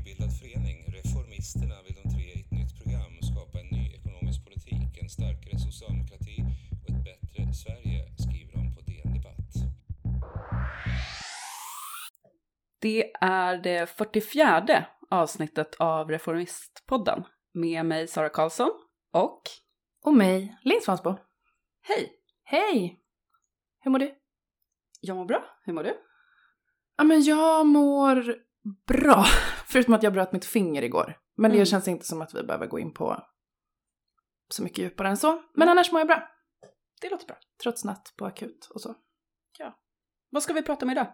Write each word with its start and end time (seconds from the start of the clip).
nybildad 0.00 0.32
förening, 0.38 0.84
Reformisterna, 0.88 1.74
vill 1.82 1.94
de 2.02 2.10
tre 2.14 2.22
i 2.22 2.40
ett 2.40 2.50
nytt 2.50 2.82
program 2.82 3.12
skapa 3.22 3.60
en 3.60 3.66
ny 3.66 3.94
ekonomisk 3.94 4.44
politik, 4.44 5.02
en 5.02 5.08
starkare 5.08 5.58
socialdemokrati 5.58 6.36
och 6.82 6.90
ett 6.90 7.04
bättre 7.04 7.54
Sverige, 7.54 8.00
skriver 8.18 8.52
de 8.52 8.74
på 8.74 8.80
DN 8.80 9.14
Debatt. 9.14 9.52
Det 12.80 13.12
är 13.20 13.58
det 13.58 13.86
44 13.86 14.86
avsnittet 15.10 15.74
av 15.78 16.10
Reformistpodden 16.10 17.24
med 17.52 17.86
mig 17.86 18.08
Sara 18.08 18.28
Karlsson 18.28 18.70
och 19.12 19.42
Och 20.04 20.14
mig, 20.14 20.58
Linn 20.62 20.80
Svansbo. 20.82 21.16
hej! 21.82 22.12
Hej! 22.44 23.00
Hur 23.80 23.90
mår 23.90 23.98
du? 23.98 24.14
Jag 25.00 25.16
mår 25.16 25.24
bra, 25.24 25.44
hur 25.64 25.72
mår 25.72 25.84
du? 25.84 25.94
Ja 26.96 27.04
men 27.04 27.22
jag 27.22 27.66
mår 27.66 28.36
bra. 28.86 29.24
Förutom 29.70 29.94
att 29.94 30.02
jag 30.02 30.12
bröt 30.12 30.32
mitt 30.32 30.44
finger 30.44 30.82
igår. 30.82 31.16
Men 31.36 31.50
det 31.50 31.56
Mm. 31.56 31.66
känns 31.66 31.88
inte 31.88 32.04
som 32.06 32.22
att 32.22 32.34
vi 32.34 32.42
behöver 32.42 32.66
gå 32.66 32.78
in 32.78 32.94
på 32.94 33.24
så 34.52 34.62
mycket 34.62 34.78
djupare 34.78 35.08
än 35.08 35.16
så. 35.16 35.42
Men 35.54 35.68
annars 35.68 35.92
mår 35.92 36.00
jag 36.00 36.06
bra. 36.08 36.28
Det 37.00 37.10
låter 37.10 37.26
bra. 37.26 37.36
Trots 37.62 37.84
natt 37.84 38.12
på 38.18 38.26
akut 38.26 38.68
och 38.74 38.80
så. 38.80 38.94
Vad 40.32 40.42
ska 40.42 40.52
vi 40.52 40.62
prata 40.62 40.84
om 40.86 40.90
idag? 40.90 41.06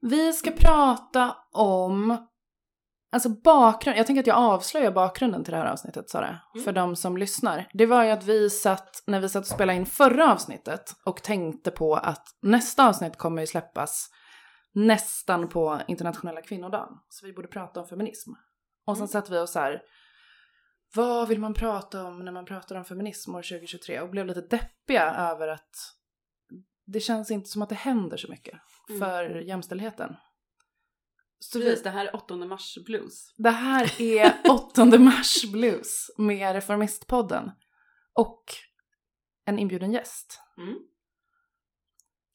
Vi 0.00 0.32
ska 0.32 0.50
prata 0.50 1.36
om 1.52 2.26
Alltså 3.12 3.28
bakgrund, 3.28 3.98
jag 3.98 4.06
tänker 4.06 4.20
att 4.20 4.26
jag 4.26 4.36
avslöjar 4.36 4.92
bakgrunden 4.92 5.44
till 5.44 5.52
det 5.52 5.58
här 5.58 5.66
avsnittet 5.72 6.10
Sara, 6.10 6.40
Mm. 6.54 6.64
för 6.64 6.72
de 6.72 6.96
som 6.96 7.16
lyssnar. 7.16 7.68
Det 7.72 7.86
var 7.86 8.04
ju 8.04 8.10
att 8.10 8.24
vi 8.24 8.50
satt, 8.50 9.02
när 9.06 9.20
vi 9.20 9.28
satt 9.28 9.40
och 9.42 9.46
spelade 9.46 9.76
in 9.78 9.86
förra 9.86 10.32
avsnittet 10.32 10.94
och 11.04 11.22
tänkte 11.22 11.70
på 11.70 11.94
att 11.96 12.24
nästa 12.42 12.88
avsnitt 12.88 13.16
kommer 13.16 13.42
ju 13.42 13.46
släppas 13.46 14.08
nästan 14.76 15.48
på 15.48 15.80
internationella 15.88 16.42
kvinnodagen. 16.42 16.88
Så 17.08 17.26
vi 17.26 17.32
borde 17.32 17.48
prata 17.48 17.80
om 17.80 17.86
feminism. 17.88 18.30
Och 18.86 18.96
sen 18.96 19.02
Mm. 19.02 19.08
satt 19.08 19.30
vi 19.30 19.38
och 19.38 19.48
så 19.48 19.58
här, 19.58 19.82
vad 20.94 21.28
vill 21.28 21.40
man 21.40 21.54
prata 21.54 22.04
om 22.04 22.24
när 22.24 22.32
man 22.32 22.44
pratar 22.44 22.76
om 22.76 22.84
feminism 22.84 23.34
år 23.34 23.42
2023? 23.42 24.00
Och 24.00 24.10
blev 24.10 24.26
lite 24.26 24.40
deppiga 24.40 25.14
över 25.14 25.48
att 25.48 25.70
det 26.86 27.00
känns 27.00 27.30
inte 27.30 27.48
som 27.48 27.62
att 27.62 27.68
det 27.68 27.74
händer 27.74 28.16
så 28.16 28.28
mycket 28.30 28.58
Mm. 28.88 29.00
för 29.00 29.30
jämställdheten. 29.40 30.16
Så 31.38 31.58
Precis, 31.58 31.78
vi, 31.80 31.82
det 31.82 31.90
här 31.90 32.06
är 32.06 32.16
8 32.16 32.36
mars 32.36 32.78
blues. 32.86 33.34
det 33.36 33.50
här 33.50 34.02
är 34.02 34.32
8 34.50 34.84
mars 34.98 35.44
blues 35.52 36.10
med 36.18 36.52
Reformistpodden 36.52 37.50
och 38.12 38.44
en 39.44 39.58
inbjuden 39.58 39.92
gäst. 39.92 40.40
Mm. 40.58 40.78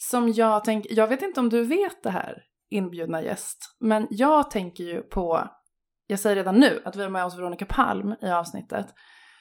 Som 0.03 0.31
jag 0.31 0.63
tänker, 0.63 0.95
jag 0.95 1.07
vet 1.07 1.21
inte 1.21 1.39
om 1.39 1.49
du 1.49 1.63
vet 1.63 2.03
det 2.03 2.09
här 2.09 2.43
inbjudna 2.69 3.21
gäst, 3.21 3.75
men 3.79 4.07
jag 4.09 4.51
tänker 4.51 4.83
ju 4.83 5.01
på, 5.01 5.49
jag 6.07 6.19
säger 6.19 6.35
redan 6.35 6.59
nu 6.59 6.81
att 6.85 6.95
vi 6.95 7.01
har 7.01 7.09
med 7.09 7.25
oss 7.25 7.37
Veronica 7.37 7.65
Palm 7.65 8.15
i 8.21 8.29
avsnittet, 8.29 8.85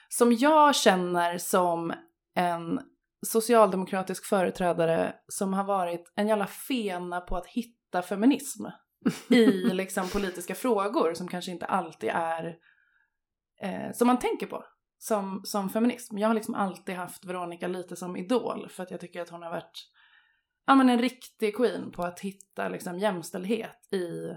som 0.09 0.33
jag 0.33 0.75
känner 0.75 1.37
som 1.37 1.93
en 2.35 2.79
socialdemokratisk 3.27 4.25
företrädare 4.25 5.15
som 5.27 5.53
har 5.53 5.63
varit 5.63 6.13
en 6.15 6.27
jävla 6.27 6.47
fena 6.47 7.21
på 7.21 7.37
att 7.37 7.47
hitta 7.47 8.01
feminism 8.01 8.65
i 9.29 9.45
liksom 9.73 10.09
politiska 10.09 10.55
frågor 10.55 11.13
som 11.13 11.27
kanske 11.27 11.51
inte 11.51 11.65
alltid 11.65 12.09
är 12.13 12.55
eh, 13.61 13.91
som 13.93 14.07
man 14.07 14.19
tänker 14.19 14.47
på 14.47 14.63
som, 14.97 15.41
som 15.43 15.69
feminism. 15.69 16.17
Jag 16.17 16.27
har 16.27 16.35
liksom 16.35 16.55
alltid 16.55 16.95
haft 16.95 17.25
Veronica 17.25 17.67
lite 17.67 17.95
som 17.95 18.17
idol 18.17 18.69
för 18.69 18.83
att 18.83 18.91
jag 18.91 18.99
tycker 18.99 19.21
att 19.21 19.29
hon 19.29 19.41
har 19.41 19.49
varit 19.49 19.91
ja, 20.67 20.75
men 20.75 20.89
en 20.89 20.99
riktig 20.99 21.55
queen 21.55 21.91
på 21.91 22.03
att 22.03 22.19
hitta 22.19 22.69
liksom 22.69 22.99
jämställdhet 22.99 23.93
i 23.93 24.35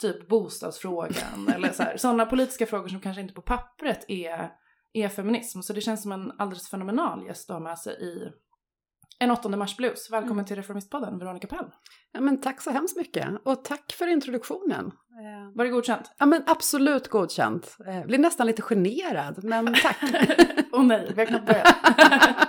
typ 0.00 0.28
bostadsfrågan 0.28 1.48
eller 1.54 1.72
så 1.72 1.84
sådana 1.96 2.26
politiska 2.26 2.66
frågor 2.66 2.88
som 2.88 3.00
kanske 3.00 3.22
inte 3.22 3.34
på 3.34 3.42
pappret 3.42 4.04
är, 4.08 4.50
är 4.92 5.08
feminism. 5.08 5.60
Så 5.60 5.72
det 5.72 5.80
känns 5.80 6.02
som 6.02 6.12
en 6.12 6.32
alldeles 6.38 6.68
fenomenal 6.70 7.26
gäst 7.26 7.50
att 7.50 7.54
ha 7.54 7.60
med 7.60 7.78
sig 7.78 7.94
i 8.02 8.32
en 9.18 9.30
8 9.30 9.48
mars 9.48 9.76
blues. 9.76 10.10
Välkommen 10.10 10.44
till 10.44 10.56
Reformistpodden, 10.56 11.18
Veronica 11.18 11.46
Palm. 11.46 11.70
Ja, 12.12 12.20
men 12.20 12.40
tack 12.40 12.62
så 12.62 12.70
hemskt 12.70 12.96
mycket 12.96 13.28
och 13.44 13.64
tack 13.64 13.92
för 13.92 14.06
introduktionen. 14.06 14.86
Eh, 14.86 15.54
Var 15.54 15.64
det 15.64 15.70
godkänt? 15.70 16.14
Ja 16.18 16.26
men 16.26 16.42
absolut 16.46 17.08
godkänt. 17.08 17.76
Eh, 17.86 18.06
blir 18.06 18.18
nästan 18.18 18.46
lite 18.46 18.62
generad, 18.62 19.44
men 19.44 19.74
tack. 19.74 19.98
Åh 20.72 20.84
nej, 20.84 21.12
vi 21.14 21.20
har 21.20 21.26
knappt 21.26 21.46
börjat. 21.46 21.66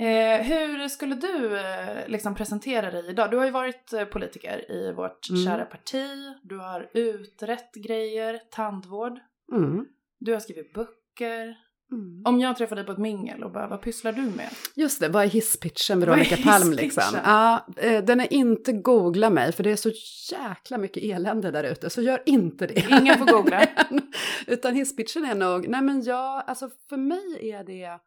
Mm. 0.00 0.40
Eh, 0.40 0.46
hur 0.46 0.88
skulle 0.88 1.14
du 1.14 1.58
eh, 1.58 2.08
liksom 2.08 2.34
presentera 2.34 2.90
dig 2.90 3.06
idag? 3.08 3.30
Du 3.30 3.36
har 3.36 3.44
ju 3.44 3.50
varit 3.50 3.92
eh, 3.92 4.04
politiker 4.04 4.70
i 4.70 4.92
vårt 4.92 5.30
Mm. 5.30 5.44
kära 5.44 5.64
parti. 5.64 6.06
Du 6.42 6.56
har 6.58 6.90
utrett 6.94 7.74
grejer, 7.74 8.40
tandvård. 8.50 9.18
Mm. 9.52 9.84
Du 10.18 10.32
har 10.32 10.40
skrivit 10.40 10.72
böcker. 10.72 11.56
Mm. 11.92 12.22
Om 12.24 12.40
jag 12.40 12.56
träffar 12.56 12.76
dig 12.76 12.84
på 12.84 12.92
ett 12.92 12.98
mingel 12.98 13.44
och 13.44 13.52
bara, 13.52 13.68
vad 13.68 13.82
pysslar 13.82 14.12
du 14.12 14.22
med? 14.22 14.48
Just 14.74 15.00
det, 15.00 15.08
vad 15.08 15.24
är 15.24 15.28
hisspitchen 15.28 16.00
Vad 16.00 16.08
är 16.08 16.12
Veronica 16.12 16.36
Palm 16.36 16.72
liksom? 16.72 17.18
Ja, 17.24 17.66
eh, 17.76 18.04
den 18.04 18.20
är 18.20 18.32
inte 18.32 18.72
googla 18.72 19.30
mig 19.30 19.52
för 19.52 19.62
det 19.64 19.70
är 19.70 19.76
så 19.76 19.90
jäkla 20.32 20.78
mycket 20.78 21.02
elände 21.02 21.50
där 21.50 21.64
ute, 21.64 21.90
så 21.90 22.02
gör 22.02 22.22
inte 22.26 22.66
det. 22.66 22.86
Ingen 23.00 23.18
får 23.18 23.26
googla. 23.26 23.66
Utan 24.46 24.74
hisspitchen 24.74 25.24
är 25.24 25.34
nog, 25.34 25.68
nej 25.68 25.82
men 25.82 26.02
jag, 26.02 26.44
alltså 26.46 26.70
för 26.88 26.96
mig 26.96 27.50
är 27.50 27.64
det, 27.64 28.00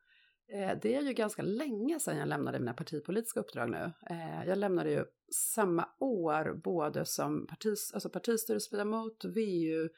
det 0.82 0.96
är 0.96 1.02
ju 1.02 1.14
ganska 1.14 1.42
länge 1.42 2.00
sedan 2.00 2.18
jag 2.18 2.28
lämnade 2.28 2.60
mina 2.60 2.74
partipolitiska 2.74 3.40
uppdrag 3.40 3.70
nu. 3.70 3.92
Eh, 4.10 4.48
jag 4.48 4.58
lämnade 4.58 4.92
ju 4.92 5.06
samma 5.36 5.90
år 6.00 6.62
både 6.64 7.06
som 7.06 7.48
partis, 7.48 7.92
alltså 7.94 8.10
partistyrelseledamot, 8.10 9.26
VU, 9.26 9.90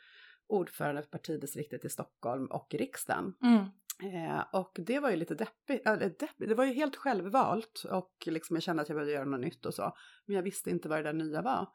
ordförande 0.47 1.01
för 1.01 1.09
partidistriktet 1.09 1.85
i 1.85 1.89
Stockholm 1.89 2.45
och 2.45 2.73
i 2.73 2.77
riksdagen. 2.77 3.33
Mm. 3.41 3.65
Eh, 4.13 4.43
och 4.53 4.71
det 4.85 4.99
var 4.99 5.09
ju 5.09 5.15
lite 5.15 5.35
deppigt, 5.35 5.87
eller 5.87 6.09
deppigt, 6.09 6.49
det 6.49 6.55
var 6.55 6.65
ju 6.65 6.73
helt 6.73 6.95
självvalt 6.95 7.83
och 7.91 8.13
liksom 8.25 8.55
jag 8.55 8.63
kände 8.63 8.81
att 8.81 8.89
jag 8.89 8.95
behövde 8.95 9.13
göra 9.13 9.25
något 9.25 9.39
nytt 9.39 9.65
och 9.65 9.73
så. 9.73 9.93
Men 10.25 10.35
jag 10.35 10.43
visste 10.43 10.69
inte 10.69 10.89
vad 10.89 10.99
det 10.99 11.03
där 11.03 11.13
nya 11.13 11.41
var. 11.41 11.67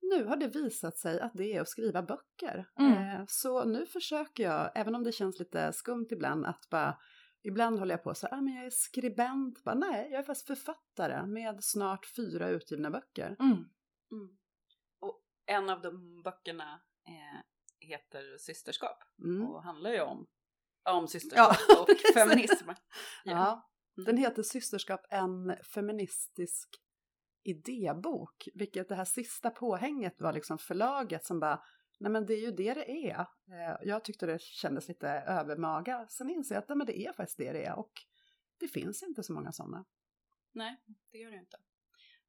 Nu 0.00 0.24
har 0.24 0.36
det 0.36 0.48
visat 0.48 0.98
sig 0.98 1.20
att 1.20 1.32
det 1.34 1.52
är 1.52 1.60
att 1.60 1.68
skriva 1.68 2.02
böcker. 2.02 2.66
Mm. 2.78 2.92
Eh, 2.92 3.24
så 3.28 3.64
nu 3.64 3.86
försöker 3.86 4.42
jag, 4.42 4.70
även 4.74 4.94
om 4.94 5.04
det 5.04 5.12
känns 5.12 5.38
lite 5.38 5.72
skumt 5.72 6.06
ibland, 6.10 6.46
att 6.46 6.68
bara 6.70 6.98
Ibland 7.46 7.78
håller 7.78 7.94
jag 7.94 8.02
på 8.02 8.14
så 8.14 8.26
här, 8.26 8.38
ah, 8.38 8.40
men 8.40 8.54
jag 8.54 8.66
är 8.66 8.70
skribent. 8.70 9.64
Bara, 9.64 9.74
nej, 9.74 10.08
jag 10.10 10.18
är 10.18 10.22
faktiskt 10.22 10.46
författare 10.46 11.26
med 11.26 11.64
snart 11.64 12.06
fyra 12.06 12.48
utgivna 12.48 12.90
böcker. 12.90 13.36
Mm. 13.40 13.52
Mm. 14.12 14.36
Och 15.00 15.22
en 15.46 15.70
av 15.70 15.80
de 15.82 16.22
böckerna 16.22 16.80
eh, 17.08 17.40
heter 17.88 18.38
Systerskap 18.38 18.98
Mm. 19.24 19.46
och 19.48 19.62
handlar 19.62 19.90
ju 19.90 20.00
om, 20.00 20.26
om 20.90 21.08
systerskap 21.08 21.56
och 21.80 22.14
feminism. 22.14 22.70
Ja. 23.24 23.70
Mm. 23.98 24.04
Den 24.04 24.16
heter 24.16 24.42
Systerskap, 24.42 25.00
en 25.10 25.56
feministisk 25.74 26.68
idébok. 27.44 28.48
Vilket 28.54 28.88
det 28.88 28.94
här 28.94 29.04
sista 29.04 29.50
påhänget 29.50 30.20
var 30.20 30.32
liksom 30.32 30.58
förlaget 30.58 31.24
som 31.26 31.40
bara, 31.40 31.62
nej 31.98 32.12
men 32.12 32.26
det 32.26 32.34
är 32.34 32.40
ju 32.40 32.50
det 32.50 32.74
det 32.74 32.90
är. 33.10 33.20
Eh, 33.20 33.76
Jag 33.82 34.04
tyckte 34.04 34.26
det 34.26 34.40
kändes 34.40 34.88
lite 34.88 35.08
övermaga. 35.08 36.06
Sen 36.08 36.30
inser 36.30 36.54
jag 36.54 36.62
att 36.62 36.68
nej, 36.68 36.78
men 36.78 36.86
det 36.86 36.98
är 37.06 37.12
faktiskt 37.12 37.38
det 37.38 37.52
det 37.52 37.64
är 37.64 37.78
och 37.78 37.92
det 38.60 38.68
finns 38.68 39.02
inte 39.02 39.22
så 39.22 39.32
många 39.32 39.52
sådana. 39.52 39.84
Nej, 40.52 40.76
det 41.12 41.18
gör 41.18 41.30
det 41.30 41.36
inte. 41.36 41.56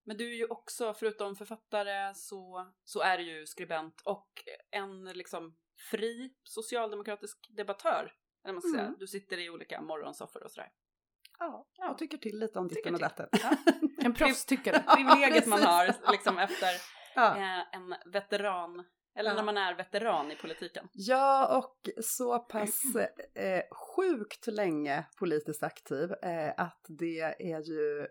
Men 0.03 0.17
du 0.17 0.29
är 0.31 0.35
ju 0.35 0.45
också, 0.47 0.94
förutom 0.94 1.35
författare, 1.35 2.13
så, 2.16 2.72
så 2.83 3.01
är 3.01 3.17
du 3.17 3.23
ju 3.23 3.45
skribent 3.45 4.01
och 4.05 4.29
en 4.72 5.05
liksom 5.05 5.57
fri 5.91 6.34
socialdemokratisk 6.44 7.47
debattör. 7.49 8.13
Eller 8.44 8.53
man 8.53 8.61
ska 8.61 8.72
säga. 8.72 8.84
Mm. 8.88 8.95
Du 8.99 9.07
sitter 9.07 9.38
i 9.39 9.49
olika 9.49 9.81
morgonsoffor 9.81 10.44
och 10.44 10.51
sådär. 10.51 10.72
Ja, 11.39 11.67
jag 11.78 11.97
tycker 11.97 12.17
till 12.17 12.39
lite 12.39 12.59
om 12.59 12.67
ditten 12.67 12.94
och 12.94 12.99
datten. 12.99 13.29
En 13.97 14.13
proffstyckare. 14.19 14.84
Privilegiet 14.95 15.47
man 15.47 15.59
precis. 15.59 16.03
har 16.05 16.11
liksom 16.11 16.37
efter 16.37 16.67
Ja. 17.16 17.37
eh, 17.37 17.75
en 17.75 18.11
veteran, 18.11 18.85
eller 19.17 19.29
Ja. 19.29 19.35
när 19.35 19.43
man 19.43 19.58
är 19.58 19.75
veteran 19.75 20.31
i 20.31 20.35
politiken. 20.35 20.87
Ja, 20.93 21.58
och 21.58 22.03
så 22.03 22.40
pass 22.40 22.81
eh, 23.35 23.64
sjukt 23.96 24.47
länge 24.47 25.05
politiskt 25.19 25.64
aktiv 25.64 26.11
eh, 26.11 26.53
att 26.58 26.85
det 26.87 27.19
är 27.40 27.61
ju... 27.61 27.99
eh, 28.02 28.08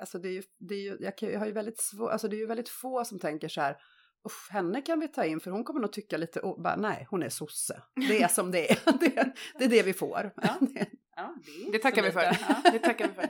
Alltså 0.00 0.18
det 0.18 0.28
är 0.28 0.32
ju, 0.32 0.42
det 0.58 0.74
är 0.74 0.78
ju, 0.80 0.96
jag, 1.00 1.18
kan, 1.18 1.28
jag 1.30 1.38
har 1.38 1.46
ju 1.46 1.52
väldigt 1.52 1.80
svår, 1.80 2.10
alltså 2.10 2.28
det 2.28 2.36
är 2.36 2.38
ju 2.38 2.46
väldigt 2.46 2.68
få 2.68 3.04
som 3.04 3.18
tänker 3.18 3.48
så 3.48 3.60
här, 3.60 3.76
Uff, 4.24 4.48
henne 4.50 4.82
kan 4.82 5.00
vi 5.00 5.08
ta 5.08 5.24
in 5.24 5.40
för 5.40 5.50
hon 5.50 5.64
kommer 5.64 5.80
nog 5.80 5.92
tycka 5.92 6.16
lite, 6.16 6.40
o- 6.40 6.62
bara, 6.62 6.76
nej 6.76 7.06
hon 7.10 7.22
är 7.22 7.28
sosse. 7.28 7.82
Det 8.08 8.22
är 8.22 8.28
som 8.28 8.50
det 8.50 8.70
är, 8.70 8.78
det, 9.00 9.32
det 9.58 9.64
är 9.64 9.68
det 9.68 9.82
vi 9.82 9.92
får. 9.92 10.32
Ja. 10.36 10.56
Det- 10.74 10.90
Ja, 11.16 11.34
det, 11.46 11.50
är 11.68 11.72
Det 11.72 11.78
tackar 11.78 12.02
vi 12.02 12.12
för. 12.12 12.22
Ja. 12.22 12.70
Det 12.72 12.78
tackar 12.78 13.08
vi 13.08 13.14
för. 13.14 13.22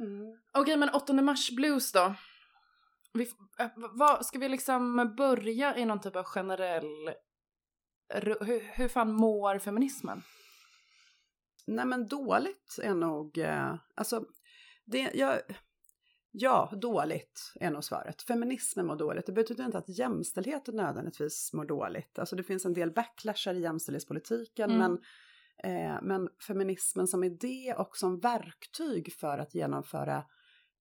Mm. 0.00 0.38
Okej, 0.52 0.76
men 0.76 0.88
8 0.88 1.12
mars 1.12 1.50
blues 1.50 1.92
då? 1.92 2.14
Vi, 3.12 3.30
vad, 3.76 4.26
ska 4.26 4.38
vi 4.38 4.48
liksom 4.48 5.14
börja 5.16 5.76
i 5.76 5.84
någon 5.84 6.00
typ 6.00 6.16
av 6.16 6.24
generell... 6.24 7.10
Hur, 8.14 8.62
hur 8.76 8.88
fan 8.88 9.12
mår 9.12 9.58
feminismen? 9.58 10.22
Nej 11.66 11.84
men 11.86 12.06
dåligt 12.06 12.78
är 12.82 12.94
nog, 12.94 13.38
eh, 13.38 13.74
alltså 13.94 14.24
det, 14.84 15.10
jag, 15.14 15.40
Ja, 16.30 16.72
dåligt 16.76 17.52
är 17.60 17.70
nog 17.70 17.84
svaret. 17.84 18.22
Feminismen 18.22 18.86
mår 18.86 18.96
dåligt. 18.96 19.26
Det 19.26 19.32
betyder 19.32 19.64
inte 19.64 19.78
att 19.78 19.98
jämställdheten 19.98 20.76
nödvändigtvis 20.76 21.52
mår 21.52 21.64
dåligt. 21.64 22.18
Alltså 22.18 22.36
det 22.36 22.42
finns 22.42 22.64
en 22.64 22.74
del 22.74 22.92
backlashar 22.92 23.54
i 23.54 23.60
jämställdhetspolitiken, 23.60 24.70
Mm. 24.70 24.78
men, 24.78 24.98
eh, 25.72 25.98
men 26.02 26.28
feminismen 26.46 27.06
som 27.06 27.24
idé 27.24 27.74
och 27.78 27.96
som 27.96 28.20
verktyg 28.20 29.12
för 29.12 29.38
att 29.38 29.54
genomföra 29.54 30.24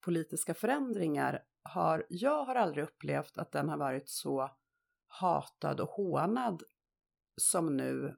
politiska 0.05 0.55
förändringar 0.55 1.41
har, 1.67 2.07
jag 2.09 2.45
har 2.45 2.55
aldrig 2.55 2.85
upplevt 2.85 3.39
att 3.39 3.53
den 3.53 3.69
har 3.69 3.77
varit 3.77 4.09
så 4.09 4.51
hatad 5.07 5.81
och 5.81 5.89
hånad 5.89 6.63
som 7.37 7.77
nu 7.77 8.17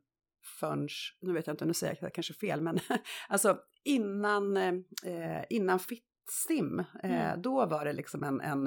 förrän, 0.61 0.89
nu 1.21 1.33
vet 1.33 1.47
jag 1.47 1.55
inte, 1.55 1.65
nu 1.65 1.75
säger 1.75 1.99
jag 2.01 2.15
kanske 2.15 2.35
fel, 2.35 2.61
men 2.61 2.79
alltså 3.29 3.59
innan, 3.85 4.57
eh, 4.57 5.45
innan 5.51 5.79
Fittstim, 5.79 6.79
eh, 6.79 7.29
Mm. 7.29 7.43
då 7.43 7.67
var 7.67 7.85
det 7.85 7.93
liksom 7.93 8.25
en, 8.25 8.41
en 8.41 8.67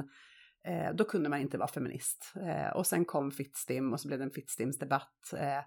eh, 0.68 0.94
då 0.94 1.04
kunde 1.04 1.30
man 1.30 1.40
inte 1.40 1.58
vara 1.58 1.68
feminist. 1.68 2.34
Eh, 2.36 2.70
och 2.76 2.88
sen 2.88 3.06
kom 3.06 3.32
Fittstim 3.32 3.94
och 3.94 4.00
så 4.00 4.08
blev 4.08 4.20
det 4.20 4.26
en 4.26 4.32
Fittstimsdebatt. 4.32 5.34
Eh, 5.38 5.64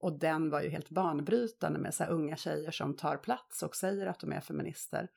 och 0.00 0.18
den 0.18 0.50
var 0.50 0.60
ju 0.60 0.68
helt 0.68 0.90
banbrytande 0.90 1.78
med 1.78 1.94
så 1.94 2.04
unga 2.04 2.36
tjejer 2.36 2.70
som 2.70 2.96
tar 2.96 3.16
plats 3.16 3.62
och 3.62 3.76
säger 3.76 4.06
att 4.06 4.20
de 4.20 4.32
är 4.32 4.40
feminister. 4.40 5.08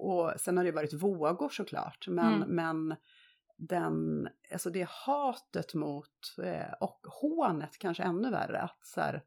Och 0.00 0.40
sen 0.40 0.56
har 0.56 0.64
det 0.64 0.72
varit 0.72 0.92
vågor 0.92 1.48
såklart, 1.48 2.06
men, 2.08 2.42
Mm. 2.42 2.48
men 2.54 2.96
den, 3.56 4.28
alltså 4.52 4.70
det 4.70 4.88
hatet 4.88 5.74
mot, 5.74 6.36
eh, 6.42 6.72
och 6.80 7.00
hånet 7.20 7.78
kanske 7.78 8.02
ännu 8.02 8.30
värre, 8.30 8.60
att 8.60 8.86
så 8.86 9.00
här, 9.00 9.24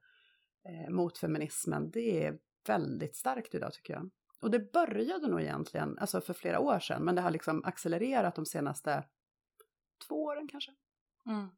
eh, 0.66 0.90
mot 0.90 1.18
feminismen, 1.18 1.92
det 1.92 2.26
är 2.26 2.40
väldigt 2.68 3.16
starkt 3.16 3.56
idag 3.56 3.74
tycker 3.74 3.94
jag. 3.94 4.10
Och 4.42 4.52
det 4.52 4.72
började 4.74 5.28
nog 5.28 5.42
egentligen, 5.42 5.98
alltså 6.00 6.22
för 6.22 6.34
flera 6.34 6.60
år 6.60 6.80
sedan, 6.80 7.04
men 7.04 7.16
det 7.16 7.22
har 7.22 7.32
liksom 7.32 7.64
accelererat 7.66 8.36
de 8.36 8.46
senaste 8.46 9.04
två 10.08 10.24
åren 10.24 10.48
kanske. 10.48 10.72
Mm. 11.26 11.50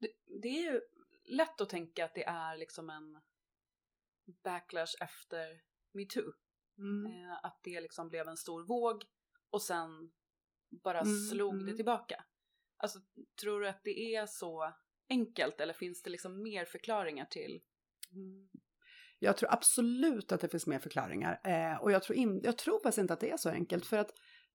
Det, 0.00 0.10
det 0.42 0.48
är 0.48 0.72
ju 0.72 0.80
lätt 1.24 1.60
att 1.60 1.68
tänka 1.68 2.04
att 2.04 2.14
det 2.14 2.24
är 2.24 2.56
liksom 2.56 2.90
en 2.90 3.20
backlash 4.44 4.94
efter 5.00 5.60
metoo. 5.92 6.32
Eh, 6.78 7.32
att 7.42 7.60
det 7.62 7.80
liksom 7.80 8.08
blev 8.08 8.28
en 8.28 8.36
stor 8.36 8.66
våg 8.66 9.04
och 9.50 9.62
sen 9.62 10.10
bara 10.84 11.00
Mm, 11.00 11.14
slog 11.30 11.54
mm. 11.54 11.66
det 11.66 11.76
tillbaka. 11.76 12.24
Alltså, 12.76 12.98
tror 13.40 13.60
du 13.60 13.68
att 13.68 13.80
det 13.84 14.14
är 14.14 14.26
så 14.26 14.72
enkelt 15.08 15.60
eller 15.60 15.74
finns 15.74 16.02
det 16.02 16.10
liksom 16.10 16.42
mer 16.42 16.64
förklaringar 16.64 17.24
till? 17.24 17.60
Mm. 18.12 18.48
Jag 19.18 19.36
tror 19.36 19.52
absolut 19.52 20.32
att 20.32 20.40
det 20.40 20.48
finns 20.48 20.66
mer 20.66 20.78
förklaringar. 20.78 21.40
Eh, 21.44 21.82
och 21.82 21.92
jag 21.92 22.02
tror, 22.02 22.16
in, 22.16 22.40
jag 22.42 22.58
tror 22.58 22.78
faktiskt 22.78 22.98
inte 22.98 23.12
att 23.12 23.20
det 23.20 23.30
är 23.30 23.36
så 23.36 23.50
enkelt. 23.50 23.86
För 23.86 23.98
att 23.98 24.10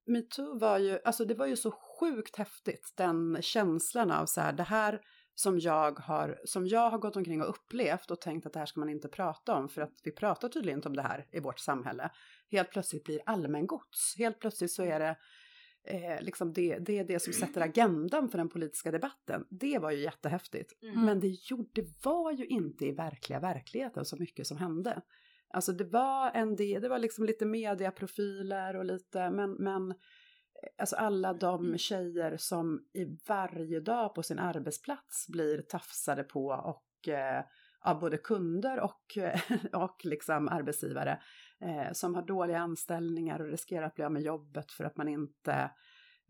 metoo 0.06 0.60
var 0.60 0.78
ju, 0.78 1.00
alltså 1.06 1.26
det 1.26 1.36
var 1.36 1.46
ju 1.46 1.56
så 1.56 1.72
sjukt 1.72 2.36
häftigt. 2.36 2.94
Den 2.98 3.42
känslan 3.42 4.12
av 4.12 4.26
så 4.26 4.42
här, 4.42 4.54
det 4.54 4.64
här 4.64 5.02
som 5.36 5.60
jag 5.60 6.00
har, 6.00 6.40
som 6.46 6.68
jag 6.68 6.90
har 6.90 6.98
gått 6.98 7.16
omkring 7.16 7.42
och 7.42 7.50
upplevt 7.50 8.12
och 8.12 8.22
tänkt 8.22 8.46
att 8.46 8.54
det 8.54 8.60
här 8.60 8.66
ska 8.66 8.80
man 8.80 8.90
inte 8.90 9.08
prata 9.08 9.56
om. 9.56 9.70
För 9.70 9.82
att 9.82 9.94
vi 10.04 10.12
pratar 10.12 10.50
tydligen 10.50 10.78
inte 10.78 10.88
om 10.88 10.96
det 10.96 11.02
här 11.02 11.28
i 11.32 11.40
vårt 11.40 11.60
samhälle. 11.60 12.10
Helt 12.52 12.72
plötsligt 12.72 13.04
blir 13.04 13.20
allmängods. 13.26 14.16
Helt 14.18 14.40
plötsligt 14.40 14.72
så 14.72 14.84
är 14.84 15.00
det 15.00 15.18
Eh, 15.88 16.22
liksom 16.22 16.54
det, 16.54 16.78
det 16.80 17.00
är 17.00 17.04
det 17.04 17.20
som 17.20 17.34
sätter 17.34 17.62
agendan 17.62 18.30
för 18.30 18.38
den 18.38 18.50
politiska 18.50 18.92
debatten. 18.92 19.46
Det 19.50 19.80
var 19.80 19.92
ju 19.92 20.02
jättehäftigt. 20.02 20.84
Mm. 20.84 21.06
Men 21.06 21.20
det, 21.20 21.28
gjorde, 21.28 21.82
det 21.82 22.06
var 22.06 22.32
ju 22.32 22.46
inte 22.46 22.86
i 22.86 22.92
verkliga 22.92 23.40
verkligheten 23.40 24.06
så 24.06 24.18
mycket 24.18 24.48
som 24.48 24.58
hände. 24.58 25.02
Alltså 25.50 25.72
det 25.72 25.84
var 25.84 26.32
en 26.32 26.56
del, 26.56 26.82
det 26.82 26.90
var 26.90 27.00
liksom 27.00 27.26
lite 27.26 27.46
mediaprofiler 27.46 28.76
och 28.76 28.86
lite, 28.86 29.32
men, 29.32 29.52
men 29.52 29.94
alltså 30.78 30.96
alla 30.96 31.34
de 31.34 31.78
tjejer 31.78 32.38
som 32.38 32.86
i 32.94 33.06
varje 33.28 33.80
dag 33.80 34.16
på 34.16 34.24
sin 34.24 34.40
arbetsplats 34.40 35.28
blir 35.28 35.62
tafsade 35.62 36.24
på 36.24 36.48
och 36.48 37.08
eh, 37.08 37.44
av 37.86 38.00
både 38.00 38.18
kunder 38.18 38.80
och, 38.80 39.18
och 39.84 40.06
liksom 40.06 40.48
arbetsgivare 40.48 41.20
eh, 41.62 41.92
som 41.92 42.16
har 42.16 42.22
dåliga 42.22 42.60
anställningar 42.60 43.40
och 43.40 43.48
riskerar 43.48 43.86
att 43.86 43.96
bli 43.96 44.04
av 44.04 44.12
med 44.12 44.22
jobbet 44.22 44.72
för 44.72 44.84
att 44.84 44.98
man 44.98 45.08
inte 45.08 45.72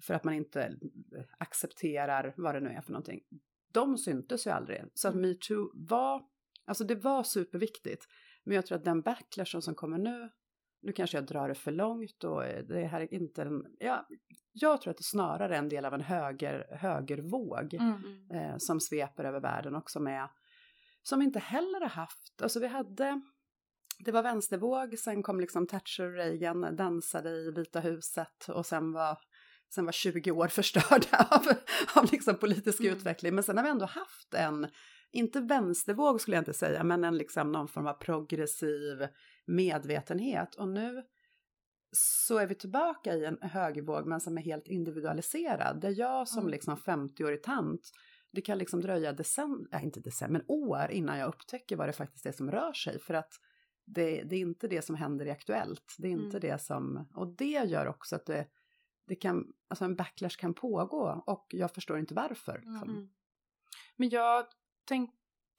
för 0.02 0.14
att 0.14 0.24
man 0.24 0.34
inte 0.34 0.78
accepterar 1.38 2.34
vad 2.38 2.56
det 2.56 2.62
nu 2.62 2.70
är 2.70 2.82
för 2.82 2.92
någonting. 2.92 3.22
De 3.74 3.98
syntes 3.98 4.48
ju 4.48 4.52
aldrig. 4.52 4.84
Så 4.94 5.08
att 5.08 5.16
metoo 5.16 5.72
var, 5.74 6.22
alltså 6.66 6.84
det 6.84 6.96
var 6.96 7.24
superviktigt. 7.24 8.06
Men 8.44 8.56
jag 8.56 8.66
tror 8.66 8.78
att 8.78 8.84
den 8.84 9.02
backlashen 9.02 9.62
som 9.62 9.76
kommer 9.76 9.98
nu, 9.98 10.30
nu 10.84 10.92
kanske 10.92 11.18
jag 11.18 11.26
drar 11.26 11.48
det 11.48 11.56
för 11.56 11.72
långt 11.72 12.24
och 12.24 12.44
det 12.68 12.86
här 12.86 13.02
är 13.02 13.14
inte 13.14 13.42
en, 13.42 13.66
ja, 13.80 14.08
jag 14.52 14.82
tror 14.82 14.92
att 14.92 14.98
det 14.98 15.04
snarare 15.04 15.56
är 15.56 15.60
en 15.60 15.70
del 15.70 15.86
av 15.86 15.94
en 15.94 16.02
höger, 16.02 16.66
högervåg 16.72 17.74
Mm. 17.74 18.32
eh, 18.34 18.56
som 18.58 18.80
sveper 18.80 19.24
över 19.24 19.40
världen 19.40 19.76
och 19.76 19.92
som 19.92 20.08
är, 20.08 20.28
som 21.04 21.22
inte 21.22 21.40
heller 21.40 21.80
har 21.82 21.90
haft, 21.90 22.42
alltså 22.42 22.60
vi 22.60 22.68
hade, 22.68 23.22
det 24.00 24.12
var 24.12 24.24
vänstervåg, 24.24 25.00
sen 25.00 25.24
kom 25.24 25.40
liksom 25.40 25.68
Thatcher 25.68 26.04
och 26.04 26.14
Reagan, 26.14 26.76
dansade 26.76 27.30
i 27.30 27.52
Vita 27.52 27.80
huset 27.80 28.50
och 28.50 28.66
sen 28.66 28.92
var, 28.92 29.18
sen 29.76 29.86
var 29.86 29.92
20 29.92 30.32
år 30.32 30.48
förstörda 30.60 31.28
av, 31.32 31.42
av 31.96 32.12
liksom 32.12 32.36
politisk 32.36 32.80
Mm. 32.80 32.94
utveckling. 32.94 33.36
Men 33.36 33.44
sen 33.44 33.58
har 33.58 33.64
vi 33.64 33.70
ändå 33.70 33.86
haft 33.86 34.34
en, 34.34 34.68
inte 35.12 35.40
vänstervåg 35.42 36.22
skulle 36.22 36.38
jag 36.38 36.42
inte 36.42 36.54
säga, 36.54 36.84
men 36.84 37.04
en 37.04 37.18
liksom 37.18 37.52
någon 37.52 37.68
form 37.68 37.88
av 37.88 37.94
progressiv 37.94 39.08
medvetenhet. 39.46 40.56
Och 40.56 40.68
nu 40.68 41.04
så 41.96 42.38
är 42.38 42.48
vi 42.48 42.56
tillbaka 42.56 43.14
i 43.14 43.26
en 43.26 43.38
högervåg 43.42 44.08
men 44.08 44.22
som 44.22 44.38
är 44.38 44.42
helt 44.42 44.68
individualiserad. 44.68 45.82
Där 45.82 46.00
jag 46.00 46.28
som 46.28 46.48
liksom 46.48 46.76
50-årig 46.76 47.44
tant, 47.44 47.82
det 48.32 48.42
kan 48.42 48.58
liksom 48.58 48.82
dröja 48.82 49.14
decennier, 49.14 49.68
äh, 49.74 49.84
inte 49.84 50.00
decennier, 50.00 50.32
men 50.32 50.46
år 50.48 50.92
innan 50.92 51.18
jag 51.18 51.28
upptäcker 51.28 51.76
vad 51.76 51.90
det 51.90 51.94
faktiskt 51.94 52.26
är 52.26 52.32
som 52.32 52.52
rör 52.52 52.74
sig. 52.74 53.00
För 53.00 53.14
att 53.14 53.34
det, 53.86 54.24
det 54.24 54.36
är 54.36 54.40
inte 54.40 54.68
det 54.68 54.82
som 54.82 54.96
händer 54.96 55.26
i 55.26 55.32
Aktuellt. 55.32 55.96
Det 55.98 56.08
är 56.08 56.12
inte 56.12 56.38
Mm. 56.38 56.50
det 56.50 56.62
som, 56.62 57.10
och 57.16 57.36
det 57.36 57.64
gör 57.66 57.88
också 57.88 58.16
att 58.16 58.26
det, 58.26 58.48
det 59.08 59.16
kan, 59.16 59.46
alltså 59.68 59.86
en 59.86 59.96
backlash 59.96 60.38
kan 60.40 60.54
pågå 60.54 61.24
och 61.26 61.46
jag 61.50 61.72
förstår 61.72 62.00
inte 62.00 62.14
varför. 62.14 62.54
Liksom. 62.54 62.90
Mm. 62.90 63.10
Men 63.96 64.10
jag 64.10 64.46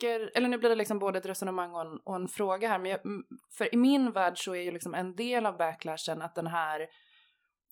tänker, 0.01 0.31
eller 0.35 0.49
nu 0.49 0.59
blir 0.59 0.69
det 0.71 0.75
liksom 0.77 0.99
både 0.99 1.19
ett 1.19 1.27
resonemang 1.27 1.75
och 1.75 1.81
en, 1.81 1.99
och 2.05 2.17
en 2.17 2.29
fråga 2.29 2.69
här, 2.69 2.79
men 2.79 2.91
jag, 2.91 3.01
för 3.59 3.75
i 3.75 3.77
min 3.77 4.13
värld 4.13 4.45
så 4.45 4.55
är 4.55 4.63
ju 4.63 4.71
liksom 4.71 4.95
en 4.95 5.17
del 5.17 5.47
av 5.47 5.57
backlashen 5.57 6.23
att 6.23 6.35
den 6.35 6.47
här, 6.47 6.87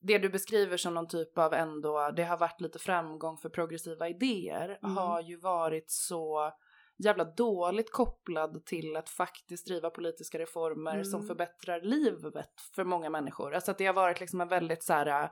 det 0.01 0.19
du 0.19 0.29
beskriver 0.29 0.77
som 0.77 0.95
någon 0.95 1.09
typ 1.09 1.39
av 1.39 1.53
ändå, 1.55 2.11
det 2.17 2.25
har 2.25 2.39
varit 2.39 2.61
lite 2.61 2.79
framgång 2.79 3.37
för 3.39 3.49
progressiva 3.49 4.09
idéer, 4.09 4.79
Mm. 4.83 4.97
har 4.97 5.21
ju 5.21 5.37
varit 5.37 5.91
så 5.91 6.53
jävla 6.99 7.25
dåligt 7.25 7.93
kopplad 7.93 8.65
till 8.67 8.97
att 8.97 9.09
faktiskt 9.09 9.67
driva 9.67 9.91
politiska 9.91 10.39
reformer 10.39 11.05
som 11.05 11.21
Mm. 11.21 11.29
förbättrar 11.29 11.81
livet 11.81 12.61
för 12.75 12.85
många 12.85 13.11
människor. 13.11 13.55
Alltså 13.55 13.71
att 13.71 13.79
det 13.79 13.87
har 13.87 13.95
varit 13.95 14.21
liksom 14.21 14.41
en 14.41 14.49
väldigt 14.49 14.83
så 14.83 14.93
här 14.93 15.31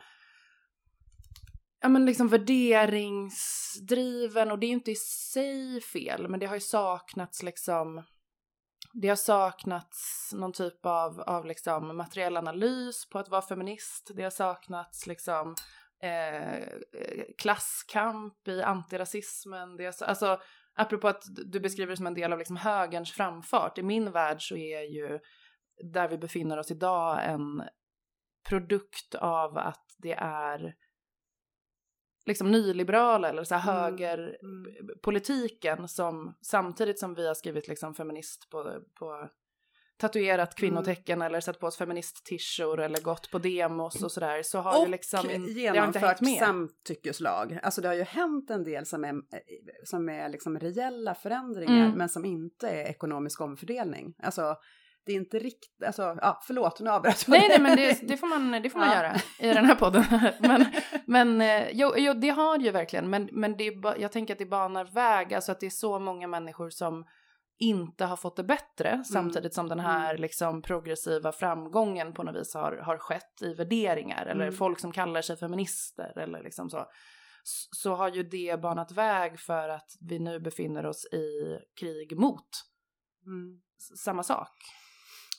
ja 1.81 1.89
men 1.89 2.07
liksom 2.07 2.29
värderingsdriven 2.29 4.51
och 4.51 4.59
det 4.59 4.67
är 4.67 4.69
ju 4.69 4.75
inte 4.75 4.91
i 4.91 4.97
sig 4.97 5.81
fel 5.81 6.29
men 6.29 6.41
det 6.41 6.47
har 6.47 6.55
ju 6.55 6.61
saknats 6.61 7.43
liksom 7.43 8.03
det 8.93 9.09
har 9.09 9.17
saknats 9.17 10.31
någon 10.35 10.53
typ 10.53 10.87
av, 10.87 11.21
av 11.21 11.47
liksom 11.47 11.97
materiell 11.97 12.37
analys 12.37 13.09
på 13.11 13.19
att 13.19 13.29
vara 13.29 13.43
feminist. 13.43 14.11
Det 14.15 14.23
har 14.23 14.31
saknats 14.31 15.07
liksom 15.07 15.55
eh, 16.03 16.65
klasskamp 17.39 18.49
i 18.49 18.63
antirasismen. 18.63 19.77
Det 19.77 19.85
har, 19.85 20.07
alltså, 20.07 20.41
apropå 20.75 21.09
att 21.09 21.23
du 21.47 21.61
beskriver 21.61 21.91
det 21.91 21.97
som 21.97 22.07
en 22.07 22.15
del 22.15 22.33
av 22.33 22.39
liksom 22.39 22.57
högerns 22.57 23.13
framfart. 23.13 23.79
I 23.79 23.83
min 23.83 24.13
värld 24.13 24.49
så 24.49 24.57
är 24.57 24.81
ju 24.81 25.19
där 25.93 26.09
vi 26.09 26.19
befinner 26.19 26.59
oss 26.59 26.71
idag 26.71 27.21
en 27.25 27.63
produkt 28.49 29.15
av 29.15 29.59
att 29.59 29.95
det 29.99 30.15
är 30.19 30.75
liksom 32.31 32.51
nyliberala 32.51 33.29
eller 33.29 33.45
så 33.45 33.55
här 33.55 33.89
Mm, 33.89 33.99
högerpolitiken 33.99 35.89
som 35.89 36.35
samtidigt 36.41 36.99
som 36.99 37.15
vi 37.15 37.27
har 37.27 37.35
skrivit 37.35 37.69
liksom 37.69 37.95
feminist 37.95 38.51
på, 38.51 38.81
på 38.99 39.29
tatuerat 39.97 40.55
kvinnotecken 40.55 41.23
eller 41.23 41.41
satt 41.41 41.59
på 41.61 41.67
oss 41.67 41.77
feminist-tishor 41.79 42.81
eller 42.81 43.01
gått 43.01 43.31
på 43.31 43.39
demos 43.39 44.03
och 44.03 44.13
sådär 44.13 44.43
så 44.43 44.59
har 44.59 44.79
och 44.79 44.85
ju 44.85 44.91
liksom 44.91 45.31
in, 45.31 45.47
genomfört 45.47 46.21
med. 46.21 46.39
samtyckeslag. 46.39 47.59
Alltså 47.63 47.81
det 47.81 47.89
har 47.89 47.95
ju 47.95 48.03
hänt 48.03 48.51
en 48.51 48.65
del 48.65 48.87
som 48.87 49.05
är, 49.05 49.15
som 49.85 50.09
är 50.09 50.29
liksom 50.29 50.59
reella 50.59 51.15
förändringar 51.15 51.87
Mm. 51.87 51.99
men 51.99 52.09
som 52.09 52.25
inte 52.25 52.69
är 52.69 52.85
ekonomisk 52.85 53.41
omfördelning. 53.41 54.15
Alltså 54.23 54.57
det 55.07 55.13
är 55.13 55.17
inte 55.17 55.39
riktigt, 55.39 55.83
alltså 55.87 56.03
ja 56.21 56.41
förlåt 56.47 56.81
nu 56.81 56.91
avbröt 56.91 57.25
jag 57.29 57.39
Nej, 57.39 57.49
nej, 57.49 57.61
men 57.61 57.77
det, 57.77 58.09
det 58.09 58.17
får 58.17 58.27
man, 58.27 58.63
det 58.63 58.71
får 58.71 58.79
man 58.79 58.89
Ja. 58.89 58.95
göra 58.95 59.15
i 59.39 59.47
den 59.55 59.65
här 59.65 59.75
podden. 59.75 60.05
men 60.41 60.67
men 61.07 61.41
eh, 61.41 61.69
jo, 61.73 61.93
jo, 61.97 62.13
det 62.15 62.29
har 62.31 62.59
ju 62.59 62.71
verkligen. 62.71 63.11
Men, 63.11 63.29
men 63.33 63.57
det 63.57 63.67
är 63.67 64.01
jag 64.01 64.13
tänker 64.13 64.35
att 64.35 64.39
det 64.39 64.47
banar 64.47 64.85
väg, 64.85 65.35
alltså 65.35 65.53
att 65.53 65.61
det 65.61 65.67
är 65.67 65.71
så 65.71 65.99
många 65.99 66.29
människor 66.29 66.71
som 66.71 67.05
inte 67.63 68.05
har 68.05 68.17
fått 68.17 68.37
det 68.37 68.45
bättre 68.45 69.05
samtidigt 69.05 69.55
som 69.55 69.69
den 69.69 69.81
här 69.81 70.19
liksom 70.19 70.63
progressiva 70.63 71.33
framgången 71.33 72.13
på 72.13 72.23
något 72.23 72.37
vis 72.37 72.55
har, 72.55 72.77
har 72.77 72.99
skett 72.99 73.43
i 73.43 73.55
värderingar 73.55 74.27
eller 74.27 74.45
Mm. 74.45 74.55
folk 74.57 74.81
som 74.81 74.93
kallar 74.93 75.23
sig 75.23 75.37
feminister 75.37 76.19
eller 76.19 76.43
liksom 76.43 76.71
så. 76.71 76.87
Så 77.77 77.95
har 77.95 78.09
ju 78.09 78.23
det 78.23 78.61
banat 78.63 78.93
väg 78.93 79.41
för 79.41 79.69
att 79.69 79.91
vi 80.09 80.19
nu 80.19 80.41
befinner 80.41 80.87
oss 80.87 81.05
i 81.13 81.59
krig 81.81 82.17
mot 82.19 82.49
Mm. 83.27 83.61
samma 84.05 84.23
sak. 84.23 84.51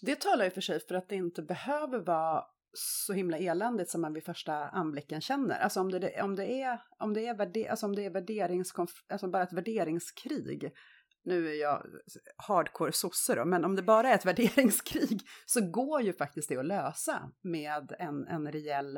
Det 0.01 0.21
talar 0.21 0.45
ju 0.45 0.51
för 0.51 0.61
sig 0.61 0.79
för 0.79 0.95
att 0.95 1.09
det 1.09 1.15
inte 1.15 1.41
behöver 1.41 1.99
vara 1.99 2.43
så 2.73 3.13
himla 3.13 3.37
eländigt 3.37 3.89
som 3.89 4.01
man 4.01 4.13
vid 4.13 4.25
första 4.25 4.53
anblicken 4.53 5.21
känner. 5.21 5.59
Alltså 5.59 5.79
om 5.79 5.91
det, 5.91 6.21
om 6.21 6.35
det 6.35 6.61
är, 6.61 6.81
om 6.97 7.13
det 7.13 7.27
är, 7.27 7.37
värde, 7.37 7.69
alltså 7.69 7.85
om 7.85 7.95
det 7.95 8.05
är 8.05 8.09
värderingskonf, 8.09 8.91
alltså 9.09 9.27
bara 9.27 9.43
ett 9.43 9.53
värderingskrig. 9.53 10.71
Nu 11.23 11.49
är 11.49 11.61
jag 11.61 11.85
hardcore 12.37 12.91
sosse 12.91 13.35
då, 13.35 13.45
men 13.45 13.65
om 13.65 13.75
det 13.75 13.81
bara 13.81 14.09
är 14.09 14.15
ett 14.15 14.25
värderingskrig 14.25 15.21
så 15.45 15.71
går 15.71 16.01
ju 16.01 16.13
faktiskt 16.13 16.49
det 16.49 16.57
att 16.57 16.65
lösa 16.65 17.31
med 17.41 17.95
en, 17.99 18.27
en 18.27 18.51
rejäl 18.51 18.97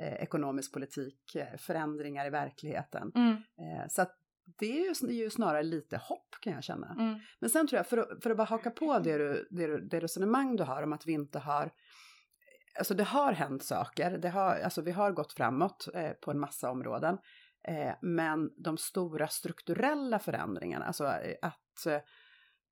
eh, 0.00 0.14
ekonomisk 0.14 0.72
politik, 0.72 1.34
eh, 1.34 1.56
förändringar 1.58 2.26
i 2.26 2.30
verkligheten. 2.30 3.12
Eh, 3.36 3.88
så 3.88 4.02
att 4.02 4.16
det 4.58 4.80
är 4.80 5.10
ju, 5.10 5.30
snarare 5.30 5.62
lite 5.62 5.96
hopp 5.96 6.34
kan 6.40 6.52
jag 6.52 6.64
känna. 6.64 6.96
Mm. 6.98 7.18
Men 7.38 7.50
sen 7.50 7.66
tror 7.66 7.76
jag, 7.76 7.86
för 7.86 7.98
att, 7.98 8.22
för 8.22 8.30
att 8.30 8.36
bara 8.36 8.44
haka 8.44 8.70
på 8.70 8.98
det, 8.98 9.18
du, 9.18 9.48
det, 9.50 9.88
det 9.88 10.00
resonemang 10.00 10.56
du 10.56 10.62
har 10.62 10.82
om 10.82 10.92
att 10.92 11.06
vi 11.06 11.12
inte 11.12 11.38
har... 11.38 11.70
Alltså 12.78 12.94
det 12.94 13.04
har 13.04 13.32
hänt 13.32 13.64
saker, 13.64 14.18
det 14.18 14.28
har, 14.28 14.60
alltså 14.60 14.82
vi 14.82 14.92
har 14.92 15.12
gått 15.12 15.32
framåt 15.32 15.88
eh, 15.94 16.10
på 16.10 16.30
en 16.30 16.40
massa 16.40 16.70
områden. 16.70 17.18
Eh, 17.68 17.94
men 18.02 18.50
de 18.64 18.78
stora 18.78 19.28
strukturella 19.28 20.18
förändringarna, 20.18 20.84
alltså 20.84 21.04
eh, 21.04 21.36
att... 21.42 21.86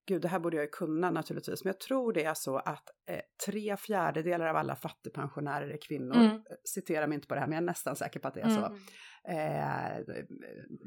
Gud, 0.07 0.23
det 0.23 0.29
här 0.29 0.39
borde 0.39 0.57
jag 0.57 0.65
ju 0.65 0.71
kunna 0.71 1.11
naturligtvis, 1.11 1.65
men 1.65 1.69
jag 1.69 1.81
tror 1.81 2.13
det 2.13 2.25
är 2.25 2.35
så 2.35 2.57
att 2.57 2.85
eh, 3.11 3.21
tre 3.47 3.77
fjärdedelar 3.77 4.47
av 4.47 4.57
alla 4.57 4.77
fattigpensionärer 4.77 5.69
är 5.69 5.79
kvinnor. 5.89 6.17
Mm. 6.17 6.31
Eh, 6.31 6.41
Citera 6.65 7.07
mig 7.07 7.15
inte 7.15 7.29
på 7.29 7.35
det 7.35 7.41
här, 7.41 7.47
men 7.47 7.57
jag 7.57 7.63
är 7.63 7.67
nästan 7.67 7.97
säker 7.97 8.21
på 8.21 8.29
att 8.29 8.35
det 8.35 8.41
är 8.41 8.49
så. 8.49 8.67
Mm. 8.67 8.79
Eh, 9.29 9.99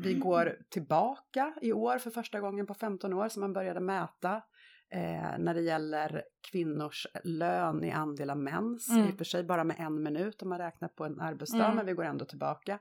vi 0.03 0.13
går 0.13 0.57
tillbaka 0.69 1.53
i 1.61 1.73
år 1.73 1.97
för 1.97 2.09
första 2.09 2.39
gången 2.39 2.65
på 2.65 2.73
15 2.73 3.13
år 3.13 3.29
som 3.29 3.41
man 3.41 3.53
började 3.53 3.79
mäta 3.79 4.35
eh, 4.93 5.37
när 5.39 5.53
det 5.53 5.61
gäller 5.61 6.23
kvinnors 6.51 7.07
lön 7.23 7.83
i 7.83 7.91
andel 7.91 8.29
av 8.29 8.37
mäns. 8.37 8.89
Mm. 8.89 9.07
I 9.07 9.11
och 9.11 9.17
för 9.17 9.23
sig 9.25 9.43
bara 9.43 9.63
med 9.63 9.75
en 9.79 10.03
minut 10.03 10.41
om 10.41 10.49
man 10.49 10.59
räknar 10.59 10.87
på 10.87 11.05
en 11.05 11.19
arbetsdag, 11.19 11.65
Mm. 11.65 11.75
men 11.75 11.85
vi 11.85 11.93
går 11.93 12.03
ändå 12.03 12.25
tillbaka. 12.25 12.79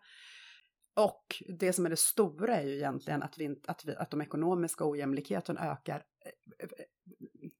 Och 0.97 1.25
det 1.59 1.73
som 1.73 1.87
är 1.87 1.90
det 1.90 1.99
stora 1.99 2.57
är 2.57 2.66
ju 2.66 2.75
egentligen 2.76 3.23
att, 3.23 3.38
vi, 3.38 3.61
att, 3.66 3.85
vi, 3.85 3.97
att 3.97 4.11
de 4.11 4.21
ekonomiska 4.23 4.85
ojämlikheten 4.88 5.59
ökar 5.59 6.02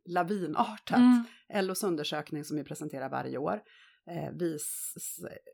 lavinartat. 0.09 0.99
Mm. 0.99 1.67
LOs 1.67 1.85
undersökning 1.85 2.45
som 2.45 2.57
vi 2.57 2.65
presenterar 2.65 3.09
varje 3.09 3.39
år 3.39 3.63
eh, 4.11 4.31
vis, 4.33 4.95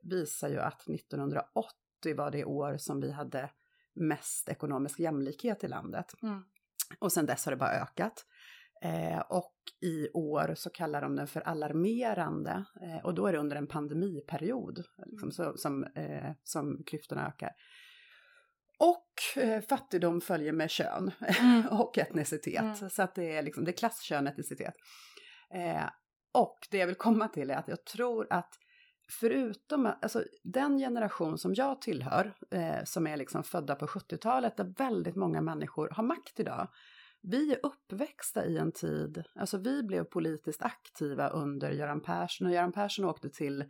visar 0.02 0.48
ju 0.48 0.60
att 0.60 0.88
1980 0.88 2.16
var 2.16 2.30
det 2.30 2.44
år 2.44 2.76
som 2.78 3.00
vi 3.00 3.10
hade 3.10 3.50
mest 3.94 4.48
ekonomisk 4.48 5.00
jämlikhet 5.00 5.64
i 5.64 5.68
landet. 5.68 6.14
Mm. 6.22 6.44
Och 6.98 7.12
sen 7.12 7.26
dess 7.26 7.44
har 7.44 7.52
det 7.52 7.56
bara 7.56 7.80
ökat. 7.82 8.24
Eh, 8.82 9.18
och 9.18 9.54
i 9.80 10.08
år 10.14 10.54
så 10.56 10.70
kallar 10.70 11.02
de 11.02 11.16
den 11.16 11.26
för 11.26 11.40
alarmerande 11.40 12.64
eh, 12.82 13.04
och 13.04 13.14
då 13.14 13.26
är 13.26 13.32
det 13.32 13.38
under 13.38 13.56
en 13.56 13.66
pandemiperiod 13.66 14.84
liksom, 15.06 15.32
så, 15.32 15.56
som, 15.56 15.84
eh, 15.84 16.32
som 16.42 16.82
klyftorna 16.86 17.28
ökar. 17.28 17.50
Och 18.78 19.42
eh, 19.42 19.60
fattigdom 19.60 20.20
följer 20.20 20.52
med 20.52 20.70
kön 20.70 21.10
Mm. 21.40 21.66
och 21.70 21.98
etnicitet. 21.98 22.80
Mm. 22.80 22.90
Så 22.90 23.02
att 23.02 23.14
det 23.14 23.36
är, 23.36 23.42
liksom, 23.42 23.64
det 23.64 23.70
är 23.70 23.76
klass, 23.76 24.00
kön, 24.00 24.26
etnicitet. 24.26 24.74
Eh, 25.54 25.84
och 26.32 26.58
det 26.70 26.78
jag 26.78 26.86
vill 26.86 26.96
komma 26.96 27.28
till 27.28 27.50
är 27.50 27.56
att 27.56 27.68
jag 27.68 27.84
tror 27.84 28.26
att 28.30 28.58
förutom 29.20 29.86
alltså, 29.86 30.24
den 30.42 30.78
generation 30.78 31.38
som 31.38 31.54
jag 31.54 31.80
tillhör, 31.80 32.34
eh, 32.50 32.84
som 32.84 33.06
är 33.06 33.16
liksom 33.16 33.44
födda 33.44 33.74
på 33.74 33.86
70-talet, 33.86 34.56
där 34.56 34.74
väldigt 34.78 35.16
många 35.16 35.40
människor 35.40 35.88
har 35.88 36.04
makt 36.04 36.40
idag. 36.40 36.68
Vi 37.22 37.52
är 37.52 37.58
uppväxta 37.62 38.46
i 38.46 38.58
en 38.58 38.72
tid, 38.72 39.24
alltså 39.34 39.58
vi 39.58 39.82
blev 39.82 40.04
politiskt 40.04 40.62
aktiva 40.62 41.28
under 41.28 41.70
Göran 41.70 42.00
Persson 42.00 42.46
och 42.46 42.52
Göran 42.52 42.72
Persson 42.72 43.04
åkte 43.04 43.30
till 43.30 43.64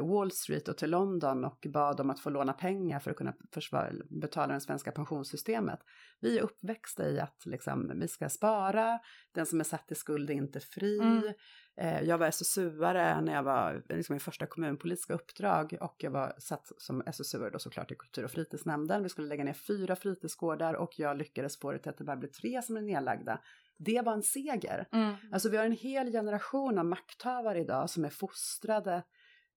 Wall 0.00 0.30
Street 0.30 0.68
och 0.68 0.78
till 0.78 0.90
London 0.90 1.44
och 1.44 1.66
bad 1.72 2.00
om 2.00 2.10
att 2.10 2.20
få 2.20 2.30
låna 2.30 2.52
pengar 2.52 3.00
för 3.00 3.10
att 3.10 3.16
kunna 3.16 3.34
försvara, 3.52 3.92
betala 4.20 4.54
det 4.54 4.60
svenska 4.60 4.92
pensionssystemet. 4.92 5.78
Vi 6.20 6.38
är 6.38 6.42
uppväxta 6.42 7.08
i 7.08 7.20
att 7.20 7.46
liksom, 7.46 7.92
vi 8.00 8.08
ska 8.08 8.28
spara, 8.28 8.98
den 9.34 9.46
som 9.46 9.60
är 9.60 9.64
satt 9.64 9.92
i 9.92 9.94
skuld 9.94 10.30
är 10.30 10.34
inte 10.34 10.60
fri. 10.60 10.98
Mm. 10.98 11.32
Eh, 11.80 12.02
jag 12.02 12.18
var 12.18 12.26
SSU-are 12.26 13.20
när 13.20 13.34
jag 13.34 13.42
var 13.42 13.82
liksom, 13.88 14.16
i 14.16 14.18
första 14.18 14.46
kommunpolitiska 14.46 15.14
uppdrag 15.14 15.76
och 15.80 15.96
jag 15.98 16.10
var 16.10 16.34
satt 16.38 16.66
som 16.78 17.02
SSU-are 17.02 17.50
då 17.50 17.58
såklart 17.58 17.90
i 17.90 17.94
kultur 17.94 18.24
och 18.24 18.30
fritidsnämnden. 18.30 19.02
Vi 19.02 19.08
skulle 19.08 19.28
lägga 19.28 19.44
ner 19.44 19.52
fyra 19.52 19.96
fritidsgårdar 19.96 20.74
och 20.74 20.98
jag 20.98 21.16
lyckades 21.16 21.58
få 21.58 21.72
det 21.72 21.78
till 21.78 21.90
att 21.90 21.98
det 21.98 22.04
bara 22.04 22.16
blev 22.16 22.30
tre 22.30 22.62
som 22.62 22.76
är 22.76 22.80
nedlagda. 22.80 23.40
Det 23.78 24.02
var 24.02 24.12
en 24.12 24.22
seger. 24.22 24.88
Mm. 24.92 25.14
Alltså 25.32 25.48
vi 25.48 25.56
har 25.56 25.64
en 25.64 25.72
hel 25.72 26.12
generation 26.12 26.78
av 26.78 26.84
makthavare 26.84 27.60
idag 27.60 27.90
som 27.90 28.04
är 28.04 28.10
fostrade 28.10 29.02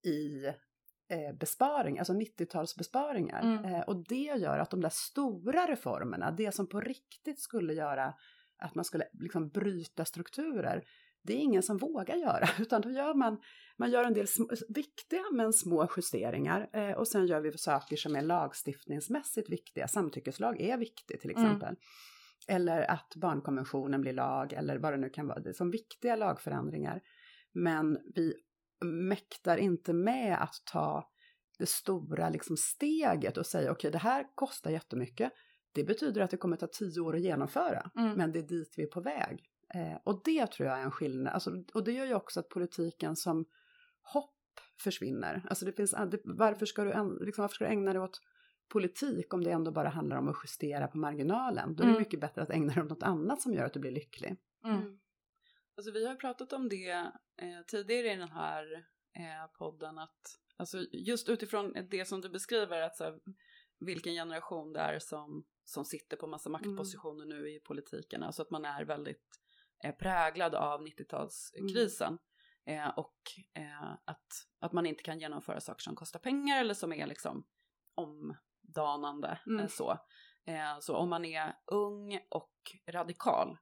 i 0.06 0.46
eh, 1.10 1.36
besparing, 1.40 2.00
alltså 2.00 2.14
90-talsbesparingar. 2.14 3.42
Mm. 3.42 3.66
Eh, 3.66 3.82
och 3.82 4.04
det 4.08 4.16
gör 4.38 4.58
att 4.60 4.70
de 4.72 4.82
där 4.82 4.92
stora 4.94 5.66
reformerna, 5.72 6.32
det 6.32 6.52
som 6.56 6.68
på 6.68 6.82
riktigt 6.82 7.40
skulle 7.40 7.74
göra 7.74 8.14
att 8.58 8.76
man 8.76 8.86
skulle 8.86 9.08
liksom 9.14 9.50
bryta 9.50 10.06
strukturer, 10.06 10.84
det 11.24 11.34
är 11.34 11.38
ingen 11.38 11.64
som 11.64 11.78
vågar 11.78 12.16
göra, 12.16 12.50
utan 12.60 12.82
då 12.82 12.90
gör 12.92 13.14
man, 13.14 13.42
man 13.78 13.92
gör 13.92 14.04
en 14.04 14.14
del 14.14 14.26
sm- 14.26 14.62
viktiga 14.70 15.24
men 15.34 15.54
små 15.54 15.88
justeringar 15.98 16.70
eh, 16.74 16.92
och 16.92 17.08
sen 17.08 17.28
gör 17.28 17.42
vi 17.42 17.58
saker 17.58 17.96
som 17.96 18.16
är 18.16 18.22
lagstiftningsmässigt 18.22 19.50
viktiga. 19.50 19.88
Samtyckeslag 19.88 20.62
är 20.62 20.78
viktig 20.78 21.22
till 21.22 21.32
Mm. 21.32 21.44
exempel. 21.46 21.76
Eller 22.48 22.92
att 22.92 23.14
barnkonventionen 23.16 24.02
blir 24.02 24.14
lag 24.14 24.54
eller 24.54 24.78
vad 24.78 24.94
det 24.94 24.98
nu 24.98 25.10
kan 25.10 25.28
vara. 25.28 25.40
Det 25.40 25.50
är 25.50 25.54
som 25.54 25.72
viktiga 25.72 26.16
lagförändringar. 26.16 27.02
Men 27.54 28.00
vi 28.16 28.34
mäktar 28.82 29.58
inte 29.58 29.94
med 29.94 30.44
att 30.44 30.56
ta 30.72 31.10
det 31.60 31.70
stora 31.70 32.30
liksom 32.30 32.58
steget 32.58 33.38
och 33.38 33.46
säga 33.46 33.72
okej 33.72 33.92
det 33.92 33.98
här 33.98 34.26
kostar 34.36 34.72
jättemycket. 34.72 35.32
Det 35.72 35.84
betyder 35.84 36.22
att 36.22 36.32
det 36.32 36.38
kommer 36.38 36.58
ta 36.58 36.68
tio 36.68 37.00
år 37.02 37.16
att 37.16 37.22
genomföra. 37.22 37.92
Mm. 37.96 38.14
Men 38.18 38.32
det 38.32 38.40
är 38.40 38.48
dit 38.48 38.74
vi 38.78 38.84
är 38.84 38.88
på 38.88 39.02
väg. 39.02 39.46
Eh, 39.76 39.98
och 40.06 40.22
det 40.26 40.48
tror 40.48 40.70
jag 40.70 40.80
är 40.80 40.84
en 40.84 40.92
skillnad. 40.92 41.34
Alltså, 41.34 41.52
och 41.74 41.84
det 41.84 41.92
gör 41.92 42.06
ju 42.06 42.14
också 42.14 42.40
att 42.40 42.50
politiken 42.50 43.16
som 43.16 43.46
hopp 44.14 44.36
försvinner. 44.84 45.46
Alltså 45.50 45.66
det 45.66 45.72
finns, 45.72 45.92
det, 45.92 46.20
varför, 46.24 46.66
ska 46.66 46.84
du, 46.84 46.90
liksom, 47.26 47.44
varför 47.44 47.56
ska 47.56 47.66
du 47.66 47.72
ägna 47.72 47.94
dig 47.94 48.02
åt 48.02 48.22
politik 48.72 49.34
om 49.34 49.44
det 49.44 49.52
ändå 49.52 49.72
bara 49.72 49.90
handlar 49.90 50.18
om 50.18 50.28
att 50.28 50.36
justera 50.44 50.88
på 50.88 50.98
marginalen? 50.98 51.76
Då 51.76 51.84
är 51.84 51.88
det 51.88 51.92
Mm. 51.92 52.02
mycket 52.02 52.22
bättre 52.22 52.42
att 52.42 52.50
ägna 52.50 52.74
dig 52.74 52.84
åt 52.84 52.90
något 52.90 53.04
annat 53.04 53.42
som 53.42 53.54
gör 53.54 53.66
att 53.66 53.74
du 53.74 53.80
blir 53.80 53.92
lycklig. 53.92 54.36
Mm. 54.66 55.00
Alltså 55.80 55.92
vi 55.92 56.08
har 56.08 56.16
pratat 56.16 56.54
om 56.54 56.70
det 56.70 56.90
eh, 57.38 57.62
tidigare 57.68 58.14
i 58.14 58.16
den 58.16 58.32
här 58.32 58.74
eh, 59.14 59.52
podden 59.58 59.98
att 59.98 60.20
alltså 60.58 60.86
just 60.92 61.30
utifrån 61.30 61.74
det 61.90 62.06
som 62.06 62.22
du 62.22 62.30
beskriver 62.30 62.82
att 62.82 62.98
så 62.98 63.04
här, 63.04 63.20
vilken 63.80 64.14
generation 64.14 64.74
det 64.74 64.80
är 64.80 65.00
som, 65.00 65.46
som 65.66 65.86
sitter 65.86 66.18
på 66.18 66.28
massa 66.28 66.50
maktpositioner 66.50 67.26
nu 67.26 67.50
i 67.50 67.60
politiken, 67.60 68.24
alltså 68.24 68.42
att 68.42 68.50
man 68.50 68.66
är 68.66 68.86
väldigt 68.86 69.40
eh, 69.84 69.96
präglad 69.96 70.56
av 70.56 70.82
90-talskrisen 70.82 72.18
eh, 72.66 72.90
och 72.90 73.22
eh, 73.54 73.92
att, 74.06 74.28
att 74.60 74.74
man 74.74 74.86
inte 74.86 75.04
kan 75.04 75.20
genomföra 75.20 75.60
saker 75.60 75.82
som 75.82 75.96
kostar 75.96 76.20
pengar 76.20 76.60
eller 76.60 76.74
som 76.74 76.94
är 76.94 77.08
liksom 77.08 77.46
omdanande 77.96 79.40
Mm. 79.48 79.60
eh, 79.60 79.68
så. 79.68 79.92
Eh, 80.46 80.80
så 80.80 80.96
om 80.96 81.10
man 81.10 81.26
är 81.26 81.56
ung 81.66 82.20
och 82.30 82.54
radikal 82.88 83.58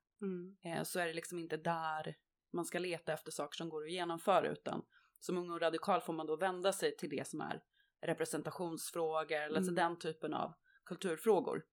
eh, 0.65 0.83
så 0.83 0.99
är 0.99 1.07
det 1.07 1.13
liksom 1.13 1.39
inte 1.39 1.57
där 1.57 2.15
man 2.53 2.65
ska 2.65 2.79
leta 2.79 3.13
efter 3.13 3.31
saker 3.31 3.57
som 3.57 3.69
går 3.69 3.83
att 3.83 3.91
genomföra 3.91 4.47
utan 4.49 4.85
som 5.19 5.37
ung 5.37 5.51
och 5.51 5.61
radikal 5.61 6.01
får 6.01 6.13
man 6.13 6.25
då 6.27 6.35
vända 6.35 6.73
sig 6.73 6.97
till 6.97 7.09
det 7.09 7.27
som 7.27 7.41
är 7.41 7.61
representationsfrågor 8.01 9.37
eller 9.37 9.57
alltså 9.57 9.71
Mm. 9.71 9.75
den 9.75 9.99
typen 9.99 10.33
av 10.33 10.53
kulturfrågor. 10.85 11.63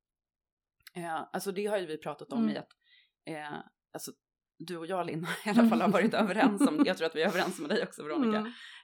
Eh, 0.94 1.14
alltså 1.32 1.52
det 1.52 1.66
har 1.66 1.78
ju 1.78 1.86
vi 1.86 1.98
pratat 1.98 2.32
om 2.32 2.42
Mm. 2.42 2.54
i 2.54 2.58
att 2.58 2.70
eh, 3.26 3.58
alltså, 3.92 4.12
du 4.58 4.76
och 4.76 4.86
jag 4.86 5.06
Linn 5.06 5.26
i 5.46 5.50
alla 5.50 5.68
fall 5.68 5.80
har 5.80 5.88
varit 5.88 6.14
överens 6.14 6.68
om, 6.68 6.82
jag 6.86 6.96
tror 6.98 7.06
att 7.06 7.14
vi 7.16 7.22
är 7.22 7.26
överens 7.28 7.58
med 7.60 7.70
dig 7.70 7.82
också 7.82 8.02
Veronica, 8.04 8.38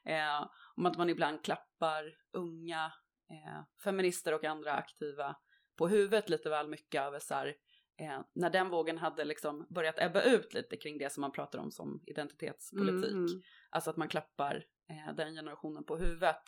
Mm. 0.05 0.41
eh, 0.41 0.49
om 0.77 0.87
att 0.87 0.99
man 0.99 1.09
ibland 1.11 1.45
klappar 1.45 2.05
unga 2.33 2.93
eh, 3.31 3.63
feminister 3.85 4.35
och 4.35 4.45
andra 4.45 4.73
aktiva 4.73 5.37
på 5.79 5.89
huvudet 5.89 6.29
lite 6.29 6.51
väl 6.51 6.69
mycket 6.69 7.03
över 7.03 7.19
så 7.19 7.35
här, 7.35 7.55
eh, 8.01 8.21
när 8.33 8.51
den 8.51 8.71
vågen 8.71 8.99
hade 8.99 9.25
liksom 9.25 9.67
börjat 9.71 9.99
ebba 9.99 10.23
ut 10.23 10.55
lite 10.55 10.77
kring 10.77 10.99
det 10.99 11.13
som 11.13 11.21
man 11.21 11.33
pratar 11.33 11.59
om 11.59 11.71
som 11.71 12.03
identitetspolitik. 12.07 13.11
Mm, 13.11 13.27
mm. 13.27 13.43
Alltså 13.71 13.91
att 13.91 13.97
man 13.97 14.09
klappar 14.09 14.65
eh, 14.91 15.15
den 15.15 15.35
generationen 15.35 15.85
på 15.85 15.97
huvudet. 15.97 16.43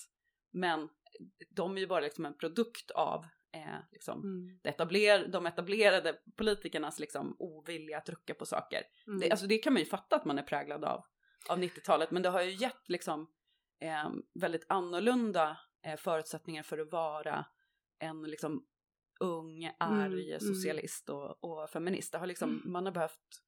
Men 0.53 0.89
de 1.51 1.77
är 1.77 1.81
ju 1.81 1.87
bara 1.87 2.01
liksom 2.01 2.27
en 2.27 2.37
produkt 2.37 2.91
av 2.91 3.27
eh, 3.53 3.79
liksom, 3.91 4.21
Mm. 4.21 4.59
etabler, 4.65 5.27
de 5.27 5.47
etablerade 5.47 6.19
politikernas 6.37 6.99
liksom, 6.99 7.37
ovilja 7.39 7.99
att 7.99 8.09
rucka 8.09 8.35
på 8.35 8.47
saker. 8.47 8.83
Mm. 9.07 9.21
Det, 9.21 9.31
alltså, 9.31 9.47
det 9.47 9.59
kan 9.59 9.73
man 9.73 9.81
ju 9.81 9.87
fatta 9.87 10.17
att 10.17 10.25
man 10.25 10.39
är 10.39 10.43
präglad 10.43 10.85
av, 10.85 11.05
av 11.49 11.59
90-talet, 11.59 12.11
men 12.11 12.23
det 12.23 12.29
har 12.29 12.43
ju 12.43 12.51
gett 12.51 12.89
liksom, 12.89 13.31
eh, 13.81 14.11
väldigt 14.35 14.67
annorlunda 14.69 15.57
eh, 15.83 15.97
förutsättningar 15.97 16.63
för 16.63 16.79
att 16.79 16.93
vara 16.93 17.47
en 17.99 18.23
liksom, 18.23 18.67
ung, 19.23 19.73
arg 19.79 20.29
mm. 20.29 20.41
socialist 20.41 21.09
och, 21.11 21.45
och 21.45 21.71
feminist. 21.71 22.13
Det 22.13 22.19
har 22.19 22.27
liksom, 22.27 22.51
Mm. 22.51 22.73
man 22.73 22.85
har 22.85 22.93
behövt, 22.93 23.43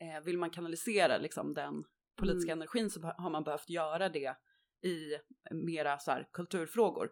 eh, 0.00 0.24
vill 0.24 0.38
man 0.38 0.50
kanalisera 0.50 1.18
liksom, 1.18 1.54
den 1.54 1.84
politiska 2.16 2.52
Mm. 2.52 2.58
energin 2.62 2.90
så 2.90 3.00
har 3.00 3.30
man 3.30 3.44
behövt 3.44 3.70
göra 3.70 4.08
det 4.08 4.36
i 4.82 5.16
mera 5.50 5.98
så 5.98 6.10
här, 6.10 6.28
kulturfrågor. 6.32 7.10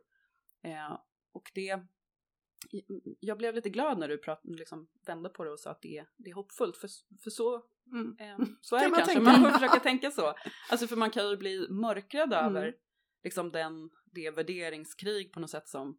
Eh, 0.64 0.98
och 1.32 1.50
det, 1.54 1.80
jag 3.20 3.38
blev 3.38 3.54
lite 3.54 3.68
glad 3.70 3.98
när 3.98 4.08
du 4.08 4.18
prat, 4.18 4.40
liksom, 4.44 4.88
vände 5.06 5.28
på 5.28 5.44
det 5.44 5.50
och 5.50 5.60
sa 5.60 5.70
att 5.70 5.82
det, 5.82 6.04
det 6.16 6.30
är 6.30 6.34
hoppfullt, 6.34 6.76
för, 6.76 6.88
för 7.22 7.30
så, 7.30 7.62
Mm. 7.92 8.16
eh, 8.20 8.46
så 8.60 8.76
är 8.76 8.80
Kan 8.80 8.90
det 8.90 8.90
man 8.90 8.98
kanske. 8.98 9.14
tänka. 9.14 9.30
Man 9.30 9.42
får 9.42 9.58
försöka 9.58 9.80
tänka 9.80 10.10
så. 10.10 10.34
Alltså 10.70 10.87
för 10.87 10.96
man 10.96 11.10
kan 11.10 11.28
ju 11.30 11.37
bli 11.37 11.66
mörkrad 11.70 12.32
Mm. 12.32 12.46
över 12.46 12.75
liksom, 13.25 13.50
den, 13.52 13.90
det 14.04 14.30
värderingskrig 14.30 15.32
på 15.32 15.40
något 15.40 15.50
sätt 15.50 15.68
som, 15.68 15.98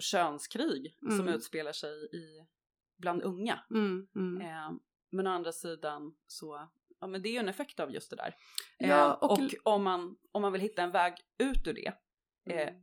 och 0.00 0.04
könskrig 0.04 0.96
som 1.00 1.20
Mm. 1.20 1.28
utspelar 1.34 1.72
sig 1.72 1.90
i, 2.16 2.46
bland 2.98 3.22
unga. 3.22 3.64
Mm. 3.70 4.06
Mm. 4.16 4.40
Eh, 4.40 4.70
men 5.10 5.26
å 5.26 5.30
andra 5.30 5.52
sidan 5.52 6.16
så, 6.26 6.68
ja 7.00 7.06
men 7.06 7.22
det 7.22 7.28
är 7.28 7.32
ju 7.32 7.38
en 7.38 7.48
effekt 7.48 7.80
av 7.80 7.90
just 7.92 8.10
det 8.10 8.16
där. 8.16 8.34
Ja, 8.78 9.06
Eh, 9.06 9.10
och- 9.10 9.32
och 9.32 9.74
om, 9.74 9.82
man, 9.82 10.16
om 10.32 10.42
man 10.42 10.52
vill 10.52 10.60
hitta 10.60 10.82
en 10.82 10.90
väg 10.90 11.14
ut 11.38 11.66
ur 11.66 11.72
det 11.74 11.92
eh, 12.50 12.68
Mm. 12.68 12.82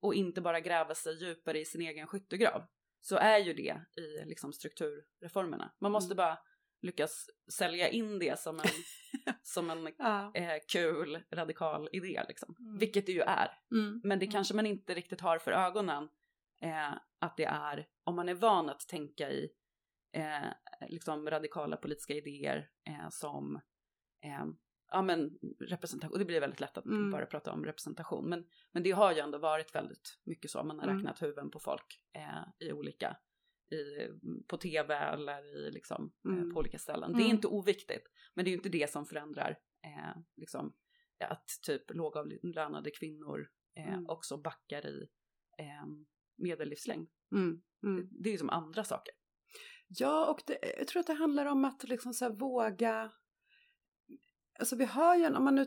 och 0.00 0.14
inte 0.14 0.40
bara 0.40 0.60
gräva 0.60 0.94
sig 0.94 1.22
djupare 1.24 1.58
i 1.60 1.64
sin 1.64 1.80
egen 1.80 2.06
skyttegrav 2.06 2.62
så 3.00 3.16
är 3.16 3.38
ju 3.38 3.52
det 3.54 3.80
i 4.02 4.24
liksom 4.26 4.52
strukturreformerna. 4.52 5.72
Man 5.80 5.92
måste 5.92 6.12
Mm. 6.12 6.16
bara 6.16 6.38
lyckas 6.82 7.26
sälja 7.52 7.88
in 7.88 8.18
det 8.18 8.38
som 8.40 8.60
en, 8.60 8.64
som 9.42 9.70
en 9.70 9.94
Ja. 9.98 10.32
eh, 10.34 10.58
kul 10.68 11.22
radikal 11.32 11.88
idé 11.92 12.24
liksom. 12.28 12.56
Mm. 12.58 12.78
Vilket 12.78 13.06
det 13.06 13.12
ju 13.12 13.20
är. 13.20 13.58
Mm. 13.72 14.00
Men 14.04 14.18
det 14.18 14.24
Mm. 14.26 14.32
kanske 14.32 14.54
man 14.54 14.66
inte 14.66 14.94
riktigt 14.94 15.20
har 15.20 15.38
för 15.38 15.52
ögonen 15.52 16.08
eh, 16.60 16.92
att 17.18 17.36
det 17.36 17.44
är, 17.44 17.88
om 18.04 18.16
man 18.16 18.28
är 18.28 18.34
van 18.34 18.68
att 18.68 18.88
tänka 18.88 19.30
i 19.30 19.50
eh, 20.12 20.48
liksom 20.88 21.30
radikala 21.30 21.76
politiska 21.76 22.14
idéer 22.14 22.70
eh, 22.88 23.08
som 23.10 23.56
eh, 24.24 24.44
ja 24.92 25.02
men 25.02 25.38
representation, 25.60 26.12
och 26.12 26.18
det 26.18 26.24
blir 26.24 26.40
väldigt 26.40 26.60
lätt 26.60 26.78
att 26.78 26.84
Mm. 26.86 27.10
bara 27.10 27.26
prata 27.26 27.52
om 27.52 27.64
representation, 27.64 28.28
men, 28.28 28.46
men 28.72 28.82
det 28.82 28.90
har 28.90 29.12
ju 29.12 29.18
ändå 29.20 29.38
varit 29.38 29.74
väldigt 29.74 30.18
mycket 30.24 30.50
så, 30.50 30.62
man 30.64 30.78
har 30.78 30.86
Mm. 30.86 30.96
räknat 30.96 31.22
huvuden 31.22 31.50
på 31.50 31.60
folk 31.60 32.04
eh, 32.12 32.66
i 32.68 32.72
olika, 32.72 33.16
i, 33.72 34.08
på 34.48 34.56
tv 34.56 34.94
eller 34.94 35.56
i 35.56 35.70
liksom, 35.70 36.12
eh, 36.28 36.32
Mm. 36.32 36.54
på 36.54 36.60
olika 36.60 36.78
ställen. 36.78 37.12
Det 37.12 37.18
är 37.22 37.24
Mm. 37.24 37.36
inte 37.36 37.46
oviktigt, 37.48 38.06
men 38.34 38.44
det 38.44 38.48
är 38.48 38.52
ju 38.52 38.56
inte 38.56 38.68
det 38.68 38.90
som 38.90 39.06
förändrar 39.06 39.58
liksom, 40.36 40.74
att 41.24 41.48
typ 41.62 41.90
lågavlönade 41.94 42.90
kvinnor 42.90 43.50
eh, 43.76 43.92
Mm. 43.92 44.06
också 44.08 44.36
backar 44.36 44.86
i 44.86 45.08
eh, 45.58 45.86
medellivslängd. 46.40 47.08
Mm. 47.32 47.60
Mm. 47.82 48.08
Det 48.10 48.28
är 48.28 48.32
ju 48.32 48.38
som 48.38 48.50
andra 48.50 48.84
saker. 48.84 49.14
Ja, 49.88 50.30
och 50.30 50.42
det, 50.46 50.58
jag 50.78 50.88
tror 50.88 51.00
att 51.00 51.06
det 51.06 51.12
handlar 51.12 51.46
om 51.46 51.64
att 51.64 51.84
liksom 51.84 52.14
så 52.14 52.32
våga... 52.32 53.10
Alltså 54.58 54.76
vi 54.76 54.84
har 54.84 55.16
ju 55.16 55.26
om 55.26 55.44
man 55.44 55.54
nu, 55.54 55.64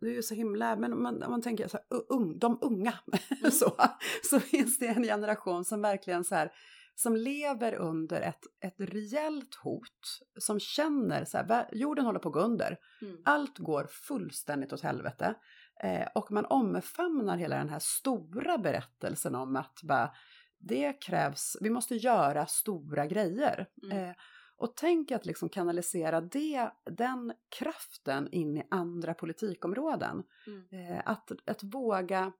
det 0.00 0.06
är 0.06 0.14
ju 0.14 0.22
så 0.22 0.34
himla, 0.34 0.76
men 0.76 0.92
om 0.92 1.02
man, 1.02 1.22
om 1.22 1.30
man 1.30 1.42
tänker 1.42 1.68
så 1.68 1.76
här, 1.76 2.02
ung, 2.08 2.38
de 2.38 2.58
unga, 2.60 2.94
så, 3.52 3.76
så 4.22 4.40
finns 4.40 4.78
det 4.78 4.86
en 4.86 5.02
generation 5.02 5.64
som 5.64 5.82
verkligen 5.82 6.24
så 6.24 6.34
här, 6.34 6.52
som 6.94 7.16
lever 7.16 7.74
under 7.74 8.20
ett, 8.20 8.42
ett 8.60 8.74
reellt 8.78 9.54
hot, 9.54 10.20
som 10.38 10.60
känner 10.60 11.24
så 11.24 11.38
här, 11.38 11.68
jorden 11.72 12.04
håller 12.04 12.18
på 12.18 12.28
att 12.28 12.34
gå 12.34 12.40
under, 12.40 12.78
Mm. 13.02 13.16
allt 13.24 13.58
går 13.58 13.86
fullständigt 13.86 14.72
åt 14.72 14.80
helvete. 14.80 15.34
Eh, 15.82 16.08
och 16.14 16.32
man 16.32 16.46
omfamnar 16.46 17.36
hela 17.36 17.56
den 17.56 17.68
här 17.68 17.78
stora 17.78 18.58
berättelsen 18.58 19.34
om 19.34 19.56
att 19.56 19.80
bara, 19.82 20.10
det 20.58 20.92
krävs, 20.92 21.56
vi 21.60 21.70
måste 21.70 21.94
göra 21.94 22.46
stora 22.46 23.06
grejer. 23.06 23.66
Mm. 23.82 23.98
Eh, 23.98 24.14
och 24.58 24.76
tänk 24.76 25.10
att 25.10 25.26
liksom 25.26 25.48
kanalisera 25.48 26.20
det, 26.20 26.70
den 26.90 27.32
kraften 27.58 28.28
in 28.32 28.56
i 28.56 28.66
andra 28.70 29.14
politikområden. 29.14 30.22
Mm. 30.46 30.92
Eh, 30.92 31.02
att, 31.04 31.30
att 31.46 31.62
våga, 31.62 32.32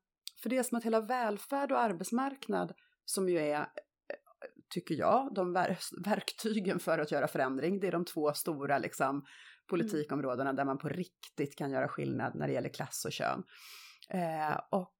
för 0.42 0.50
det 0.50 0.58
är 0.58 0.62
som 0.62 0.78
att 0.78 0.84
hela 0.84 1.00
välfärd 1.00 1.72
och 1.72 1.80
arbetsmarknad 1.80 2.72
som 3.04 3.28
ju 3.28 3.38
är, 3.38 3.66
tycker 4.68 4.94
jag, 4.94 5.34
de 5.34 5.56
ver- 5.56 6.04
verktygen 6.04 6.78
för 6.78 6.98
att 6.98 7.12
göra 7.12 7.28
förändring, 7.28 7.80
det 7.80 7.86
är 7.86 7.92
de 7.92 8.04
två 8.04 8.32
stora 8.32 8.78
liksom, 8.78 9.24
Mm. 9.72 9.88
politikområdena 9.88 10.52
där 10.52 10.64
man 10.64 10.78
på 10.78 10.88
riktigt 10.88 11.56
kan 11.56 11.70
göra 11.70 11.88
skillnad 11.88 12.34
när 12.34 12.46
det 12.46 12.52
gäller 12.52 12.68
klass 12.68 13.04
och 13.04 13.12
kön. 13.12 13.42
Eh, 14.10 14.60
och 14.70 14.94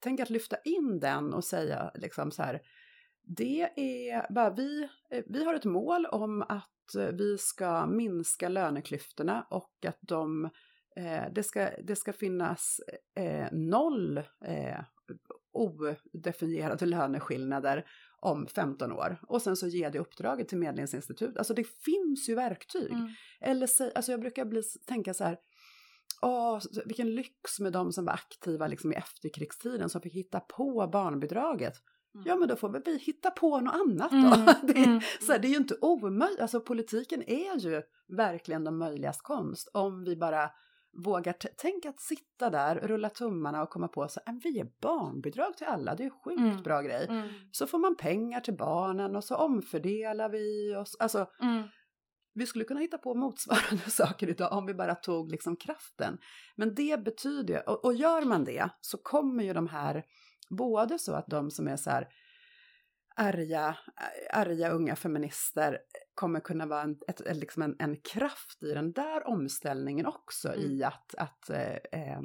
tänk 0.00 0.20
att 0.20 0.30
lyfta 0.30 0.56
in 0.64 1.00
den 1.00 1.34
och 1.34 1.44
säga 1.44 1.90
liksom 1.94 2.30
så 2.30 2.42
här, 2.42 2.60
det 3.22 3.70
är 3.76 4.32
bara 4.32 4.50
vi, 4.50 4.88
eh, 5.10 5.24
vi 5.26 5.44
har 5.44 5.54
ett 5.54 5.64
mål 5.64 6.06
om 6.06 6.42
att 6.42 6.94
eh, 6.98 7.06
vi 7.06 7.38
ska 7.38 7.86
minska 7.86 8.48
löneklyftorna 8.48 9.46
och 9.50 9.84
att 9.86 9.98
de, 10.00 10.44
eh, 10.96 11.24
det, 11.32 11.42
ska, 11.42 11.70
det 11.84 11.96
ska 11.96 12.12
finnas 12.12 12.80
eh, 13.16 13.46
noll 13.52 14.18
eh, 14.44 14.80
odefinierade 15.52 16.86
löneskillnader 16.86 17.86
om 18.20 18.46
15 18.46 18.92
år. 18.92 19.20
Och 19.28 19.42
sen 19.42 19.56
så 19.56 19.66
ger 19.66 19.90
det 19.90 19.98
uppdraget 19.98 20.48
till 20.48 20.58
Medlingsinstitut. 20.58 21.36
Alltså 21.36 21.54
det 21.54 21.64
finns 21.64 22.28
ju 22.28 22.34
verktyg. 22.34 22.92
Mm. 22.92 23.08
Eller 23.40 23.68
alltså 23.94 24.10
jag 24.12 24.20
brukar 24.20 24.44
bli, 24.44 24.62
tänka 24.86 25.14
så 25.14 25.24
här, 25.24 25.38
åh, 26.22 26.60
vilken 26.86 27.14
lyx 27.14 27.60
med 27.60 27.72
de 27.72 27.92
som 27.92 28.04
var 28.04 28.12
aktiva 28.12 28.66
liksom 28.66 28.92
i 28.92 28.94
efterkrigstiden 28.94 29.88
som 29.88 30.00
fick 30.00 30.14
hitta 30.14 30.40
på 30.40 30.88
barnbidraget. 30.92 31.74
Mm. 32.14 32.26
Ja, 32.26 32.36
men 32.36 32.48
då 32.48 32.56
får 32.56 32.68
väl 32.68 32.82
vi 32.84 32.98
hitta 32.98 33.30
på 33.30 33.60
något 33.60 33.74
annat 33.74 34.10
då. 34.10 34.16
Mm, 34.16 34.46
Det, 34.62 34.84
mm. 34.84 35.00
så 35.20 35.32
här, 35.32 35.38
det 35.38 35.48
är 35.48 35.50
ju 35.50 35.56
inte 35.56 35.76
omöjligt, 35.80 36.40
alltså 36.40 36.60
politiken 36.60 37.22
är 37.22 37.58
ju 37.58 37.82
verkligen 38.16 38.64
de 38.64 38.78
möjligas 38.78 39.20
konst 39.20 39.68
om 39.72 40.04
vi 40.04 40.16
bara 40.16 40.50
vågar, 41.04 41.32
t- 41.32 41.48
tänk 41.56 41.86
att 41.86 42.00
sitta 42.00 42.50
där, 42.50 42.74
rulla 42.76 43.10
tummarna 43.10 43.62
och 43.62 43.70
komma 43.70 43.88
på 43.88 44.08
så 44.08 44.20
här, 44.26 44.40
vi 44.42 44.50
ger 44.50 44.68
barnbidrag 44.80 45.56
till 45.56 45.66
alla, 45.66 45.94
det 45.94 46.02
är 46.02 46.04
en 46.04 46.10
sjukt 46.24 46.40
Mm. 46.40 46.62
bra 46.62 46.80
grej. 46.82 47.06
Mm. 47.08 47.28
Så 47.52 47.66
får 47.66 47.78
man 47.78 47.96
pengar 47.96 48.40
till 48.40 48.56
barnen 48.56 49.16
och 49.16 49.24
så 49.24 49.36
omfördelar 49.36 50.28
vi 50.28 50.74
oss, 50.76 50.96
alltså 50.98 51.26
Mm. 51.42 51.62
vi 52.34 52.46
skulle 52.46 52.64
kunna 52.64 52.80
hitta 52.80 52.98
på 52.98 53.14
motsvarande 53.14 53.90
saker 53.90 54.28
idag 54.28 54.52
om 54.52 54.66
vi 54.66 54.74
bara 54.74 54.94
tog 54.94 55.30
liksom 55.30 55.56
kraften. 55.56 56.18
Men 56.56 56.74
det 56.74 57.04
betyder 57.04 57.68
och, 57.68 57.84
och 57.84 57.94
gör 57.94 58.22
man 58.22 58.44
det 58.44 58.68
så 58.80 58.98
kommer 58.98 59.44
ju 59.44 59.52
de 59.52 59.66
här, 59.68 60.04
både 60.50 60.98
så 60.98 61.12
att 61.14 61.26
de 61.26 61.50
som 61.50 61.68
är 61.68 61.76
så 61.76 61.90
här 61.90 62.08
arga, 63.16 63.76
arga 64.32 64.70
unga 64.70 64.96
feminister 64.96 65.78
kommer 66.18 66.40
kunna 66.40 66.66
vara 66.66 66.82
en, 66.82 66.98
ett, 67.08 67.36
liksom 67.36 67.62
en, 67.62 67.76
en 67.78 67.96
kraft 67.96 68.62
i 68.62 68.74
den 68.74 68.92
där 68.92 69.28
omställningen 69.28 70.06
också 70.06 70.48
Mm. 70.48 70.60
i 70.60 70.82
att, 70.84 71.14
att 71.14 71.50
eh, 71.50 71.74
eh, 71.92 72.20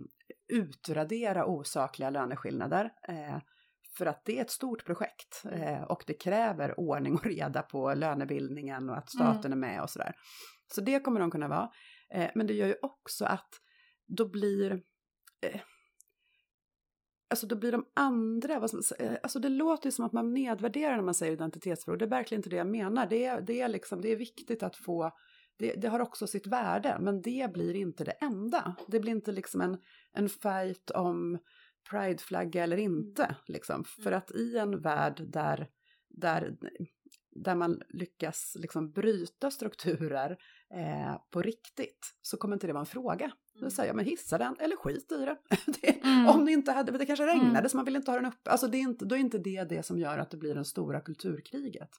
utradera 0.54 1.46
osakliga 1.46 2.10
löneskillnader. 2.10 2.94
Eh, 3.08 3.38
för 3.98 4.06
att 4.06 4.26
det 4.26 4.38
är 4.38 4.42
ett 4.42 4.52
stort 4.52 4.86
projekt 4.86 5.44
eh, 5.52 5.82
och 5.84 6.04
det 6.08 6.14
kräver 6.14 6.80
ordning 6.80 7.14
och 7.14 7.26
reda 7.26 7.62
på 7.62 7.94
lönebildningen 7.94 8.90
och 8.90 8.98
att 8.98 9.10
staten 9.10 9.52
är 9.52 9.56
med 9.56 9.82
och 9.82 9.90
sådär. 9.90 10.14
Så 10.76 10.82
det 10.82 11.00
kommer 11.00 11.20
de 11.20 11.32
kunna 11.32 11.48
vara. 11.48 11.70
Eh, 12.14 12.30
men 12.36 12.48
det 12.48 12.54
gör 12.54 12.68
ju 12.68 12.76
också 12.82 13.26
att 13.26 13.50
då 14.08 14.30
blir 14.30 14.72
eh, 15.42 15.62
Alltså 17.34 17.48
då 17.48 17.56
blir 17.56 17.72
de 17.72 17.86
andra, 17.94 18.68
säga, 18.68 19.20
alltså 19.24 19.40
det 19.40 19.50
låter 19.50 19.88
ju 19.88 19.92
som 19.92 20.06
att 20.06 20.14
man 20.14 20.34
nedvärderar 20.34 20.96
när 20.96 21.04
man 21.04 21.14
säger 21.14 21.34
identitetsfrågor, 21.34 21.98
det 21.98 22.06
är 22.06 22.10
verkligen 22.10 22.40
inte 22.40 22.50
det 22.50 22.56
jag 22.56 22.68
menar. 22.68 23.08
Det 23.10 23.26
är, 23.26 23.42
det 23.42 23.62
är, 23.62 23.68
liksom, 23.68 24.02
det 24.02 24.12
är 24.12 24.16
viktigt 24.16 24.64
att 24.64 24.76
få, 24.76 25.12
det, 25.58 25.74
det 25.74 25.88
har 25.88 26.00
också 26.00 26.28
sitt 26.28 26.48
värde, 26.48 26.98
men 27.00 27.22
det 27.22 27.54
blir 27.54 27.76
inte 27.76 28.04
det 28.04 28.12
enda. 28.12 28.76
Det 28.88 29.00
blir 29.00 29.12
inte 29.12 29.32
liksom 29.32 29.62
en, 29.62 29.78
en 30.14 30.30
fight 30.30 30.92
om 30.92 31.40
prideflagga 31.90 32.64
eller 32.64 32.78
inte, 32.78 33.36
liksom. 33.48 33.84
För 34.04 34.12
att 34.12 34.32
i 34.32 34.58
en 34.58 34.82
värld 34.82 35.24
där, 35.28 35.68
där, 36.10 36.58
där 37.32 37.56
man 37.56 37.82
lyckas 37.90 38.58
liksom 38.60 38.92
bryta 38.92 39.52
strukturer 39.52 40.38
eh, 40.74 41.16
på 41.32 41.42
riktigt 41.42 42.16
så 42.22 42.38
kommer 42.38 42.56
inte 42.56 42.68
det 42.68 42.74
vara 42.74 42.82
en 42.82 42.86
fråga. 42.86 43.32
Då 43.54 43.70
säger 43.70 43.90
jag, 43.90 43.96
men 43.96 44.06
hissa 44.06 44.38
den 44.38 44.56
eller 44.60 44.76
skit 44.76 45.12
i 45.12 45.26
det. 45.26 45.38
det 45.82 46.04
Mm. 46.04 46.28
Om 46.28 46.46
det 46.46 46.52
inte 46.52 46.72
hade, 46.72 46.98
det 46.98 47.06
kanske 47.06 47.26
regnade 47.28 47.60
Mm. 47.60 47.70
så 47.70 47.78
man 47.78 47.86
vill 47.86 47.96
inte 47.96 48.12
ha 48.12 48.16
den 48.16 48.26
uppe. 48.26 48.50
Alltså 48.50 48.68
det 48.68 48.78
är 48.78 48.82
inte, 48.82 49.06
då 49.06 49.16
är 49.16 49.20
inte 49.20 49.38
det 49.38 49.64
det 49.64 49.84
som 49.84 50.00
gör 50.00 50.18
att 50.18 50.32
det 50.32 50.38
blir 50.38 50.56
det 50.56 50.66
stora 50.66 51.02
kulturkriget. 51.02 51.90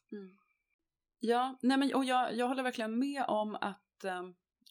Ja, 1.18 1.58
nej 1.62 1.78
men, 1.78 1.94
och 1.94 2.04
jag, 2.04 2.34
jag 2.34 2.48
håller 2.48 2.62
verkligen 2.62 2.98
med 2.98 3.24
om 3.28 3.54
att 3.54 4.04
eh, 4.04 4.22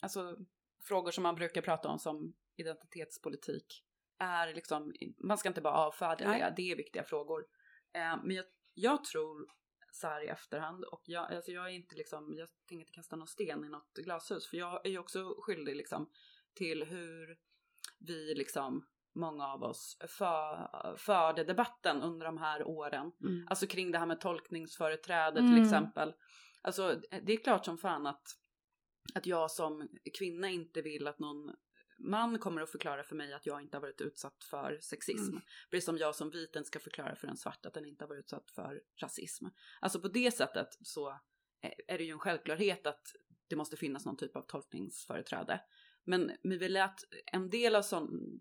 alltså, 0.02 0.38
frågor 0.84 1.12
som 1.12 1.24
man 1.24 1.36
brukar 1.36 1.62
prata 1.62 1.90
om 1.90 2.00
som 2.00 2.34
identitetspolitik 2.56 3.84
är 4.20 4.54
liksom, 4.54 4.94
man 5.18 5.38
ska 5.38 5.50
inte 5.50 5.62
bara 5.62 5.74
avfärda 5.74 6.28
det, 6.28 6.54
det 6.56 6.72
är 6.72 6.76
viktiga 6.76 7.04
frågor. 7.04 7.46
Eh, 7.94 8.24
men 8.24 8.36
jag 8.36 8.46
jag 8.74 9.04
tror 9.04 9.48
så 9.92 10.08
här 10.08 10.24
i 10.24 10.28
efterhand 10.28 10.84
och 10.84 11.02
jag, 11.06 11.34
alltså 11.34 11.52
jag 11.52 11.66
är 11.66 11.70
inte 11.74 11.96
liksom, 11.96 12.34
jag 12.38 12.50
tänker 12.68 12.82
inte 12.82 12.92
kasta 12.92 13.16
någon 13.16 13.28
sten 13.28 13.66
i 13.66 13.70
något 13.70 13.94
glashus 13.94 14.48
för 14.48 14.58
jag 14.58 14.86
är 14.86 14.90
ju 14.90 15.00
också 15.00 15.36
skyldig 15.42 15.76
liksom 15.76 16.10
till 16.56 16.84
hur 16.84 17.38
vi 18.00 18.36
liksom 18.36 18.86
många 19.16 19.48
av 19.48 19.64
oss 19.64 19.98
för, 20.08 20.70
förde 20.98 21.44
debatten 21.44 22.02
under 22.02 22.26
de 22.26 22.38
här 22.38 22.64
åren. 22.64 23.12
Mm. 23.22 23.48
Alltså 23.50 23.68
kring 23.68 23.92
det 23.92 23.98
här 23.98 24.06
med 24.06 24.22
tolkningsföreträde 24.22 25.40
Mm. 25.40 25.56
till 25.56 25.64
exempel. 25.64 26.14
Alltså 26.62 27.02
det 27.24 27.34
är 27.34 27.44
klart 27.44 27.66
som 27.66 27.78
fan 27.78 28.08
att, 28.08 28.24
att 29.14 29.26
jag 29.26 29.52
som 29.52 29.90
kvinna 30.18 30.50
inte 30.50 30.82
vill 30.82 31.08
att 31.08 31.20
någon 31.20 31.56
man 31.98 32.40
kommer 32.40 32.62
att 32.62 32.72
förklara 32.72 33.04
för 33.04 33.16
mig 33.16 33.34
att 33.34 33.46
jag 33.46 33.62
inte 33.62 33.78
har 33.78 33.82
varit 33.82 34.02
utsatt 34.02 34.44
för 34.44 34.80
sexism. 34.82 35.32
Mm. 35.32 35.42
Precis 35.72 35.86
som 35.86 35.98
jag 35.98 36.16
som 36.16 36.30
viten 36.30 36.66
ska 36.66 36.80
förklara 36.80 37.16
för 37.16 37.28
en 37.28 37.38
svart 37.38 37.66
att 37.66 37.74
den 37.74 37.86
inte 37.86 38.04
har 38.04 38.10
varit 38.10 38.20
utsatt 38.20 38.52
för 38.52 38.82
rasism. 39.02 39.46
Alltså 39.82 40.00
på 40.00 40.08
det 40.08 40.32
sättet 40.32 40.68
så 40.82 41.20
är 41.88 41.98
det 41.98 42.04
ju 42.04 42.12
en 42.12 42.20
självklarhet 42.20 42.88
att 42.88 43.16
det 43.48 43.56
måste 43.56 43.78
finnas 43.78 44.06
någon 44.06 44.18
typ 44.18 44.36
av 44.36 44.42
tolkningsföreträde. 44.42 45.62
Men 46.06 46.32
vi 46.44 46.58
vill 46.58 46.78
att 46.78 47.00
en 47.32 47.50
del 47.50 47.76
av 47.76 47.82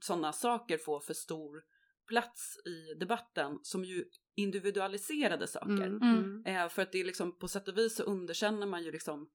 sådana 0.01 0.33
saker 0.33 0.79
får 0.79 1.01
för 1.01 1.15
stor 1.15 1.63
plats 2.09 2.57
i 2.67 2.95
debatten 2.95 3.59
som 3.63 3.85
ju 3.85 4.05
individualiserade 4.35 5.47
saker. 5.47 5.87
Mm. 5.87 6.03
Mm. 6.03 6.47
Eh, 6.47 6.69
för 6.69 6.83
att 6.83 6.93
det 6.93 7.01
är 7.01 7.05
liksom 7.05 7.39
på 7.39 7.49
sätt 7.49 7.69
och 7.69 7.79
vis 7.79 7.97
så 7.97 8.03
underkänner 8.03 8.67
man 8.67 8.83
ju 8.83 8.93
liksom 8.93 9.31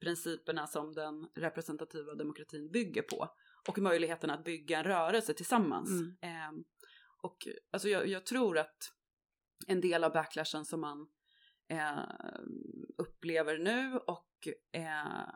principerna 0.00 0.66
som 0.66 0.92
den 0.92 1.28
representativa 1.34 2.14
demokratin 2.14 2.70
bygger 2.70 3.02
på 3.02 3.28
och 3.68 3.78
möjligheten 3.78 4.30
att 4.30 4.44
bygga 4.44 4.78
en 4.78 4.84
rörelse 4.84 5.34
tillsammans. 5.34 5.90
Mm. 5.90 6.16
Eh, 6.20 6.64
och 7.22 7.48
alltså 7.70 7.88
jag, 7.88 8.06
jag 8.06 8.26
tror 8.26 8.58
att 8.58 8.92
en 9.66 9.80
del 9.80 10.04
av 10.04 10.12
backlashen 10.12 10.64
som 10.64 10.80
man 10.80 11.08
eh, 11.68 12.04
upplever 12.98 13.58
nu 13.58 13.98
och 13.98 14.48
eh, 14.72 15.28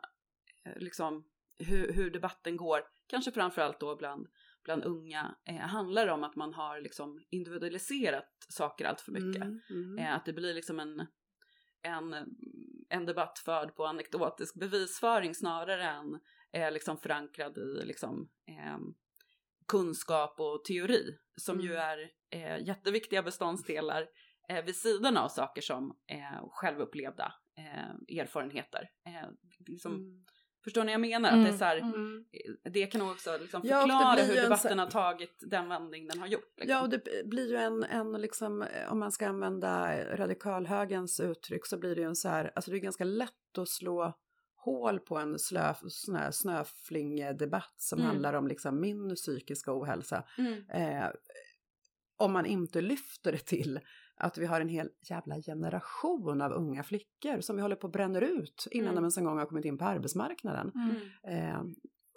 liksom 0.75 1.25
hur, 1.59 1.93
hur 1.93 2.09
debatten 2.11 2.57
går, 2.57 2.81
kanske 3.07 3.31
framförallt 3.31 3.79
då 3.79 3.95
bland, 3.95 4.27
bland 4.63 4.83
unga, 4.83 5.35
eh, 5.45 5.55
handlar 5.55 6.07
om 6.07 6.23
att 6.23 6.35
man 6.35 6.53
har 6.53 6.81
liksom 6.81 7.21
individualiserat 7.29 8.29
saker 8.49 8.85
allt 8.85 9.01
för 9.01 9.11
mycket. 9.11 9.41
Mm. 9.41 9.61
Mm. 9.69 9.97
Eh, 9.97 10.15
att 10.15 10.25
det 10.25 10.33
blir 10.33 10.53
liksom 10.53 10.79
en, 10.79 11.07
en, 11.81 12.13
en 12.89 13.05
debatt 13.05 13.39
förd 13.39 13.75
på 13.75 13.85
anekdotisk 13.85 14.59
bevisföring 14.59 15.35
snarare 15.35 15.83
än 15.83 16.19
eh, 16.51 16.71
liksom 16.71 16.97
förankrad 16.97 17.57
i 17.57 17.85
liksom, 17.85 18.29
eh, 18.47 18.77
kunskap 19.67 20.39
och 20.39 20.65
teori 20.65 21.17
som 21.35 21.59
ju 21.61 21.71
Mm. 21.73 21.81
är 21.89 22.09
eh, 22.29 22.67
jätteviktiga 22.67 23.23
beståndsdelar 23.23 24.07
eh, 24.49 24.65
vid 24.65 24.75
sidan 24.75 25.17
av 25.17 25.29
saker 25.29 25.61
som 25.61 25.97
eh, 26.07 26.47
självupplevda 26.49 27.33
eh, 27.57 28.19
erfarenheter. 28.19 28.89
Eh, 29.05 29.29
liksom, 29.67 29.93
Mm. 29.93 30.25
Förstår 30.65 30.83
ni 30.83 30.85
vad 30.85 30.93
jag 30.93 31.01
menar? 31.01 31.29
Att 31.29 31.33
Mm. 31.35 31.45
det, 31.45 31.51
är 31.51 31.57
så 31.57 31.65
här, 31.65 31.77
Mm. 31.77 32.25
det 32.63 32.85
kan 32.85 33.01
också 33.01 33.37
liksom 33.41 33.61
Ja, 33.63 33.81
förklara 33.81 34.13
blir 34.15 34.23
hur 34.25 34.37
en 34.37 34.43
debatten 34.43 34.77
så- 34.77 34.83
har 34.83 34.89
tagit 34.91 35.37
den 35.41 35.69
vändning 35.69 36.07
den 36.07 36.19
har 36.19 36.27
gjort. 36.27 36.53
Liksom. 36.57 36.69
Ja, 36.71 36.81
och 36.81 36.89
det 36.89 37.03
blir 37.25 37.49
ju 37.49 37.55
en, 37.57 37.83
en 37.83 38.11
liksom, 38.13 38.61
eh, 38.61 38.91
om 38.91 38.99
man 38.99 39.11
ska 39.11 39.27
använda 39.27 39.97
radikalhögens 40.15 41.19
uttryck 41.19 41.65
så 41.65 41.77
blir 41.77 41.95
det 41.95 42.01
ju 42.01 42.07
en 42.07 42.15
så 42.15 42.29
här, 42.29 42.51
alltså 42.55 42.71
det 42.71 42.77
är 42.77 42.79
ganska 42.79 43.03
lätt 43.03 43.57
att 43.57 43.69
slå 43.69 44.13
hål 44.55 44.99
på 44.99 45.17
en 45.17 45.39
slö, 45.39 45.73
sån 45.87 46.15
här 46.15 46.31
snöflingedebatt 46.31 47.73
som 47.77 47.99
Mm. 47.99 48.09
handlar 48.11 48.33
om 48.33 48.47
liksom 48.47 48.79
min 48.81 49.15
psykiska 49.15 49.71
ohälsa. 49.79 50.23
Mm. 50.37 50.69
Eh, 50.69 51.09
om 52.17 52.33
man 52.33 52.45
inte 52.45 52.81
lyfter 52.81 53.31
det 53.31 53.37
till 53.45 53.79
att 54.17 54.37
vi 54.37 54.45
har 54.45 54.61
en 54.61 54.69
hel 54.69 54.89
jävla 55.09 55.35
generation 55.35 56.41
av 56.41 56.51
unga 56.51 56.83
flickor 56.83 57.41
som 57.41 57.55
vi 57.55 57.61
håller 57.61 57.75
på 57.75 57.87
att 57.87 57.93
bränner 57.93 58.21
ut 58.21 58.67
innan 58.71 58.85
Mm. 58.85 58.95
de 58.95 59.03
ens 59.03 59.17
en 59.17 59.23
gång 59.23 59.37
har 59.37 59.45
kommit 59.45 59.65
in 59.65 59.77
på 59.77 59.85
arbetsmarknaden. 59.85 60.71
Mm. 60.75 61.49
Eh, 61.49 61.61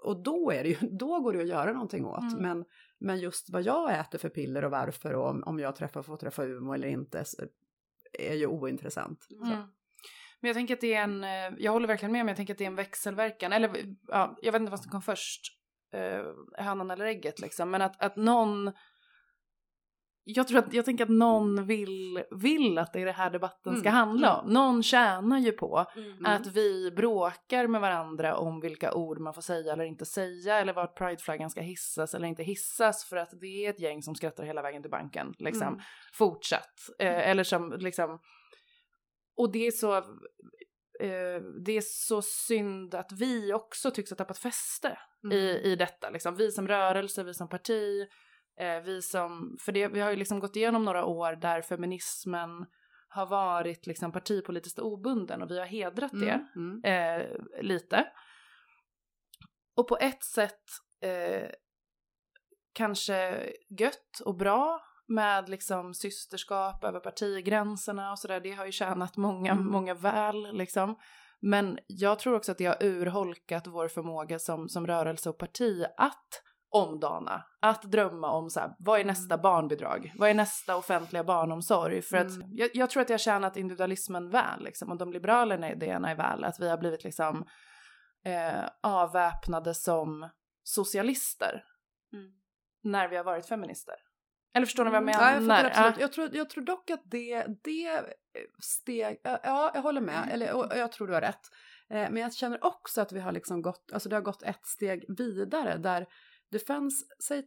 och 0.05 0.23
då, 0.23 0.51
är 0.51 0.63
det 0.63 0.69
ju, 0.69 0.77
då 0.99 1.21
går 1.21 1.33
det 1.33 1.41
att 1.41 1.49
göra 1.49 1.73
någonting 1.73 2.07
åt. 2.07 2.33
Mm. 2.33 2.43
Men, 2.43 2.65
men 2.99 3.19
just 3.19 3.51
vad 3.51 3.63
jag 3.63 3.99
äter 3.99 4.19
för 4.19 4.29
piller 4.29 4.65
och 4.65 4.71
varför 4.71 5.15
och 5.15 5.29
om, 5.29 5.43
om 5.47 5.59
jag 5.59 5.77
träffar, 5.77 6.03
får 6.03 6.17
träffa 6.17 6.45
Umo 6.45 6.73
eller 6.73 6.89
inte 6.89 7.25
är 8.13 8.35
ju 8.35 8.47
ointressant. 8.47 9.27
Mm. 9.31 9.63
Men 10.41 10.49
jag 10.49 10.55
tänker 10.55 10.75
att 10.75 10.81
det 10.81 10.95
är 10.95 11.03
en, 11.03 11.25
eh, 11.25 11.59
jag 11.59 11.73
håller 11.73 11.89
verkligen 11.89 12.13
med 12.13 12.21
men 12.21 12.29
jag 12.29 12.37
tänker 12.37 12.55
att 12.55 12.59
det 12.59 12.65
är 12.65 12.69
en 12.69 12.75
växelverkan. 12.75 13.53
Eller 13.53 13.71
ja, 14.09 14.39
jag 14.43 14.53
vet 14.53 14.61
inte 14.61 14.71
vad 14.71 14.81
som 14.81 14.91
kom 14.91 15.03
först, 15.03 15.43
eh, 15.93 16.25
hönan 16.65 16.91
eller 16.91 17.05
ägget 17.05 17.41
liksom. 17.41 17.71
Men 17.71 17.83
att, 17.83 18.03
att 18.03 18.17
någon, 18.17 18.73
jag 20.25 20.49
tror 20.49 20.59
att, 20.59 20.73
jag 20.73 20.85
tänker 20.85 21.05
att 21.05 21.11
någon 21.11 21.67
vill, 21.67 22.25
vill 22.31 22.79
att 22.79 22.93
det 22.93 23.01
är 23.01 23.05
det 23.07 23.13
här 23.13 23.31
debatten 23.31 23.77
ska 23.77 23.89
Mm. 23.89 23.95
handla 23.99 24.37
om. 24.37 24.53
Någon 24.53 24.83
tjänar 24.83 25.39
ju 25.39 25.53
på 25.53 25.87
Mm. 25.97 26.27
att 26.27 26.47
vi 26.47 26.91
bråkar 26.91 27.67
med 27.67 27.81
varandra 27.81 28.37
om 28.37 28.61
vilka 28.61 28.95
ord 28.95 29.21
man 29.21 29.35
får 29.35 29.43
säga 29.43 29.73
eller 29.73 29.85
inte 29.85 30.05
säga 30.05 30.59
eller 30.61 30.73
vart 30.73 30.99
prideflaggan 30.99 31.51
ska 31.51 31.61
hissas 31.61 32.15
eller 32.15 32.29
inte 32.29 32.43
hissas 32.43 33.05
för 33.05 33.17
att 33.17 33.31
det 33.41 33.67
är 33.67 33.71
ett 33.71 33.81
gäng 33.81 34.03
som 34.03 34.15
skrattar 34.15 34.45
hela 34.45 34.63
vägen 34.63 34.83
till 34.83 34.91
banken 34.91 35.35
liksom 35.39 35.69
Mm. 35.69 35.81
fortsatt. 36.13 36.75
Eh, 36.99 37.29
eller 37.29 37.45
som 37.45 37.73
liksom 37.79 38.19
och 39.37 39.53
det 39.53 39.67
är 39.67 39.71
så 39.71 39.97
eh, 41.01 41.43
det 41.65 41.73
är 41.77 41.81
så 41.85 42.23
synd 42.23 42.95
att 42.95 43.13
vi 43.13 43.53
också 43.53 43.91
tycks 43.91 44.11
ha 44.11 44.17
tappat 44.17 44.39
fäste 44.39 44.99
Mm. 45.25 45.39
i, 45.39 45.61
i 45.65 45.77
detta 45.77 46.11
liksom. 46.11 46.37
Vi 46.37 46.51
som 46.51 46.69
rörelse, 46.69 47.25
vi 47.25 47.35
som 47.35 47.49
parti, 47.49 48.07
eh, 48.61 48.81
vi 48.81 49.03
som, 49.03 49.57
för 49.61 49.73
det, 49.73 49.89
vi 49.89 50.01
har 50.01 50.11
ju 50.11 50.17
liksom 50.17 50.41
gått 50.41 50.57
igenom 50.57 50.85
några 50.85 51.05
år 51.05 51.33
där 51.37 51.63
feminismen 51.63 52.67
har 53.09 53.27
varit 53.27 53.87
liksom 53.87 54.13
partipolitiskt 54.13 54.79
obunden 54.79 55.43
och 55.43 55.51
vi 55.51 55.59
har 55.59 55.67
hedrat 55.67 56.11
det 56.13 56.41
Mm. 56.57 56.81
Mm. 56.85 57.21
eh, 57.21 57.27
lite. 57.63 58.07
Och 59.77 59.89
på 59.89 59.97
ett 60.01 60.25
sätt 60.25 60.63
eh, 61.03 61.49
kanske 62.73 63.47
gött 63.79 64.21
och 64.25 64.37
bra 64.37 64.81
med 65.09 65.49
liksom 65.49 65.95
systerskap 65.95 66.85
över 66.85 67.01
partigränserna 67.01 68.11
och 68.11 68.19
sådär. 68.19 68.41
Det 68.41 68.53
har 68.53 68.67
ju 68.67 68.73
tjänat 68.73 69.17
många, 69.17 69.53
Mm. 69.53 69.67
många 69.67 69.95
väl 69.95 70.57
liksom. 70.57 70.97
Men 71.41 71.79
jag 71.87 72.19
tror 72.19 72.35
också 72.35 72.53
att 72.53 72.59
det 72.59 72.67
har 72.67 72.83
urholkat 72.83 73.67
vår 73.67 73.89
förmåga 73.89 74.39
som, 74.39 74.69
som 74.69 74.87
rörelse 74.87 75.31
och 75.31 75.39
parti 75.39 75.85
att 75.97 76.43
omdana, 76.71 77.45
att 77.61 77.83
drömma 77.83 78.31
om 78.31 78.51
så 78.51 78.61
här, 78.61 78.75
vad 78.79 79.01
är 79.01 79.05
nästa 79.05 79.35
Mm. 79.35 79.43
barnbidrag? 79.43 80.13
Vad 80.19 80.31
är 80.31 80.35
nästa 80.35 80.77
offentliga 80.77 81.25
barnomsorg? 81.25 82.03
För 82.03 82.17
att 82.17 82.31
Mm. 82.37 82.49
jag, 82.53 82.71
jag 82.75 82.91
tror 82.91 83.01
att 83.03 83.09
har 83.15 83.19
tjänat 83.19 83.57
individualismen 83.57 84.31
väl 84.31 84.65
liksom, 84.65 84.91
och 84.93 84.99
de 84.99 85.13
liberala 85.13 85.71
idéerna 85.71 86.11
är 86.11 86.17
väl, 86.17 86.45
att 86.45 86.61
vi 86.61 86.69
har 86.69 86.79
blivit 86.79 87.05
liksom 87.05 87.45
eh, 88.25 88.65
avväpnade 88.83 89.75
som 89.75 90.29
socialister 90.63 91.65
Mm. 92.13 92.31
när 92.83 93.09
vi 93.09 93.17
har 93.17 93.25
varit 93.25 93.47
feminister. 93.49 93.95
Eller 94.55 94.67
förstår 94.67 94.85
ni 94.85 94.91
vad 94.91 95.03
jag 95.03 95.03
Mm. 95.03 95.47
menar? 95.47 95.55
Ja, 95.55 95.63
jag, 95.63 95.67
absolut. 95.67 95.97
Ja. 95.97 96.01
jag, 96.01 96.13
tror, 96.13 96.31
jag 96.37 96.51
tror 96.51 96.65
dock 96.65 96.91
att 96.91 97.03
det, 97.05 97.47
det 97.65 98.05
steg, 98.63 99.21
ja 99.25 99.71
jag 99.75 99.83
håller 99.83 100.01
med, 100.01 100.29
eller 100.33 100.53
och 100.53 100.77
jag 100.77 100.93
tror 100.93 101.07
du 101.07 101.15
har 101.15 101.21
rätt. 101.21 101.41
Eh, 101.91 102.11
men 102.11 102.17
jag 102.17 102.35
känner 102.35 102.65
också 102.65 103.01
att 103.01 103.13
vi 103.13 103.21
har 103.21 103.33
liksom 103.33 103.63
gått, 103.63 103.91
alltså 103.93 104.09
det 104.09 104.17
har 104.17 104.21
gått 104.23 104.43
ett 104.43 104.67
steg 104.67 105.05
vidare 105.19 105.77
där 105.77 106.07
det 106.51 106.59
fanns, 106.59 107.05
säg 107.29 107.47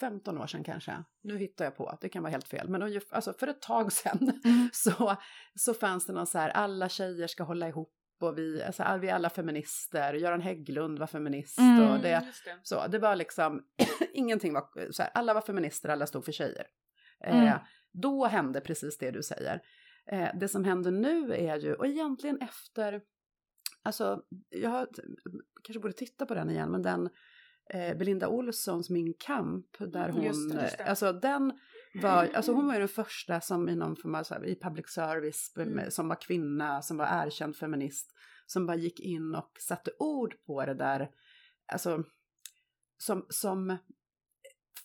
15 0.00 0.38
år 0.38 0.46
sedan 0.46 0.64
kanske, 0.64 1.04
nu 1.22 1.38
hittar 1.38 1.64
jag 1.64 1.76
på, 1.76 1.98
det 2.00 2.08
kan 2.08 2.22
vara 2.22 2.30
helt 2.30 2.48
fel, 2.48 2.68
men 2.68 2.82
ungefär, 2.82 3.16
alltså 3.16 3.32
för 3.32 3.46
ett 3.46 3.62
tag 3.62 3.92
sedan 3.92 4.40
Mm. 4.44 4.68
så, 4.72 5.16
så 5.54 5.74
fanns 5.74 6.06
det 6.06 6.12
någon 6.12 6.26
så 6.26 6.38
här, 6.38 6.48
alla 6.50 6.88
tjejer 6.88 7.26
ska 7.26 7.42
hålla 7.42 7.68
ihop 7.68 7.92
och 8.20 8.38
vi, 8.38 8.62
alltså, 8.62 8.98
vi 9.00 9.08
är 9.08 9.14
alla 9.14 9.30
feminister, 9.30 10.14
Göran 10.14 10.40
Hägglund 10.40 10.98
var 10.98 11.06
feminist 11.06 11.58
Mm. 11.58 11.90
och 11.90 11.98
det, 12.00 12.08
det. 12.44 12.58
så 12.62 12.86
det 12.86 12.98
var 12.98 13.16
liksom, 13.16 13.62
ingenting 14.12 14.52
var 14.52 14.92
så 14.92 15.02
här, 15.02 15.10
alla 15.14 15.34
var 15.34 15.40
feminister, 15.40 15.88
alla 15.88 16.06
stod 16.06 16.24
för 16.24 16.32
tjejer. 16.32 16.66
Mm. 17.24 17.46
Eh, 17.46 17.54
då 17.92 18.26
hände 18.26 18.60
precis 18.60 18.98
det 18.98 19.10
du 19.10 19.22
säger. 19.22 19.60
Eh, 20.06 20.28
det 20.40 20.48
som 20.48 20.64
händer 20.64 20.90
nu 20.90 21.34
är 21.34 21.56
ju, 21.58 21.74
och 21.74 21.86
egentligen 21.86 22.38
efter, 22.40 23.00
alltså 23.82 24.22
jag 24.48 24.70
har, 24.70 24.88
kanske 25.62 25.80
borde 25.80 25.94
titta 25.94 26.26
på 26.26 26.34
den 26.34 26.50
igen, 26.50 26.70
men 26.70 26.82
den 26.82 27.08
eh, 27.70 27.96
Belinda 27.98 28.28
Olssons 28.28 28.90
Min 28.90 29.14
kamp, 29.18 29.66
där 29.78 30.04
Mm, 30.08 30.14
hon, 30.16 30.24
just 30.24 30.52
det, 30.54 30.62
just 30.62 30.78
det. 30.78 30.84
alltså 30.84 31.12
den 31.12 31.52
var, 32.02 32.28
alltså 32.34 32.52
hon 32.52 32.66
var 32.66 32.72
ju 32.74 32.78
den 32.78 32.88
första 32.88 33.40
som 33.40 33.68
i 33.68 33.76
någon 33.76 33.96
form 33.96 34.14
av, 34.14 34.26
här, 34.30 34.46
i 34.46 34.54
public 34.60 34.88
service, 34.88 35.52
Mm. 35.56 35.90
som 35.90 36.08
var 36.08 36.20
kvinna, 36.20 36.82
som 36.82 36.96
var 36.96 37.26
erkänd 37.26 37.56
feminist, 37.56 38.10
som 38.46 38.66
bara 38.66 38.76
gick 38.76 39.00
in 39.00 39.34
och 39.34 39.50
satte 39.60 39.90
ord 39.98 40.34
på 40.46 40.66
det 40.66 40.74
där, 40.74 41.10
alltså 41.72 42.04
som, 42.98 43.26
som 43.28 43.78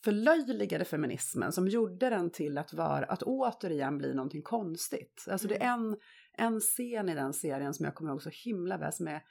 förlöjligade 0.04 0.86
feminismen, 0.86 1.52
som 1.52 1.68
gjorde 1.68 2.10
den 2.10 2.32
till 2.32 2.58
att 2.58 2.74
vara, 2.74 3.06
att 3.06 3.24
återigen 3.24 3.98
bli 3.98 4.14
någonting 4.14 4.42
konstigt. 4.42 5.26
Alltså 5.30 5.48
det 5.48 5.64
är 5.64 5.74
en, 5.74 5.98
en 6.34 6.60
scen 6.60 7.10
i 7.10 7.16
den 7.16 7.34
serien 7.34 7.74
som 7.74 7.86
jag 7.86 7.96
kommer 7.96 8.12
ihåg 8.12 8.22
så 8.24 8.30
himla 8.46 8.78
väl, 8.78 8.94
som 8.94 9.08
är 9.08 9.22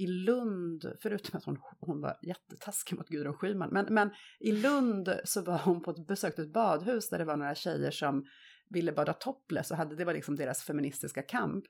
i 0.00 0.06
Lund, 0.06 0.84
förutom 1.02 1.38
att 1.38 1.44
hon, 1.44 1.58
hon 1.80 2.00
var 2.00 2.18
jättetaskig 2.22 2.96
mot 2.96 3.08
Gudrun 3.08 3.34
Schyman, 3.34 3.68
men, 3.72 3.94
men 3.94 4.10
i 4.40 4.52
Lund 4.52 5.20
så 5.24 5.42
var 5.42 5.58
hon 5.58 5.82
på 5.82 5.90
ett, 5.90 6.06
besökte 6.06 6.42
ett 6.42 6.52
badhus 6.52 7.08
där 7.08 7.18
det 7.18 7.24
var 7.24 7.36
några 7.36 7.54
tjejer 7.54 7.90
som 7.90 8.24
ville 8.70 8.92
bada 8.92 9.12
topless 9.12 9.70
och 9.70 9.76
hade, 9.76 9.96
det 9.96 10.04
var 10.04 10.14
liksom 10.14 10.36
deras 10.36 10.62
feministiska 10.62 11.22
kamp. 11.22 11.64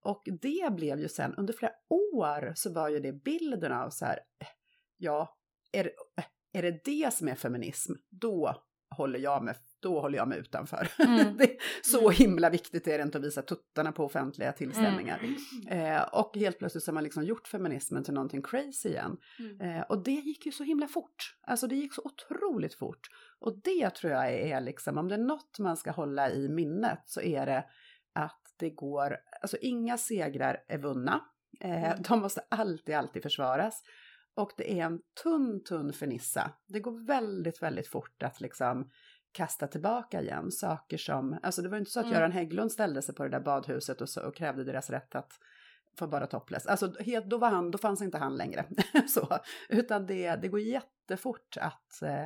Och 0.00 0.22
det 0.42 0.72
blev 0.76 1.00
ju 1.00 1.08
sen, 1.08 1.34
under 1.34 1.54
flera 1.54 1.72
år 1.88 2.52
så 2.54 2.72
var 2.72 2.88
ju 2.88 3.00
det 3.00 3.12
bilden 3.24 3.72
av 3.72 3.90
så 3.90 4.04
här, 4.04 4.18
ja, 4.96 5.36
är, 5.72 5.90
är 6.52 6.62
det 6.62 6.80
det 6.84 7.14
som 7.14 7.28
är 7.28 7.34
feminism, 7.34 7.92
då 8.10 8.64
håller 8.96 9.18
jag 9.18 9.44
mig, 9.44 9.54
då 9.86 10.00
håller 10.00 10.18
jag 10.18 10.28
mig 10.28 10.38
utanför. 10.38 10.88
Mm. 10.98 11.36
det, 11.38 11.56
så 11.82 12.10
himla 12.10 12.50
viktigt 12.50 12.88
är 12.88 12.98
det 12.98 13.04
inte 13.04 13.18
att 13.18 13.24
visa 13.24 13.42
tuttarna 13.42 13.92
på 13.92 14.04
offentliga 14.04 14.52
tillställningar. 14.52 15.20
Eh, 15.68 16.02
och 16.02 16.36
helt 16.36 16.58
plötsligt 16.58 16.84
så 16.84 16.90
har 16.90 16.94
man 16.94 17.04
liksom 17.04 17.24
gjort 17.24 17.48
feminismen 17.48 18.04
till 18.04 18.14
någonting 18.14 18.42
crazy 18.42 18.88
igen. 18.88 19.16
Mm. 19.38 19.60
Eh, 19.60 19.82
och 19.82 20.04
det 20.04 20.10
gick 20.10 20.46
ju 20.46 20.52
så 20.52 20.64
himla 20.64 20.88
fort. 20.88 21.36
Alltså 21.46 21.66
det 21.66 21.74
gick 21.74 21.94
så 21.94 22.02
otroligt 22.04 22.74
fort. 22.74 23.00
Och 23.40 23.60
det 23.64 23.90
tror 23.90 24.12
jag 24.12 24.32
är 24.32 24.60
liksom, 24.60 24.98
om 24.98 25.08
det 25.08 25.14
är 25.14 25.18
något 25.18 25.58
man 25.58 25.76
ska 25.76 25.90
hålla 25.90 26.30
i 26.30 26.48
minnet 26.48 27.02
så 27.04 27.20
är 27.20 27.46
det 27.46 27.64
att 28.14 28.42
det 28.58 28.70
går, 28.70 29.16
alltså 29.42 29.56
inga 29.60 29.98
segrar 29.98 30.58
är 30.68 30.78
vunna. 30.78 31.20
Eh, 31.60 31.84
Mm. 31.84 32.02
De 32.08 32.20
måste 32.20 32.40
alltid, 32.50 32.94
alltid 32.94 33.22
försvaras. 33.22 33.82
Och 34.36 34.52
det 34.56 34.80
är 34.80 34.84
en 34.84 35.00
tunn, 35.22 35.64
tunn 35.64 35.92
fernissa. 35.92 36.52
Det 36.68 36.80
går 36.80 37.06
väldigt, 37.06 37.62
väldigt 37.62 37.88
fort 37.88 38.22
att 38.22 38.40
liksom 38.40 38.90
kasta 39.36 39.66
tillbaka 39.66 40.20
igen 40.20 40.50
saker 40.50 40.96
som, 40.96 41.38
alltså 41.42 41.62
det 41.62 41.68
var 41.68 41.76
ju 41.76 41.80
inte 41.80 41.90
så 41.90 42.00
att 42.00 42.06
Mm. 42.06 42.16
Göran 42.16 42.32
Hägglund 42.32 42.72
ställde 42.72 43.02
sig 43.02 43.14
på 43.14 43.22
det 43.22 43.28
där 43.28 43.40
badhuset 43.40 44.00
och, 44.00 44.08
så, 44.08 44.26
och 44.26 44.36
krävde 44.36 44.64
deras 44.64 44.90
rätt 44.90 45.14
att 45.14 45.32
få 45.98 46.06
bada 46.06 46.26
topless. 46.26 46.66
Alltså 46.66 46.92
helt, 47.00 47.26
då 47.26 47.38
var 47.38 47.50
han, 47.50 47.70
då 47.70 47.78
fanns 47.78 48.02
inte 48.02 48.18
han 48.18 48.36
längre. 48.36 48.64
så, 49.08 49.38
utan 49.68 50.06
det, 50.06 50.36
det 50.36 50.48
går 50.48 50.60
jättefort 50.60 51.56
att 51.60 52.02
eh, 52.02 52.22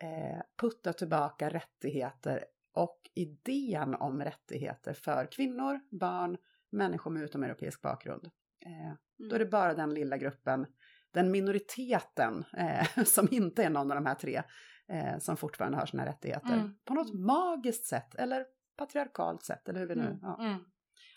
eh, 0.00 0.40
putta 0.60 0.92
tillbaka 0.92 1.50
rättigheter 1.50 2.44
och 2.74 3.00
idén 3.14 3.94
om 3.94 4.22
rättigheter 4.22 4.92
för 4.92 5.28
kvinnor, 5.32 5.80
barn, 5.90 6.36
människor 6.70 7.10
med 7.10 7.22
utomeuropeisk 7.22 7.82
bakgrund. 7.82 8.30
Eh, 8.66 9.28
Då 9.28 9.34
är 9.34 9.38
det 9.38 9.46
bara 9.46 9.74
den 9.74 9.94
lilla 9.94 10.16
gruppen, 10.16 10.66
den 11.10 11.30
minoriteten 11.30 12.44
eh, 12.56 13.04
som 13.04 13.28
inte 13.30 13.64
är 13.64 13.70
någon 13.70 13.90
av 13.90 13.94
de 13.94 14.06
här 14.06 14.14
tre, 14.14 14.42
eh, 14.90 15.18
som 15.18 15.36
fortfarande 15.36 15.78
har 15.78 15.86
sina 15.86 16.06
rättigheter. 16.06 16.54
Mm. 16.54 16.74
På 16.84 16.94
något 16.94 17.14
magiskt 17.14 17.86
sätt, 17.86 18.14
eller 18.14 18.46
patriarkalt 18.76 19.42
sätt, 19.42 19.68
eller 19.68 19.80
hur 19.80 19.86
vi 19.86 19.94
nu... 19.94 20.02
Mm. 20.04 20.18
Ja. 20.22 20.38
Mm. 20.40 20.58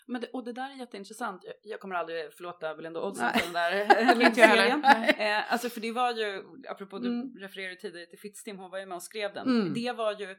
Men 0.06 0.20
det, 0.20 0.26
och 0.28 0.44
det 0.44 0.52
där 0.52 0.70
är 0.70 0.74
jätteintressant. 0.74 1.44
Jag, 1.62 1.80
kommer 1.80 1.94
aldrig 1.94 2.32
förlåta 2.32 2.74
Belinda 2.74 3.00
Olsson 3.00 3.28
för 3.34 3.40
den 3.44 3.52
där 3.52 3.70
heller. 4.04 4.30
serien. 4.30 4.84
Eh, 5.18 5.52
alltså 5.52 5.68
för 5.68 5.80
det 5.80 5.92
var 5.92 6.12
ju, 6.12 6.44
apropå 6.68 6.98
du 6.98 7.08
Mm. 7.08 7.38
refererade 7.38 7.76
tidigare 7.76 8.06
till 8.06 8.18
Fittstim, 8.18 8.58
hon 8.58 8.70
var 8.70 8.78
ju 8.78 8.86
med 8.86 8.96
och 8.96 9.02
skrev 9.02 9.34
den. 9.34 9.46
Mm. 9.48 9.74
Det 9.74 9.92
var 9.92 10.12
ju 10.20 10.30
eh, 10.30 10.36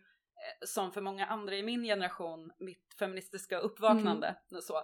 som 0.65 0.91
för 0.91 1.01
många 1.01 1.25
andra 1.25 1.55
i 1.55 1.63
min 1.63 1.83
generation, 1.83 2.51
mitt 2.59 2.95
feministiska 2.99 3.57
uppvaknande. 3.57 4.27
Mm. 4.51 4.61
Så. 4.61 4.81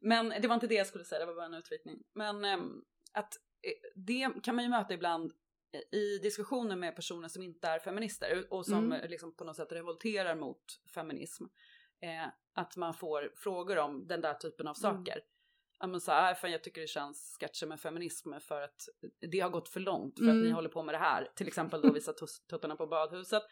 Men 0.00 0.28
det 0.28 0.48
var 0.48 0.54
inte 0.54 0.66
det 0.66 0.74
jag 0.74 0.86
skulle 0.86 1.04
säga, 1.04 1.18
det 1.20 1.26
var 1.26 1.34
bara 1.34 1.46
en 1.46 1.54
utvikning. 1.54 2.02
Men 2.14 2.44
ehm, 2.44 2.82
att 3.14 3.34
eh, 3.62 3.90
det 3.94 4.30
kan 4.42 4.54
man 4.54 4.64
ju 4.64 4.70
möta 4.70 4.94
ibland 4.94 5.32
i 5.92 6.18
diskussioner 6.18 6.76
med 6.76 6.96
personer 6.96 7.28
som 7.28 7.42
inte 7.42 7.68
är 7.68 7.78
feminister 7.78 8.46
och 8.50 8.66
som 8.66 8.92
Mm. 8.92 9.10
liksom 9.10 9.36
på 9.36 9.44
något 9.44 9.56
sätt 9.56 9.72
revolterar 9.72 10.34
mot 10.36 10.64
feminism. 10.94 11.44
Eh, 12.00 12.26
att 12.54 12.76
man 12.76 12.94
får 12.94 13.32
frågor 13.36 13.78
om 13.78 14.06
den 14.06 14.20
där 14.20 14.34
typen 14.34 14.68
av 14.68 14.76
Mm. 14.84 14.96
saker. 14.96 15.20
Ja 15.78 15.86
men 15.86 16.00
så 16.00 16.12
här, 16.12 16.30
"Äh, 16.32 16.36
fan 16.36 16.52
jag 16.52 16.64
tycker 16.64 16.80
det 16.80 16.86
känns 16.86 17.36
sketcher 17.40 17.66
med 17.66 17.80
feminism 17.80 18.32
för 18.40 18.60
att 18.62 18.88
det 19.30 19.40
har 19.40 19.50
gått 19.50 19.68
för 19.68 19.80
långt 19.80 20.18
för 20.18 20.24
att 20.24 20.30
Mm. 20.30 20.42
ni 20.44 20.50
håller 20.50 20.68
på 20.68 20.82
med 20.82 20.94
det 20.94 20.98
här. 20.98 21.32
Till 21.36 21.46
exempel 21.48 21.80
då 21.82 21.92
visa 21.92 22.12
tuttarna 22.50 22.76
på 22.76 22.86
badhuset. 22.86 23.42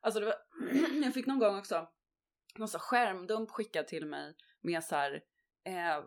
Alltså 0.00 0.20
det 0.20 0.26
var, 0.26 0.34
jag 1.04 1.14
fick 1.14 1.26
någon 1.26 1.38
gång 1.38 1.58
också 1.58 1.88
någon 2.58 2.68
så 2.68 2.78
skärmdump 2.78 3.50
skickad 3.50 3.86
till 3.86 4.06
mig 4.06 4.36
med 4.60 4.84
så 4.84 4.94
här, 4.94 5.22
eh, 5.64 6.04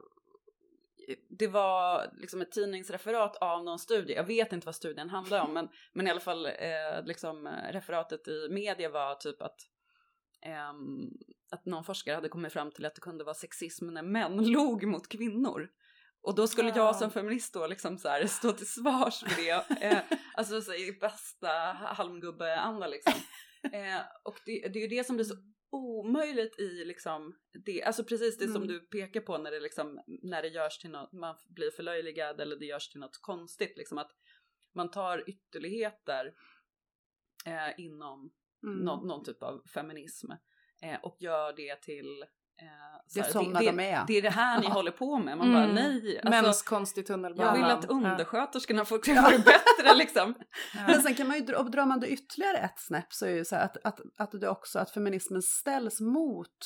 det 1.40 1.48
var 1.48 2.12
liksom 2.18 2.42
ett 2.42 2.52
tidningsreferat 2.52 3.36
av 3.36 3.64
någon 3.64 3.80
studie. 3.80 4.14
Jag 4.14 4.24
vet 4.24 4.54
inte 4.54 4.66
vad 4.66 4.76
studien 4.76 5.10
handlar 5.10 5.42
om, 5.42 5.54
men, 5.54 5.70
men 5.94 6.08
i 6.08 6.10
alla 6.10 6.20
fall 6.20 6.46
eh, 6.46 7.04
liksom 7.06 7.48
eh, 7.48 7.72
referatet 7.74 8.28
i 8.28 8.48
media 8.50 8.90
var 8.90 9.16
typ 9.16 9.42
att 9.42 9.60
ehm, 10.46 11.10
att 11.52 11.66
någon 11.66 11.84
forskare 11.84 12.16
hade 12.16 12.30
kommit 12.30 12.54
fram 12.54 12.72
till 12.72 12.86
att 12.86 12.96
det 12.96 13.02
kunde 13.02 13.24
vara 13.24 13.36
sexism 13.36 13.88
när 13.88 14.02
män 14.04 14.38
log 14.52 14.84
mot 14.88 15.10
kvinnor. 15.10 15.70
Och 16.22 16.36
då 16.36 16.48
skulle 16.48 16.70
Ja. 16.70 16.76
jag 16.76 16.96
som 16.96 17.12
feminist 17.12 17.54
då 17.54 17.68
liksom 17.68 17.98
så 17.98 18.10
här 18.10 18.26
stå 18.28 18.52
till 18.52 18.68
svars 18.68 19.20
för 19.20 19.44
det. 19.44 19.82
Eh, 19.86 20.00
alltså 20.36 20.62
så 20.62 20.74
i 20.74 20.98
bästa 21.02 21.50
halmgubbe-anda 21.74 22.88
liksom. 22.88 23.14
Eh, 23.74 24.02
och 24.24 24.36
det, 24.46 24.68
det 24.74 24.80
är 24.80 24.82
ju 24.82 24.88
det 24.88 25.04
som 25.04 25.16
blir 25.16 25.26
så 25.26 25.36
omöjligt 25.76 26.60
i 26.60 26.86
liksom 26.86 27.36
det, 27.66 27.84
alltså 27.84 28.04
precis 28.04 28.38
det 28.38 28.48
som 28.48 28.56
Mm. 28.64 28.68
du 28.68 28.80
pekar 28.80 29.22
på 29.22 29.38
när 29.38 29.52
det 29.52 29.60
liksom, 29.60 30.00
när 30.08 30.42
det 30.42 30.48
görs 30.48 30.78
till 30.78 30.90
något, 30.90 31.12
man 31.12 31.36
blir 31.50 31.72
förlöjligad 31.72 32.42
eller 32.42 32.56
det 32.56 32.66
görs 32.66 32.90
till 32.90 33.00
något 33.00 33.18
konstigt 33.22 33.78
liksom 33.78 33.98
att 33.98 34.12
man 34.74 34.92
tar 34.92 35.30
ytterligheter 35.30 36.34
eh, 37.46 37.80
inom 37.86 38.34
Mm. 38.64 38.78
någon, 38.80 39.08
någon 39.08 39.24
typ 39.24 39.44
av 39.44 39.64
feminism 39.74 40.32
eh, 40.82 41.00
och 41.04 41.18
gör 41.20 41.54
det 41.54 41.82
till 41.82 42.26
Det 43.14 43.20
är 43.20 43.24
sådana 43.24 43.60
det, 43.60 43.66
de 43.66 43.80
är. 43.80 44.04
det 44.08 44.18
är 44.18 44.22
det 44.22 44.30
här 44.30 44.60
ni 44.60 44.66
Ja. 44.66 44.72
håller 44.74 44.92
på 44.92 45.18
med. 45.18 45.38
Man 45.38 45.54
bara 45.54 45.64
Mm. 45.64 45.76
nej. 45.76 46.22
Mäns 46.24 46.48
Alltså, 46.48 46.66
konst 46.70 46.98
i 46.98 47.04
tunnelbanan. 47.04 47.56
jag 47.60 47.62
vill 47.68 47.72
att 47.78 47.84
Ja. 47.84 47.96
undersköterskorna 47.96 48.86
får 48.86 48.98
bättre 49.38 49.96
liksom. 49.98 50.34
Men 50.88 51.02
sen 51.02 51.16
kan 51.16 51.28
man 51.28 51.36
ju, 51.38 51.42
drar 51.46 51.86
man 51.86 52.00
det 52.00 52.08
ytterligare 52.08 52.58
ett 52.58 52.80
snäpp 52.80 53.14
så 53.14 53.26
är 53.26 53.30
det 53.30 53.36
ju 53.38 53.46
så 53.46 53.56
här 53.56 53.64
att, 53.66 53.78
att, 53.84 54.00
att 54.18 54.32
det 54.42 54.50
också, 54.50 54.80
att 54.80 54.92
feminismen 54.92 55.42
ställs 55.42 56.02
mot 56.02 56.58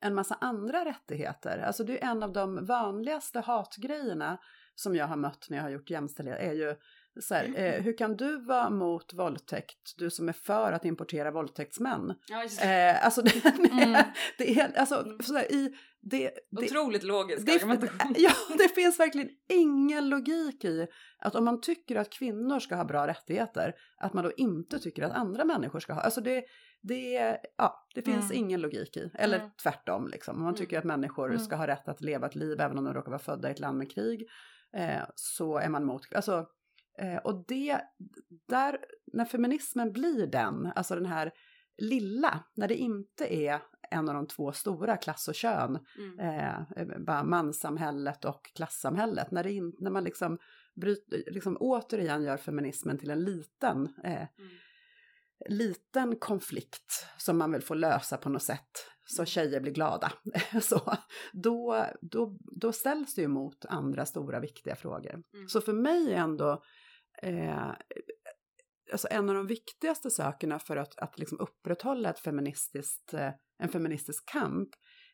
en 0.00 0.14
massa 0.14 0.34
andra 0.40 0.84
rättigheter. 0.84 1.58
Alltså 1.58 1.84
det 1.84 2.02
är 2.02 2.10
en 2.10 2.22
av 2.22 2.32
de 2.32 2.66
vanligaste 2.66 3.40
hatgrejerna 3.40 4.38
som 4.74 4.96
jag 4.96 5.06
har 5.06 5.16
mött 5.16 5.46
när 5.50 5.56
jag 5.56 5.64
har 5.64 5.70
gjort 5.70 5.90
jämställdhet 5.90 6.38
är 6.40 6.52
ju 6.52 6.74
så 7.20 7.34
här, 7.34 7.52
eh, 7.56 7.82
hur 7.82 7.98
kan 7.98 8.16
du 8.16 8.44
vara 8.44 8.70
mot 8.70 9.14
våldtäkt, 9.14 9.94
du 9.96 10.10
som 10.10 10.28
är 10.28 10.32
för 10.32 10.72
att 10.72 10.84
importera 10.84 11.30
våldtäktsmän? 11.30 12.14
Ja, 12.28 12.42
just 12.42 12.60
det. 12.60 12.90
Eh, 12.90 13.04
alltså 13.04 13.22
det, 13.22 13.44
Mm. 13.72 14.02
det 14.38 14.60
är, 14.60 14.78
alltså, 14.78 14.94
Mm. 15.02 15.18
så 15.22 15.34
här, 15.34 15.52
i, 15.52 15.74
det, 16.00 16.30
det, 16.50 16.66
Otroligt 16.66 17.02
logisk 17.02 17.48
argumentation. 17.48 18.14
ja, 18.18 18.30
det 18.58 18.68
finns 18.68 19.00
verkligen 19.00 19.28
ingen 19.48 20.08
logik 20.08 20.64
i 20.64 20.86
att 21.18 21.34
om 21.34 21.44
man 21.44 21.60
tycker 21.60 21.96
att 21.96 22.10
kvinnor 22.10 22.60
ska 22.60 22.74
ha 22.76 22.84
bra 22.84 23.06
rättigheter, 23.06 23.74
att 24.00 24.12
man 24.12 24.24
då 24.24 24.32
inte 24.36 24.78
tycker 24.78 25.02
att 25.02 25.12
andra 25.12 25.44
människor 25.44 25.80
ska 25.80 25.92
ha. 25.92 26.00
Alltså 26.00 26.20
det, 26.20 26.44
det, 26.82 27.38
ja, 27.56 27.86
det 27.94 28.02
finns 28.02 28.30
Mm. 28.30 28.36
ingen 28.44 28.60
logik 28.60 28.96
i. 28.96 29.10
Eller 29.14 29.38
Mm. 29.38 29.50
tvärtom, 29.62 30.08
liksom. 30.08 30.36
om 30.36 30.42
man 30.42 30.54
tycker 30.54 30.76
Mm. 30.76 30.90
att 30.90 30.96
människor 30.98 31.28
Mm. 31.30 31.38
ska 31.40 31.56
ha 31.56 31.66
rätt 31.66 31.88
att 31.88 32.00
leva 32.00 32.26
ett 32.26 32.34
liv 32.34 32.60
även 32.60 32.78
om 32.78 32.84
de 32.84 32.94
råkar 32.94 33.10
vara 33.10 33.18
födda 33.22 33.48
i 33.48 33.52
ett 33.52 33.60
land 33.60 33.78
med 33.78 33.90
krig, 33.90 34.26
eh, 34.76 35.02
så 35.14 35.58
är 35.58 35.68
man 35.68 35.84
mot. 35.84 36.14
Alltså, 36.14 36.46
eh, 36.98 37.16
och 37.16 37.44
det, 37.48 37.80
där, 38.48 38.78
när 39.12 39.24
feminismen 39.24 39.92
blir 39.92 40.26
den, 40.26 40.72
alltså 40.76 40.94
den 40.94 41.06
här 41.06 41.32
lilla, 41.78 42.44
när 42.54 42.68
det 42.68 42.74
inte 42.76 43.34
är 43.34 43.62
en 43.90 44.08
av 44.08 44.14
de 44.14 44.26
två 44.26 44.52
stora, 44.52 44.96
klass 44.96 45.28
och 45.28 45.34
kön, 45.34 45.78
Mm. 45.98 46.18
eh, 46.18 46.98
bara 47.06 47.24
manssamhället 47.24 48.24
och 48.24 48.50
klassamhället. 48.54 49.30
När, 49.30 49.44
det 49.44 49.52
in, 49.52 49.72
när 49.80 49.90
man 49.90 50.04
liksom, 50.04 50.38
bryter, 50.80 51.22
liksom 51.32 51.56
återigen 51.60 52.22
gör 52.22 52.36
feminismen 52.36 52.98
till 52.98 53.10
en 53.10 53.24
liten, 53.24 53.88
eh, 54.04 54.12
Mm. 54.12 54.28
liten 55.48 56.16
konflikt 56.16 57.06
som 57.18 57.38
man 57.38 57.52
vill 57.52 57.62
få 57.62 57.74
lösa 57.74 58.16
på 58.16 58.28
något 58.28 58.42
sätt 58.42 58.70
så 59.04 59.24
tjejer 59.24 59.60
blir 59.60 59.72
glada. 59.72 60.12
så, 60.62 60.96
då, 61.32 61.86
då, 62.00 62.38
då 62.60 62.72
ställs 62.72 63.14
det 63.14 63.22
ju 63.22 63.28
mot 63.28 63.64
andra 63.64 64.06
stora 64.06 64.40
viktiga 64.40 64.76
frågor. 64.76 65.12
Mm. 65.34 65.48
Så 65.48 65.60
för 65.60 65.72
mig 65.72 66.12
är 66.12 66.16
ändå 66.16 66.62
eh, 67.22 67.72
alltså 68.92 69.08
en 69.10 69.28
av 69.28 69.34
de 69.34 69.46
viktigaste 69.46 70.10
sakerna 70.10 70.58
för 70.58 70.76
att, 70.76 70.98
att 70.98 71.18
liksom 71.18 71.40
upprätthålla 71.40 72.10
ett 72.10 72.18
feministiskt, 72.18 73.14
eh, 73.14 73.30
en 73.58 73.68
feministisk 73.68 74.28
kamp 74.28 74.68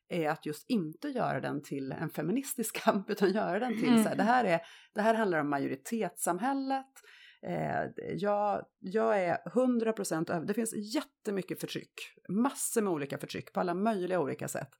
är 0.09 0.29
att 0.29 0.47
just 0.47 0.71
inte 0.71 1.09
göra 1.09 1.41
den 1.41 1.62
till 1.62 1.93
en 1.93 2.11
feministisk 2.11 2.77
kamp 2.85 3.11
utan 3.11 3.33
göra 3.33 3.59
den 3.59 3.81
till 3.81 4.03
så 4.03 4.09
här, 4.09 4.17
det 4.17 4.23
här, 4.23 4.45
är, 4.45 4.61
det 4.95 5.01
här 5.03 5.15
handlar 5.15 5.38
om 5.38 5.51
majoritetssamhället. 5.51 6.87
Eh, 7.47 7.85
jag, 8.15 8.62
jag 8.79 9.23
är 9.23 9.37
100% 9.37 10.33
över, 10.33 10.47
det 10.47 10.55
finns 10.55 10.95
jättemycket 10.95 11.61
förtryck, 11.61 11.93
massor 12.29 12.83
med 12.83 12.93
olika 12.93 13.19
förtryck 13.19 13.53
på 13.53 13.61
alla 13.61 13.75
möjliga 13.75 14.21
olika 14.21 14.49
sätt. 14.49 14.71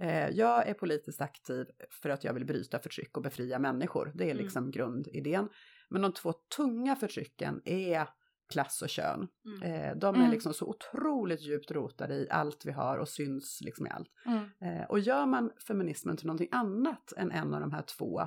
Eh, 0.00 0.28
jag 0.28 0.68
är 0.68 0.74
politiskt 0.74 1.20
aktiv 1.20 1.66
för 2.02 2.10
att 2.10 2.24
jag 2.24 2.34
vill 2.34 2.46
bryta 2.46 2.78
förtryck 2.78 3.16
och 3.16 3.22
befria 3.22 3.58
människor, 3.58 4.12
det 4.14 4.24
är 4.24 4.30
Mm. 4.30 4.42
liksom 4.42 4.70
grundidén. 4.70 5.48
Men 5.90 6.02
de 6.02 6.12
två 6.12 6.32
tunga 6.56 6.96
förtrycken 6.96 7.62
är 7.64 8.08
klass 8.52 8.82
och 8.82 8.88
kön. 8.88 9.28
Mm. 9.44 9.62
Eh, 9.62 9.96
de 9.96 10.14
är 10.14 10.18
Mm. 10.18 10.30
liksom 10.30 10.54
så 10.54 10.66
otroligt 10.66 11.40
djupt 11.40 11.70
rotade 11.70 12.14
i 12.14 12.30
allt 12.30 12.64
vi 12.66 12.72
har 12.72 12.98
och 12.98 13.08
syns 13.08 13.60
liksom 13.60 13.86
i 13.86 13.90
allt. 13.90 14.08
Mm. 14.26 14.48
Eh, 14.60 14.86
och 14.86 15.00
gör 15.00 15.26
man 15.26 15.50
feminismen 15.66 16.16
till 16.16 16.26
någonting 16.26 16.48
annat 16.52 17.12
än 17.16 17.30
en 17.32 17.54
av 17.54 17.60
de 17.60 17.72
här 17.72 17.82
två 17.82 18.20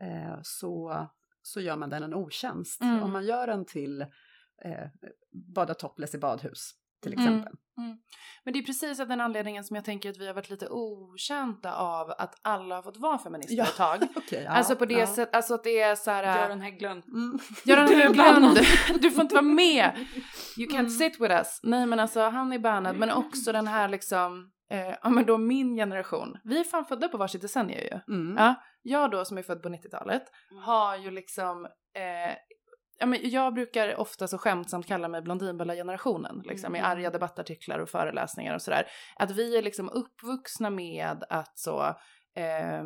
eh, 0.00 0.38
så, 0.42 1.06
så 1.42 1.60
gör 1.60 1.76
man 1.76 1.90
den 1.90 2.02
en 2.02 2.14
otjänst. 2.14 2.80
Mm. 2.82 3.02
Om 3.02 3.12
man 3.12 3.26
gör 3.26 3.46
den 3.46 3.64
till 3.64 4.00
eh, 4.64 4.88
bada 5.54 5.74
topless 5.74 6.14
i 6.14 6.18
badhus 6.18 6.70
till 7.02 7.12
Mm. 7.12 7.26
exempel. 7.26 7.52
Men 8.44 8.52
det 8.52 8.58
är 8.58 8.62
precis 8.62 9.00
av 9.00 9.08
den 9.08 9.20
anledningen 9.20 9.64
som 9.64 9.76
jag 9.76 9.84
tänker 9.84 10.10
att 10.10 10.18
vi 10.18 10.26
har 10.26 10.34
varit 10.34 10.50
lite 10.50 10.68
okända 10.70 11.74
av 11.74 12.10
att 12.10 12.34
alla 12.42 12.74
har 12.74 12.82
fått 12.82 12.96
vara 12.96 13.18
feminister 13.18 13.54
Ja. 13.56 13.64
ett 13.64 13.76
tag. 13.76 14.02
Okej, 14.16 14.42
ja, 14.44 14.50
alltså 14.50 14.76
på 14.76 14.84
det 14.84 14.94
ja. 14.94 15.06
sättet, 15.06 15.34
alltså 15.34 15.54
att 15.54 15.64
det 15.64 15.80
är 15.80 15.94
så 15.96 16.10
här... 16.10 16.22
äh, 16.24 16.42
Göran 16.42 16.60
Hägglund. 16.60 17.04
Mm. 17.08 17.38
Göran 17.64 17.88
Hägglund, 17.88 18.58
du 19.00 19.10
får 19.10 19.22
inte 19.22 19.34
vara 19.34 19.44
med! 19.44 20.06
You 20.58 20.68
can't 20.70 20.78
Mm. 20.78 20.90
sit 20.90 21.20
with 21.20 21.32
us. 21.34 21.60
Nej 21.62 21.86
men 21.86 22.00
alltså 22.00 22.20
han 22.20 22.52
är 22.52 22.58
bannad, 22.58 22.96
men 22.96 23.10
också 23.10 23.52
den 23.52 23.66
här 23.66 23.88
liksom, 23.88 24.50
eh, 24.70 24.94
ja 25.02 25.08
men 25.10 25.26
då 25.26 25.38
min 25.38 25.76
generation. 25.76 26.38
Vi 26.44 26.60
är 26.60 26.64
fan 26.64 26.84
födda 26.84 27.08
på 27.08 27.16
varsitt 27.18 27.42
decennium 27.42 27.80
ju. 27.80 28.14
Mm. 28.14 28.36
Ja, 28.38 28.54
jag 28.82 29.10
då 29.10 29.24
som 29.24 29.38
är 29.38 29.42
född 29.42 29.62
på 29.62 29.68
90-talet 29.68 30.22
har 30.64 30.96
ju 30.96 31.10
liksom, 31.10 31.64
eh, 31.96 32.34
ja 33.00 33.06
men 33.06 33.18
jag 33.30 33.54
brukar 33.54 33.96
ofta 34.00 34.28
så 34.28 34.38
skämtsamt 34.38 34.86
kalla 34.86 35.08
mig 35.08 35.22
Blondinbella-generationen 35.22 36.42
liksom 36.44 36.76
i 36.76 36.78
Mm. 36.78 36.90
arga 36.90 37.10
debattartiklar 37.10 37.78
och 37.78 37.88
föreläsningar 37.88 38.54
och 38.54 38.62
sådär. 38.62 38.86
Att 39.16 39.30
vi 39.30 39.56
är 39.58 39.62
liksom 39.62 39.88
uppvuxna 39.90 40.70
med 40.70 41.24
att 41.28 41.58
så, 41.58 41.80
eh, 42.36 42.82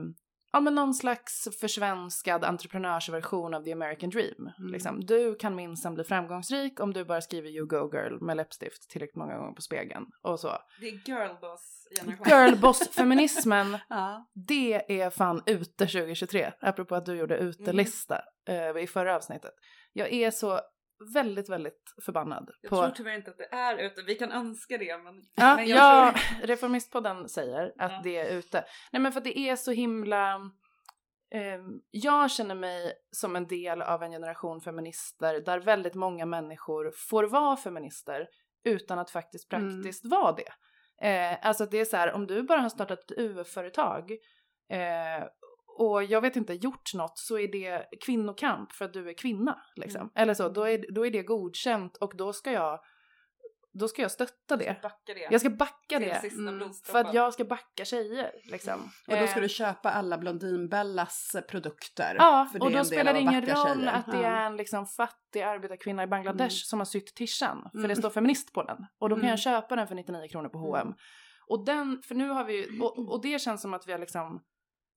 ja 0.53 0.61
men 0.61 0.75
någon 0.75 0.95
slags 0.95 1.49
försvenskad 1.61 2.45
entreprenörsversion 2.45 3.55
av 3.55 3.63
the 3.65 3.73
American 3.73 4.11
dream. 4.11 4.51
Mm. 4.59 4.73
Liksom. 4.73 5.07
Du 5.07 5.35
kan 5.35 5.55
minsann 5.55 5.95
bli 5.95 6.05
framgångsrik 6.05 6.81
om 6.81 6.93
du 6.93 7.05
bara 7.05 7.21
skriver 7.21 7.49
you 7.49 7.67
go 7.67 7.91
girl 7.93 8.21
med 8.21 8.37
läppstift 8.37 8.91
tillräckligt 8.91 9.17
många 9.17 9.37
gånger 9.39 9.53
på 9.53 9.63
spegeln 9.63 10.07
och 10.23 10.41
så. 10.41 10.59
Det 10.81 10.89
är 10.89 10.93
girlboss-generation. 10.93 12.27
Girlboss-feminismen 12.27 13.79
Ja. 13.89 14.31
det 14.35 15.01
är 15.03 15.11
fan 15.11 15.43
ute 15.47 15.87
2023, 15.87 16.53
apropå 16.61 16.95
att 16.95 17.07
du 17.07 17.15
gjorde 17.17 17.37
utelista 17.37 18.21
eh, 18.49 18.83
i 18.83 18.87
förra 18.87 19.17
avsnittet. 19.17 19.53
Jag 19.97 20.13
är 20.13 20.31
så 20.31 20.61
väldigt, 21.15 21.49
väldigt 21.49 21.95
förbannad 22.05 22.51
Jag 22.61 22.71
på... 22.71 22.77
tror 22.77 22.91
tyvärr 22.91 23.15
inte 23.17 23.31
att 23.31 23.39
det 23.39 23.53
är 23.55 23.79
ute. 23.79 24.03
Vi 24.03 24.15
kan 24.15 24.33
önska 24.33 24.79
det 24.79 24.99
men... 24.99 25.23
Ja, 25.35 25.57
men 25.57 25.67
jag 25.69 25.79
ja, 25.79 26.15
tror... 26.15 26.47
Reformistpodden 26.47 27.29
säger 27.29 27.73
att 27.79 27.93
Ja. 27.93 28.01
det 28.05 28.17
är 28.19 28.37
ute. 28.39 28.65
Nej 28.93 29.03
men 29.03 29.13
för 29.13 29.21
att 29.21 29.25
det 29.25 29.39
är 29.39 29.57
så 29.57 29.71
himla... 29.73 30.35
ehm, 31.35 31.81
jag 31.91 32.31
känner 32.31 32.55
mig 32.55 32.93
som 33.11 33.37
en 33.37 33.47
del 33.47 33.83
av 33.83 34.03
en 34.03 34.11
generation 34.11 34.61
feminister 34.61 35.41
där 35.41 35.59
väldigt 35.61 35.95
många 35.95 36.27
människor 36.27 36.93
får 37.09 37.25
vara 37.25 37.57
feminister 37.57 38.29
utan 38.65 38.99
att 38.99 39.11
faktiskt 39.11 39.53
Mm. 39.53 39.71
praktiskt 39.83 40.05
vara 40.05 40.33
det. 40.37 40.53
Eh, 41.09 41.39
alltså 41.47 41.67
det 41.67 41.81
är 41.81 41.85
så 41.85 41.97
här, 41.97 42.13
om 42.13 42.27
du 42.27 42.43
bara 42.43 42.61
har 42.61 42.69
startat 42.69 43.11
ett 43.11 43.19
UF-företag 43.19 44.11
eh, 44.71 45.25
och 45.77 46.05
jag 46.05 46.21
vet 46.21 46.37
inte, 46.37 46.55
gjort 46.55 46.95
något 46.95 47.19
så 47.19 47.39
är 47.39 47.49
det 47.53 47.85
kvinnokamp 48.05 48.73
för 48.73 48.85
att 48.85 48.93
du 48.93 49.09
är 49.09 49.15
kvinna. 49.15 49.63
Liksom. 49.77 50.01
Mm. 50.01 50.11
Eller 50.15 50.35
så, 50.35 50.49
då 50.49 50.63
är, 50.69 50.85
då 50.95 51.07
är 51.07 51.11
det 51.11 51.23
godkänt 51.23 51.97
och 51.97 52.17
då 52.17 52.33
ska 52.33 52.53
jag, 52.53 52.81
då 53.73 53.89
ska 53.89 54.03
jag 54.03 54.11
stötta 54.11 54.57
det. 54.57 54.77
Det. 55.07 55.29
Jag 55.31 55.41
ska 55.41 55.51
backa 55.51 55.99
det. 55.99 56.25
Mm. 56.35 56.73
För 56.85 56.99
att 56.99 57.15
jag 57.15 57.35
ska 57.35 57.45
backa 57.45 57.85
tjejer 57.85 58.31
liksom. 58.45 58.81
Och 59.09 59.17
då 59.21 59.27
ska 59.27 59.37
Eh, 59.37 59.43
du 59.43 59.49
köpa 59.49 59.91
alla 59.91 60.19
Blondinbellas 60.19 61.37
produkter. 61.49 62.15
Ja, 62.19 62.49
och 62.61 62.71
då 62.73 62.85
spelar 62.85 63.13
det 63.13 63.21
ingen 63.21 63.47
roll 63.47 63.77
tjejer. 63.79 63.93
att 63.93 64.07
det 64.13 64.25
är 64.25 64.47
en 64.47 64.57
liksom 64.57 64.87
fattig 64.87 65.43
arbetarkvinna 65.43 66.03
i 66.03 66.07
Bangladesh 66.07 66.43
Mm. 66.43 66.51
som 66.51 66.81
har 66.81 66.85
sytt 66.87 67.15
tishan. 67.15 67.69
För 67.73 67.79
Mm. 67.79 67.89
det 67.89 67.97
står 67.97 68.11
feminist 68.11 68.53
på 68.53 68.63
den. 68.63 68.87
Och 68.99 69.09
då 69.09 69.15
kan 69.17 69.21
Mm. 69.21 69.31
jag 69.31 69.39
köpa 69.39 69.77
den 69.77 69.87
för 69.89 69.95
99 69.95 70.29
kronor 70.29 70.49
på 70.49 70.59
H&M. 70.59 70.83
Mm. 70.87 70.97
Och 71.47 71.65
den, 71.65 72.03
för 72.03 72.15
nu 72.15 72.29
har 72.29 72.45
vi 72.45 72.81
och, 72.83 73.13
och 73.13 73.23
det 73.23 73.39
känns 73.39 73.63
som 73.63 73.75
att 73.75 73.89
vi 73.89 73.93
har 73.93 73.99
liksom 73.99 74.43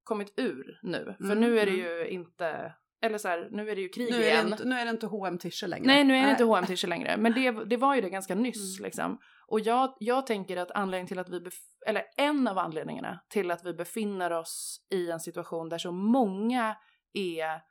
kommit 0.08 0.34
ur 0.40 0.80
nu. 0.84 1.16
För 1.18 1.26
Mm, 1.26 1.40
nu 1.40 1.60
är 1.60 1.66
det 1.66 1.72
mm. 1.72 1.86
ju 1.86 2.08
inte, 2.08 2.74
eller 3.02 3.18
så 3.18 3.28
här, 3.28 3.48
nu 3.52 3.70
är 3.70 3.76
det 3.76 3.82
ju 3.82 3.90
krig 3.90 4.12
Nu 4.12 4.22
igen. 4.22 4.48
inte, 4.48 4.66
nu 4.66 4.76
är 4.76 4.86
det 4.86 4.92
inte 4.92 5.08
hm 5.08 5.38
tischer 5.38 5.68
längre. 5.68 5.88
Nej, 5.88 6.04
nu 6.04 6.16
är 6.16 6.26
det 6.26 6.32
inte 6.32 6.44
hm 6.44 6.66
t 6.66 6.88
längre. 6.88 7.18
Men 7.18 7.34
det, 7.34 7.52
det 7.70 7.78
var 7.78 7.96
ju 7.96 8.02
det 8.02 8.10
ganska 8.10 8.36
nyss 8.36 8.80
Mm. 8.80 8.86
liksom. 8.86 9.20
Och 9.48 9.60
jag, 9.60 9.94
jag 10.00 10.28
tänker 10.28 10.58
att 10.58 10.72
anledningen 10.72 11.08
till 11.08 11.20
att 11.20 11.30
vi, 11.30 11.50
eller 11.88 12.04
en 12.18 12.48
av 12.48 12.58
anledningarna 12.58 13.20
till 13.30 13.52
att 13.52 13.66
vi 13.66 13.74
befinner 13.74 14.32
oss 14.32 14.86
i 14.94 15.12
en 15.12 15.20
situation 15.20 15.70
där 15.70 15.78
så 15.78 15.92
många 15.92 16.76
är 17.14 17.62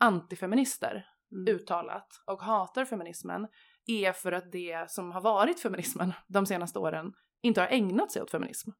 antifeminister 0.00 1.04
Mm. 1.32 1.54
uttalat 1.54 2.08
och 2.26 2.42
hatar 2.42 2.84
feminismen 2.84 3.48
är 3.86 4.12
för 4.12 4.32
att 4.32 4.52
det 4.52 4.90
som 4.90 5.12
har 5.12 5.20
varit 5.20 5.60
feminismen 5.60 6.12
de 6.28 6.46
senaste 6.46 6.78
åren 6.78 7.12
inte 7.42 7.60
har 7.60 7.68
ägnat 7.68 8.12
sig 8.12 8.22
åt 8.22 8.30
feminism. 8.30 8.70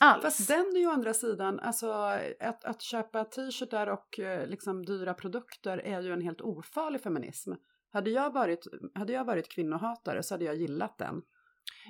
Alls. 0.00 0.22
Fast 0.22 0.48
den 0.48 0.66
är 0.74 0.78
ju 0.78 0.86
å 0.86 0.90
andra 0.90 1.14
sidan, 1.14 1.60
alltså 1.60 1.92
att, 2.40 2.64
att 2.64 2.82
köpa 2.82 3.24
t-shirtar 3.24 3.86
och 3.86 4.18
eh, 4.18 4.46
liksom 4.46 4.84
dyra 4.84 5.14
produkter 5.14 5.78
är 5.78 6.02
ju 6.02 6.12
en 6.12 6.20
helt 6.20 6.40
ofarlig 6.40 7.02
feminism. 7.02 7.52
Hade 7.92 8.10
jag 8.10 8.32
varit, 8.32 8.66
hade 8.94 9.12
jag 9.12 9.24
varit 9.24 9.48
kvinnohatare 9.48 10.22
så 10.22 10.34
hade 10.34 10.44
jag 10.44 10.56
gillat 10.56 10.98
den. 10.98 11.22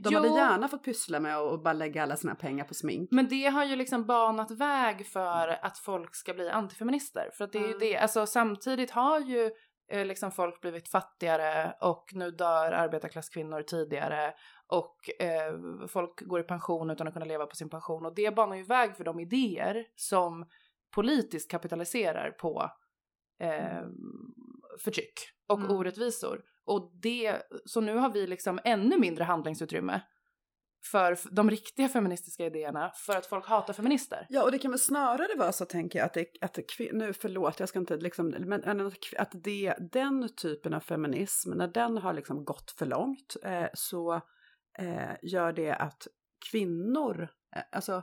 De 0.03 0.09
Jo. 0.12 0.18
hade 0.18 0.29
gärna 0.29 0.68
fått 0.68 0.85
pyssla 0.85 1.20
med 1.20 1.37
att 1.37 1.62
bara 1.64 1.73
lägga 1.73 2.03
alla 2.03 2.16
sina 2.16 2.35
pengar 2.35 2.64
på 2.64 2.75
smink. 2.75 3.09
Men 3.12 3.29
det 3.29 3.46
har 3.46 3.64
ju 3.64 3.77
liksom 3.77 4.07
banat 4.07 4.51
väg 4.51 5.07
för 5.07 5.49
att 5.64 5.79
folk 5.79 6.14
ska 6.14 6.35
bli 6.35 6.51
antifeminister. 6.51 7.31
För 7.33 7.44
att 7.44 7.53
det 7.53 7.59
är 7.59 7.62
ju 7.62 7.66
Mm. 7.66 7.79
det, 7.81 7.96
alltså 7.96 8.27
samtidigt 8.27 8.90
har 8.90 9.20
ju 9.20 9.51
liksom 9.90 10.31
folk 10.31 10.61
blivit 10.61 10.88
fattigare 10.88 11.74
och 11.81 12.11
nu 12.14 12.31
dör 12.31 12.72
arbetarklasskvinnor 12.72 13.62
tidigare 13.62 14.35
och 14.66 15.22
eh, 15.22 15.55
folk 15.88 16.20
går 16.20 16.40
i 16.40 16.42
pension 16.42 16.90
utan 16.90 17.09
att 17.09 17.12
kunna 17.12 17.26
leva 17.26 17.46
på 17.46 17.57
sin 17.57 17.68
pension 17.70 18.07
och 18.07 18.14
det 18.14 18.35
banar 18.35 18.57
ju 18.57 18.62
väg 18.62 18.96
för 18.96 19.05
de 19.05 19.20
idéer 19.20 19.87
som 19.96 20.46
politiskt 20.94 21.50
kapitaliserar 21.50 22.31
på 22.31 22.70
eh, 23.40 23.83
förtryck 24.85 25.12
och 25.48 25.59
Mm. 25.59 25.70
orättvisor. 25.76 26.42
Och 26.64 26.90
det, 27.03 27.42
så 27.64 27.81
nu 27.81 27.96
har 27.96 28.11
vi 28.11 28.26
liksom 28.26 28.61
ännu 28.64 28.98
mindre 28.98 29.24
handlingsutrymme 29.24 30.00
för 30.83 31.19
de 31.31 31.51
riktiga 31.51 31.88
feministiska 31.88 32.47
idéerna 32.47 32.93
för 32.95 33.16
att 33.16 33.27
folk 33.27 33.47
hatar 33.47 33.73
feminister. 33.73 34.27
Ja, 34.29 34.43
och 34.43 34.53
det 34.53 34.59
kan 34.59 34.71
väl 34.71 34.81
snarare 34.81 35.38
vara 35.38 35.53
så 35.53 35.64
tänker 35.64 35.99
jag 35.99 36.07
att 36.07 36.14
det, 36.14 36.27
att 36.40 36.55
det, 36.55 36.93
nu 36.93 37.12
förlåt, 37.12 37.61
jag 37.61 37.69
ska 37.69 37.79
inte 37.79 37.97
liksom, 37.97 38.29
men 38.29 38.81
att 38.81 39.14
att 39.19 39.31
det, 39.33 39.75
den 39.93 40.29
typen 40.29 40.75
av 40.75 40.81
feminism, 40.81 41.51
när 41.51 41.69
den 41.69 41.99
har 41.99 42.12
liksom 42.12 42.45
gått 42.45 42.71
för 42.71 42.87
långt 42.87 43.37
eh, 43.43 43.69
så 43.75 44.14
eh, 44.79 45.12
gör 45.23 45.53
det 45.53 45.75
att 45.75 46.07
kvinnor, 46.51 47.29
eh, 47.57 47.62
alltså 47.73 48.03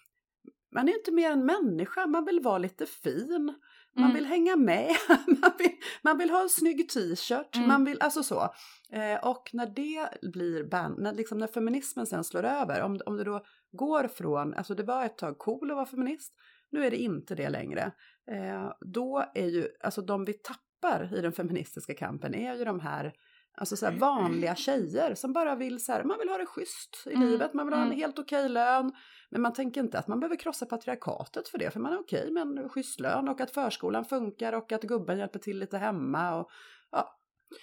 man 0.74 0.88
är 0.88 0.92
inte 0.92 1.12
mer 1.12 1.30
än 1.30 1.46
människa, 1.46 2.06
man 2.06 2.24
vill 2.24 2.40
vara 2.40 2.58
lite 2.58 2.86
fin, 2.86 3.54
man 3.96 4.04
Mm. 4.04 4.14
vill 4.14 4.26
hänga 4.26 4.56
med, 4.56 4.90
man 5.26 5.52
vill, 5.58 5.70
man 6.02 6.18
vill 6.18 6.30
ha 6.30 6.42
en 6.42 6.48
snygg 6.48 6.88
t-shirt, 6.88 7.56
Mm. 7.56 7.68
man 7.68 7.84
vill, 7.84 8.00
alltså 8.00 8.22
så. 8.22 8.54
Eh, 8.92 9.26
och 9.28 9.50
när 9.52 9.66
det 9.66 10.08
blir 10.32 10.64
ban, 10.64 10.94
när, 10.98 11.12
liksom, 11.12 11.38
när 11.38 11.46
feminismen 11.46 12.06
sen 12.06 12.24
slår 12.24 12.42
över, 12.44 12.82
om, 12.82 13.00
om 13.06 13.16
det 13.16 13.24
då 13.24 13.44
går 13.72 14.08
från, 14.08 14.54
alltså 14.54 14.74
det 14.74 14.82
var 14.82 15.04
ett 15.04 15.18
tag 15.18 15.38
cool 15.38 15.70
att 15.70 15.76
vara 15.76 15.86
feminist, 15.86 16.34
nu 16.70 16.86
är 16.86 16.90
det 16.90 16.96
inte 16.96 17.34
det 17.34 17.48
längre. 17.50 17.92
Eh, 18.30 18.72
då 18.80 19.24
är 19.34 19.46
ju, 19.46 19.68
alltså 19.84 20.02
de 20.02 20.24
vi 20.24 20.32
tappar 20.32 21.18
i 21.18 21.20
den 21.20 21.32
feministiska 21.40 21.94
kampen 21.94 22.34
är 22.34 22.54
ju 22.54 22.64
de 22.64 22.80
här 22.80 23.12
Alltså 23.60 23.76
så 23.76 23.86
här 23.86 23.92
vanliga 23.92 24.54
tjejer 24.54 25.14
som 25.14 25.32
bara 25.32 25.54
vill 25.54 25.84
så 25.84 25.92
här, 25.92 26.04
man 26.04 26.18
vill 26.18 26.28
ha 26.28 26.38
det 26.38 26.46
schysst 26.46 27.02
i 27.06 27.14
Mm, 27.14 27.28
livet, 27.28 27.54
man 27.54 27.66
vill 27.66 27.74
ha 27.74 27.80
en 27.80 27.86
mm. 27.86 27.98
helt 27.98 28.18
okej 28.18 28.48
lön. 28.48 28.92
Men 29.30 29.42
man 29.42 29.52
tänker 29.52 29.80
inte 29.80 29.98
att 29.98 30.08
man 30.08 30.20
behöver 30.20 30.36
krossa 30.36 30.66
patriarkatet 30.66 31.48
för 31.48 31.58
det, 31.58 31.70
för 31.70 31.80
man 31.80 31.92
är 31.92 32.00
okej 32.00 32.30
med 32.30 32.42
en 32.42 32.68
schysst 32.68 33.00
lön 33.00 33.28
och 33.28 33.40
att 33.40 33.50
förskolan 33.50 34.04
funkar 34.04 34.52
och 34.52 34.72
att 34.72 34.82
gubben 34.82 35.18
hjälper 35.18 35.38
till 35.38 35.58
lite 35.58 35.78
hemma 35.78 36.36
och 36.36 36.50
ja, 36.90 37.18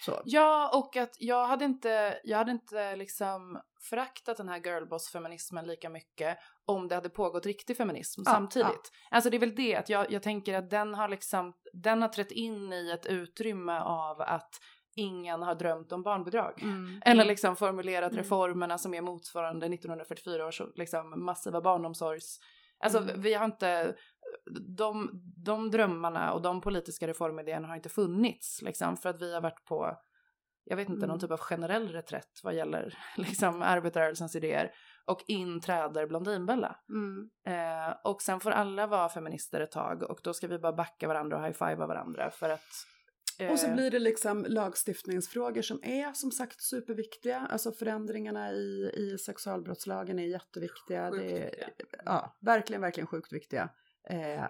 så. 0.05 0.21
Ja, 0.25 0.71
och 0.73 0.97
att 0.97 1.15
jag 1.19 1.47
hade 1.47 1.65
inte, 1.65 2.19
jag 2.23 2.38
hade 2.38 2.51
inte 2.51 2.95
liksom 2.95 3.62
föraktat 3.89 4.38
den 4.38 4.49
här 4.49 4.60
girlboss-feminismen 4.60 5.67
lika 5.67 5.89
mycket 5.89 6.38
om 6.65 6.88
det 6.88 6.95
hade 6.95 7.10
pågått 7.10 7.45
riktig 7.45 7.77
feminism 7.77 8.21
Ja, 8.25 8.31
samtidigt. 8.31 8.91
Alltså 9.12 9.29
det 9.29 9.38
är 9.38 9.39
väl 9.39 9.55
det, 9.55 9.75
att 9.75 9.89
jag, 9.89 10.12
jag 10.12 10.23
tänker 10.23 10.53
att 10.53 10.69
den 10.69 10.93
har 10.93 11.08
liksom, 11.08 11.53
den 11.73 12.01
har 12.01 12.10
trätt 12.10 12.31
in 12.31 12.73
i 12.73 12.91
ett 12.91 13.05
utrymme 13.05 13.79
av 13.79 14.21
att 14.21 14.60
ingen 14.95 15.41
har 15.41 15.55
drömt 15.55 15.91
om 15.91 16.03
barnbidrag. 16.03 16.63
Eller 17.05 17.25
liksom 17.25 17.55
formulerat 17.55 18.12
Mm. 18.12 18.23
reformerna 18.23 18.77
som 18.77 18.93
är 18.93 19.01
motsvarande 19.01 19.65
1944 19.65 20.45
års 20.47 20.62
liksom 20.75 21.25
massiva 21.25 21.62
barnomsorgs... 21.62 22.39
Alltså 22.79 22.99
Mm. 22.99 23.21
vi 23.21 23.34
har 23.34 23.45
inte... 23.45 23.95
De, 24.77 25.10
de 25.45 25.71
drömmarna 25.71 26.34
och 26.34 26.41
de 26.41 26.62
politiska 26.62 27.08
reformidéerna 27.08 27.67
har 27.67 27.75
inte 27.75 27.89
funnits 27.89 28.61
liksom 28.61 28.97
för 28.97 29.09
att 29.09 29.22
vi 29.22 29.34
har 29.34 29.41
varit 29.41 29.65
på, 29.65 29.97
jag 30.63 30.76
vet 30.78 30.89
inte, 30.89 30.97
Mm. 30.97 31.09
någon 31.09 31.19
typ 31.19 31.32
av 31.32 31.38
generell 31.39 31.89
reträtt 31.91 32.39
vad 32.43 32.53
gäller 32.53 32.97
liksom 33.17 33.61
arbetarrörelsens 33.61 34.36
idéer. 34.36 34.72
Och 35.05 35.24
in 35.28 35.61
träder 35.61 36.07
Blondinbella. 36.07 36.76
Mm. 36.89 37.30
Eh, 37.47 37.95
och 38.03 38.22
sen 38.22 38.39
får 38.39 38.51
alla 38.51 38.88
vara 38.88 39.09
feminister 39.09 39.61
ett 39.61 39.72
tag 39.72 40.03
och 40.03 40.19
då 40.24 40.34
ska 40.34 40.47
vi 40.47 40.59
bara 40.59 40.74
backa 40.74 41.07
varandra 41.07 41.38
och 41.38 41.43
high-fivea 41.43 41.88
varandra 41.88 42.32
för 42.32 42.49
att... 42.49 42.86
Och 43.51 43.59
så 43.59 43.67
eh, 43.67 43.73
blir 43.73 43.91
det 43.91 43.99
liksom 43.99 44.45
lagstiftningsfrågor 44.49 45.61
som 45.61 45.79
är 45.83 46.13
som 46.13 46.31
sagt 46.31 46.61
superviktiga. 46.61 47.47
Alltså 47.49 47.71
förändringarna 47.71 48.51
i, 48.51 48.91
i 48.95 49.17
sexualbrottslagen 49.17 50.19
är 50.19 50.27
jätteviktiga. 50.27 51.11
Sjukt 51.11 51.23
det 51.23 51.38
är, 51.38 51.45
viktiga. 51.45 52.01
Ja, 52.05 52.38
verkligen, 52.41 52.81
verkligen 52.81 53.07
sjukt 53.07 53.33
viktiga. 53.33 53.69
Eh, 54.09 54.45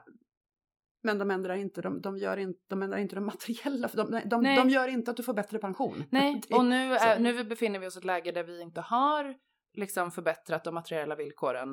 Men 1.03 1.17
de 1.17 1.31
ändrar 1.31 1.55
inte 1.55 1.81
de, 1.81 2.01
de, 2.01 2.17
gör 2.17 2.37
inte, 2.37 2.59
de 2.67 2.83
ändrar 2.83 2.97
inte 2.97 3.15
de 3.15 3.25
materiella, 3.25 3.89
de, 3.93 4.21
de, 4.25 4.43
de 4.43 4.69
gör 4.69 4.87
inte 4.87 5.11
att 5.11 5.17
du 5.17 5.23
får 5.23 5.33
bättre 5.33 5.59
pension. 5.59 6.03
Nej, 6.11 6.41
och 6.51 6.65
nu, 6.65 6.93
är, 6.93 7.19
nu 7.19 7.43
befinner 7.43 7.79
vi 7.79 7.87
oss 7.87 7.95
i 7.95 7.99
ett 7.99 8.05
läge 8.05 8.31
där 8.31 8.43
vi 8.43 8.61
inte 8.61 8.81
har 8.81 9.35
liksom 9.73 10.11
förbättrat 10.11 10.63
de 10.63 10.73
materiella 10.73 11.15
villkoren 11.15 11.69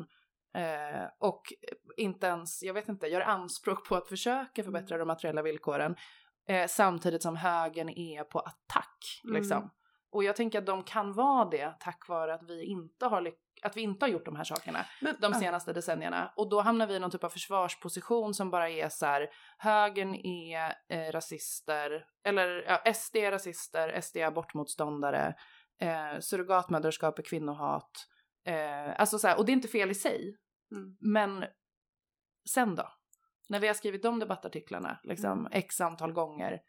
eh, 0.55 1.09
och 1.19 1.43
inte 1.97 2.27
ens, 2.27 2.63
jag 2.63 2.75
vet 2.75 2.89
inte, 2.89 3.07
gör 3.07 3.21
anspråk 3.21 3.89
på 3.89 3.97
att 3.97 4.09
försöka 4.09 4.63
förbättra 4.63 4.99
de 4.99 5.09
materiella 5.09 5.43
villkoren 5.43 5.97
eh, 6.49 6.67
samtidigt 6.67 7.23
som 7.23 7.37
högern 7.37 7.89
är 7.89 8.25
på 8.25 8.41
attack. 8.41 9.21
Mm. 9.25 9.37
Liksom. 9.37 9.71
Och 10.13 10.25
jag 10.25 10.37
tänker 10.37 10.59
att 10.59 10.67
de 10.67 10.83
kan 10.83 11.13
vara 11.13 11.45
det 11.45 11.75
tack 11.81 12.09
vare 12.09 12.35
att 12.35 12.43
vi 12.43 12.65
inte 12.65 13.07
har, 13.07 13.33
att 13.63 13.77
vi 13.77 13.81
inte 13.81 14.05
har 14.05 14.11
gjort 14.11 14.25
de 14.25 14.37
här 14.37 14.45
sakerna 14.45 14.87
Men, 15.01 15.17
de 15.21 15.35
senaste 15.35 15.73
decennierna. 15.73 16.33
Och 16.37 16.49
då 16.49 16.61
hamnar 16.61 16.87
vi 16.87 16.95
i 16.95 16.99
någon 16.99 17.11
typ 17.11 17.25
av 17.25 17.29
försvarsposition 17.29 18.35
som 18.35 18.51
bara 18.51 18.71
är 18.71 18.89
så 18.89 19.07
här, 19.07 19.29
högern 19.59 20.15
är 20.15 20.75
eh, 20.89 21.13
rasister, 21.13 22.07
eller 22.25 22.65
ja, 22.67 22.93
SD 22.95 23.17
är 23.17 23.31
rasister, 23.31 24.01
SD 24.01 24.17
är 24.17 24.27
abortmotståndare, 24.27 25.35
eh, 25.81 26.21
surrogatmödraskap 26.21 27.19
är 27.19 27.23
kvinnohat. 27.23 28.09
Eh, 28.47 29.01
alltså 29.01 29.19
så 29.19 29.29
här, 29.29 29.39
och 29.39 29.47
det 29.47 29.53
är 29.53 29.55
inte 29.55 29.69
fel 29.69 29.91
i 29.91 29.95
sig, 29.95 30.37
Mm. 30.73 30.97
men 31.01 31.45
sen 32.51 32.75
då? 32.75 32.89
När 33.53 33.61
vi 33.61 33.67
har 33.67 33.75
skrivit 33.75 34.03
de 34.03 34.19
debattartiklarna, 34.19 34.99
liksom 35.05 35.39
Mm. 35.39 35.49
x 35.53 35.81
antal 35.81 36.13
gånger. 36.13 36.61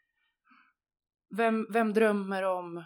Vem, 1.36 1.66
vem 1.70 1.92
drömmer 1.92 2.42
om, 2.42 2.84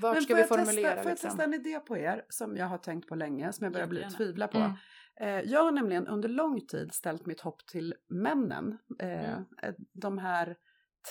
vart 0.00 0.14
Men 0.14 0.22
ska 0.22 0.34
vi 0.34 0.44
formulera 0.44 0.66
testa, 0.88 1.02
får 1.02 1.10
jag 1.10 1.14
liksom? 1.14 1.30
testa 1.30 1.44
en 1.44 1.54
idé 1.54 1.78
på 1.80 1.98
er 1.98 2.24
som 2.28 2.56
jag 2.56 2.66
har 2.66 2.78
tänkt 2.78 3.08
på 3.08 3.14
länge, 3.14 3.52
som 3.52 3.64
jag 3.64 3.72
börjar 3.72 3.86
bli 3.86 4.04
tvivla 4.16 4.48
på. 4.48 4.58
Mm. 4.58 4.72
Eh, 5.20 5.28
jag 5.50 5.64
har 5.64 5.72
nämligen 5.72 6.06
under 6.06 6.28
lång 6.28 6.66
tid 6.66 6.92
ställt 6.94 7.26
mitt 7.26 7.40
hopp 7.40 7.66
till 7.66 7.94
männen. 8.08 8.78
Eh, 8.98 9.08
Mm. 9.32 9.44
eh, 9.62 9.74
De 9.92 10.18
här 10.18 10.56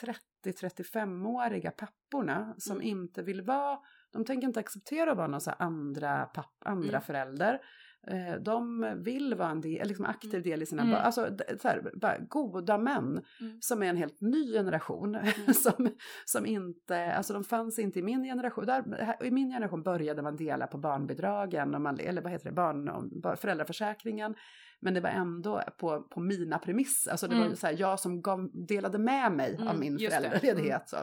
30-35-åriga 0.01 1.71
papporna 1.71 2.55
som 2.57 2.75
Mm. 2.75 2.87
inte 2.87 3.23
vill 3.23 3.41
vara, 3.41 3.79
de 4.11 4.25
tänker 4.25 4.47
inte 4.47 4.59
acceptera 4.59 5.11
att 5.11 5.17
vara 5.17 5.27
någon 5.27 5.41
så 5.41 5.51
andra, 5.51 6.25
papp, 6.25 6.55
andra 6.65 6.89
Mm. 6.89 7.01
förälder. 7.01 7.61
Eh, 8.07 8.35
De 8.41 8.85
vill 9.03 9.35
vara 9.35 9.49
en 9.49 9.61
del, 9.61 9.87
liksom 9.87 10.05
aktiv 10.05 10.33
Mm. 10.35 10.43
del 10.43 10.61
i 10.61 10.65
sina 10.65 10.81
Mm. 10.81 10.93
barn. 10.93 11.01
Alltså 11.05 11.37
så 11.61 11.67
här, 11.67 11.91
bara 12.01 12.17
goda 12.17 12.77
män 12.77 13.21
Mm. 13.41 13.57
som 13.61 13.83
är 13.83 13.87
en 13.87 13.97
helt 13.97 14.21
ny 14.21 14.53
generation. 14.53 15.17
som, 15.63 15.89
som 16.25 16.45
inte, 16.45 17.13
alltså 17.13 17.33
de 17.33 17.43
fanns 17.43 17.79
inte 17.79 17.99
i 17.99 18.01
min 18.01 18.23
generation. 18.23 18.65
Där, 18.65 19.15
I 19.23 19.31
min 19.31 19.51
generation 19.51 19.83
började 19.83 20.21
man 20.21 20.35
dela 20.35 20.67
på 20.67 20.77
barnbidragen, 20.77 21.75
och 21.75 21.81
man, 21.81 21.99
eller 21.99 22.21
vad 22.21 22.31
heter 22.31 22.45
det, 22.49 22.55
barn, 22.55 23.37
föräldraförsäkringen. 23.37 24.35
Men 24.79 24.93
det 24.93 24.99
var 25.01 25.09
ändå 25.09 25.61
på, 25.77 26.01
på 26.01 26.19
mina 26.19 26.57
premisser. 26.59 27.11
Alltså 27.11 27.27
det 27.27 27.35
var 27.35 27.45
Mm. 27.45 27.55
så 27.55 27.67
här, 27.67 27.75
jag 27.79 27.99
som 27.99 28.21
gav, 28.21 28.49
delade 28.67 28.97
med 28.97 29.31
mig 29.31 29.55
av 29.55 29.61
Mm, 29.61 29.79
min 29.79 29.99
föräldraledighet. 29.99 30.89
Så. 30.89 30.97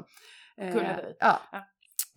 Eh. 0.56 0.96
Ja. 1.20 1.40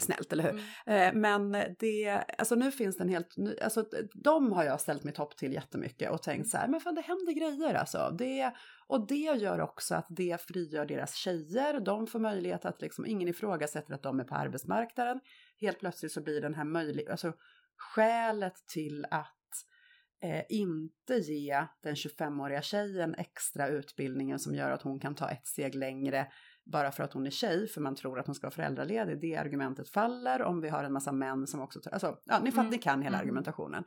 Snällt, 0.01 0.33
eller 0.33 0.43
hur? 0.43 0.61
Mm. 0.85 1.15
Eh, 1.15 1.21
Men 1.21 1.75
det, 1.79 2.23
alltså 2.37 2.55
nu 2.55 2.71
finns 2.71 2.97
det 2.97 3.03
en 3.03 3.09
helt 3.09 3.37
ny, 3.37 3.55
alltså 3.61 3.85
de 4.13 4.51
har 4.51 4.63
jag 4.63 4.81
ställt 4.81 5.03
mitt 5.03 5.17
hopp 5.17 5.37
till 5.37 5.53
jättemycket 5.53 6.11
och 6.11 6.23
tänkt 6.23 6.49
så 6.49 6.57
här, 6.57 6.67
men 6.67 6.79
fan 6.79 6.95
det 6.95 7.01
händer 7.01 7.33
grejer 7.33 7.73
alltså. 7.73 8.15
Det, 8.17 8.53
och 8.87 9.07
det 9.07 9.15
gör 9.15 9.61
också 9.61 9.95
att 9.95 10.07
det 10.09 10.41
frigör 10.41 10.85
deras 10.85 11.15
tjejer, 11.15 11.79
de 11.79 12.07
får 12.07 12.19
möjlighet 12.19 12.65
att 12.65 12.81
liksom, 12.81 13.05
ingen 13.05 13.27
ifrågasätter 13.27 13.93
att 13.93 14.03
de 14.03 14.19
är 14.19 14.23
på 14.23 14.35
arbetsmarknaden. 14.35 15.19
Helt 15.61 15.79
plötsligt 15.79 16.11
så 16.11 16.21
blir 16.21 16.41
den 16.41 16.53
här 16.53 16.65
möjligheten, 16.65 17.11
alltså 17.11 17.33
skälet 17.77 18.53
till 18.73 19.05
att 19.11 19.37
eh, 20.23 20.43
inte 20.49 21.15
ge 21.15 21.65
den 21.83 21.95
25-åriga 21.95 22.61
tjejen 22.61 23.15
extra 23.15 23.67
utbildningen 23.67 24.39
som 24.39 24.55
gör 24.55 24.71
att 24.71 24.81
hon 24.81 24.99
kan 24.99 25.15
ta 25.15 25.29
ett 25.29 25.47
steg 25.47 25.75
längre 25.75 26.27
bara 26.65 26.91
för 26.91 27.03
att 27.03 27.13
hon 27.13 27.25
är 27.27 27.31
tjej, 27.31 27.67
för 27.67 27.81
man 27.81 27.95
tror 27.95 28.19
att 28.19 28.25
hon 28.25 28.35
ska 28.35 28.47
vara 28.47 28.55
föräldraledig, 28.55 29.19
det 29.21 29.35
argumentet 29.35 29.89
faller 29.89 30.41
om 30.41 30.61
vi 30.61 30.69
har 30.69 30.83
en 30.83 30.93
massa 30.93 31.11
män 31.11 31.47
som 31.47 31.59
också, 31.61 31.79
alltså, 31.91 32.17
ja, 32.25 32.39
ni, 32.39 32.51
fattar, 32.51 32.61
Mm. 32.61 32.71
ni 32.71 32.77
kan 32.77 33.01
hela 33.01 33.17
Mm. 33.17 33.25
argumentationen. 33.27 33.83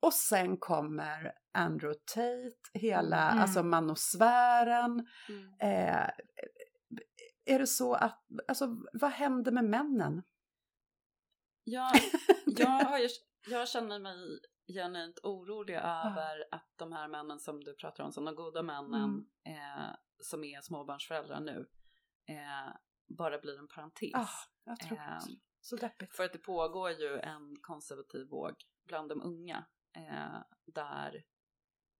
Och 0.00 0.12
sen 0.12 0.56
kommer 0.56 1.32
Andrew 1.54 1.94
Tate, 2.14 2.78
hela, 2.80 3.30
Mm. 3.30 3.42
alltså 3.42 3.62
manosfären. 3.62 5.06
Mm. 5.28 5.54
Eh, 5.60 6.10
är 7.44 7.58
det 7.58 7.66
så 7.66 7.94
att, 7.94 8.24
alltså 8.48 8.76
vad 8.92 9.10
händer 9.10 9.52
med 9.52 9.64
männen? 9.64 10.22
Jag, 11.64 11.92
jag, 12.46 13.00
jag 13.48 13.68
känner 13.68 13.98
mig 13.98 14.16
genuint 14.74 15.18
orolig 15.22 15.74
över 15.74 16.44
att 16.50 16.68
de 16.76 16.92
här 16.92 17.08
männen 17.08 17.38
som 17.40 17.64
du 17.64 17.74
pratar 17.74 18.04
om, 18.04 18.12
som 18.12 18.24
de 18.24 18.34
goda 18.34 18.62
männen 18.62 19.26
eh, 19.46 19.94
som 20.20 20.44
är 20.44 20.60
småbarnsföräldrar 20.60 21.40
nu, 21.40 21.66
eh, 22.28 22.76
bara 23.06 23.38
blir 23.38 23.58
en 23.58 23.68
parentes. 23.68 24.14
Ah, 24.14 24.28
jag 24.64 24.80
tror 24.80 24.98
Eh, 24.98 25.18
så 25.60 25.76
deppigt. 25.76 26.14
För 26.14 26.24
att 26.24 26.32
det 26.32 26.38
pågår 26.38 26.90
ju 26.90 27.18
en 27.18 27.56
konservativ 27.60 28.28
våg 28.28 28.54
bland 28.84 29.08
de 29.08 29.22
unga 29.22 29.66
eh, 29.96 30.40
där 30.66 31.24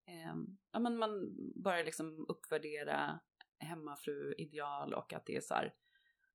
eh, 0.06 0.34
ja, 0.72 0.78
men 0.78 0.98
man 0.98 1.36
börjar 1.62 1.84
liksom 1.84 2.26
uppvärdera 2.28 3.20
hemmafru-ideal 3.58 4.94
och 4.94 5.12
att 5.12 5.26
det 5.26 5.36
är 5.36 5.40
så 5.40 5.54
här, 5.54 5.74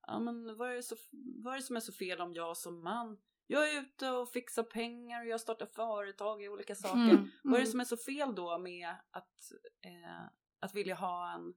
ja 0.07 0.19
men 0.19 0.57
vad 0.57 0.71
är, 0.71 0.75
det 0.75 0.83
så, 0.83 0.95
vad 1.43 1.53
är 1.53 1.57
det 1.57 1.63
som 1.63 1.75
är 1.75 1.79
så 1.79 1.93
fel 1.93 2.21
om 2.21 2.33
jag 2.33 2.57
som 2.57 2.83
man, 2.83 3.21
jag 3.47 3.69
är 3.69 3.81
ute 3.81 4.11
och 4.11 4.29
fixar 4.29 4.63
pengar 4.63 5.21
och 5.21 5.27
jag 5.27 5.41
startar 5.41 5.65
företag 5.65 6.43
i 6.43 6.49
olika 6.49 6.75
saker. 6.75 7.09
Mm. 7.09 7.29
Vad 7.43 7.55
är 7.55 7.59
det 7.59 7.71
som 7.71 7.79
är 7.79 7.85
så 7.85 7.97
fel 7.97 8.35
då 8.35 8.57
med 8.57 8.89
att, 9.11 9.51
eh, 9.81 10.25
att 10.59 10.75
vilja 10.75 10.95
ha 10.95 11.33
en, 11.33 11.53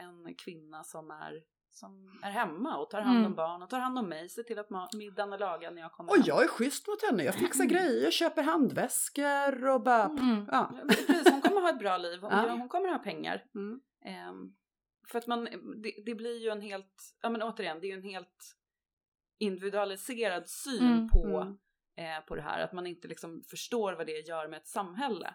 en 0.00 0.34
kvinna 0.34 0.84
som 0.84 1.10
är, 1.10 1.42
som 1.70 2.20
är 2.22 2.30
hemma 2.30 2.76
och 2.78 2.90
tar 2.90 3.00
hand 3.00 3.16
om 3.18 3.24
Mm. 3.24 3.34
barn 3.36 3.62
och 3.62 3.70
tar 3.70 3.78
hand 3.80 3.98
om 3.98 4.08
mig, 4.08 4.28
ser 4.28 4.42
till 4.42 4.58
att 4.58 4.68
middagen 4.94 5.32
är 5.32 5.38
lagad 5.38 5.74
när 5.74 5.82
jag 5.82 5.92
kommer 5.92 6.10
Och 6.10 6.16
hem. 6.16 6.24
jag 6.26 6.42
är 6.44 6.48
schysst 6.48 6.88
mot 6.88 7.02
henne, 7.02 7.24
jag 7.24 7.34
fixar 7.34 7.64
grejer, 7.64 8.10
köper 8.10 8.42
handväskor 8.42 9.68
och 9.68 9.82
bara, 9.82 10.04
Mm. 10.04 10.46
ja. 10.52 10.72
Precis, 10.88 11.30
hon 11.30 11.40
kommer 11.40 11.60
ha 11.60 11.68
ett 11.70 11.78
bra 11.78 11.96
liv, 11.96 12.20
hon, 12.20 12.30
Ja. 12.32 12.48
hon 12.50 12.68
kommer 12.68 12.88
ha 12.88 12.98
pengar. 12.98 13.44
Mm. 13.54 13.80
Ehm, 14.04 14.56
för 15.08 15.18
att 15.18 15.26
man, 15.26 15.44
det, 15.82 15.94
det 16.06 16.14
blir 16.14 16.38
ju 16.42 16.48
en 16.50 16.60
helt, 16.60 17.14
ja 17.22 17.30
men 17.30 17.42
återigen, 17.42 17.80
det 17.80 17.86
är 17.86 17.88
ju 17.88 17.96
en 17.96 18.02
helt 18.10 18.56
individualiserad 19.38 20.48
syn 20.48 20.86
Mm. 20.92 21.08
på, 21.08 21.26
Mm. 21.96 22.18
eh, 22.18 22.24
på 22.26 22.34
det 22.36 22.42
här. 22.42 22.60
Att 22.60 22.72
man 22.72 22.86
inte 22.86 23.08
liksom 23.08 23.42
förstår 23.50 23.92
vad 23.92 24.06
det 24.06 24.28
gör 24.28 24.48
med 24.48 24.56
ett 24.56 24.68
samhälle. 24.68 25.34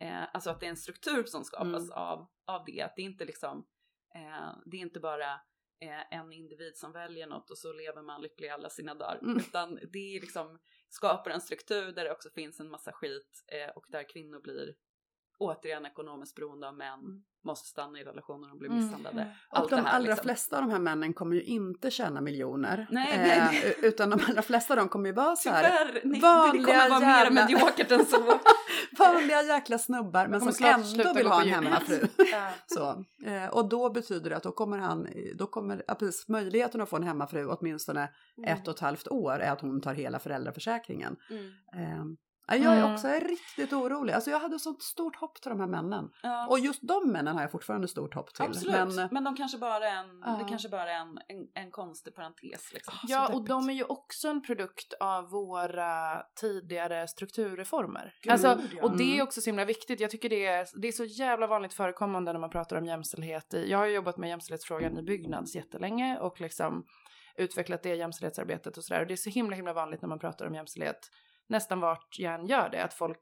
Eh, 0.00 0.22
alltså 0.34 0.50
att 0.50 0.60
det 0.60 0.66
är 0.66 0.70
en 0.70 0.76
struktur 0.76 1.24
som 1.24 1.44
skapas 1.44 1.82
Mm. 1.84 1.92
av, 1.92 2.26
av 2.46 2.64
det. 2.66 2.82
Att 2.82 2.96
det 2.96 3.02
inte 3.02 3.24
liksom, 3.24 3.66
eh, 4.14 4.56
det 4.66 4.76
är 4.76 4.80
inte 4.80 5.00
bara 5.00 5.32
eh, 5.80 6.18
en 6.18 6.32
individ 6.32 6.76
som 6.76 6.92
väljer 6.92 7.26
något 7.26 7.50
och 7.50 7.58
så 7.58 7.72
lever 7.72 8.02
man 8.02 8.22
lycklig 8.22 8.48
alla 8.48 8.70
sina 8.70 8.94
dagar. 8.94 9.18
Mm. 9.22 9.36
Utan 9.36 9.74
det 9.92 10.16
är 10.16 10.20
liksom, 10.20 10.58
skapar 10.88 11.30
en 11.30 11.40
struktur 11.40 11.92
där 11.92 12.04
det 12.04 12.12
också 12.12 12.30
finns 12.34 12.60
en 12.60 12.70
massa 12.70 12.92
skit 12.92 13.44
eh, 13.52 13.70
och 13.76 13.84
där 13.88 14.08
kvinnor 14.08 14.40
blir 14.40 14.74
återigen 15.38 15.86
ekonomiskt 15.86 16.34
beroende 16.36 16.68
av 16.68 16.76
män, 16.76 17.00
Mm. 17.00 17.22
måste 17.44 17.68
stanna 17.68 18.00
i 18.00 18.04
relationer 18.04 18.50
och 18.52 18.58
bli 18.58 18.68
Mm. 18.68 18.78
misshandlade. 18.84 19.36
Och 19.50 19.58
Allt 19.58 19.70
de 19.70 19.76
det 19.76 19.82
här, 19.82 19.96
allra 19.96 20.08
liksom. 20.08 20.22
flesta 20.24 20.56
av 20.56 20.62
de 20.62 20.70
här 20.70 20.78
männen 20.78 21.14
kommer 21.14 21.36
ju 21.36 21.42
inte 21.42 21.90
tjäna 21.90 22.20
miljoner. 22.20 22.86
Nej, 22.90 23.12
eh, 23.12 23.20
nej, 23.20 23.38
nej. 23.52 23.74
Utan 23.82 24.10
de 24.10 24.20
allra 24.28 24.42
flesta 24.42 24.74
av 24.74 24.78
dem 24.78 24.88
kommer 24.88 25.06
ju 25.08 25.12
vara 25.14 25.36
så 25.36 25.50
här 25.50 25.84
Tyvärr, 25.84 26.00
det 26.14 26.20
vanliga 26.20 26.64
kommer 26.64 26.88
vara 26.90 27.00
jävla- 27.00 27.30
mer 27.30 27.42
mediokert 27.42 27.90
än 27.90 28.06
så. 28.06 28.16
vanliga 28.98 29.42
jäkla 29.42 29.78
snubbar 29.78 30.26
men 30.26 30.40
som 30.52 30.66
ändå 30.66 31.12
vill 31.12 31.26
ha 31.26 31.42
en 31.42 31.48
hemmafru. 31.48 32.06
Ja. 32.32 32.48
Så, 32.66 33.04
eh, 33.28 33.48
och 33.48 33.68
då 33.68 33.90
betyder 33.90 34.30
det 34.30 34.36
att 34.36 34.42
då 34.42 34.52
kommer 34.52 34.78
han, 34.78 35.08
då 35.34 35.46
kommer 35.46 35.82
ja, 35.86 35.94
precis, 35.94 36.28
möjligheten 36.28 36.80
att 36.80 36.88
få 36.88 36.96
en 36.96 37.02
hemmafru 37.02 37.46
åtminstone 37.46 38.08
ett 38.46 38.68
och 38.68 38.74
ett 38.74 38.80
halvt 38.80 39.08
år 39.08 39.38
är 39.38 39.52
att 39.52 39.60
hon 39.60 39.80
tar 39.80 39.94
hela 39.94 40.18
föräldraförsäkringen. 40.18 41.16
Mm. 41.30 42.16
Ja, 42.46 42.54
jag 42.54 42.72
är 42.74 42.78
Mm. 42.78 42.94
också 42.94 43.08
riktigt 43.08 43.72
orolig. 43.72 44.12
Alltså 44.12 44.30
jag 44.30 44.40
hade 44.40 44.58
sånt 44.58 44.82
stort 44.82 45.16
hopp 45.16 45.40
till 45.40 45.50
de 45.50 45.60
här 45.60 45.66
männen. 45.66 46.10
Ja. 46.22 46.46
Och 46.48 46.58
just 46.58 46.80
de 46.82 47.12
männen 47.12 47.34
har 47.34 47.42
jag 47.42 47.50
fortfarande 47.50 47.88
stort 47.88 48.14
hopp 48.14 48.34
till. 48.34 48.44
Absolut, 48.44 48.94
Men, 48.96 49.08
men, 49.12 49.24
de 49.24 49.36
kanske 49.36 49.58
bara 49.58 49.88
är 49.88 49.96
en, 49.96 50.22
Ja. 50.24 50.38
det 50.42 50.48
kanske 50.48 50.68
bara 50.68 50.90
är 50.90 51.00
en, 51.00 51.18
en, 51.28 51.48
en 51.64 51.70
konstig 51.70 52.14
parentes 52.14 52.72
liksom. 52.72 52.94
Ja, 53.02 53.26
så 53.30 53.36
och 53.36 53.44
de 53.44 53.68
är 53.68 53.72
ju 53.74 53.84
också 53.84 54.28
en 54.28 54.42
produkt 54.42 54.94
av 55.00 55.30
våra 55.30 56.22
tidigare 56.40 57.08
strukturreformer. 57.08 58.14
Gud, 58.22 58.32
alltså, 58.32 58.48
ja. 58.76 58.82
och 58.82 58.96
det 58.96 59.04
är 59.04 59.14
Mm. 59.14 59.22
också 59.26 59.40
så 59.40 59.48
himla 59.50 59.64
viktigt. 59.64 60.00
Jag 60.00 60.10
tycker 60.10 60.28
det 60.28 60.46
är, 60.46 60.66
det 60.80 60.88
är 60.88 60.92
så 60.92 61.04
jävla 61.04 61.46
vanligt 61.46 61.74
förekommande 61.74 62.32
när 62.32 62.40
man 62.40 62.50
pratar 62.50 62.76
om 62.76 62.84
jämställdhet. 62.86 63.54
Jag 63.66 63.78
har 63.78 63.86
jobbat 63.86 64.16
med 64.16 64.28
jämställdhetsfrågan 64.28 64.98
i 64.98 65.02
Byggnads 65.02 65.54
jättelänge 65.54 66.18
och 66.18 66.40
liksom 66.40 66.84
utvecklat 67.36 67.82
det 67.82 67.94
jämställdhetsarbetet 67.94 68.76
och 68.78 68.84
sådär. 68.84 69.00
Och 69.00 69.06
det 69.06 69.14
är 69.14 69.16
så 69.16 69.30
himla 69.30 69.56
himla 69.56 69.72
vanligt 69.72 70.02
när 70.02 70.08
man 70.08 70.18
pratar 70.18 70.46
om 70.46 70.54
jämställdhet, 70.54 71.10
nästan 71.48 71.80
vart 71.80 72.18
jag 72.18 72.34
än 72.34 72.46
gör 72.46 72.68
det, 72.68 72.84
att 72.84 72.94
folk 72.94 73.20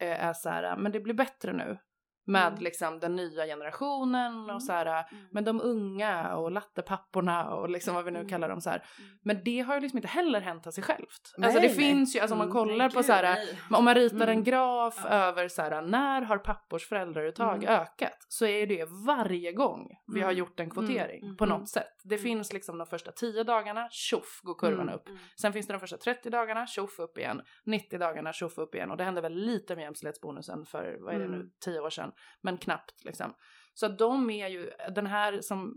eh, 0.00 0.24
är 0.24 0.32
så 0.32 0.48
här, 0.48 0.76
men 0.76 0.92
det 0.92 1.00
blir 1.00 1.14
bättre 1.14 1.52
nu 1.52 1.78
med 2.26 2.46
Mm. 2.48 2.60
liksom 2.62 2.98
den 3.00 3.16
nya 3.16 3.46
generationen 3.46 4.34
Mm. 4.44 4.56
och 4.56 4.62
så 4.62 4.72
här, 4.72 4.86
Mm. 4.86 5.24
med 5.30 5.44
de 5.44 5.60
unga 5.60 6.36
och 6.36 6.50
lattepapporna 6.50 7.50
och 7.54 7.70
liksom 7.70 7.94
vad 7.94 8.04
vi 8.04 8.10
nu 8.10 8.18
Mm. 8.18 8.28
kallar 8.28 8.48
dem 8.48 8.60
så 8.60 8.70
här. 8.70 8.76
Mm. 8.98 9.10
Men 9.22 9.44
det 9.44 9.60
har 9.60 9.74
ju 9.74 9.80
liksom 9.80 9.98
inte 9.98 10.08
heller 10.08 10.40
hänt 10.40 10.66
av 10.66 10.70
sig 10.70 10.84
självt. 10.84 11.34
Nej, 11.38 11.46
alltså 11.46 11.60
det 11.60 11.66
nej. 11.66 11.76
finns 11.76 12.16
ju, 12.16 12.20
alltså 12.20 12.34
om 12.34 12.38
man 12.38 12.46
Mm. 12.50 12.52
kollar 12.58 12.88
på 12.88 12.96
gud, 12.96 13.04
så 13.04 13.12
här, 13.12 13.38
men 13.70 13.78
om 13.78 13.84
man 13.84 13.94
ritar 13.94 14.16
en 14.16 14.22
Mm. 14.28 14.44
graf 14.44 15.00
Ja. 15.04 15.08
över 15.08 15.48
så 15.48 15.62
här, 15.62 15.82
när 15.82 16.22
har 16.22 16.38
pappors 16.38 16.88
föräldrauttag 16.88 17.64
Mm. 17.64 17.80
ökat 17.80 18.16
så 18.28 18.46
är 18.46 18.66
det 18.66 18.88
varje 19.06 19.52
gång 19.52 19.88
vi 20.14 20.20
har 20.20 20.28
Mm. 20.30 20.38
gjort 20.38 20.60
en 20.60 20.70
kvotering 20.70 21.22
Mm. 21.24 21.36
på 21.36 21.44
Mm. 21.44 21.58
något 21.58 21.68
sätt. 21.68 21.92
Det 22.04 22.14
Mm. 22.14 22.22
finns 22.22 22.52
liksom 22.52 22.78
de 22.78 22.86
första 22.86 23.12
10 23.12 23.44
dagarna, 23.44 23.88
tjoff 23.90 24.40
går 24.42 24.54
kurvan 24.54 24.80
Mm. 24.88 24.94
upp. 24.94 25.08
Mm. 25.08 25.18
Sen 25.40 25.52
finns 25.52 25.66
det 25.66 25.72
de 25.72 25.78
första 25.80 25.96
30 25.96 26.30
dagarna, 26.30 26.66
tjoff 26.66 26.98
upp 26.98 27.18
igen. 27.18 27.42
90 27.64 27.98
dagarna, 27.98 28.32
tjoff 28.32 28.58
upp 28.58 28.74
igen. 28.74 28.90
Och 28.90 28.96
det 28.96 29.04
hände 29.04 29.20
väl 29.20 29.34
lite 29.34 29.76
med 29.76 29.82
jämställdhetsbonusen 29.82 30.64
för, 30.66 30.96
vad 31.00 31.14
är 31.14 31.18
det 31.18 31.28
nu, 31.28 31.34
Mm. 31.36 31.50
10 31.64 31.80
år 31.80 31.90
sedan. 31.90 32.12
Men 32.42 32.58
knappt 32.58 33.04
liksom. 33.04 33.34
Så 33.74 33.86
att 33.86 33.98
de 33.98 34.30
är 34.30 34.48
ju, 34.48 34.70
den 34.94 35.06
här 35.06 35.40
som 35.40 35.74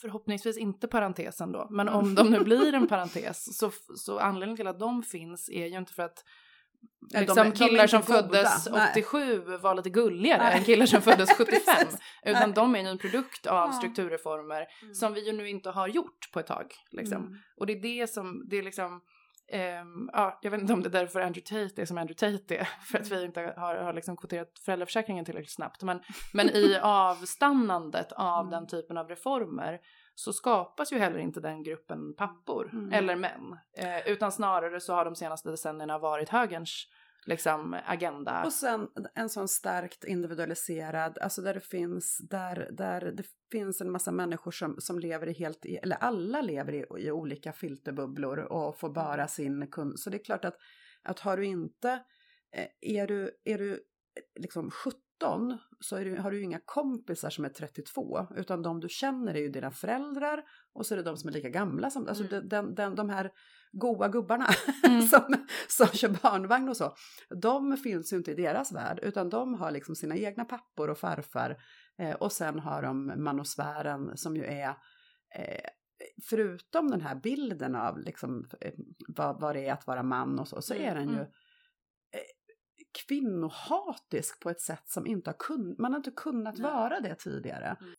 förhoppningsvis 0.00 0.58
inte 0.58 0.88
parentesen 0.88 1.52
då, 1.52 1.66
men 1.70 1.88
om 1.88 2.14
de 2.14 2.30
nu 2.30 2.40
blir 2.40 2.74
en 2.74 2.86
parentes 2.88 3.58
så, 3.58 3.70
så 3.96 4.18
anledningen 4.18 4.56
till 4.56 4.66
att 4.66 4.78
de 4.78 5.02
finns 5.02 5.48
är 5.48 5.66
ju 5.66 5.76
inte 5.78 5.92
för 5.92 6.02
att 6.02 6.24
Nej, 7.00 7.10
de 7.12 7.20
liksom 7.20 7.36
de 7.36 7.64
är 7.64 7.68
killar 7.68 7.86
som 7.86 8.00
goda. 8.00 8.22
föddes 8.22 8.68
Nej. 8.70 8.90
87 8.92 9.40
var 9.56 9.74
lite 9.74 9.90
gulligare 9.90 10.42
Nej. 10.42 10.58
än 10.58 10.64
killar 10.64 10.86
som 10.86 11.02
föddes 11.02 11.30
75. 11.38 11.46
Precis. 11.78 11.98
Utan 12.24 12.42
Nej. 12.48 12.52
de 12.54 12.74
är 12.76 12.80
ju 12.80 12.86
en 12.88 12.98
produkt 12.98 13.46
av 13.46 13.68
Ja. 13.68 13.72
strukturreformer 13.72 14.66
Mm. 14.82 14.94
som 14.94 15.14
vi 15.14 15.26
ju 15.26 15.32
nu 15.32 15.48
inte 15.48 15.70
har 15.70 15.88
gjort 15.88 16.30
på 16.32 16.40
ett 16.40 16.46
tag. 16.46 16.66
Liksom. 16.90 17.22
Mm. 17.26 17.38
Och 17.56 17.66
det 17.66 17.72
är 17.72 17.82
det 17.82 18.06
som, 18.10 18.48
det 18.48 18.56
är 18.58 18.62
liksom, 18.62 19.00
ehm, 19.48 20.10
ja, 20.12 20.38
jag 20.42 20.50
vet 20.50 20.60
inte 20.60 20.72
om 20.72 20.82
det 20.82 20.88
är 20.88 21.00
därför 21.00 21.20
Andrew 21.20 21.66
Tate 21.68 21.82
är 21.82 21.86
som 21.86 21.98
Andrew 21.98 22.38
Tate 22.38 22.56
är, 22.56 22.64
för 22.64 22.98
att 22.98 23.08
vi 23.10 23.24
inte 23.24 23.54
har, 23.56 23.74
har 23.76 23.92
liksom 23.92 24.16
kvoterat 24.16 24.58
föräldraförsäkringen 24.64 25.24
tillräckligt 25.24 25.54
snabbt. 25.54 25.82
Men, 25.82 26.00
men 26.32 26.48
i 26.50 26.78
avstannandet 26.82 28.12
av 28.12 28.40
Mm. 28.46 28.50
den 28.50 28.66
typen 28.66 28.96
av 28.96 29.08
reformer 29.08 29.80
så 30.14 30.32
skapas 30.32 30.92
ju 30.92 30.98
heller 30.98 31.18
inte 31.18 31.40
den 31.40 31.62
gruppen 31.62 32.14
pappor 32.14 32.70
Mm. 32.72 32.92
eller 32.92 33.16
män. 33.16 33.58
Eh, 33.76 34.08
utan 34.08 34.32
snarare 34.32 34.80
så 34.80 34.94
har 34.94 35.04
de 35.04 35.16
senaste 35.16 35.50
decennierna 35.50 35.98
varit 35.98 36.28
högerns 36.28 36.86
liksom, 37.26 37.80
agenda. 37.86 38.44
Och 38.44 38.52
sen 38.52 38.88
en 39.14 39.28
sån 39.28 39.48
starkt 39.48 40.04
individualiserad, 40.04 41.18
alltså 41.18 41.42
där 41.42 41.54
det 41.54 41.60
finns, 41.60 42.18
där, 42.30 42.68
där 42.72 43.00
det 43.00 43.24
finns 43.52 43.80
en 43.80 43.90
massa 43.90 44.12
människor 44.12 44.50
som, 44.50 44.76
som 44.78 44.98
lever 44.98 45.26
i 45.28 45.32
helt, 45.32 45.66
i- 45.66 45.76
eller 45.76 45.96
alla 45.96 46.40
lever 46.40 46.72
i, 46.72 46.86
i 46.98 47.10
olika 47.10 47.52
filterbubblor 47.52 48.38
och 48.38 48.78
får 48.78 48.90
bara 48.90 49.28
sin 49.28 49.66
kund. 49.66 50.00
Så 50.00 50.10
det 50.10 50.16
är 50.16 50.24
klart 50.24 50.44
att, 50.44 50.56
att 51.02 51.20
har 51.20 51.36
du 51.36 51.44
inte, 51.46 51.90
eh, 52.56 52.66
är 52.80 53.06
du, 53.06 53.30
är 53.44 53.58
du 53.58 53.72
eh, 53.72 53.78
liksom 54.40 54.70
17 54.70 55.58
så 55.80 55.96
du, 55.98 56.16
har 56.16 56.30
du 56.30 56.36
ju 56.38 56.42
inga 56.44 56.60
kompisar 56.64 57.30
som 57.30 57.44
är 57.44 57.48
32 57.48 58.26
utan 58.36 58.62
de 58.62 58.80
du 58.80 58.88
känner 58.88 59.34
är 59.34 59.38
ju 59.40 59.48
dina 59.48 59.70
föräldrar 59.70 60.42
och 60.72 60.86
så 60.86 60.94
är 60.94 60.96
det 60.96 61.02
de 61.02 61.16
som 61.16 61.28
är 61.28 61.32
lika 61.32 61.48
gamla 61.48 61.90
som, 61.90 62.08
alltså 62.08 62.24
Mm. 62.24 62.48
den, 62.48 62.74
den, 62.74 62.94
de 62.94 63.10
här 63.10 63.30
goa 63.72 64.08
gubbarna 64.08 64.46
Mm. 64.86 65.02
som, 65.02 65.46
som 65.68 65.86
kör 65.86 66.08
barnvagn 66.08 66.68
och 66.68 66.76
så. 66.76 66.94
De 67.42 67.76
finns 67.76 68.12
ju 68.12 68.16
inte 68.16 68.30
i 68.30 68.34
deras 68.34 68.72
värld 68.72 68.98
utan 69.02 69.28
de 69.30 69.54
har 69.54 69.70
liksom 69.70 69.94
sina 69.94 70.16
egna 70.16 70.44
pappor 70.44 70.90
och 70.90 70.98
farfar 70.98 71.56
eh, 71.98 72.14
och 72.14 72.32
sen 72.32 72.58
har 72.58 72.82
de 72.82 73.12
manosfären 73.24 74.16
som 74.16 74.36
ju 74.36 74.44
är 74.44 74.68
eh, 75.34 75.68
förutom 76.30 76.90
den 76.90 77.00
här 77.00 77.14
bilden 77.14 77.74
av 77.74 77.98
liksom, 77.98 78.48
eh, 78.60 78.72
vad, 79.08 79.40
vad 79.40 79.56
det 79.56 79.66
är 79.66 79.72
att 79.72 79.86
vara 79.86 80.02
man 80.02 80.38
och 80.38 80.48
så, 80.48 80.62
så 80.62 80.74
är 80.74 80.94
den 80.94 81.08
ju 81.08 81.14
Mm. 81.14 81.26
eh, 82.14 82.20
kvinnohatisk 83.08 84.40
på 84.40 84.50
ett 84.50 84.60
sätt 84.60 84.82
som 84.88 85.06
inte 85.06 85.30
har 85.30 85.36
kun, 85.38 85.76
man 85.78 85.92
har 85.92 85.96
inte 85.98 86.10
kunnat 86.10 86.58
Nej. 86.58 86.70
vara 86.72 87.00
det 87.00 87.14
tidigare. 87.14 87.76
Mm. 87.80 87.94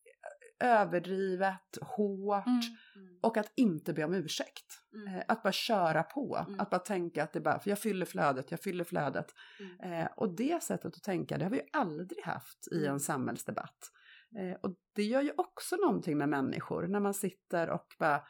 Överdrivet, 0.64 1.78
hårt 1.82 2.46
Mm. 2.48 2.60
Mm. 2.96 3.20
och 3.22 3.38
att 3.38 3.52
inte 3.56 3.94
be 3.94 4.04
om 4.04 4.14
ursäkt. 4.14 4.66
Mm. 4.96 5.16
Eh, 5.16 5.24
Att 5.28 5.44
bara 5.44 5.54
köra 5.54 6.04
på, 6.04 6.46
Mm. 6.48 6.60
att 6.60 6.70
bara 6.70 6.80
tänka 6.80 7.24
att 7.24 7.34
det 7.34 7.42
bara, 7.42 7.60
för 7.60 7.70
jag 7.70 7.80
fyller 7.80 8.06
flödet, 8.06 8.52
jag 8.52 8.60
fyller 8.60 8.84
flödet. 8.84 9.26
Mm. 9.60 9.94
Eh, 10.02 10.08
och 10.18 10.36
det 10.36 10.64
sättet 10.64 10.96
att 10.96 11.04
tänka, 11.04 11.38
det 11.38 11.46
har 11.46 11.50
vi 11.52 11.58
ju 11.58 11.64
aldrig 11.74 12.24
haft 12.24 12.68
i 12.72 12.78
Mm. 12.78 12.94
en 12.94 13.00
samhällsdebatt. 13.00 13.92
Eh, 14.40 14.58
och 14.62 14.76
det 14.96 15.04
gör 15.04 15.22
ju 15.22 15.32
också 15.38 15.76
någonting 15.76 16.18
med 16.18 16.30
människor, 16.30 16.88
när 16.88 17.00
man 17.00 17.14
sitter 17.14 17.70
och 17.70 17.88
bara 18.00 18.24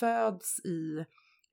föds 0.00 0.60
i, 0.64 1.04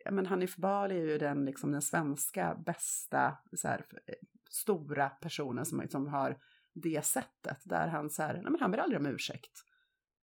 ja 0.06 0.12
men 0.12 0.26
Hanif 0.26 0.56
Bali 0.56 0.96
är 1.02 1.06
ju 1.06 1.18
den, 1.18 1.46
liksom, 1.46 1.72
den 1.72 1.82
svenska 1.82 2.56
bästa 2.66 3.38
så 3.58 3.68
här, 3.68 3.80
eh, 3.80 4.14
stora 4.50 5.10
personen 5.10 5.66
som 5.66 5.82
liksom 5.82 6.08
har 6.08 6.38
det 6.74 7.06
sättet, 7.06 7.58
där 7.66 7.88
han 7.88 8.10
så 8.10 8.24
här, 8.24 8.34
nej 8.34 8.44
men 8.52 8.58
han 8.62 8.72
ber 8.72 8.78
aldrig 8.78 9.00
om 9.02 9.06
ursäkt. 9.08 9.52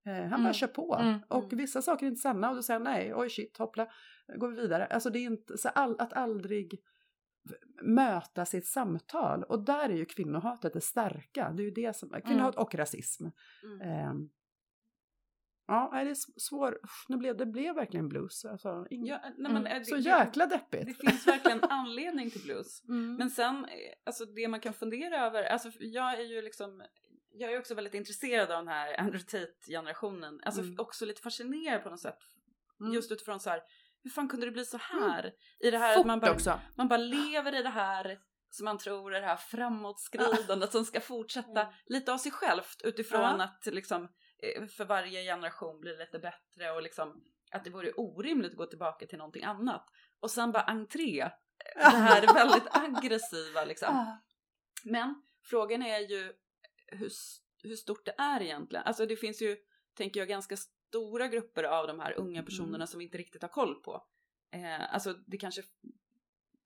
Eh, 0.07 0.13
han 0.15 0.31
bara 0.31 0.39
Mm. 0.39 0.53
kör 0.53 0.67
på. 0.67 0.95
Mm. 1.01 1.19
Och 1.29 1.45
Mm. 1.45 1.57
vissa 1.59 1.83
saker 1.83 2.07
är 2.07 2.11
inte 2.11 2.21
sanna 2.21 2.51
och 2.51 2.57
då 2.57 2.63
säger 2.63 2.81
han 2.81 2.85
nej, 2.95 3.15
oj 3.15 3.31
shit, 3.31 3.57
hoppla, 3.59 3.89
går 4.37 4.49
vi 4.49 4.61
vidare. 4.61 4.87
Alltså 4.87 5.11
det 5.11 5.19
är 5.19 5.23
inte, 5.25 5.59
så 5.59 5.69
all, 5.69 6.01
att 6.01 6.13
aldrig 6.13 6.81
mötas 7.83 8.55
i 8.55 8.59
ett 8.59 8.67
samtal. 8.67 9.45
Och 9.45 9.65
där 9.65 9.89
är 9.89 9.95
ju 9.97 10.05
kvinnohatet 10.05 10.73
det 10.73 10.81
starka. 10.81 11.51
Det 11.51 11.63
är 11.63 11.65
ju 11.65 11.71
det 11.71 11.97
som, 11.97 12.11
kvinnohat 12.27 12.57
och 12.57 12.75
rasism. 12.75 13.25
Mm. 13.65 13.81
Ehm, 13.81 14.29
ja, 15.67 15.91
det 16.05 16.11
är 16.11 16.17
svår, 16.41 16.79
nu 17.09 17.17
blev, 17.17 17.37
det 17.37 17.47
blev 17.47 17.75
verkligen 17.75 18.09
blues. 18.09 18.45
Alltså, 18.45 18.87
ing, 18.91 19.07
Ja, 19.07 19.21
nej, 19.23 19.53
men, 19.53 19.67
Mm. 19.67 19.79
det, 19.79 19.85
så 19.85 19.95
det- 19.95 20.01
jäkla 20.01 20.47
deppigt. 20.47 20.87
Det 20.87 20.95
finns 21.11 21.27
verkligen 21.27 21.61
anledning 21.71 22.31
till 22.31 22.43
blues. 22.43 22.85
Mm. 22.89 23.15
Men 23.17 23.31
sen, 23.31 23.67
alltså 24.07 24.25
det 24.25 24.49
man 24.49 24.61
kan 24.61 24.73
fundera 24.73 25.27
över, 25.27 25.43
alltså 25.45 25.71
jag 25.81 26.21
är 26.21 26.25
ju 26.25 26.43
liksom, 26.43 26.83
jag 27.33 27.53
är 27.53 27.59
också 27.59 27.75
väldigt 27.75 27.95
intresserad 27.95 28.51
av 28.51 28.65
den 28.65 28.69
här 28.69 29.01
Andrew 29.01 29.25
Tate-generationen. 29.31 30.41
Alltså 30.45 30.61
Mm. 30.61 30.75
också 30.79 31.05
lite 31.07 31.23
fascinerad 31.23 31.83
på 31.83 31.91
något 31.91 32.01
sätt. 32.01 32.19
Mm. 32.81 32.93
Just 32.93 33.13
utifrån 33.13 33.41
så 33.41 33.51
här, 33.51 33.63
hur 34.03 34.11
fan 34.11 34.29
kunde 34.29 34.47
det 34.47 34.53
bli 34.53 34.65
så 34.65 34.77
här? 34.79 35.33
I 35.59 35.71
det 35.71 35.79
här 35.79 36.01
att 36.01 36.07
man 36.07 36.21
Fort 36.21 36.29
bara, 36.29 36.35
också. 36.35 36.61
man 36.77 36.89
bara 36.89 36.97
lever 36.97 37.55
i 37.61 37.63
det 37.63 37.69
här 37.69 38.19
som 38.51 38.65
man 38.65 38.79
tror 38.79 39.15
är 39.15 39.21
det 39.21 39.27
här 39.27 39.37
framåtskridandet 39.37 40.73
som 40.73 40.85
ska 40.85 41.01
fortsätta 41.01 41.61
Mm. 41.63 41.73
lite 41.87 42.13
av 42.13 42.19
sig 42.19 42.33
självt 42.33 42.81
utifrån 42.85 43.21
Ja. 43.21 43.45
att 43.45 43.67
liksom 43.67 44.09
eh, 44.43 44.67
för 44.67 44.85
varje 44.85 45.23
generation 45.23 45.81
blir 45.81 45.99
lite 45.99 46.19
bättre 46.19 46.71
och 46.71 46.83
liksom 46.83 47.25
att 47.53 47.65
det 47.65 47.71
vore 47.71 47.93
orimligt 47.93 48.51
att 48.53 48.57
gå 48.59 48.67
tillbaka 48.67 49.07
till 49.07 49.19
någonting 49.19 49.45
annat. 49.45 49.87
Och 50.21 50.31
sen 50.31 50.53
bara 50.53 50.63
entré, 50.63 51.31
det 51.75 51.83
här 51.89 52.23
väldigt 52.35 52.67
aggressiva 52.71 53.65
liksom. 53.65 54.17
Men 54.85 55.23
frågan 55.45 55.83
är 55.83 55.99
ju 55.99 56.33
hur, 56.93 57.11
hur 57.63 57.77
stort 57.77 58.05
det 58.07 58.15
är 58.19 58.43
egentligen. 58.43 58.85
Alltså 58.87 59.07
det 59.07 59.17
finns 59.17 59.43
ju, 59.43 59.57
tänker 59.95 60.21
jag, 60.21 60.29
ganska 60.29 60.57
stora 60.57 61.29
grupper 61.29 61.65
av 61.65 61.87
de 61.87 62.01
här 62.01 62.19
unga 62.19 62.43
personerna 62.43 62.77
Mm. 62.77 62.87
som 62.87 62.99
vi 62.99 63.05
inte 63.05 63.19
riktigt 63.19 63.43
har 63.43 63.49
koll 63.49 63.75
på. 63.75 64.07
Eh, 64.55 64.95
alltså 64.95 65.13
det 65.13 65.37
kanske, 65.37 65.63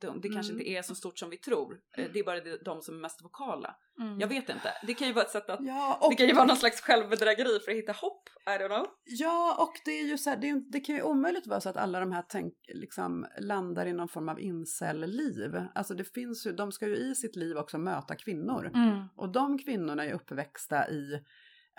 de, 0.07 0.21
det 0.21 0.29
kanske 0.29 0.53
Mm. 0.53 0.61
inte 0.61 0.79
är 0.79 0.83
så 0.83 0.95
stort 0.95 1.19
som 1.19 1.31
vi 1.31 1.37
tror. 1.37 1.79
Eh, 1.97 2.07
det 2.13 2.19
är 2.19 2.25
bara 2.25 2.41
de, 2.65 2.83
som 2.83 2.95
är 2.97 3.01
mest 3.01 3.25
vokala. 3.25 3.77
Mm. 4.01 4.21
Jag 4.21 4.29
vet 4.29 4.49
inte. 4.49 4.75
Det 4.87 4.95
kan 4.95 5.07
ju 5.09 5.13
vara 5.13 5.25
ett 5.25 5.31
sätt 5.31 5.51
att, 5.51 5.61
Ja, 5.63 5.99
och, 6.03 6.11
det 6.11 6.17
kan 6.17 6.27
ju 6.27 6.35
vara 6.35 6.47
någon 6.47 6.57
slags 6.57 6.81
självbedrägeri 6.81 7.61
för 7.65 7.71
att 7.71 7.77
hitta 7.77 7.93
hopp. 7.93 8.29
I 8.47 8.51
don't 8.51 8.69
know. 8.69 8.87
ja, 9.05 9.57
och 9.59 9.73
det 9.85 9.91
är 9.91 10.05
ju 10.07 10.19
så 10.19 10.31
här, 10.31 10.37
det, 10.37 10.49
är, 10.49 10.73
det 10.73 10.81
kan 10.81 10.95
ju 10.95 11.03
omöjligt 11.03 11.47
vara 11.47 11.61
så 11.61 11.69
att 11.69 11.77
alla 11.77 12.01
de 12.01 12.13
här 12.13 12.25
tänk, 12.29 12.55
liksom, 12.75 13.27
landar 13.41 13.87
i 13.87 13.93
någon 13.93 14.09
form 14.09 14.29
av 14.29 14.41
incel-liv. 14.41 15.61
Alltså 15.75 15.95
det 15.95 16.05
finns 16.05 16.47
ju, 16.47 16.53
de 16.53 16.73
ska 16.73 16.87
ju 16.89 16.97
i 16.97 17.15
sitt 17.15 17.37
liv 17.37 17.57
också 17.57 17.79
möta 17.79 18.15
kvinnor. 18.17 18.71
Mm. 18.75 19.05
Och 19.17 19.33
de 19.33 19.59
kvinnorna 19.59 20.05
är 20.05 20.13
uppväxta 20.13 20.89
i, 20.91 21.21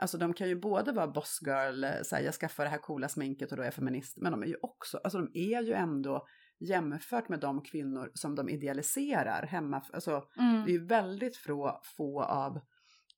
alltså 0.01 0.17
de 0.17 0.33
kan 0.33 0.47
ju 0.49 0.55
både 0.55 0.91
vara 0.91 1.07
bossgirl, 1.07 2.03
så 2.03 2.15
här, 2.15 2.23
jag 2.23 2.33
skaffar 2.33 2.63
det 2.63 2.69
här 2.69 2.77
coola 2.77 3.09
sminket 3.09 3.51
och 3.51 3.57
då 3.57 3.63
är 3.63 3.67
jag 3.67 3.73
feminist, 3.73 4.17
men 4.17 4.31
de 4.31 4.43
är 4.43 4.47
ju 4.47 4.55
också, 4.61 4.97
alltså 5.03 5.17
de 5.19 5.31
är 5.33 5.61
ju 5.61 5.73
ändå 5.73 6.25
jämfört 6.63 7.29
med 7.29 7.39
de 7.39 7.61
kvinnor 7.61 8.11
som 8.13 8.35
de 8.35 8.49
idealiserar 8.49 9.45
hemma, 9.47 9.81
alltså 9.93 10.23
Mm. 10.39 10.65
det 10.65 10.71
är 10.71 10.73
ju 10.73 10.85
väldigt 10.85 11.37
få, 11.37 11.81
få 11.97 12.23
av 12.23 12.59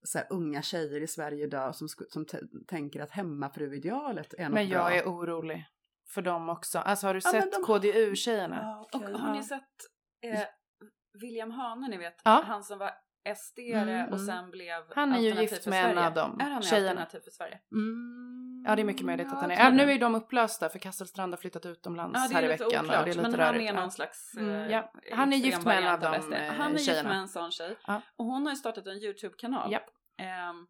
så 0.03 0.17
här, 0.17 0.27
unga 0.29 0.61
tjejer 0.61 1.01
i 1.01 1.07
Sverige 1.07 1.43
idag 1.43 1.75
som, 1.75 1.87
som 2.09 2.25
tänker 2.67 3.01
att 3.01 3.11
hemmafruidealet 3.11 4.33
är 4.33 4.43
något 4.43 4.53
Men 4.53 4.67
jag 4.67 4.85
bra. 4.85 4.95
är 4.95 5.03
orolig 5.05 5.65
för 6.13 6.21
dem 6.21 6.49
också. 6.49 6.79
Alltså 6.79 7.07
har 7.07 7.13
du 7.13 7.19
Ja, 7.23 7.31
sett 7.31 7.51
de- 7.51 7.63
KDU-tjejerna? 7.63 8.59
Ja, 8.61 8.79
Och 8.93 9.01
okej, 9.01 9.13
har 9.17 9.33
ni 9.35 9.43
sett 9.43 9.61
eh, 10.25 10.39
William 11.21 11.51
Hane, 11.51 11.87
ni 11.87 11.97
vet? 11.97 12.15
Ja. 12.23 12.43
Han 12.47 12.63
som 12.63 12.79
var 12.79 12.91
SD 13.35 13.59
Mm, 13.59 14.09
och 14.13 14.21
sen 14.21 14.51
blev 14.51 14.83
Han 14.95 15.13
är 15.13 15.19
ju 15.19 15.41
gift 15.41 15.63
för 15.63 15.69
med 15.69 15.85
en 15.85 15.91
Sverige. 15.93 16.07
av 16.07 16.13
dem, 16.13 16.39
Är 16.39 16.49
han 16.49 16.61
tjejerna. 16.61 16.89
alternativ 16.89 17.19
för 17.19 17.31
Sverige? 17.31 17.59
Mm, 17.71 18.54
Ja, 18.65 18.75
det 18.75 18.81
är 18.81 18.83
mycket 18.83 19.05
möjligt 19.05 19.27
att 19.27 19.39
han 19.41 19.51
är. 19.51 19.55
tror 19.55 19.65
Ja, 19.79 19.85
nu 19.85 19.91
är 19.91 19.99
de 19.99 20.15
upplösta 20.15 20.69
för 20.69 20.79
Kasselstrand 20.79 21.33
har 21.33 21.37
flyttat 21.37 21.65
utomlands 21.65 22.19
Ja, 22.31 22.35
här 22.35 22.41
är 22.43 22.45
i 22.45 22.49
veckan. 22.49 22.67
oklart, 22.67 22.83
och 22.99 23.05
det 23.05 23.11
är 23.11 23.15
lite 23.15 23.21
men 23.21 23.35
rörigt. 23.37 23.69
han 23.69 23.77
är 23.77 23.81
någon 23.81 23.91
slags... 23.91 24.33
Mm, 24.37 24.49
eh, 24.55 24.71
ja. 24.71 24.91
Han 25.11 25.33
är 25.33 25.37
gift 25.37 25.65
med 25.65 25.77
en 25.83 25.87
av 25.87 25.99
de, 25.99 26.21
SD. 26.21 26.33
eh, 26.33 26.53
Han 26.53 26.67
är 26.67 26.71
gift 26.71 26.85
tjejerna. 26.85 27.09
med 27.09 27.17
en 27.17 27.27
sån 27.27 27.51
tjej. 27.51 27.75
Ja. 27.87 28.01
Och 28.15 28.25
hon 28.25 28.43
har 28.45 28.51
ju 28.51 28.55
startat 28.55 28.87
en 28.87 28.97
YouTube-kanal. 28.97 29.71
Japp. 29.71 29.83
Ehm, 30.17 30.67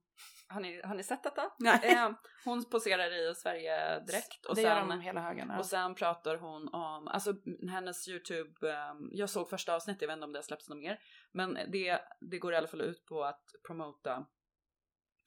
har, 0.48 0.60
ni, 0.62 0.82
har 0.84 0.96
ni 0.96 1.04
sett 1.04 1.24
detta? 1.24 1.41
Nej. 1.60 1.80
Ehm, 1.84 2.16
hon 2.46 2.70
poserar 2.70 3.32
i 3.32 3.36
Sverige 3.36 4.00
direkt 4.00 4.46
och 4.46 4.56
det 4.56 4.62
gör 4.62 4.80
sen, 4.80 4.89
de 4.89 5.02
hela 5.02 5.22
högen. 5.22 5.48
Ja. 5.52 5.58
och 5.60 5.66
sen 5.66 5.96
pratar 5.96 6.38
hon 6.38 6.68
om, 6.74 7.08
alltså 7.08 7.34
hennes 7.72 8.08
YouTube, 8.08 8.72
ehm, 8.74 9.10
jag 9.12 9.30
såg 9.30 9.50
första 9.50 9.76
avsnittet, 9.76 10.02
jag 10.02 10.08
vet 10.08 10.16
inte 10.16 10.26
om 10.26 10.32
det 10.34 10.38
har 10.39 10.43
släppts 10.43 10.70
något 10.70 10.78
mer, 10.80 10.98
men 11.34 11.54
det, 11.72 12.00
det 12.32 12.38
går 12.39 12.54
i 12.54 12.58
alla 12.58 12.68
fall 12.68 12.82
ut 12.82 13.06
på 13.06 13.24
att 13.24 13.43
promota 13.68 14.26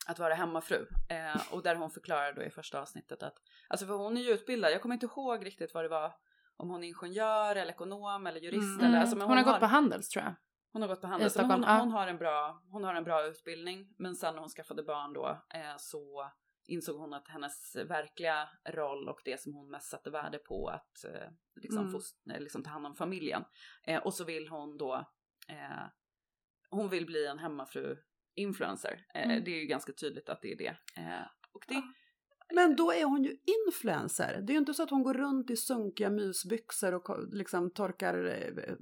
att 0.09 0.19
vara 0.19 0.35
hemmafru. 0.35 0.87
Eh, 1.09 1.53
och 1.53 1.63
där 1.63 1.75
hon 1.75 1.91
förklarar 1.91 2.33
då 2.33 2.43
i 2.43 2.51
första 2.51 2.81
avsnittet 2.81 3.23
att, 3.23 3.35
alltså 3.69 3.87
för 3.87 3.95
hon 3.95 4.17
är 4.17 4.21
ju 4.21 4.31
utbildad, 4.31 4.73
jag 4.73 4.83
kommer 4.83 4.95
inte 4.95 5.07
ihåg 5.07 5.47
riktigt 5.47 5.75
vad 5.75 5.85
det 5.85 5.89
var, 5.89 6.13
om 6.57 6.71
hon 6.71 6.85
är 6.85 6.89
ingenjör 6.89 7.57
eller 7.57 7.73
ekonom 7.73 8.27
eller 8.27 8.41
jurist 8.41 8.81
Mm. 8.81 8.85
eller 8.87 9.01
alltså, 9.01 9.17
men 9.17 9.29
hon, 9.29 9.37
har 9.37 9.45
gått 9.45 9.61
på 9.61 9.67
Handels 9.67 10.09
tror 10.09 10.25
jag. 10.25 10.35
hon 10.73 10.83
har 10.83 10.89
gått 10.89 11.01
på 11.01 11.07
Handels. 11.07 11.37
Men 11.37 11.51
hon, 11.51 11.65
hon, 11.65 11.91
har 11.91 12.07
en 12.07 12.19
bra, 12.19 12.63
hon 12.71 12.85
har 12.85 12.95
en 12.95 13.05
bra 13.05 13.25
utbildning. 13.27 13.95
Men 13.99 14.17
sen 14.17 14.35
när 14.35 14.41
hon 14.41 14.49
skaffade 14.49 14.83
barn 14.83 15.13
då 15.13 15.29
eh, 15.55 15.75
så 15.79 16.31
insåg 16.67 16.97
hon 17.01 17.15
att 17.15 17.29
hennes 17.29 17.77
verkliga 17.77 18.49
roll 18.69 19.09
och 19.09 19.21
det 19.25 19.41
som 19.41 19.55
hon 19.55 19.71
mest 19.71 19.91
satte 19.91 20.11
värde 20.11 20.39
på 20.39 20.69
att 20.69 21.05
eh, 21.05 21.31
liksom, 21.63 21.79
Mm. 21.81 21.93
fost, 21.93 22.17
liksom 22.25 22.63
ta 22.63 22.71
hand 22.71 22.87
om 22.87 22.95
familjen. 22.97 23.45
Eh, 23.85 24.03
och 24.03 24.15
så 24.15 24.25
vill 24.25 24.49
hon 24.49 24.79
då, 24.79 24.95
eh, 25.49 25.87
hon 26.71 26.89
vill 26.89 27.07
bli 27.07 27.27
en 27.27 27.39
hemmafru-influencer. 27.39 28.05
Eh, 29.15 29.25
Mm. 29.25 29.45
Det 29.45 29.51
är 29.51 29.61
ju 29.61 29.67
ganska 29.67 29.93
tydligt 29.93 30.29
att 30.29 30.43
det 30.43 30.53
är 30.53 30.59
det. 30.59 30.77
Eh, 30.97 31.27
och 31.55 31.63
det, 31.69 31.83
Men 32.55 32.77
då 32.77 32.93
är 32.93 33.05
hon 33.05 33.25
ju 33.25 33.37
influencer. 33.67 34.41
Det 34.47 34.51
är 34.53 34.55
ju 34.55 34.59
inte 34.59 34.75
så 34.75 34.83
att 34.83 34.91
hon 34.91 35.03
går 35.03 35.15
runt 35.15 35.51
i 35.51 35.57
sunkiga 35.57 36.11
mysbyxor 36.11 36.95
och 36.95 37.19
liksom 37.33 37.71
torkar 37.71 38.25
eh, 38.27 38.75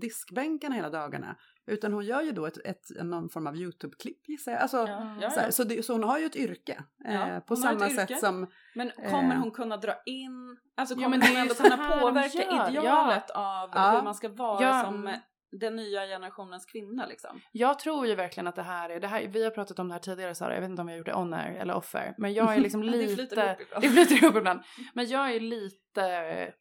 diskbänken 0.00 0.72
hela 0.72 0.90
dagarna. 0.90 1.36
Utan 1.66 1.92
hon 1.92 2.04
gör 2.04 2.22
ju 2.22 2.32
då 2.32 2.46
ett, 2.46 2.58
ett, 2.64 3.04
någon 3.04 3.28
form 3.28 3.46
av 3.46 3.56
YouTube-klipp 3.56 4.28
gissar 4.28 4.52
jag. 4.52 4.60
Alltså, 4.60 4.76
ja, 4.76 5.16
ja, 5.20 5.30
Så, 5.30 5.40
här, 5.40 5.46
ja. 5.46 5.52
så, 5.52 5.64
det, 5.64 5.82
så 5.82 5.92
hon 5.92 6.02
har 6.02 6.18
ju 6.18 6.26
ett 6.26 6.36
yrke. 6.36 6.84
Eh, 7.08 7.14
Ja, 7.14 7.40
på 7.40 7.56
samma 7.56 7.86
yrke. 7.86 8.06
sätt 8.06 8.20
som... 8.20 8.46
Men 8.74 8.90
kommer 8.90 9.34
Eh. 9.34 9.40
hon 9.40 9.50
kunna 9.50 9.76
dra 9.76 9.94
in, 10.06 10.56
alltså 10.76 10.94
Ja, 10.94 11.02
kommer 11.04 11.08
men 11.08 11.20
det 11.20 11.26
är 11.26 11.30
hon 11.30 11.40
ändå 11.40 11.54
så 11.54 11.62
kunna 11.62 11.76
påverka 12.00 12.42
ja. 12.50 12.70
idealet 12.70 13.30
av 13.30 13.70
Ja. 13.74 13.90
hur 13.96 14.02
man 14.02 14.14
ska 14.14 14.28
vara 14.28 14.62
Ja. 14.62 14.84
som 14.84 15.14
den 15.52 15.76
nya 15.76 16.06
generationens 16.06 16.66
kvinna 16.66 17.06
liksom? 17.06 17.40
Jag 17.52 17.78
tror 17.78 18.06
ju 18.06 18.14
verkligen 18.14 18.46
att 18.46 18.56
det 18.56 18.62
här 18.62 18.90
är, 18.90 19.00
det 19.00 19.06
här, 19.06 19.28
vi 19.28 19.44
har 19.44 19.50
pratat 19.50 19.78
om 19.78 19.88
det 19.88 19.94
här 19.94 20.00
tidigare 20.00 20.34
Sara, 20.34 20.54
jag 20.54 20.60
vet 20.60 20.70
inte 20.70 20.82
om 20.82 20.88
gjort 20.96 21.06
det 21.06 21.14
on 21.14 21.34
air 21.34 21.54
eller 21.60 21.74
off 21.74 21.94
air, 21.94 22.14
men 22.18 22.34
jag 22.34 22.54
är 22.54 22.60
liksom 22.66 22.80
Det 22.80 22.86
lite, 22.96 23.14
flyter 23.16 23.36
ihop 23.46 23.60
ibland. 23.60 23.82
det 23.82 23.88
flyter 23.88 24.24
ihop 24.24 24.36
ibland, 24.36 24.60
men 24.94 25.06
jag 25.08 25.34
är 25.34 25.40
lite, 25.40 26.02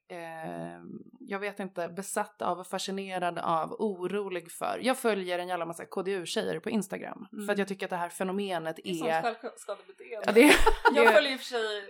eh, 0.10 0.80
jag 1.20 1.40
vet 1.40 1.60
inte, 1.60 1.88
besatt 1.88 2.42
av 2.42 2.60
och 2.60 2.68
fascinerad 2.68 3.40
av, 3.40 3.72
orolig 3.80 4.52
för, 4.52 4.80
jag 4.82 4.98
följer 4.98 5.40
en 5.40 5.48
jävla 5.48 5.66
massa 5.66 5.86
KDU-tjejer 5.86 6.60
på 6.60 6.70
Instagram, 6.70 7.28
Mm. 7.34 7.46
för 7.46 7.54
att 7.54 7.60
jag 7.60 7.68
tycker 7.68 7.86
att 7.86 7.90
det 7.90 7.96
här 7.96 8.10
fenomenet 8.10 8.76
Det 8.84 8.90
är 8.90 8.94
sånt 8.94 9.12
är, 9.12 9.34
självskadebeteende. 9.34 10.24
ja, 10.26 10.32
det, 10.32 10.42
Jag 10.96 11.08
det, 11.08 11.12
följer 11.14 11.32
i 11.32 11.36
och 11.36 11.40
för 11.40 11.46
sig 11.46 11.84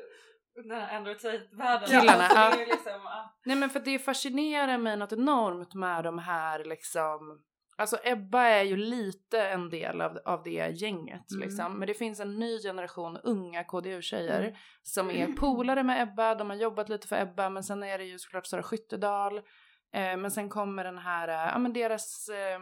den 0.55 0.71
här 0.71 0.97
Andrew 0.97 1.19
Tate-världen. 1.21 1.87
Killarna, 1.89 2.23
Alltså, 2.23 2.59
ja. 2.59 2.65
liksom, 2.65 3.01
ja. 3.03 3.35
Nej 3.45 3.55
men 3.55 3.69
för 3.69 3.79
det 3.79 3.99
fascinerar 3.99 4.77
mig 4.77 4.97
något 4.97 5.11
enormt 5.13 5.73
med 5.73 6.03
de 6.03 6.19
här 6.19 6.63
liksom 6.65 7.41
Alltså 7.77 7.97
Ebba 8.03 8.41
är 8.43 8.63
ju 8.63 8.75
lite 8.77 9.41
en 9.47 9.69
del 9.69 10.01
av, 10.01 10.19
av 10.25 10.43
det 10.43 10.71
gänget 10.81 11.31
Mm. 11.31 11.41
liksom. 11.47 11.79
Men 11.79 11.87
det 11.87 11.93
finns 11.93 12.19
en 12.19 12.39
ny 12.39 12.59
generation 12.61 13.17
unga 13.17 13.63
KDU-tjejer 13.63 14.41
Mm. 14.41 14.55
som 14.83 15.09
är 15.11 15.27
polare 15.39 15.83
med 15.83 16.01
Ebba, 16.03 16.35
de 16.35 16.49
har 16.49 16.57
jobbat 16.57 16.89
lite 16.89 17.07
för 17.07 17.21
Ebba 17.21 17.49
men 17.49 17.63
sen 17.63 17.83
är 17.83 17.97
det 17.97 18.03
ju 18.03 18.19
såklart 18.19 18.45
Sara 18.45 18.63
Skyttedal. 18.63 19.37
Eh, 19.93 20.17
men 20.17 20.31
sen 20.31 20.49
kommer 20.49 20.83
den 20.83 20.97
här, 20.97 21.27
eh, 21.27 21.51
ja 21.53 21.57
men 21.59 21.73
deras, 21.73 22.29
eh, 22.29 22.59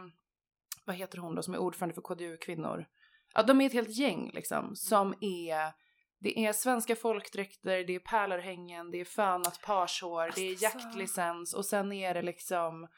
vad 0.84 0.96
heter 0.96 1.18
hon 1.18 1.34
då 1.34 1.42
som 1.42 1.54
är 1.54 1.58
ordförande 1.58 1.94
för 1.94 2.02
KDU-kvinnor? 2.02 2.86
Ja 3.34 3.42
de 3.42 3.60
är 3.60 3.66
ett 3.66 3.72
helt 3.72 3.96
gäng 3.98 4.30
liksom 4.34 4.76
som 4.76 5.14
är 5.20 5.72
det 6.20 6.38
är 6.46 6.52
svenska 6.52 6.96
folkdräkter, 6.96 7.84
det 7.84 7.94
är 7.94 7.98
pärlörhängen, 8.00 8.90
det 8.90 9.00
är 9.00 9.04
fönat 9.04 9.60
parshår, 9.62 10.30
det 10.34 10.40
är 10.40 10.50
Alltså, 10.50 10.68
så- 10.68 10.78
jaktlicens 10.78 11.54
och 11.54 11.66
sen 11.66 11.92
är 11.92 12.14
det 12.14 12.22
liksom 12.22 12.88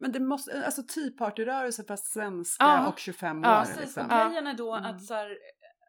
Men 0.00 0.12
det 0.12 0.20
måste, 0.20 0.66
alltså 0.66 0.82
Tea 0.82 1.10
Party-rörelse 1.18 1.84
fast 1.84 2.12
svenska 2.12 2.64
Ja. 2.64 2.88
och 2.88 2.98
25 2.98 3.42
Ja, 3.44 3.56
år. 3.60 3.64
Precis, 3.64 3.80
Liksom. 3.80 4.06
och 4.06 4.12
Ja. 4.12 4.28
grejen 4.28 4.46
är 4.46 4.54
då 4.54 4.74
Mm. 4.74 4.90
att 4.90 5.04
så 5.04 5.14
här, 5.14 5.38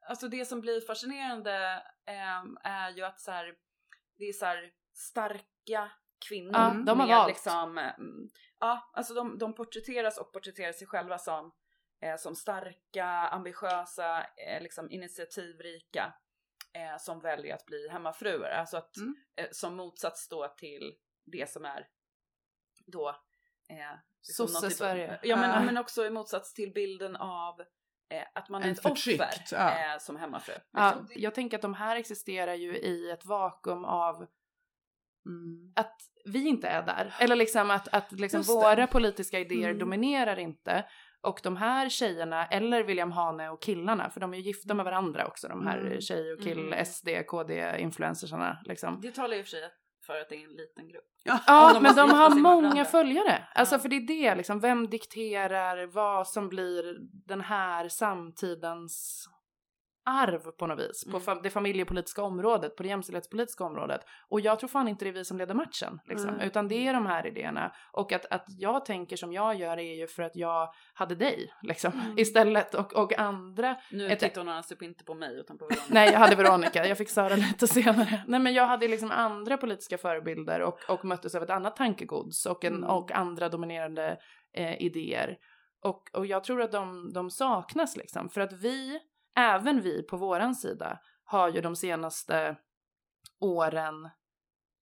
alltså 0.10 0.28
det 0.28 0.46
som 0.46 0.62
blir 0.62 0.82
fascinerande 0.82 1.84
ehm, 2.06 2.58
är 2.64 2.90
ju 2.90 3.04
att 3.04 3.20
så 3.20 3.32
här, 3.32 3.54
det 4.18 4.24
är 4.24 4.34
så 4.34 4.46
här 4.46 4.70
starka 4.94 5.92
kvinnor 6.30 6.52
Ja, 6.54 6.70
de 6.86 7.00
har 7.00 7.08
med 7.08 7.16
valt. 7.18 7.28
liksom, 7.28 7.78
mm, 7.78 8.30
ja 8.60 8.90
alltså 8.94 9.14
de, 9.14 9.38
de 9.38 9.54
porträtteras 9.56 10.18
och 10.18 10.34
porträtterar 10.34 10.72
sig 10.72 10.88
själva 10.88 11.18
som, 11.18 11.52
eh, 12.02 12.16
som 12.18 12.36
starka, 12.36 13.06
ambitiösa, 13.08 14.22
eh, 14.22 14.62
liksom 14.62 14.92
initiativrika 14.92 16.14
eh, 16.74 16.98
som 17.00 17.20
väljer 17.20 17.56
att 17.56 17.66
bli 17.66 17.90
hemmafruar. 17.90 18.50
Alltså 18.50 18.78
att 18.78 18.98
Mm. 18.98 19.16
eh, 19.36 19.48
som 19.52 19.76
motsats 19.76 20.28
då 20.28 20.48
till 20.48 20.94
det 21.26 21.50
som 21.50 21.66
är 21.66 21.88
då 22.86 23.10
eh, 23.10 23.16
liksom 24.28 24.46
någon 24.46 24.48
typ 24.62 24.62
Sosse-Sverige. 24.62 25.20
Ja 25.24 25.36
men, 25.36 25.50
Ja. 25.50 25.62
men 25.66 25.78
också 25.78 26.06
i 26.06 26.10
motsats 26.10 26.54
till 26.54 26.72
bilden 26.74 27.16
av 27.16 27.62
eh, 28.10 28.24
att 28.36 28.50
man 28.50 28.62
är 28.64 28.66
En 28.68 28.72
ett 28.74 28.82
förtryckt, 28.82 29.22
offer 29.22 29.44
ja. 29.52 29.94
eh, 29.94 30.00
som 30.00 30.16
hemmafru. 30.16 30.54
Ja, 30.72 30.96
liksom. 31.00 31.22
jag 31.22 31.36
tänker 31.36 31.58
att 31.58 31.62
de 31.62 31.74
här 31.74 31.96
existerar 31.96 32.54
ju 32.54 32.78
i 32.78 33.10
ett 33.12 33.26
vakuum 33.26 33.86
av 33.86 34.28
Mm. 35.26 35.74
att 35.76 36.02
vi 36.26 36.48
inte 36.48 36.68
är 36.68 36.84
där. 36.84 37.16
Eller 37.20 37.36
liksom 37.36 37.72
att, 37.72 37.88
att 37.88 38.12
liksom 38.12 38.40
Just 38.40 38.50
det. 38.50 38.54
våra 38.56 38.88
politiska 38.88 39.40
idéer 39.40 39.68
Mm. 39.70 39.80
dominerar 39.80 40.40
inte. 40.40 40.86
Och 41.24 41.40
de 41.44 41.58
här 41.58 41.90
tjejerna, 41.90 42.46
eller 42.46 42.84
William 42.84 43.12
Hane 43.12 43.50
och 43.50 43.62
killarna, 43.62 44.10
för 44.10 44.20
de 44.20 44.34
är 44.34 44.38
ju 44.38 44.44
gifta 44.44 44.74
med 44.74 44.86
varandra 44.86 45.28
också, 45.28 45.48
de 45.48 45.68
här 45.68 45.78
Mm. 45.80 46.02
tjej 46.02 46.34
och 46.34 46.42
kill, 46.42 46.60
Mm. 46.60 46.86
SD, 46.86 47.10
KD, 47.28 47.76
influencersarna 47.80 48.58
liksom. 48.66 49.00
Det 49.02 49.12
talar 49.12 49.36
och 49.40 49.46
för 49.46 49.50
sig 49.50 49.62
för 50.06 50.22
att 50.22 50.30
det 50.30 50.36
är 50.36 50.44
en 50.44 50.56
liten 50.56 50.88
grupp. 50.90 51.06
Ja, 51.24 51.40
Ja, 51.48 51.72
de 51.74 51.84
men 51.84 51.96
de 51.96 52.10
har 52.10 52.30
många 52.30 52.62
varandra. 52.62 52.86
följare. 52.86 53.48
Alltså 53.56 53.76
Ja. 53.76 53.80
för 53.80 53.90
det 53.90 53.96
är 53.96 54.08
det 54.08 54.36
liksom, 54.36 54.60
vem 54.60 54.90
dikterar 54.90 55.86
vad 55.86 56.28
som 56.28 56.50
blir 56.50 56.98
den 57.28 57.42
här 57.42 57.90
samtidens 57.90 59.26
arv 60.10 60.52
på 60.60 60.68
något 60.68 60.80
vis. 60.80 61.04
På 61.04 61.18
Mm. 61.18 61.22
fa- 61.22 61.40
det 61.44 61.50
familjepolitiska 61.50 62.24
området, 62.24 62.76
på 62.76 62.84
det 62.84 62.90
jämställdhetspolitiska 62.90 63.64
området. 63.64 64.02
Och 64.30 64.42
jag 64.42 64.60
tror 64.60 64.68
fan 64.68 64.88
inte 64.88 65.06
det 65.06 65.10
är 65.10 65.14
vi 65.14 65.26
som 65.26 65.38
leder 65.38 65.54
matchen. 65.56 66.00
Liksom. 66.06 66.30
Mm. 66.30 66.42
Utan 66.42 66.68
det 66.68 66.88
är 66.88 66.94
de 66.94 67.06
här 67.06 67.28
idéerna. 67.28 67.72
Och 67.92 68.12
att, 68.14 68.26
att 68.26 68.46
jag 68.48 68.86
tänker 68.86 69.16
som 69.16 69.34
jag 69.34 69.56
gör 69.56 69.78
är 69.78 69.96
ju 70.00 70.08
för 70.08 70.24
att 70.24 70.36
jag 70.36 70.70
hade 70.94 71.16
dig 71.16 71.50
liksom, 71.62 71.92
Mm. 71.94 72.18
istället. 72.20 72.76
Och, 72.76 72.94
och 72.94 73.20
andra 73.20 73.76
Nu 73.92 74.08
Ett- 74.12 74.20
tittar 74.20 74.42
hon 74.42 74.50
alltså 74.50 74.76
inte 74.84 75.04
på 75.04 75.14
mig 75.14 75.40
utan 75.40 75.58
på 75.58 75.66
Veronica. 75.66 75.86
Nej, 75.94 76.10
jag 76.12 76.20
hade 76.20 76.36
Veronica. 76.36 76.86
Jag 76.88 76.98
fick 76.98 77.10
Sara 77.10 77.36
lite 77.36 77.68
senare. 77.68 78.24
Nej, 78.28 78.40
men 78.40 78.54
jag 78.54 78.66
hade 78.68 78.88
liksom 78.88 79.12
andra 79.12 79.58
politiska 79.58 79.98
förebilder 79.98 80.62
och, 80.62 80.80
och 80.90 81.06
möttes 81.06 81.36
av 81.36 81.44
ett 81.44 81.50
annat 81.50 81.76
tankegods 81.76 82.46
och, 82.46 82.64
en, 82.66 82.76
Mm. 82.76 82.90
och 82.90 83.12
andra 83.12 83.50
dominerande 83.50 84.18
eh, 84.54 84.82
idéer. 84.82 85.38
Och, 85.84 86.04
och 86.14 86.26
jag 86.26 86.44
tror 86.44 86.62
att 86.62 86.72
de, 86.72 87.12
de 87.14 87.30
saknas 87.30 87.98
liksom. 87.98 88.30
För 88.30 88.42
att 88.42 88.54
vi, 88.54 89.00
även 89.40 89.82
vi 89.82 90.04
på 90.04 90.18
våran 90.18 90.56
sida, 90.56 91.00
har 91.24 91.50
ju 91.50 91.62
de 91.62 91.76
senaste 91.76 92.56
åren 93.40 94.10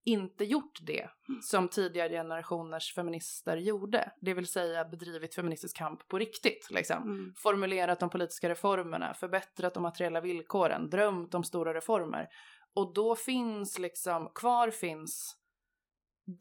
inte 0.05 0.45
gjort 0.45 0.79
det 0.81 1.09
som 1.41 1.67
tidigare 1.67 2.09
generationers 2.09 2.93
feminister 2.93 3.57
gjorde. 3.57 4.11
Det 4.21 4.33
vill 4.33 4.47
säga 4.47 4.85
bedrivit 4.85 5.35
feministisk 5.35 5.77
kamp 5.77 6.07
på 6.07 6.17
riktigt. 6.19 6.67
Liksom 6.71 7.03
Mm. 7.03 7.33
formulerat 7.37 7.99
de 7.99 8.09
politiska 8.09 8.49
reformerna, 8.49 9.13
förbättrat 9.13 9.73
de 9.73 9.83
materiella 9.83 10.21
villkoren, 10.21 10.89
drömt 10.89 11.33
om 11.33 11.43
stora 11.43 11.73
reformer. 11.73 12.27
Och 12.73 12.93
då 12.93 13.15
finns 13.15 13.79
liksom, 13.79 14.31
kvar 14.35 14.71
finns 14.71 15.37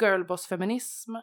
girlboss-feminism, 0.01 1.17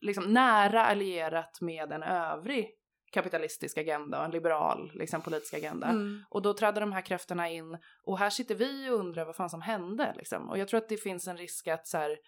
liksom 0.00 0.24
nära 0.24 0.84
allierat 0.84 1.60
med 1.60 1.92
en 1.92 2.02
övrig 2.02 2.70
kapitalistisk 3.12 3.78
agenda 3.78 4.18
och 4.18 4.24
en 4.24 4.30
liberal 4.30 4.90
liksom, 4.94 5.22
politisk 5.22 5.54
agenda. 5.54 5.86
Mm. 5.86 6.24
Och 6.30 6.42
då 6.42 6.54
trädde 6.54 6.80
de 6.80 6.92
här 6.92 7.02
krafterna 7.02 7.50
in 7.50 7.78
och 8.02 8.18
här 8.18 8.30
sitter 8.30 8.54
vi 8.54 8.90
och 8.90 8.98
undrar 8.98 9.24
vad 9.24 9.36
fan 9.36 9.50
som 9.50 9.62
hände 9.62 10.14
liksom. 10.16 10.50
Och 10.50 10.58
jag 10.58 10.68
tror 10.68 10.78
att 10.78 10.88
det 10.88 10.96
finns 10.96 11.28
en 11.28 11.36
risk 11.36 11.68
att 11.68 11.86
så 11.86 11.98
här, 11.98 12.18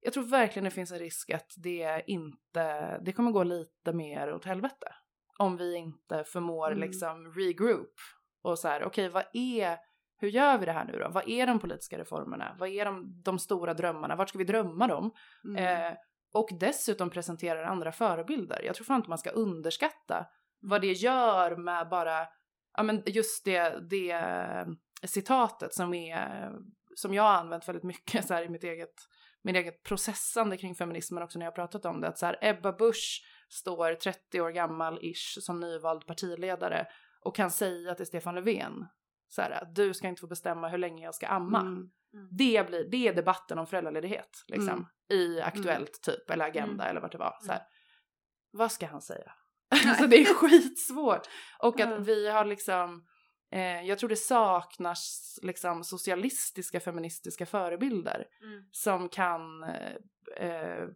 jag 0.00 0.12
tror 0.12 0.24
verkligen 0.24 0.64
det 0.64 0.70
finns 0.70 0.92
en 0.92 0.98
risk 0.98 1.30
att 1.30 1.52
det 1.56 2.02
inte, 2.06 2.98
det 2.98 3.12
kommer 3.12 3.30
gå 3.30 3.42
lite 3.42 3.92
mer 3.92 4.32
åt 4.34 4.44
helvete. 4.44 4.94
Om 5.38 5.56
vi 5.56 5.76
inte 5.76 6.24
förmår 6.24 6.66
Mm. 6.72 6.80
liksom 6.80 7.32
regroup 7.34 7.94
och 8.42 8.58
så 8.58 8.68
här, 8.68 8.84
okej 8.84 9.08
vad 9.08 9.24
är, 9.32 9.78
hur 10.20 10.28
gör 10.28 10.58
vi 10.58 10.66
det 10.66 10.72
här 10.72 10.84
nu 10.84 10.98
då? 10.98 11.08
Vad 11.08 11.28
är 11.28 11.46
de 11.46 11.58
politiska 11.58 11.98
reformerna? 11.98 12.56
Vad 12.58 12.68
är 12.68 12.84
de, 12.84 13.22
de 13.22 13.38
stora 13.38 13.74
drömmarna? 13.74 14.16
Vart 14.16 14.28
ska 14.28 14.38
vi 14.38 14.44
drömma 14.44 14.86
dem? 14.86 15.10
Mm. 15.44 15.56
Eh, 15.92 15.98
och 16.32 16.48
dessutom 16.60 17.10
presenterar 17.10 17.62
andra 17.62 17.92
förebilder. 17.92 18.62
Jag 18.64 18.74
tror 18.74 18.84
fan 18.84 18.96
inte 18.96 19.08
man 19.08 19.18
ska 19.18 19.30
underskatta 19.30 20.26
vad 20.60 20.80
det 20.80 20.92
gör 20.92 21.56
med 21.56 21.88
bara, 21.88 22.26
ja 22.76 22.82
men 22.82 23.02
just 23.06 23.44
det, 23.44 23.88
det 23.90 24.10
eh, 24.10 24.66
citatet 25.06 25.74
som 25.74 25.94
är, 25.94 26.50
som 26.94 27.14
jag 27.14 27.22
har 27.22 27.34
använt 27.34 27.68
väldigt 27.68 27.84
mycket 27.84 28.26
så 28.26 28.34
här 28.34 28.42
i 28.42 28.48
mitt 28.48 28.64
eget, 28.64 28.94
mitt 29.42 29.56
eget 29.56 29.82
processande 29.82 30.56
kring 30.56 30.74
feminismen 30.74 31.22
också 31.22 31.38
när 31.38 31.46
jag 31.46 31.52
har 31.52 31.56
pratat 31.56 31.84
om 31.84 32.00
det. 32.00 32.08
Att 32.08 32.18
så 32.18 32.26
här, 32.26 32.38
Ebba 32.40 32.72
Busch 32.72 33.22
står 33.48 33.94
30 33.94 34.40
år 34.40 34.50
gammal 34.50 34.98
ish 35.02 35.38
som 35.40 35.60
nyvald 35.60 36.06
partiledare 36.06 36.86
och 37.20 37.36
kan 37.36 37.50
säga 37.50 37.94
till 37.94 38.06
Stefan 38.06 38.34
Löfven 38.34 38.86
så 39.28 39.42
här, 39.42 39.68
du 39.74 39.94
ska 39.94 40.08
inte 40.08 40.20
få 40.20 40.26
bestämma 40.26 40.68
hur 40.68 40.78
länge 40.78 41.04
jag 41.04 41.14
ska 41.14 41.26
amma. 41.26 41.60
Mm. 41.60 41.90
Det, 42.30 42.66
blir, 42.66 42.88
det 42.90 43.08
är 43.08 43.14
debatten 43.14 43.58
om 43.58 43.66
föräldraledighet 43.66 44.44
liksom, 44.46 44.68
Mm. 44.68 44.86
i 45.20 45.40
Aktuellt 45.40 46.02
typ, 46.02 46.30
eller 46.30 46.44
Agenda 46.44 46.84
Mm. 46.84 46.90
eller 46.90 47.00
vart 47.00 47.12
det 47.12 47.18
var. 47.18 47.38
Så 47.42 47.52
här, 47.52 47.62
Vad 48.50 48.72
ska 48.72 48.86
han 48.86 49.02
säga? 49.02 49.32
alltså 49.86 50.06
det 50.06 50.16
är 50.22 50.34
skitsvårt. 50.34 51.26
Och 51.62 51.80
att 51.80 51.86
Mm. 51.90 52.02
vi 52.04 52.28
har 52.30 52.44
liksom, 52.44 53.04
Eh, 53.52 53.82
jag 53.82 53.98
tror 53.98 54.08
det 54.08 54.16
saknas 54.16 55.38
liksom 55.42 55.84
socialistiska 55.84 56.80
feministiska 56.80 57.46
förebilder 57.46 58.24
Mm. 58.42 58.64
som 58.72 59.08
kan, 59.08 59.62
eh, 59.62 59.96
eh, 60.36 60.88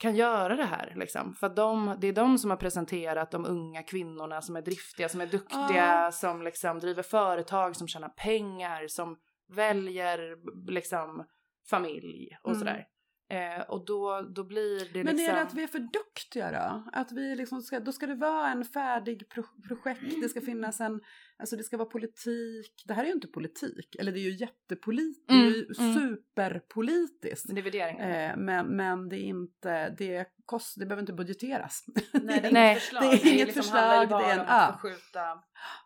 kan 0.00 0.16
göra 0.16 0.56
det 0.56 0.64
här. 0.64 0.92
Liksom. 0.96 1.34
För 1.34 1.48
de, 1.48 1.96
det 2.00 2.06
är 2.08 2.12
de 2.12 2.38
som 2.38 2.50
har 2.50 2.56
presenterat 2.56 3.30
de 3.30 3.46
unga 3.46 3.82
kvinnorna 3.82 4.42
som 4.42 4.56
är 4.56 4.62
driftiga, 4.62 5.08
som 5.08 5.20
är 5.20 5.26
duktiga, 5.26 6.06
Ah. 6.06 6.12
som 6.12 6.42
liksom 6.42 6.78
driver 6.78 7.02
företag, 7.02 7.76
som 7.76 7.88
tjänar 7.88 8.08
pengar, 8.08 8.86
som 8.88 9.16
väljer 9.48 10.36
liksom 10.70 11.24
familj 11.70 12.28
och 12.42 12.48
Mm. 12.50 12.58
sådär. 12.58 12.86
Eh, 13.30 13.60
och 13.60 13.84
då, 13.84 14.20
då 14.34 14.44
blir 14.44 14.92
det 14.92 15.04
Men 15.04 15.16
liksom... 15.16 15.34
är 15.34 15.36
det 15.38 15.42
att 15.42 15.54
vi 15.54 15.62
är 15.62 15.66
för 15.66 15.78
duktiga 15.78 16.50
då? 16.52 16.84
Att 16.92 17.12
vi 17.12 17.36
liksom 17.36 17.62
ska, 17.62 17.80
då 17.80 17.92
ska 17.92 18.06
det 18.06 18.14
vara 18.14 18.48
en 18.50 18.64
färdig 18.64 19.28
pro- 19.28 19.62
projekt, 19.68 20.20
det 20.22 20.28
ska 20.28 20.40
finnas 20.40 20.80
en, 20.80 21.00
alltså 21.38 21.56
det 21.56 21.64
ska 21.64 21.76
vara 21.76 21.88
politik. 21.88 22.82
Det 22.86 22.94
här 22.94 23.02
är 23.02 23.06
ju 23.06 23.12
inte 23.12 23.26
politik, 23.28 23.96
eller 23.98 24.12
det 24.12 24.18
är 24.18 24.30
ju 24.30 24.36
jättepolitiskt, 24.36 25.28
det 25.28 25.34
är 25.34 25.38
ju 25.50 25.64
Mm, 25.80 25.90
mm. 25.90 25.94
superpolitiskt. 26.00 27.48
det 27.54 27.80
är. 27.80 28.30
Eh, 28.30 28.36
men, 28.36 28.66
men 28.66 29.08
det 29.08 29.16
är 29.16 29.24
inte, 29.24 29.90
det, 29.98 30.26
kost, 30.46 30.78
det 30.78 30.86
behöver 30.86 31.02
inte 31.02 31.12
budgeteras. 31.12 31.84
Nej, 32.12 32.40
det 32.40 32.48
är 32.48 32.50
inget 32.72 32.82
förslag. 32.82 33.02
det 33.02 33.08
är 33.28 33.32
inget 33.34 33.46
liksom 33.46 33.62
förslag, 33.62 34.08
det 34.08 34.14
är 34.14 34.38
en- 34.38 34.46
ja. 34.48 34.78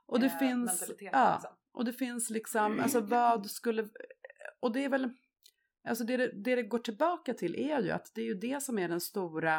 Och 0.07 0.21
det 0.21 0.27
eh, 0.27 0.39
finns, 0.39 0.91
ja, 1.01 1.35
Liksom. 1.35 1.51
och 1.73 1.85
det 1.85 1.93
finns 1.93 2.31
liksom, 2.31 2.81
alltså 2.81 3.01
vad 3.01 3.51
skulle, 3.51 3.89
och 4.61 4.73
det 4.73 4.85
är 4.85 4.89
väl, 4.89 5.11
alltså 5.85 6.05
det, 6.05 6.17
det 6.17 6.57
det 6.57 6.63
går 6.63 6.79
tillbaka 6.79 7.35
till 7.35 7.71
är 7.71 7.81
ju 7.81 7.91
att 7.91 8.13
det 8.15 8.21
är 8.21 8.25
ju 8.25 8.35
det 8.35 8.63
som 8.63 8.79
är 8.79 8.89
den 8.89 9.01
stora, 9.01 9.57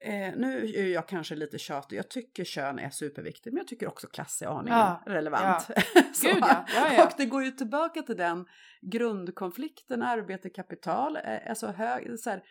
eh, 0.00 0.36
nu 0.36 0.72
är 0.74 0.86
jag 0.86 1.08
kanske 1.08 1.34
lite 1.34 1.58
tjatig, 1.58 1.96
jag 1.96 2.08
tycker 2.08 2.44
kön 2.44 2.78
är 2.78 2.90
superviktigt, 2.90 3.52
men 3.52 3.56
jag 3.56 3.68
tycker 3.68 3.88
också 3.88 4.06
klass 4.06 4.42
är 4.42 4.46
aningen 4.46 4.78
Ja, 4.78 5.02
relevant. 5.06 5.66
Gud 6.22 6.38
ja, 6.40 6.66
ja, 6.74 6.94
ja. 6.94 7.06
Och 7.06 7.12
det 7.16 7.26
går 7.26 7.44
ju 7.44 7.50
tillbaka 7.50 8.02
till 8.02 8.16
den 8.16 8.46
grundkonflikten, 8.80 10.02
arbete, 10.02 10.50
kapital, 10.50 11.16
eh, 11.16 11.38
alltså 11.48 11.66
hög, 11.66 12.20
så 12.20 12.30
här, 12.30 12.42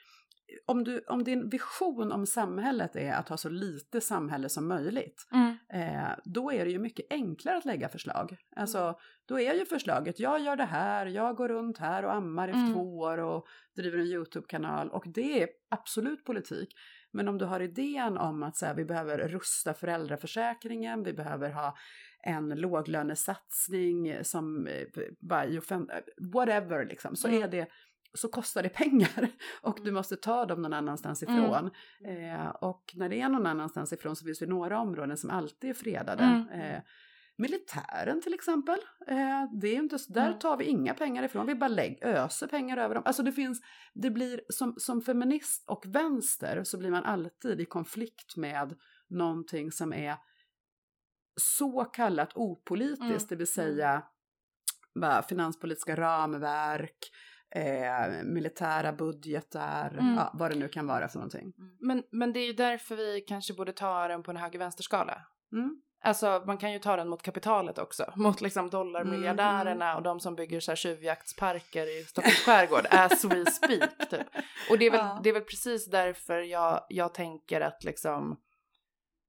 om, 0.65 0.83
du, 0.83 0.99
om 1.07 1.23
din 1.23 1.49
vision 1.49 2.11
om 2.11 2.25
samhället 2.25 2.95
är 2.95 3.13
att 3.13 3.29
ha 3.29 3.37
så 3.37 3.49
lite 3.49 4.01
samhälle 4.01 4.49
som 4.49 4.67
möjligt, 4.67 5.27
Mm. 5.33 5.57
eh, 5.73 6.09
då 6.23 6.51
är 6.51 6.65
det 6.65 6.71
ju 6.71 6.79
mycket 6.79 7.05
enklare 7.09 7.57
att 7.57 7.65
lägga 7.65 7.89
förslag. 7.89 8.37
Alltså, 8.55 8.77
Mm. 8.79 8.95
då 9.27 9.39
är 9.39 9.53
ju 9.53 9.65
förslaget, 9.65 10.19
jag 10.19 10.39
gör 10.41 10.55
det 10.55 10.65
här, 10.65 11.05
jag 11.05 11.35
går 11.35 11.47
runt 11.49 11.77
här 11.77 12.05
och 12.05 12.13
ammar 12.13 12.47
i 12.47 12.51
Mm. 12.51 12.73
två 12.73 12.97
år 12.99 13.17
och 13.17 13.45
driver 13.75 13.97
en 13.97 14.05
YouTube-kanal 14.05 14.89
och 14.89 15.03
det 15.07 15.43
är 15.43 15.49
absolut 15.69 16.25
politik. 16.25 16.69
Men 17.13 17.27
om 17.27 17.37
du 17.37 17.45
har 17.45 17.59
idén 17.59 18.17
om 18.17 18.43
att 18.43 18.57
så 18.57 18.65
här, 18.65 18.75
vi 18.75 18.85
behöver 18.85 19.17
rusta 19.27 19.73
föräldraförsäkringen, 19.73 21.03
vi 21.03 21.13
behöver 21.13 21.49
ha 21.49 21.75
en 22.23 22.49
låglönesatsning 22.49 24.23
som 24.23 24.67
eh, 24.67 24.73
i 25.49 25.59
offen- 25.59 25.89
whatever 26.33 26.85
liksom, 26.85 27.15
så 27.15 27.27
Mm. 27.27 27.43
är 27.43 27.47
det 27.47 27.67
så 28.13 28.27
kostar 28.27 28.63
det 28.63 28.69
pengar 28.69 29.27
och 29.61 29.79
du 29.83 29.91
måste 29.91 30.15
ta 30.15 30.45
dem 30.45 30.61
någon 30.61 30.73
annanstans 30.73 31.23
Mm. 31.23 31.35
ifrån. 31.43 31.71
Eh, 32.05 32.47
och 32.49 32.83
när 32.95 33.09
det 33.09 33.21
är 33.21 33.29
någon 33.29 33.45
annanstans 33.45 33.93
ifrån 33.93 34.15
så 34.15 34.25
finns 34.25 34.39
det 34.39 34.45
några 34.45 34.79
områden 34.79 35.17
som 35.17 35.29
alltid 35.29 35.69
är 35.69 35.73
fredade. 35.73 36.23
Mm. 36.23 36.49
Eh, 36.61 36.81
militären 37.37 38.21
till 38.21 38.33
exempel, 38.33 38.79
eh, 39.07 39.43
det 39.61 39.67
är 39.67 39.75
inte, 39.75 39.99
så- 39.99 40.13
där 40.13 40.27
Mm. 40.27 40.39
tar 40.39 40.57
vi 40.57 40.65
inga 40.65 40.93
pengar 40.93 41.23
ifrån, 41.23 41.47
vi 41.47 41.55
bara 41.55 41.67
lägg, 41.67 41.99
öser 42.01 42.47
pengar 42.47 42.77
över 42.77 42.95
dem. 42.95 43.03
Alltså 43.05 43.23
det 43.23 43.31
finns, 43.31 43.61
det 43.93 44.09
blir 44.09 44.41
som, 44.49 44.73
som 44.77 45.01
feminist 45.01 45.69
och 45.69 45.83
vänster 45.87 46.63
så 46.63 46.77
blir 46.77 46.91
man 46.91 47.03
alltid 47.03 47.61
i 47.61 47.65
konflikt 47.65 48.37
med 48.37 48.75
någonting 49.09 49.71
som 49.71 49.93
är 49.93 50.15
så 51.41 51.85
kallat 51.85 52.31
opolitiskt, 52.35 53.01
Mm. 53.01 53.25
det 53.29 53.35
vill 53.35 53.53
säga 53.53 54.03
bara 55.01 55.21
finanspolitiska 55.23 55.95
ramverk, 55.95 56.97
eh, 57.55 58.23
militära 58.23 58.93
budgetar, 58.93 59.91
Mm. 59.99 60.15
ja, 60.15 60.31
vad 60.33 60.51
det 60.51 60.57
nu 60.57 60.67
kan 60.67 60.87
vara 60.87 61.07
för 61.07 61.17
någonting. 61.17 61.53
Men, 61.79 62.03
men 62.11 62.33
det 62.33 62.39
är 62.39 62.47
ju 62.47 62.53
därför 62.53 62.95
vi 62.95 63.21
kanske 63.27 63.53
borde 63.53 63.73
ta 63.73 64.07
den 64.07 64.23
på 64.23 64.31
en 64.31 64.37
höger-vänster-skala. 64.37 65.21
Mm. 65.53 65.81
Alltså 66.03 66.43
man 66.47 66.57
kan 66.57 66.71
ju 66.71 66.79
ta 66.79 66.95
den 66.95 67.07
mot 67.09 67.21
kapitalet 67.21 67.77
också. 67.77 68.13
Mot 68.15 68.41
liksom 68.41 68.69
dollarmiljardärerna 68.69 69.85
Mm. 69.85 69.97
och 69.97 70.03
de 70.03 70.19
som 70.19 70.35
bygger 70.35 70.59
så 70.59 70.71
här 70.71 70.75
tjuvjaktsparker 70.75 71.99
i 71.99 72.03
Stockholms 72.03 72.39
skärgård 72.45 72.87
as 72.91 73.25
we 73.25 73.45
speak 73.51 74.09
typ. 74.09 74.27
Och 74.69 74.77
det 74.77 74.85
är 74.85 74.91
väl, 74.91 74.99
Ja. 74.99 75.19
det 75.23 75.29
är 75.29 75.33
väl 75.33 75.41
precis 75.43 75.85
därför 75.85 76.39
jag, 76.39 76.85
jag 76.89 77.13
tänker 77.13 77.61
att 77.61 77.83
liksom 77.83 78.37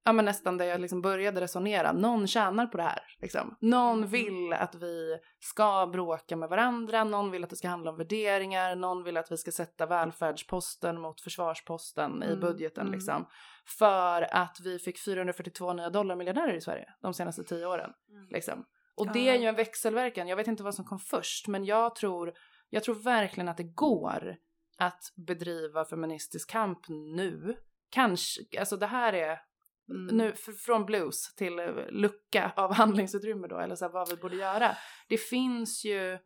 Ja 0.04 0.12
men 0.12 0.24
nästan 0.24 0.58
där 0.58 0.64
jag 0.64 0.80
liksom 0.80 1.02
började 1.02 1.40
resonera, 1.40 1.92
någon 1.92 2.26
tjänar 2.26 2.66
på 2.66 2.76
det 2.76 2.82
här. 2.82 3.02
Liksom. 3.20 3.56
Någon 3.60 3.98
Mm. 3.98 4.10
vill 4.10 4.52
att 4.52 4.74
vi 4.74 5.18
ska 5.40 5.86
bråka 5.92 6.36
med 6.36 6.48
varandra, 6.48 7.04
någon 7.04 7.30
vill 7.30 7.44
att 7.44 7.50
det 7.50 7.56
ska 7.56 7.68
handla 7.68 7.90
om 7.90 7.96
värderingar, 7.96 8.76
någon 8.76 9.04
vill 9.04 9.16
att 9.16 9.32
vi 9.32 9.36
ska 9.36 9.52
sätta 9.52 9.86
välfärdsposten 9.86 11.00
mot 11.00 11.20
försvarsposten 11.20 12.22
i 12.22 12.26
Mm, 12.26 12.40
budgeten 12.40 12.86
mm. 12.86 12.92
liksom. 12.94 13.26
För 13.78 14.34
att 14.34 14.56
vi 14.64 14.78
fick 14.78 14.98
442 14.98 15.72
nya 15.72 15.90
dollarmiljardärer 15.90 16.54
i 16.54 16.60
Sverige 16.60 16.88
de 17.02 17.14
senaste 17.14 17.44
tio 17.44 17.66
åren. 17.66 17.90
Liksom. 18.30 18.64
Och 18.94 19.12
det 19.12 19.28
är 19.28 19.38
ju 19.38 19.46
en 19.46 19.54
växelverkan. 19.54 20.28
Jag 20.28 20.36
vet 20.36 20.48
inte 20.48 20.62
vad 20.62 20.74
som 20.74 20.84
kom 20.84 20.98
först, 20.98 21.48
men 21.48 21.64
jag 21.64 21.94
tror, 21.94 22.32
jag 22.70 22.84
tror 22.84 22.94
verkligen 22.94 23.48
att 23.48 23.56
det 23.56 23.74
går 23.74 24.36
att 24.78 25.02
bedriva 25.26 25.84
feministisk 25.84 26.50
kamp 26.50 26.78
nu. 26.88 27.56
Kanske, 27.90 28.40
alltså 28.58 28.76
det 28.76 28.86
här 28.86 29.12
är 29.12 29.38
Mm. 29.92 30.16
nu 30.16 30.32
från 30.66 30.84
blues 30.86 31.34
till 31.34 31.58
eh, 31.58 31.66
lucka 31.90 32.52
av 32.56 32.72
handlingsutrymme 32.74 33.48
då, 33.48 33.58
eller 33.58 33.74
så 33.74 33.84
här, 33.84 33.92
vad 33.92 34.08
vi 34.10 34.16
borde 34.16 34.36
göra. 34.36 34.76
Det 35.08 35.18
finns 35.18 35.84
ju 35.84 36.18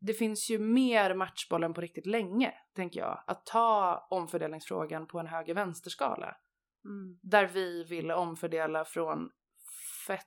det 0.00 0.14
finns 0.14 0.50
ju 0.50 0.58
mer 0.58 1.14
matchbollen 1.14 1.74
på 1.74 1.80
riktigt 1.80 2.06
länge, 2.06 2.54
tänker 2.74 3.00
jag. 3.00 3.24
Att 3.26 3.46
ta 3.46 4.06
omfördelningsfrågan 4.10 5.06
på 5.06 5.18
en 5.18 5.26
höger-vänster-skala. 5.26 6.36
Mm. 6.84 7.18
Där 7.22 7.46
vi 7.46 7.84
vill 7.84 8.10
omfördela 8.10 8.84
från 8.84 9.30
fett 10.06 10.22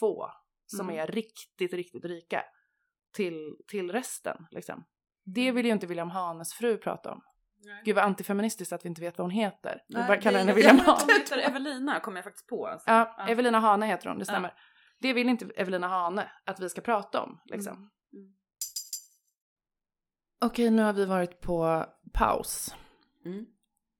få 0.00 0.30
som 0.66 0.88
Mm. 0.88 1.00
är 1.00 1.06
riktigt, 1.06 1.72
riktigt 1.72 2.04
rika 2.04 2.42
till, 3.14 3.56
till 3.68 3.92
resten. 3.92 4.46
Liksom. 4.50 4.84
Det 5.24 5.40
Mm. 5.42 5.54
vill 5.54 5.66
ju 5.66 5.72
inte 5.72 5.86
William 5.86 6.10
Hanes 6.10 6.54
fru 6.54 6.76
prata 6.78 7.12
om. 7.12 7.20
Nej. 7.66 7.82
Gud 7.84 7.96
vad 7.96 8.04
antifeministiskt 8.04 8.72
att 8.72 8.84
vi 8.84 8.88
inte 8.88 9.00
vet 9.00 9.18
vad 9.18 9.24
hon 9.24 9.30
heter. 9.30 9.82
Vi 9.88 9.94
Nej, 9.94 10.06
bara 10.06 10.16
kallar 10.20 10.38
henne 10.38 10.52
William 10.52 10.76
jag- 10.76 10.84
Hane. 10.84 11.00
Hon 11.00 11.08
heter 11.20 11.38
Evelina 11.38 12.00
kom 12.00 12.16
jag 12.16 12.24
faktiskt 12.24 12.46
på. 12.48 12.66
Alltså. 12.66 12.90
Ja, 12.90 13.14
Ja. 13.18 13.26
Evelina 13.28 13.58
Hane 13.60 13.86
heter 13.86 14.08
hon, 14.08 14.18
det 14.18 14.22
Ja. 14.28 14.32
stämmer. 14.32 14.54
Det 15.00 15.12
vill 15.12 15.28
inte 15.28 15.46
Evelina 15.56 15.88
Hane 15.88 16.30
att 16.46 16.60
vi 16.60 16.68
ska 16.68 16.80
prata 16.80 17.20
om. 17.22 17.40
Liksom. 17.44 17.72
Mm. 17.72 17.90
Okej, 20.44 20.70
nu 20.70 20.82
har 20.82 20.92
vi 20.92 21.04
varit 21.04 21.40
på 21.40 21.86
paus. 22.12 22.74
Mm. 23.24 23.46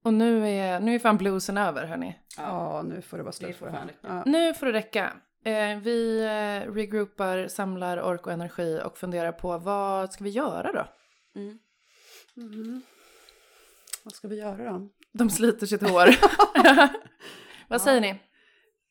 Och 0.05 0.15
nu 0.15 0.49
är, 0.49 0.81
nu 0.81 0.95
är 0.95 0.99
fan 0.99 1.17
bluesen 1.17 1.59
över, 1.59 1.87
hörni. 1.87 2.19
Ja, 2.37 2.83
nu 2.83 3.03
får 3.03 3.17
det 3.17 3.23
vara 3.23 3.33
slut 3.33 3.59
på 3.59 3.65
det 3.65 3.71
här. 3.71 3.97
Ja. 4.01 4.23
Nu 4.27 4.55
får 4.55 4.67
det 4.67 4.73
räcka. 4.73 5.13
Eh, 5.45 5.79
vi 5.79 6.21
eh, 6.25 6.73
regroupar, 6.73 7.49
samlar 7.49 8.03
ork 8.03 8.27
och 8.27 8.33
energi 8.33 8.81
och 8.85 8.99
funderar 8.99 9.33
på 9.33 9.59
vad 9.59 10.13
ska 10.13 10.25
vi 10.25 10.31
göra 10.31 10.73
då? 10.73 10.87
Vad 14.05 14.15
ska 14.15 14.29
vi 14.29 14.39
göra 14.39 14.73
då? 14.73 14.89
De 15.13 15.31
sliter 15.31 15.67
sitt 15.67 15.83
hår. 15.83 16.09
vad 17.69 17.83
säger 17.83 18.01
ni? 18.01 18.13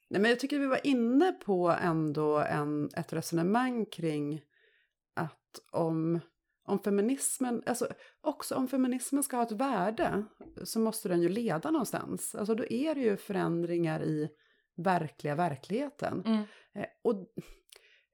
Nej, 0.09 0.21
men 0.21 0.31
jag 0.31 0.39
tycker 0.39 0.59
vi 0.59 0.65
var 0.65 0.87
inne 0.87 1.31
på 1.31 1.69
ändå 1.81 2.37
en, 2.37 2.89
ett 2.97 3.13
resonemang 3.13 3.85
kring 3.85 4.41
att 5.15 5.59
om, 5.71 6.19
om 6.65 6.79
feminismen, 6.79 7.63
alltså 7.65 7.87
också 8.21 8.55
om 8.55 8.67
feminismen 8.67 9.23
ska 9.23 9.35
ha 9.35 9.43
ett 9.43 9.51
värde 9.51 10.25
så 10.63 10.79
måste 10.79 11.09
den 11.09 11.21
ju 11.21 11.29
leda 11.29 11.71
någonstans. 11.71 12.35
Alltså 12.35 12.55
då 12.55 12.65
är 12.65 12.95
det 12.95 13.01
ju 13.01 13.17
förändringar 13.17 14.03
i 14.03 14.29
verkliga 14.77 15.35
verkligheten. 15.35 16.23
Mm. 16.25 16.43
Eh, 16.75 16.87
och 17.03 17.27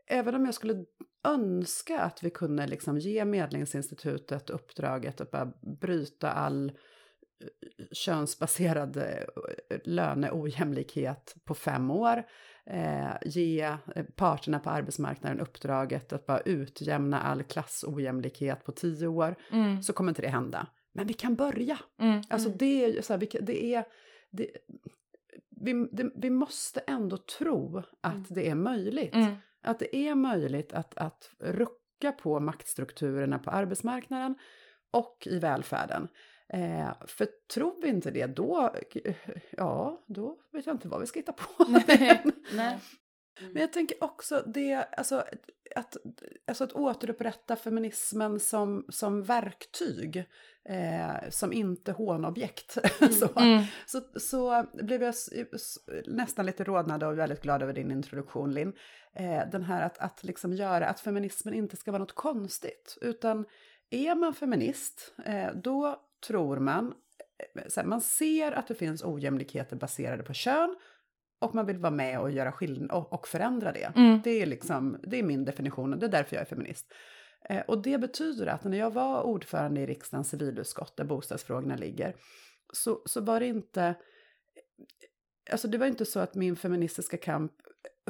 även 0.08 0.36
om 0.36 0.46
jag 0.46 0.54
skulle 0.54 0.86
önska 1.28 2.00
att 2.00 2.24
vi 2.24 2.30
kunde 2.30 2.68
liksom 2.68 2.98
ge 2.98 3.26
Medlingsinstitutet 3.26 4.50
uppdraget 4.50 5.22
att 5.22 5.32
bara 5.32 5.54
bryta 5.82 6.32
all 6.32 6.70
eh, 6.70 7.86
könsbaserad 7.92 8.98
eh, 8.98 9.78
löneojämlikhet 9.84 11.36
på 11.46 11.54
fem 11.56 11.92
år, 11.92 12.24
eh, 12.66 13.12
ge 13.26 13.62
eh, 13.96 14.06
parterna 14.16 14.60
på 14.60 14.70
arbetsmarknaden 14.70 15.40
uppdraget 15.40 16.14
att 16.14 16.26
bara 16.26 16.40
utjämna 16.40 17.22
all 17.22 17.44
klassojämlikhet 17.44 18.64
på 18.64 18.72
tio 18.72 19.08
år, 19.08 19.36
Mm. 19.52 19.84
så 19.84 19.94
kommer 19.94 20.12
inte 20.12 20.22
det 20.22 20.28
hända. 20.30 20.68
Men 20.94 21.08
vi 21.08 21.14
kan 21.14 21.36
börja. 21.36 21.80
Mm. 22.02 22.22
Alltså 22.30 22.50
det 22.50 22.86
är 22.86 23.02
så 23.02 23.14
här, 23.14 23.20
vi, 23.20 23.30
det 23.42 23.74
är, 23.76 23.86
det, 24.32 24.50
vi, 25.62 25.88
det, 25.92 26.12
vi 26.16 26.30
måste 26.30 26.80
ändå 26.80 27.18
tro 27.18 27.78
att 28.02 28.14
Mm. 28.14 28.26
det 28.30 28.50
är 28.50 28.56
möjligt. 28.56 29.14
Att 29.64 29.80
det 29.80 29.96
är 29.96 30.16
möjligt 30.16 30.74
att, 30.74 30.98
att 30.98 31.32
rucka 31.40 32.12
på 32.12 32.40
maktstrukturerna 32.40 33.40
på 33.40 33.50
arbetsmarknaden 33.52 34.36
och 34.92 35.28
i 35.32 35.40
välfärden. 35.40 36.08
Eh, 36.54 36.92
för 37.08 37.28
tror 37.54 37.82
vi 37.82 37.90
inte 37.90 38.12
det, 38.12 38.26
då, 38.26 38.76
ja, 39.52 40.04
då 40.08 40.40
vet 40.52 40.66
jag 40.66 40.76
inte 40.76 40.88
vad 40.88 41.00
vi 41.00 41.08
ska 41.08 41.20
hitta 41.20 41.34
på. 41.34 41.66
Nej. 41.68 42.24
Nej. 42.54 42.80
Mm. 43.40 43.54
Men 43.54 43.62
jag 43.62 43.74
tänker 43.74 44.04
också 44.04 44.44
det, 44.48 44.74
alltså 44.98 45.24
att, 45.76 45.98
alltså 46.48 46.64
att 46.64 46.74
återupprätta 46.74 47.56
feminismen 47.56 48.40
som, 48.40 48.86
som 48.90 49.24
verktyg, 49.24 50.26
eh, 50.70 51.30
som 51.30 51.54
inte 51.54 51.92
hånobjekt. 51.92 52.78
så, 53.20 53.30
Mm. 53.40 53.64
så, 53.86 54.02
så 54.20 54.66
blev 54.74 55.04
jag 55.04 55.16
nästan 56.08 56.46
lite 56.46 56.64
rodnad 56.64 57.04
och 57.04 57.18
väldigt 57.18 57.42
glad 57.42 57.64
över 57.64 57.74
din 57.74 57.92
introduktion, 57.92 58.54
Linn. 58.54 58.74
Eh, 59.14 59.50
den 59.52 59.64
här 59.64 59.82
att, 59.82 59.98
att 59.98 60.24
liksom 60.24 60.54
göra 60.54 60.88
att 60.88 61.00
feminismen 61.00 61.54
inte 61.54 61.78
ska 61.78 61.92
vara 61.92 62.00
något 62.00 62.16
konstigt, 62.16 62.98
utan 63.02 63.46
är 63.90 64.16
man 64.16 64.34
feminist, 64.34 65.14
eh, 65.26 65.50
då 65.56 66.02
tror 66.28 66.60
man, 66.60 66.94
eh, 67.76 67.86
man 67.86 68.02
ser 68.02 68.52
att 68.52 68.68
det 68.68 68.76
finns 68.76 69.04
ojämlikheter 69.04 69.76
baserade 69.76 70.24
på 70.24 70.34
kön, 70.34 70.76
och 71.40 71.56
man 71.56 71.66
vill 71.66 71.78
vara 71.78 71.92
med 71.92 72.20
och 72.20 72.32
göra 72.32 72.52
skillnad 72.52 72.92
och, 72.92 73.14
och 73.14 73.28
förändra 73.28 73.72
det. 73.72 73.92
Mm. 73.96 74.22
Det 74.24 74.42
är 74.42 74.46
liksom, 74.46 75.00
det 75.04 75.20
är 75.20 75.24
min 75.24 75.46
definition 75.46 75.94
och 75.94 76.00
det 76.00 76.06
är 76.06 76.12
därför 76.12 76.36
jag 76.36 76.42
är 76.42 76.46
feminist. 76.50 76.94
Eh, 77.50 77.62
och 77.68 77.82
det 77.82 77.98
betyder 77.98 78.48
att 78.48 78.64
när 78.64 78.78
jag 78.78 78.92
var 78.92 79.22
ordförande 79.22 79.82
i 79.82 79.86
riksdagens 79.86 80.30
civilutskott 80.30 80.98
där 80.98 81.04
bostadsfrågorna 81.04 81.76
ligger, 81.76 82.16
så, 82.74 83.02
så 83.06 83.22
var 83.22 83.40
det 83.40 83.46
inte, 83.46 83.96
alltså 85.52 85.68
det 85.68 85.78
var 85.78 85.88
inte 85.88 86.06
så 86.06 86.20
att 86.20 86.36
min 86.36 86.56
feministiska 86.56 87.18
kamp 87.18 87.52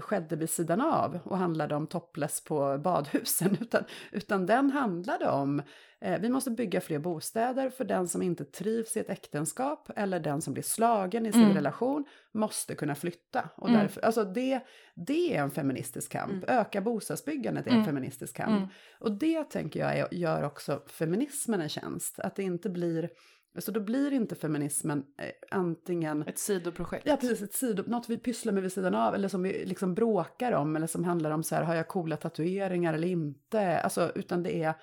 skedde 0.02 0.36
vid 0.36 0.50
sidan 0.50 0.82
av 0.82 1.20
och 1.24 1.38
handlade 1.38 1.76
om 1.76 1.88
topless 1.88 2.44
på 2.44 2.78
badhusen, 2.78 3.58
utan, 3.62 3.84
utan 4.12 4.46
den 4.46 4.72
handlade 4.72 5.30
om 5.30 5.62
eh, 6.02 6.20
vi 6.22 6.30
måste 6.30 6.52
bygga 6.52 6.82
fler 6.82 7.00
bostäder 7.00 7.70
för 7.70 7.86
den 7.86 8.08
som 8.08 8.22
inte 8.22 8.46
trivs 8.46 8.98
i 8.98 9.00
ett 9.00 9.10
äktenskap 9.10 9.90
eller 9.96 10.20
den 10.20 10.42
som 10.42 10.54
blir 10.54 10.64
slagen 10.64 11.26
i 11.26 11.32
sin 11.32 11.42
Mm. 11.44 11.54
relation 11.56 12.06
måste 12.34 12.76
kunna 12.76 12.96
flytta. 12.96 13.50
Och 13.56 13.70
Mm. 13.70 13.82
därför, 13.82 14.02
alltså 14.02 14.24
det, 14.24 14.60
det 14.96 15.36
är 15.38 15.42
en 15.44 15.52
feministisk 15.52 16.12
kamp. 16.12 16.32
Mm. 16.32 16.46
Öka 16.48 16.82
bostadsbyggandet 16.82 17.66
är 17.68 17.70
en 17.72 17.76
Mm. 17.76 17.86
feministisk 17.86 18.36
kamp. 18.36 18.58
Mm. 18.58 18.68
Och 19.00 19.12
det 19.12 19.44
tänker 19.44 19.80
jag 19.80 19.98
är, 19.98 20.08
gör 20.14 20.44
också 20.44 20.84
feminismen 20.88 21.62
en 21.62 21.70
tjänst. 21.70 22.20
Att 22.20 22.36
det 22.36 22.44
inte 22.44 22.70
blir, 22.70 23.10
alltså 23.56 23.72
då 23.72 23.80
blir 23.80 24.14
inte 24.14 24.36
feminismen 24.36 25.06
eh, 25.18 25.32
antingen 25.52 26.22
Ett 26.28 26.40
sidoprojekt. 26.40 27.06
Ja, 27.08 27.18
precis. 27.18 27.42
Ett 27.42 27.54
sido, 27.54 27.84
något 27.88 28.10
vi 28.10 28.18
pysslar 28.18 28.54
med 28.54 28.64
vid 28.64 28.72
sidan 28.72 28.96
av 28.96 29.16
eller 29.16 29.28
som 29.28 29.44
vi 29.44 29.66
liksom 29.66 29.96
bråkar 29.96 30.52
om 30.52 30.76
eller 30.76 30.88
som 30.88 31.04
handlar 31.04 31.32
om 31.32 31.44
så 31.44 31.56
här, 31.56 31.64
har 31.64 31.76
jag 31.76 31.88
coola 31.88 32.18
tatueringar 32.18 32.94
eller 32.94 33.08
inte? 33.08 33.80
Alltså, 33.80 34.12
utan 34.16 34.44
det 34.44 34.64
är, 34.64 34.74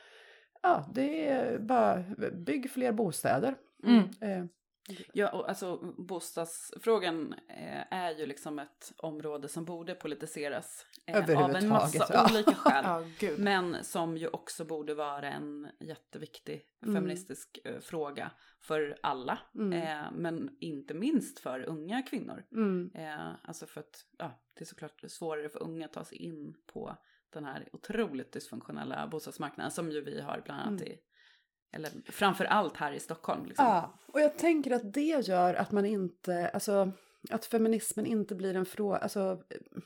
ja, 0.63 0.91
det 0.95 1.29
är 1.29 1.59
bara 1.59 2.05
bygg 2.47 2.71
fler 2.71 2.93
bostäder. 2.93 3.55
Mm. 3.85 3.99
Eh, 4.21 4.47
Ja, 5.13 5.29
och 5.31 5.49
alltså 5.49 5.77
bostadsfrågan 5.99 7.33
eh, 7.49 7.85
är 7.91 8.11
ju 8.19 8.27
liksom 8.27 8.59
ett 8.59 8.93
område 8.97 9.49
som 9.49 9.65
borde 9.65 9.95
politiseras 9.95 10.87
eh, 11.07 11.45
av 11.45 11.51
en 11.51 11.69
massa 11.69 12.07
ja. 12.11 12.29
olika 12.31 12.55
skäl. 12.55 12.85
Ja. 13.21 13.31
Men 13.39 13.85
som 13.85 14.17
ju 14.17 14.29
också 14.29 14.65
borde 14.65 14.95
vara 14.95 15.31
en 15.33 15.69
jätteviktig 15.81 16.63
Mm. 16.83 16.95
feministisk 16.95 17.59
eh, 17.65 17.79
fråga 17.81 18.31
för 18.61 18.99
alla. 19.03 19.39
Mm. 19.55 20.15
Men 20.15 20.57
inte 20.61 20.95
minst 20.95 21.39
för 21.39 21.61
unga 21.61 22.03
kvinnor. 22.03 22.45
mm, 22.53 22.91
alltså 23.43 23.67
för 23.67 23.81
att 23.81 24.05
ja, 24.19 24.43
det 24.55 24.65
är 24.65 24.67
såklart 24.67 25.05
svårare 25.09 25.49
för 25.49 25.63
unga 25.63 25.87
att 25.87 25.93
ta 25.93 26.05
sig 26.05 26.19
in 26.19 26.55
på 26.73 26.97
den 27.31 27.45
här 27.45 27.69
otroligt 27.73 28.33
dysfunktionella 28.33 29.07
bostadsmarknaden 29.07 29.71
som 29.71 29.91
ju 29.91 30.01
vi 30.01 30.21
har 30.21 30.43
bland 30.45 30.61
annat 30.61 30.81
Mm. 30.81 30.93
i, 30.93 30.99
eller 31.73 31.91
framför 32.05 32.45
allt 32.45 32.77
här 32.77 32.93
i 32.93 33.01
Stockholm. 33.01 33.47
Liksom. 33.47 33.65
Ja, 33.65 33.99
och 34.07 34.21
jag 34.21 34.39
tänker 34.39 34.71
att 34.71 34.93
det 34.93 35.21
gör 35.27 35.55
att 35.55 35.73
man 35.73 35.87
inte, 35.87 36.49
alltså 36.49 36.93
att 37.31 37.45
feminismen 37.45 38.07
inte 38.07 38.35
blir 38.35 38.57
en 38.57 38.67
fråga, 38.67 38.97
alltså 38.97 39.43
eh, 39.49 39.81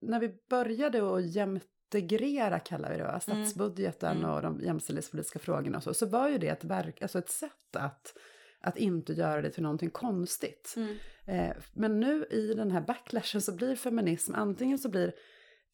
när 0.00 0.20
vi 0.20 0.38
började 0.48 1.14
att 1.14 1.26
jämtegrera, 1.26 2.58
kallar 2.58 2.90
vi 2.90 2.96
det, 2.96 3.04
va? 3.04 3.20
statsbudgeten 3.20 4.16
Mm. 4.16 4.30
och 4.30 4.42
de 4.42 4.60
jämställdhetspolitiska 4.60 5.38
frågorna 5.38 5.76
och 5.76 5.82
så, 5.82 5.94
så 5.94 6.06
var 6.06 6.28
ju 6.28 6.38
det 6.38 6.48
ett, 6.48 6.64
verk, 6.64 7.02
alltså 7.02 7.18
ett 7.18 7.30
sätt 7.30 7.76
att, 7.76 8.16
att 8.60 8.76
inte 8.76 9.12
göra 9.12 9.42
det 9.42 9.50
till 9.50 9.62
någonting 9.62 9.90
konstigt. 9.90 10.74
Mm. 10.76 10.96
Eh, 11.24 11.56
men 11.72 12.00
nu 12.00 12.24
i 12.30 12.54
den 12.54 12.70
här 12.70 12.80
backlashen 12.80 13.42
så 13.42 13.56
blir 13.56 13.76
feminism, 13.76 14.34
antingen 14.34 14.78
så 14.78 14.88
blir 14.88 15.14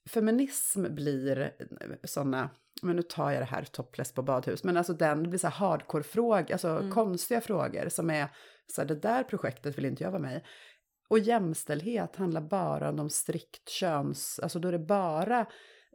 feminism 0.07 0.95
blir 0.95 1.53
sådana, 2.05 2.51
men 2.83 2.97
nu 2.97 3.03
tar 3.03 3.31
jag 3.31 3.41
det 3.43 3.47
här 3.47 3.65
topless 3.65 4.13
på 4.15 4.23
badhus, 4.23 4.65
men 4.65 4.77
alltså 4.77 4.93
den 4.93 5.23
det 5.23 5.29
blir 5.29 5.39
så 5.39 5.47
här 5.49 5.55
hardcore-frågor, 5.69 6.53
alltså 6.53 6.69
Mm. 6.69 6.91
konstiga 6.91 7.41
frågor 7.41 7.89
som 7.89 8.11
är 8.11 8.29
så 8.67 8.81
här, 8.81 8.89
det 8.89 8.95
där 8.95 9.23
projektet 9.23 9.79
vill 9.79 9.85
inte 9.85 10.05
jag 10.05 10.11
vara 10.11 10.23
med 10.23 10.37
i. 10.37 10.41
Och 11.09 11.19
jämställdhet 11.19 12.17
handlar 12.17 12.41
bara 12.41 12.89
om 12.89 12.97
de 12.97 13.11
strikt 13.11 13.69
köns, 13.69 14.41
alltså 14.43 14.59
då 14.59 14.69
är 14.69 14.73
det 14.73 14.79
bara 14.79 15.47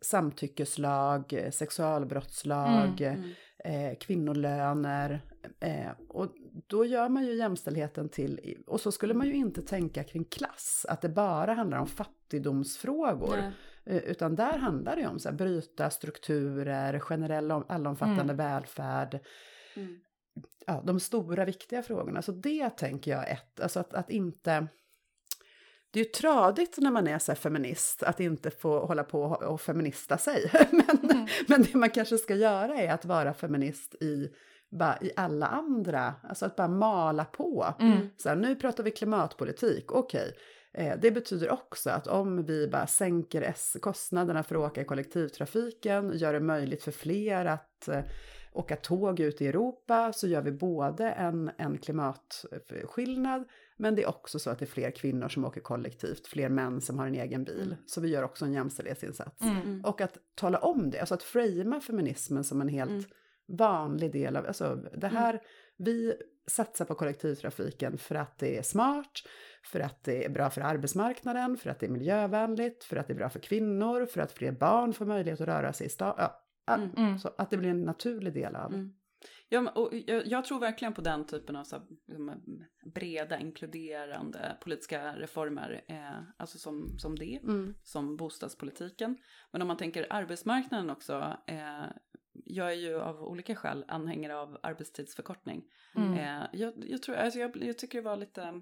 samtyckeslag, 0.02 1.34
eh, 1.34 1.52
sexualbrottslag, 1.52 3.02
Mm. 3.02 3.32
eh, 3.66 3.98
kvinnolöner. 3.98 5.22
Eh, 5.60 5.92
och 6.10 6.34
då 6.68 6.86
gör 6.86 7.10
man 7.10 7.26
ju 7.26 7.34
jämställdheten 7.34 8.10
till, 8.10 8.58
och 8.68 8.82
så 8.82 8.92
skulle 8.92 9.14
man 9.14 9.28
ju 9.28 9.34
inte 9.34 9.62
tänka 9.62 10.04
kring 10.04 10.24
klass, 10.26 10.86
att 10.90 11.02
det 11.02 11.10
bara 11.10 11.54
handlar 11.54 11.78
om 11.78 11.88
fattigdomsfrågor. 11.88 13.38
Nej. 13.38 13.52
Eh, 13.90 13.98
Utan 13.98 14.36
där 14.36 14.58
handlar 14.58 14.96
det 14.96 15.08
om 15.08 15.20
här, 15.26 15.32
bryta 15.32 15.90
strukturer, 15.90 17.00
generell 17.00 17.52
om- 17.52 17.66
allomfattande 17.70 18.34
välfärd, 18.34 19.20
Mm. 19.76 20.00
ja, 20.66 20.84
de 20.86 21.00
stora 21.00 21.46
viktiga 21.46 21.84
frågorna. 21.84 22.22
Så 22.22 22.32
det 22.32 22.70
tänker 22.70 23.12
jag 23.12 23.32
ett, 23.32 23.60
alltså 23.60 23.80
att, 23.80 23.94
att 23.94 24.10
inte... 24.10 24.68
Det 25.92 26.00
är 26.00 26.04
ju 26.04 26.10
tradigt 26.10 26.78
när 26.78 26.92
man 26.92 27.08
är 27.08 27.20
så 27.20 27.36
feminist 27.36 28.04
att 28.04 28.20
inte 28.20 28.52
få 28.52 28.86
hålla 28.86 29.04
på 29.04 29.22
och, 29.24 29.62
feminista 29.62 30.18
sig. 30.18 30.52
men, 30.72 31.10
Mm. 31.12 31.28
men 31.48 31.64
det 31.64 31.74
man 31.74 31.90
kanske 31.90 32.18
ska 32.18 32.36
göra 32.36 32.76
är 32.76 32.92
att 32.94 33.06
vara 33.06 33.34
feminist 33.34 33.96
i, 33.96 34.30
bara, 34.72 34.98
i 35.02 35.12
alla 35.16 35.48
andra, 35.48 36.14
alltså 36.24 36.46
att 36.46 36.56
bara 36.56 36.68
mala 36.68 37.26
på. 37.26 37.74
Mm. 37.80 38.10
Så 38.18 38.30
här, 38.30 38.36
nu 38.36 38.56
pratar 38.56 38.84
vi 38.84 38.92
klimatpolitik, 38.92 39.92
okej. 39.92 40.28
Eh, 40.28 40.34
det 40.78 41.12
betyder 41.12 41.52
också 41.52 41.90
att 41.90 42.08
om 42.08 42.44
vi 42.44 42.68
bara 42.68 42.88
sänker 42.88 43.54
kostnaderna 43.80 44.44
för 44.44 44.56
att 44.56 44.72
åka 44.72 44.82
i 44.82 44.86
kollektivtrafiken, 44.86 46.12
gör 46.18 46.34
det 46.34 46.40
möjligt 46.40 46.84
för 46.84 46.92
fler 46.92 47.46
att 47.46 47.88
eh, 47.88 48.04
åka 48.54 48.76
tåg 48.76 49.20
ut 49.20 49.42
i 49.42 49.48
Europa, 49.48 50.14
så 50.14 50.28
gör 50.28 50.42
vi 50.42 50.52
både 50.52 51.12
en, 51.12 51.52
en 51.58 51.78
klimatskillnad, 51.78 53.44
men 53.78 53.96
det 53.96 54.04
är 54.04 54.10
också 54.10 54.40
så 54.40 54.50
att 54.50 54.60
det 54.60 54.66
är 54.66 54.68
fler 54.68 54.92
kvinnor 54.92 55.30
som 55.30 55.46
åker 55.46 55.62
kollektivt, 55.62 56.28
fler 56.28 56.50
män 56.50 56.82
som 56.82 57.00
har 57.00 57.08
en 57.08 57.16
egen 57.16 57.44
bil. 57.44 57.76
Så 57.86 58.02
vi 58.02 58.10
gör 58.10 58.24
också 58.24 58.46
en 58.46 58.54
jämställdhetsinsats. 58.54 59.42
Mm. 59.42 59.82
Och 59.86 60.02
att 60.02 60.18
tala 60.36 60.58
om 60.58 60.90
det, 60.90 61.00
alltså 61.00 61.14
att 61.16 61.24
framea 61.24 61.82
feminismen 61.82 62.44
som 62.44 62.62
en 62.62 62.70
helt 62.70 62.92
Mm. 62.92 63.58
vanlig 63.58 64.12
del 64.12 64.36
av, 64.36 64.46
alltså 64.46 64.76
det 64.98 65.08
här, 65.08 65.42
vi 65.78 66.14
satsar 66.48 66.86
på 66.86 66.96
kollektivtrafiken 66.96 67.98
för 67.98 68.16
att 68.16 68.38
det 68.40 68.58
är 68.58 68.62
smart, 68.62 69.12
för 69.64 69.80
att 69.80 70.04
det 70.04 70.26
är 70.26 70.30
bra 70.30 70.50
för 70.50 70.62
arbetsmarknaden, 70.62 71.58
för 71.58 71.70
att 71.70 71.80
det 71.80 71.86
är 71.86 71.90
miljövänligt, 71.90 72.84
för 72.84 72.96
att 72.96 73.08
det 73.08 73.14
är 73.14 73.18
bra 73.18 73.30
för 73.30 73.40
kvinnor, 73.40 74.06
för 74.06 74.22
att 74.22 74.32
fler 74.32 74.52
barn 74.52 74.94
får 74.94 75.06
möjlighet 75.06 75.42
att 75.42 75.48
röra 75.48 75.74
sig 75.74 75.88
i 75.88 75.90
stan. 75.90 76.16
Ja, 76.18 76.44
att, 76.68 76.78
Mm. 76.80 76.92
Mm. 76.98 77.20
så 77.20 77.30
att 77.38 77.50
det 77.50 77.58
blir 77.58 77.70
en 77.70 77.84
naturlig 77.84 78.34
del 78.34 78.56
av. 78.56 78.74
Mm. 78.74 78.94
Ja, 79.50 79.72
och 79.76 79.94
jag, 80.06 80.28
jag 80.28 80.46
tror 80.46 80.60
verkligen 80.60 80.94
på 80.94 81.02
den 81.02 81.26
typen 81.26 81.56
av 81.56 81.64
så 81.64 81.76
här, 81.76 81.86
liksom, 82.08 82.42
breda, 82.94 83.40
inkluderande 83.40 84.58
politiska 84.62 85.16
reformer, 85.16 85.82
eh, 85.88 86.20
alltså 86.38 86.58
som, 86.58 87.00
som 87.00 87.16
det, 87.16 87.40
Mm. 87.44 87.74
som 87.84 88.18
bostadspolitiken. 88.18 89.18
Men 89.52 89.62
om 89.62 89.68
man 89.68 89.78
tänker 89.78 90.08
arbetsmarknaden 90.10 90.90
också, 90.90 91.38
eh, 91.48 91.86
jag 92.50 92.72
är 92.72 92.76
ju 92.76 93.00
av 93.00 93.24
olika 93.24 93.56
skäl 93.56 93.86
anhängare 93.88 94.36
av 94.36 94.58
arbetstidsförkortning. 94.64 95.64
Mm. 95.96 96.14
Eh, 96.14 96.48
jag, 96.52 96.74
jag, 96.88 97.02
tror, 97.02 97.16
alltså 97.16 97.40
jag, 97.40 97.58
jag 97.64 97.78
tycker 97.78 97.98
det 97.98 98.04
var 98.04 98.18
lite, 98.18 98.62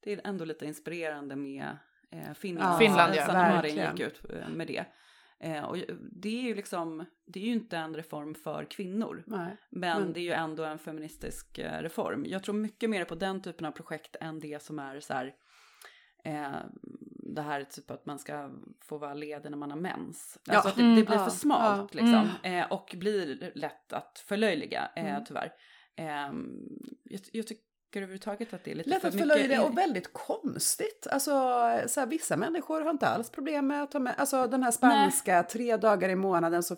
det 0.00 0.12
är 0.12 0.20
ändå 0.24 0.44
lite 0.44 0.66
inspirerande 0.66 1.36
med 1.36 1.76
eh, 2.10 2.32
Finland. 2.34 2.74
Ja, 2.74 2.78
Finland, 2.78 3.14
ja, 3.14 3.26
Sanna 3.26 3.54
Marin 3.54 3.76
gick 3.76 4.00
ut 4.00 4.20
eh, 4.30 4.48
med 4.48 4.66
det. 4.66 4.84
Eh, 5.38 5.64
och 5.64 5.76
det 6.12 6.38
är 6.38 6.42
ju 6.42 6.54
liksom, 6.54 7.04
det 7.26 7.40
är 7.40 7.44
ju 7.44 7.52
inte 7.52 7.76
en 7.76 7.96
reform 7.96 8.34
för 8.34 8.64
kvinnor. 8.64 9.24
Nej. 9.26 9.56
Men 9.70 10.02
Men- 10.02 10.12
det 10.12 10.20
är 10.20 10.24
ju 10.24 10.32
ändå 10.32 10.64
en 10.64 10.78
feministisk 10.78 11.58
eh, 11.58 11.82
reform. 11.82 12.24
Jag 12.26 12.42
tror 12.42 12.54
mycket 12.54 12.90
mer 12.90 13.04
på 13.04 13.14
den 13.14 13.42
typen 13.42 13.66
av 13.66 13.70
projekt 13.70 14.16
än 14.20 14.40
det 14.40 14.62
som 14.62 14.78
är 14.78 15.00
så 15.00 15.14
här, 15.14 15.34
eh, 16.24 16.56
det 17.36 17.42
här 17.42 17.64
typ 17.64 17.90
att 17.90 18.06
man 18.06 18.18
ska 18.18 18.50
få 18.80 18.98
vara 18.98 19.14
ledig 19.14 19.50
när 19.50 19.58
man 19.58 19.70
har 19.70 19.78
mens. 19.78 20.38
Ja, 20.44 20.54
Alltså 20.54 20.68
att 20.68 20.76
det, 20.76 20.82
mm, 20.82 20.96
det 20.96 21.02
blir 21.02 21.16
ja, 21.16 21.24
för 21.24 21.30
smalt 21.30 21.94
ja, 21.94 22.00
liksom. 22.00 22.30
Eh, 22.42 22.72
och 22.72 22.94
blir 22.98 23.52
lätt 23.54 23.92
att 23.92 24.18
förlöjliga 24.26 24.88
eh, 24.96 25.10
Mm. 25.10 25.24
tyvärr. 25.24 25.52
Eh, 25.96 26.32
jag, 27.04 27.20
jag 27.32 27.46
tycker 27.96 28.02
överhuvudtaget 28.02 28.54
att 28.54 28.64
det 28.64 28.70
är 28.70 28.74
lite 28.74 28.90
Lätt 28.90 29.00
för 29.00 29.08
att 29.08 29.14
mycket... 29.14 29.28
förlöjliga 29.28 29.58
in- 29.58 29.64
och 29.64 29.78
väldigt 29.78 30.12
konstigt. 30.12 31.06
Alltså, 31.10 31.30
så 31.86 32.00
här, 32.00 32.06
vissa 32.06 32.36
människor 32.36 32.80
har 32.80 32.90
inte 32.90 33.06
alls 33.06 33.30
problem 33.30 33.66
med 33.66 33.82
att 33.82 33.90
ta 33.90 33.98
med, 33.98 34.14
alltså 34.18 34.46
den 34.46 34.62
här 34.62 34.70
spanska 34.70 35.42
tre 35.42 35.76
dagar 35.76 36.08
i 36.08 36.16
månaden. 36.16 36.62
Så, 36.62 36.76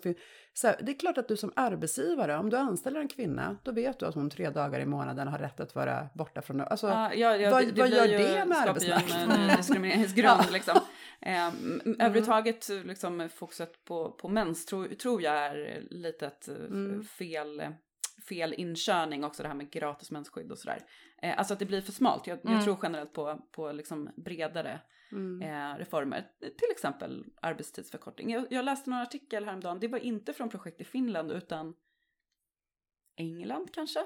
så 0.53 0.67
här, 0.67 0.75
det 0.81 0.91
är 0.91 0.99
klart 0.99 1.17
att 1.17 1.27
du 1.27 1.37
som 1.37 1.51
arbetsgivare, 1.55 2.37
om 2.37 2.49
du 2.49 2.57
anställer 2.57 2.99
en 2.99 3.07
kvinna, 3.07 3.57
då 3.63 3.71
vet 3.71 3.99
du 3.99 4.05
att 4.05 4.15
hon 4.15 4.29
tre 4.29 4.49
dagar 4.49 4.79
i 4.79 4.85
månaden 4.85 5.27
har 5.27 5.37
rätt 5.37 5.59
att 5.59 5.75
vara 5.75 6.09
borta 6.13 6.41
från... 6.41 6.61
Alltså, 6.61 6.87
Ja, 6.87 7.13
ja, 7.13 7.35
ja, 7.35 7.51
vad- 7.51 7.65
det, 7.65 7.71
det 7.71 7.81
vad 7.81 7.89
gör 7.89 8.07
det 8.07 8.17
med 8.17 8.41
en, 8.41 8.51
arbetsmarknaden? 8.51 9.49
en 9.49 9.57
diskrimineringsgrund 9.57 10.41
Ja. 10.47 10.51
liksom. 10.51 10.77
Eh, 11.21 11.47
mm. 11.47 11.95
Överhuvudtaget 11.99 12.69
liksom, 12.69 13.29
fokuset 13.35 13.85
på, 13.85 14.11
på 14.11 14.27
mens 14.27 14.65
tror, 14.65 14.87
tror 14.87 15.21
jag 15.21 15.35
är 15.35 15.83
lite 15.89 16.27
ett 16.27 16.47
eh, 16.47 16.55
mm. 16.55 17.03
fel, 17.03 17.61
fel 18.29 18.53
inkörning 18.53 19.23
också 19.23 19.43
det 19.43 19.49
här 19.49 19.55
med 19.55 19.71
gratis 19.71 20.11
mensskydd 20.11 20.51
och 20.51 20.57
sådär. 20.57 20.79
Eh, 21.21 21.37
alltså 21.37 21.53
att 21.53 21.59
det 21.59 21.65
blir 21.65 21.81
för 21.81 21.91
smalt. 21.91 22.27
Jag, 22.27 22.39
mm. 22.45 22.53
jag 22.53 22.63
tror 22.63 22.77
generellt 22.81 23.13
på, 23.13 23.47
på 23.51 23.71
liksom 23.71 24.09
bredare 24.17 24.81
mm. 25.11 25.41
eh, 25.41 25.77
reformer. 25.77 26.27
Till 26.39 26.71
exempel 26.71 27.25
arbetstidsförkortning. 27.41 28.31
Jag, 28.31 28.45
jag 28.49 28.65
läste 28.65 28.89
någon 28.89 28.99
artikel 28.99 29.45
häromdagen, 29.45 29.79
det 29.79 29.87
var 29.87 29.99
inte 29.99 30.33
från 30.33 30.49
projekt 30.49 30.81
i 30.81 30.83
Finland 30.83 31.31
utan 31.31 31.75
England 33.17 33.73
kanske. 33.73 33.99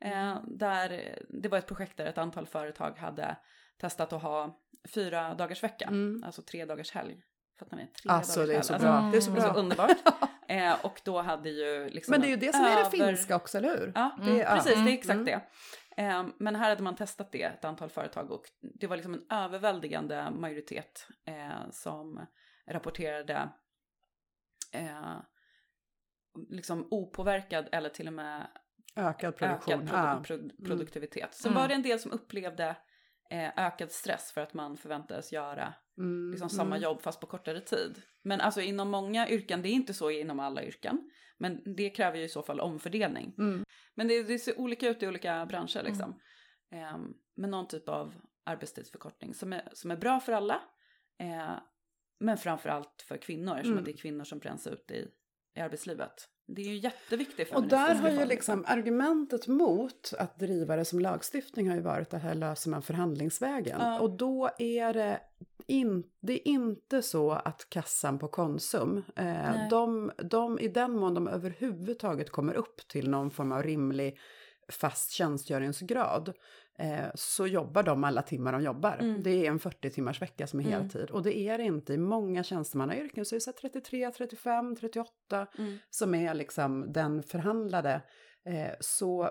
Eh, 0.00 0.30
mm. 0.30 0.58
där 0.58 1.18
det 1.28 1.48
var 1.48 1.58
ett 1.58 1.66
projekt 1.66 1.96
där 1.96 2.06
ett 2.06 2.18
antal 2.18 2.46
företag 2.46 2.98
hade 2.98 3.36
testat 3.78 4.12
att 4.12 4.22
ha 4.22 4.60
fyra 4.94 5.34
dagars 5.34 5.62
vecka, 5.62 5.86
mm. 5.86 6.22
alltså 6.24 6.42
tre 6.42 6.64
dagars 6.64 6.90
helg. 6.90 7.22
Fattar 7.58 7.76
ni? 7.76 7.86
Tre 7.86 8.10
alltså 8.10 8.46
det 8.46 8.54
är 8.54 8.62
så 8.62 8.78
bra. 8.78 8.88
Alltså, 8.88 9.10
det 9.10 9.16
är 9.16 9.20
så, 9.20 9.30
bra. 9.30 9.54
Så 9.54 9.60
underbart. 9.60 9.90
eh, 10.48 10.84
och 10.84 11.00
då 11.04 11.22
hade 11.22 11.50
ju 11.50 11.90
liksom 11.90 12.12
Men 12.12 12.20
det 12.20 12.26
är 12.26 12.30
ju 12.30 12.36
det 12.36 12.52
som 12.52 12.64
över... 12.64 12.76
är 12.76 12.84
det 12.84 12.90
finska 12.90 13.36
också, 13.36 13.58
eller 13.58 13.78
hur? 13.78 13.92
Ja, 13.94 14.16
mm. 14.20 14.34
det, 14.34 14.44
precis, 14.44 14.64
det 14.64 14.78
är 14.78 14.80
mm. 14.80 14.94
exakt 14.94 15.14
mm. 15.14 15.24
det. 15.24 15.40
Eh, 16.02 16.26
men 16.38 16.56
här 16.56 16.68
hade 16.68 16.82
man 16.82 16.96
testat 16.96 17.32
det, 17.32 17.42
ett 17.42 17.64
antal 17.64 17.88
företag, 17.88 18.30
och 18.30 18.44
det 18.60 18.86
var 18.86 18.96
liksom 18.96 19.14
en 19.14 19.26
överväldigande 19.30 20.30
majoritet 20.30 21.06
eh, 21.26 21.70
som 21.70 22.26
rapporterade 22.70 23.48
eh, 24.72 25.16
liksom 26.48 26.88
opåverkad 26.90 27.68
eller 27.72 27.88
till 27.88 28.06
och 28.06 28.12
med 28.12 28.46
ökad 28.96 29.36
produktion. 29.36 29.82
Ökad 29.82 29.88
produ 29.88 30.22
pro 30.24 30.36
mm. 30.36 30.50
produktivitet. 30.64 31.34
Sen 31.34 31.52
mm. 31.52 31.62
var 31.62 31.68
det 31.68 31.74
en 31.74 31.82
del 31.82 31.98
som 31.98 32.12
upplevde 32.12 32.76
eh, 33.30 33.66
ökad 33.66 33.90
stress 33.92 34.32
för 34.32 34.40
att 34.40 34.54
man 34.54 34.76
förväntades 34.76 35.32
göra 35.32 35.74
mm. 35.98 36.30
liksom, 36.30 36.50
samma 36.50 36.76
mm. 36.76 36.82
jobb 36.82 37.02
fast 37.02 37.20
på 37.20 37.26
kortare 37.26 37.60
tid. 37.60 38.02
Men 38.22 38.40
alltså 38.40 38.60
inom 38.60 38.90
många 38.90 39.28
yrken, 39.28 39.62
det 39.62 39.68
är 39.68 39.72
inte 39.72 39.94
så 39.94 40.10
inom 40.10 40.40
alla 40.40 40.64
yrken, 40.64 41.10
men 41.38 41.74
det 41.76 41.90
kräver 41.90 42.18
ju 42.18 42.24
i 42.24 42.28
så 42.28 42.42
fall 42.42 42.60
omfördelning. 42.60 43.34
Mm. 43.38 43.64
Men 43.94 44.08
det, 44.08 44.22
det, 44.22 44.38
ser 44.38 44.60
olika 44.60 44.88
ut 44.88 45.02
i 45.02 45.08
olika 45.08 45.46
branscher 45.46 45.82
liksom. 45.82 46.20
Eh, 46.72 46.98
men 47.36 47.50
någon 47.50 47.68
typ 47.68 47.88
av 47.88 48.14
arbetstidsförkortning 48.44 49.34
som 49.34 49.52
är, 49.52 49.68
som 49.72 49.90
är 49.90 49.96
bra 49.96 50.20
för 50.20 50.32
alla. 50.32 50.62
Eh, 51.20 51.58
men 52.20 52.36
framförallt 52.36 53.04
för 53.08 53.16
kvinnor 53.16 53.54
eftersom 53.54 53.72
mm. 53.72 53.84
det 53.84 53.90
är 53.90 53.96
kvinnor 53.96 54.24
som 54.24 54.38
bränns 54.38 54.66
ut 54.66 54.90
i, 54.90 55.08
i 55.56 55.60
arbetslivet. 55.60 56.28
Det 56.46 56.62
är 56.62 56.66
ju 56.66 56.76
jätteviktigt. 56.76 57.54
Och 57.54 57.68
där 57.68 57.94
har 57.94 58.10
ju 58.10 58.24
liksom 58.24 58.64
argumentet 58.66 59.46
mot 59.46 60.12
att 60.18 60.38
driva 60.38 60.76
det 60.76 60.84
som 60.84 61.00
lagstiftning 61.00 61.68
har 61.68 61.76
ju 61.76 61.82
varit 61.82 62.10
det 62.10 62.18
här 62.18 62.34
löser 62.34 62.70
man 62.70 62.82
förhandlingsvägen. 62.82 63.80
Ja. 63.80 64.00
Och 64.00 64.16
då 64.16 64.50
är 64.58 64.94
det, 64.94 65.20
in, 65.68 66.04
det 66.20 66.32
är 66.32 66.48
inte 66.48 67.02
så 67.02 67.32
att 67.32 67.66
kassan 67.70 68.18
på 68.18 68.28
Konsum, 68.28 69.04
eh, 69.16 69.68
de, 69.70 70.12
de, 70.16 70.58
i 70.58 70.68
den 70.68 70.92
mån 70.92 71.14
de 71.14 71.28
överhuvudtaget 71.28 72.30
kommer 72.30 72.54
upp 72.54 72.88
till 72.88 73.10
någon 73.10 73.30
form 73.30 73.52
av 73.52 73.62
rimlig 73.62 74.18
fast 74.68 75.10
tjänstgöringsgrad 75.10 76.32
eh, 76.78 77.06
så 77.14 77.46
jobbar 77.46 77.82
de 77.82 78.04
alla 78.04 78.22
timmar 78.22 78.52
de 78.52 78.62
jobbar. 78.62 78.98
Mm. 79.00 79.22
Det 79.22 79.46
är 79.46 79.50
en 79.50 79.58
40 79.58 79.90
timmars 79.90 80.22
vecka 80.22 80.46
som 80.46 80.60
är 80.60 80.64
mm. 80.64 80.80
heltid. 80.80 81.10
Och 81.10 81.22
det 81.22 81.38
är 81.38 81.58
det 81.58 81.64
inte 81.64 81.94
i 81.94 81.98
många 81.98 82.42
tjänstemannayrken, 82.42 83.24
så 83.24 83.34
är 83.34 83.40
det 83.46 83.52
33, 83.52 84.10
35, 84.10 84.76
38 84.76 85.46
mm. 85.58 85.78
som 85.90 86.14
är 86.14 86.34
liksom 86.34 86.92
den 86.92 87.22
förhandlade. 87.22 88.02
Eh, 88.44 88.74
så 88.80 89.30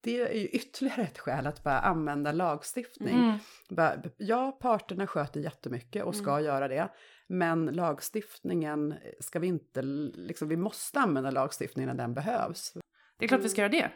det 0.00 0.20
är 0.20 0.34
ju 0.34 0.48
ytterligare 0.48 1.02
ett 1.02 1.18
skäl 1.18 1.46
att 1.46 1.62
bara 1.62 1.80
använda 1.80 2.32
lagstiftning. 2.32 3.14
Mm. 3.14 3.38
Bara, 3.70 4.02
ja, 4.16 4.52
parterna 4.52 5.06
sköter 5.06 5.40
jättemycket 5.40 6.04
och 6.04 6.16
ska 6.16 6.30
mm. 6.30 6.44
göra 6.44 6.68
det. 6.68 6.88
Men 7.28 7.66
lagstiftningen 7.66 8.94
ska 9.20 9.38
vi 9.38 9.46
inte, 9.46 9.82
liksom, 9.82 10.48
vi 10.48 10.56
måste 10.56 11.00
använda 11.00 11.30
lagstiftningen 11.30 11.88
när 11.88 12.02
den 12.02 12.14
behövs. 12.14 12.72
Det 13.18 13.24
är 13.24 13.28
klart 13.28 13.44
vi 13.44 13.48
ska 13.48 13.60
göra 13.60 13.72
det. 13.72 13.90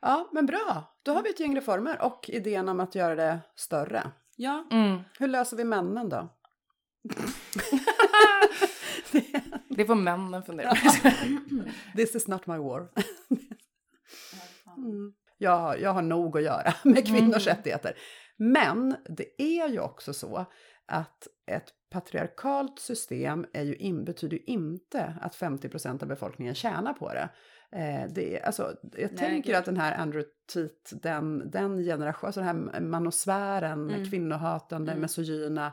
Ja, 0.00 0.30
men 0.32 0.46
bra. 0.46 0.96
Då 1.02 1.12
har 1.12 1.22
vi 1.22 1.30
ett 1.30 1.40
gäng 1.40 1.56
reformer 1.56 2.02
och 2.02 2.30
idén 2.30 2.68
om 2.68 2.80
att 2.80 2.94
göra 2.94 3.14
det 3.14 3.40
större. 3.54 4.10
Ja. 4.36 4.66
Mm. 4.72 5.00
Hur 5.18 5.28
löser 5.28 5.56
vi 5.56 5.64
männen 5.64 6.08
då? 6.08 6.28
det 9.68 9.86
får 9.86 9.94
männen 9.94 10.42
fundera 10.42 10.74
på. 10.74 10.90
This 11.96 12.14
is 12.14 12.28
not 12.28 12.46
my 12.46 12.56
war. 12.56 12.88
mm. 14.76 15.12
jag, 15.38 15.80
jag 15.80 15.90
har 15.90 16.02
nog 16.02 16.36
att 16.36 16.44
göra 16.44 16.74
med 16.84 17.06
kvinnors 17.06 17.46
mm. 17.46 17.56
rättigheter. 17.56 17.96
Men 18.36 18.96
det 19.08 19.42
är 19.42 19.68
ju 19.68 19.80
också 19.80 20.12
så 20.12 20.46
att 20.86 21.28
ett 21.46 21.72
patriarkalt 21.90 22.78
system 22.78 23.46
är 23.52 23.62
ju 23.62 23.74
in, 23.74 24.04
betyder 24.04 24.36
ju 24.36 24.42
inte 24.42 25.16
att 25.20 25.36
50% 25.36 26.02
av 26.02 26.08
befolkningen 26.08 26.54
tjänar 26.54 26.92
på 26.92 27.12
det. 27.12 27.28
Eh, 27.72 28.08
det, 28.10 28.42
alltså, 28.42 28.76
jag 28.82 29.10
Nej, 29.10 29.16
tänker 29.16 29.50
gud. 29.50 29.56
att 29.56 29.64
den 29.64 29.76
här 29.76 29.98
Andrew 29.98 30.30
Tate, 30.52 30.96
den, 31.02 31.50
den 31.50 31.84
generationen, 31.84 32.26
alltså 32.26 32.40
den 32.40 32.70
här 32.72 32.80
manosfären, 32.80 33.90
mm. 33.90 34.10
kvinnohatande, 34.10 34.92
mm. 34.92 35.02
misogyna, 35.02 35.72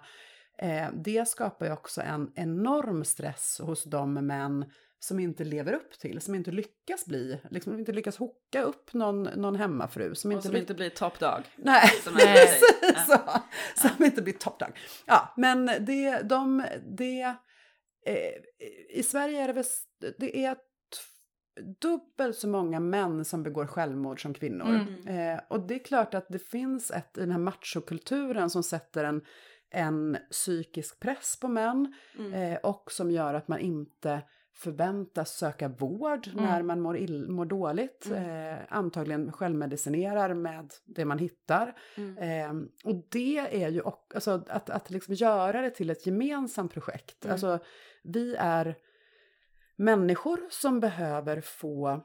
eh, 0.57 0.87
det 0.93 1.27
skapar 1.27 1.65
ju 1.65 1.71
också 1.71 2.01
en 2.01 2.31
enorm 2.35 3.03
stress 3.03 3.61
hos 3.63 3.83
de 3.83 4.13
män 4.13 4.65
som 5.03 5.19
inte 5.19 5.43
lever 5.43 5.73
upp 5.73 5.99
till, 5.99 6.21
som 6.21 6.35
inte 6.35 6.51
lyckas 6.51 7.05
bli, 7.05 7.39
liksom 7.49 7.79
inte 7.79 7.91
lyckas 7.91 8.17
hocka 8.17 8.61
upp 8.61 8.93
någon, 8.93 9.23
någon 9.23 9.55
hemmafru. 9.55 10.15
Som, 10.15 10.31
inte, 10.31 10.47
som 10.47 10.55
inte 10.55 10.73
blir 10.73 10.89
toppdag. 10.89 11.43
Nej, 11.55 11.89
precis 12.03 13.05
så. 13.07 13.19
Som 13.75 13.89
ja. 13.99 14.05
inte 14.05 14.21
blir 14.21 14.33
toppdag. 14.33 14.79
Ja, 15.05 15.33
men 15.37 15.65
det, 15.65 16.21
de, 16.21 16.65
det, 16.97 17.21
eh, 18.05 18.33
i 18.89 19.03
Sverige 19.03 19.41
är 19.41 19.47
det 19.47 19.53
väl, 19.53 19.65
det 20.17 20.45
är 20.45 20.57
dubbelt 21.81 22.37
så 22.37 22.47
många 22.47 22.79
män 22.79 23.25
som 23.25 23.43
begår 23.43 23.67
självmord 23.67 24.21
som 24.21 24.33
kvinnor. 24.33 24.67
Mm. 24.67 25.07
Eh, 25.07 25.41
och 25.49 25.67
det 25.67 25.75
är 25.75 25.83
klart 25.83 26.13
att 26.13 26.25
det 26.29 26.39
finns 26.39 26.91
ett 26.91 27.17
i 27.17 27.19
den 27.19 27.31
här 27.31 27.39
machokulturen 27.39 28.49
som 28.49 28.63
sätter 28.63 29.03
en, 29.03 29.21
en 29.71 30.17
psykisk 30.31 30.99
press 30.99 31.39
på 31.39 31.47
män 31.47 31.93
mm. 32.19 32.33
eh, 32.33 32.57
och 32.57 32.91
som 32.91 33.11
gör 33.11 33.33
att 33.33 33.47
man 33.47 33.59
inte 33.59 34.21
förväntas 34.53 35.37
söka 35.37 35.67
vård 35.67 36.27
mm. 36.27 36.45
när 36.45 36.63
man 36.63 36.81
mår, 36.81 36.97
ill, 36.97 37.29
mår 37.29 37.45
dåligt. 37.45 38.05
Mm. 38.05 38.53
Eh, 38.53 38.59
antagligen 38.69 39.31
självmedicinerar 39.31 40.33
med 40.33 40.73
det 40.85 41.05
man 41.05 41.19
hittar. 41.19 41.75
Mm. 41.97 42.17
Eh, 42.17 42.67
och 42.83 43.05
det 43.09 43.63
är 43.63 43.69
ju 43.69 43.81
också, 43.81 44.15
alltså, 44.15 44.43
att, 44.47 44.69
att 44.69 44.89
liksom 44.89 45.13
göra 45.13 45.61
det 45.61 45.69
till 45.69 45.89
ett 45.89 46.05
gemensamt 46.05 46.73
projekt. 46.73 47.25
Mm. 47.25 47.33
Alltså, 47.33 47.59
vi 48.03 48.35
är 48.39 48.75
människor 49.75 50.39
som 50.49 50.79
behöver 50.79 51.41
få 51.41 52.03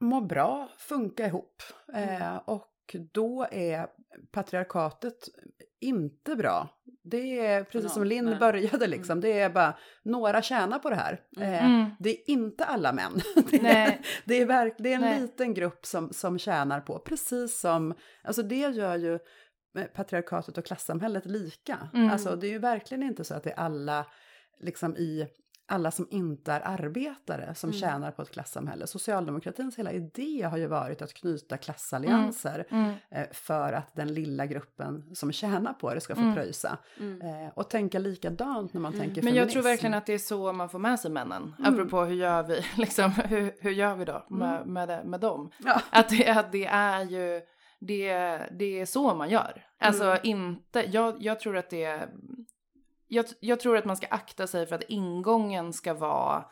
må 0.00 0.20
bra, 0.20 0.68
funka 0.78 1.26
ihop. 1.26 1.62
Mm. 1.94 2.22
Eh, 2.22 2.36
och 2.36 2.96
då 3.12 3.46
är 3.50 3.86
patriarkatet 4.30 5.28
inte 5.80 6.36
bra. 6.36 6.68
Det 7.10 7.46
är 7.46 7.64
precis 7.64 7.92
som 7.92 8.04
Linn 8.04 8.38
började 8.38 8.86
liksom, 8.86 9.12
mm. 9.18 9.20
det 9.20 9.40
är 9.40 9.50
bara 9.50 9.78
några 10.02 10.42
tjänar 10.42 10.78
på 10.78 10.90
det 10.90 10.96
här. 10.96 11.20
Mm. 11.36 11.52
Eh, 11.52 11.64
mm. 11.64 11.90
det 11.98 12.10
är 12.10 12.30
inte 12.30 12.64
alla 12.64 12.92
män. 12.92 13.20
det, 13.50 13.68
är, 13.68 13.98
det, 14.24 14.34
är 14.34 14.46
verk, 14.46 14.74
det 14.78 14.92
är 14.92 14.94
en 14.94 15.00
Nej. 15.00 15.20
liten 15.20 15.54
grupp 15.54 15.86
som, 15.86 16.12
som 16.12 16.38
tjänar 16.38 16.80
på, 16.80 16.98
precis 16.98 17.60
som, 17.60 17.94
alltså 18.22 18.42
det 18.42 18.58
gör 18.58 18.96
ju 18.96 19.18
patriarkatet 19.94 20.58
och 20.58 20.64
klassamhället 20.64 21.26
lika. 21.26 21.88
Mm. 21.94 22.10
Alltså 22.10 22.36
det 22.36 22.46
är 22.46 22.50
ju 22.50 22.58
verkligen 22.58 23.02
inte 23.02 23.24
så 23.24 23.34
att 23.34 23.44
det 23.44 23.50
är 23.50 23.58
alla 23.58 24.06
liksom 24.60 24.96
i 24.96 25.26
alla 25.68 25.90
som 25.90 26.06
inte 26.10 26.52
är 26.52 26.60
arbetare 26.64 27.54
som 27.54 27.70
mm. 27.70 27.80
tjänar 27.80 28.10
på 28.10 28.22
ett 28.22 28.30
klassamhälle. 28.30 28.86
Socialdemokratins 28.86 29.78
hela 29.78 29.92
idé 29.92 30.42
har 30.50 30.58
ju 30.58 30.66
varit 30.66 31.02
att 31.02 31.14
knyta 31.14 31.56
klassallianser 31.56 32.66
mm. 32.70 32.84
Mm. 32.84 32.94
Eh, 33.10 33.26
för 33.32 33.72
att 33.72 33.96
den 33.96 34.14
lilla 34.14 34.46
gruppen 34.46 35.14
som 35.14 35.32
tjänar 35.32 35.72
på 35.72 35.94
det 35.94 36.00
ska 36.00 36.14
få 36.14 36.20
mm. 36.20 36.34
pröjsa. 36.34 36.78
Mm. 37.00 37.20
Eh, 37.20 37.52
och 37.54 37.70
tänka 37.70 37.98
likadant 37.98 38.74
när 38.74 38.80
man 38.80 38.92
mm. 38.94 39.06
tänker 39.06 39.22
Men 39.22 39.34
jag 39.34 39.50
tror 39.50 39.62
verkligen 39.62 39.94
att 39.94 40.06
det 40.06 40.14
är 40.14 40.18
så 40.18 40.52
man 40.52 40.68
får 40.68 40.78
med 40.78 41.00
sig 41.00 41.10
männen. 41.10 41.54
Mm. 41.58 41.74
Apropå 41.74 42.04
hur 42.04 42.14
gör 42.14 42.42
vi, 42.42 42.64
liksom, 42.76 43.10
hur, 43.10 43.52
hur 43.60 43.70
gör 43.70 43.94
vi 43.94 44.04
då 44.04 44.26
med, 44.28 44.66
med, 44.66 44.88
det, 44.88 45.02
med 45.04 45.20
dem? 45.20 45.50
Ja. 45.58 45.82
Att, 45.90 46.08
det, 46.08 46.28
att 46.28 46.52
det 46.52 46.66
är 46.66 47.04
ju, 47.04 47.40
det, 47.78 48.38
det 48.58 48.80
är 48.80 48.86
så 48.86 49.14
man 49.14 49.30
gör. 49.30 49.64
Alltså 49.80 50.18
inte, 50.22 50.84
jag, 50.90 51.16
jag 51.22 51.40
tror 51.40 51.56
att 51.56 51.70
det 51.70 51.84
är 51.84 52.08
jag, 53.08 53.26
jag, 53.40 53.60
tror 53.60 53.76
att 53.76 53.84
man 53.84 53.96
ska 53.96 54.06
akta 54.06 54.46
sig 54.46 54.66
för 54.66 54.74
att 54.74 54.82
ingången 54.82 55.72
ska 55.72 55.94
vara 55.94 56.44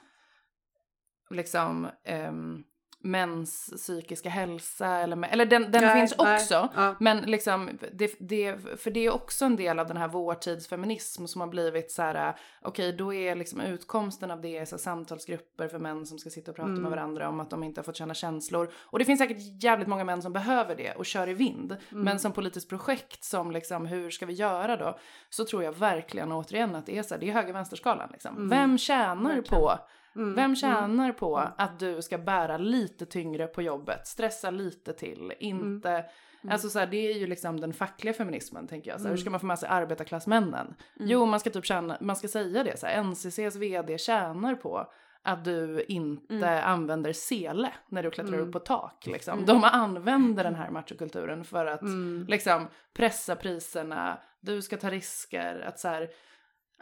liksom 1.31 1.89
um, 2.29 2.65
mäns 3.03 3.71
psykiska 3.77 4.29
hälsa 4.29 4.87
eller, 4.87 5.29
eller 5.29 5.47
den, 5.47 5.71
den 5.71 5.85
Nej, 5.85 6.01
finns 6.01 6.15
nej, 6.19 6.35
också. 6.37 6.69
ja. 6.77 6.95
Men 7.01 7.19
liksom, 7.19 7.79
det, 7.93 8.15
det, 8.19 8.57
för 8.81 8.91
det 8.91 9.07
är 9.07 9.15
också 9.15 9.45
en 9.45 9.57
del 9.57 9.79
av 9.79 9.87
den 9.87 9.97
här 9.97 10.09
vårtidsfeminism 10.09 11.27
som 11.27 11.41
har 11.41 11.49
blivit 11.49 11.91
så 11.91 12.03
här, 12.03 12.37
okej 12.63 12.93
då 12.93 13.15
är 13.15 13.35
liksom 13.35 13.61
utkomsten 13.61 14.31
av 14.31 14.41
det 14.41 14.69
så 14.69 14.77
här, 14.77 14.81
samtalsgrupper 14.81 15.69
för 15.69 15.79
män 15.79 16.07
som 16.07 16.19
ska 16.19 16.31
sitta 16.31 16.51
och 16.51 16.57
prata 16.57 16.67
Mm. 16.71 16.83
med 16.83 16.91
varandra 16.91 17.29
om 17.29 17.41
att 17.41 17.51
de 17.51 17.63
inte 17.63 17.81
har 17.81 17.85
fått 17.85 17.97
känna 17.97 18.15
känslor. 18.15 18.71
Och 18.77 18.99
det 18.99 19.05
finns 19.05 19.21
säkert 19.21 19.63
jävligt 19.65 19.89
många 19.89 20.05
män 20.05 20.23
som 20.23 20.33
behöver 20.33 20.77
det 20.77 20.93
och 20.93 21.07
kör 21.07 21.29
i 21.29 21.35
vind. 21.35 21.73
Mm. 21.73 22.05
Men 22.05 22.19
som 22.19 22.33
politiskt 22.33 22.69
projekt 22.69 23.25
som 23.25 23.51
liksom, 23.51 23.87
hur 23.87 24.11
ska 24.11 24.27
vi 24.27 24.33
göra 24.33 24.77
då? 24.77 24.99
Så 25.31 25.45
tror 25.45 25.65
jag 25.65 25.73
verkligen 25.73 26.33
återigen 26.33 26.75
att 26.75 26.87
det 26.87 26.99
är 26.99 27.03
så 27.03 27.15
här, 27.15 27.21
det 27.21 27.29
är 27.31 27.33
höger-vänsterskalan 27.35 28.09
liksom. 28.13 28.37
Mm. 28.37 28.49
Vem 28.49 28.79
tjänar 28.79 29.35
Verkligen. 29.35 29.45
på 29.61 29.79
Mm, 30.17 30.35
vem 30.35 30.45
mm. 30.45 30.57
tjänar 30.57 31.13
på 31.13 31.37
att 31.59 31.79
du 31.79 32.03
ska 32.03 32.19
bära 32.19 32.59
lite 32.59 33.07
tyngre 33.07 33.47
på 33.47 33.63
jobbet, 33.63 34.07
stressa 34.07 34.51
lite 34.51 34.93
till, 34.93 35.33
inte... 35.39 35.91
Mm. 35.91 36.53
Alltså 36.53 36.69
så 36.69 36.79
här, 36.79 36.87
det 36.87 36.97
är 37.13 37.15
ju 37.19 37.27
liksom 37.27 37.61
den 37.61 37.73
fackliga 37.73 38.15
feminismen 38.15 38.67
tänker 38.67 38.91
jag. 38.91 39.01
Så 39.01 39.05
här, 39.07 39.11
Hur 39.11 39.17
ska 39.17 39.25
Mm. 39.25 39.33
man 39.33 39.41
få 39.41 39.47
med 39.47 39.59
sig 39.59 39.69
arbetarklassmännen? 39.69 40.75
Jo, 40.99 41.27
man 41.27 41.41
ska 41.41 41.51
typ 41.51 41.65
tjäna, 41.65 41.97
man 42.01 42.17
ska 42.17 42.29
säga 42.29 42.65
det 42.65 42.79
så 42.81 42.87
här, 42.87 43.03
NCCs 43.03 43.57
vd 43.57 43.99
tjänar 43.99 44.55
på 44.55 44.93
att 45.23 45.45
du 45.45 45.85
inte 45.89 46.63
använder 46.63 47.13
sele 47.13 47.73
när 47.89 48.03
du 48.03 48.11
klättrar 48.11 48.35
Mm. 48.35 48.47
upp 48.49 48.53
på 48.53 48.59
tak. 48.59 49.07
Liksom. 49.07 49.45
De 49.47 49.65
använder 49.65 50.45
den 50.45 50.55
här 50.55 50.71
machokulturen 50.71 51.45
för 51.45 51.67
att 51.67 51.83
Mm. 51.83 52.27
liksom 52.29 52.67
pressa 52.95 53.37
priserna, 53.37 54.19
du 54.41 54.63
ska 54.63 54.77
ta 54.77 54.91
risker, 54.91 55.61
att 55.69 55.79
så 55.81 55.89
här, 55.89 56.09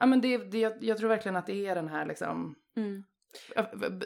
ja 0.01 0.07
men 0.07 0.20
det, 0.20 0.37
det, 0.39 0.59
jag, 0.59 0.85
jag 0.85 0.99
tror 0.99 1.09
verkligen 1.09 1.37
att 1.37 1.47
det 1.47 1.66
är 1.66 1.74
den 1.74 1.89
här 1.89 2.07
liksom 2.07 2.55
Mm. 2.76 3.05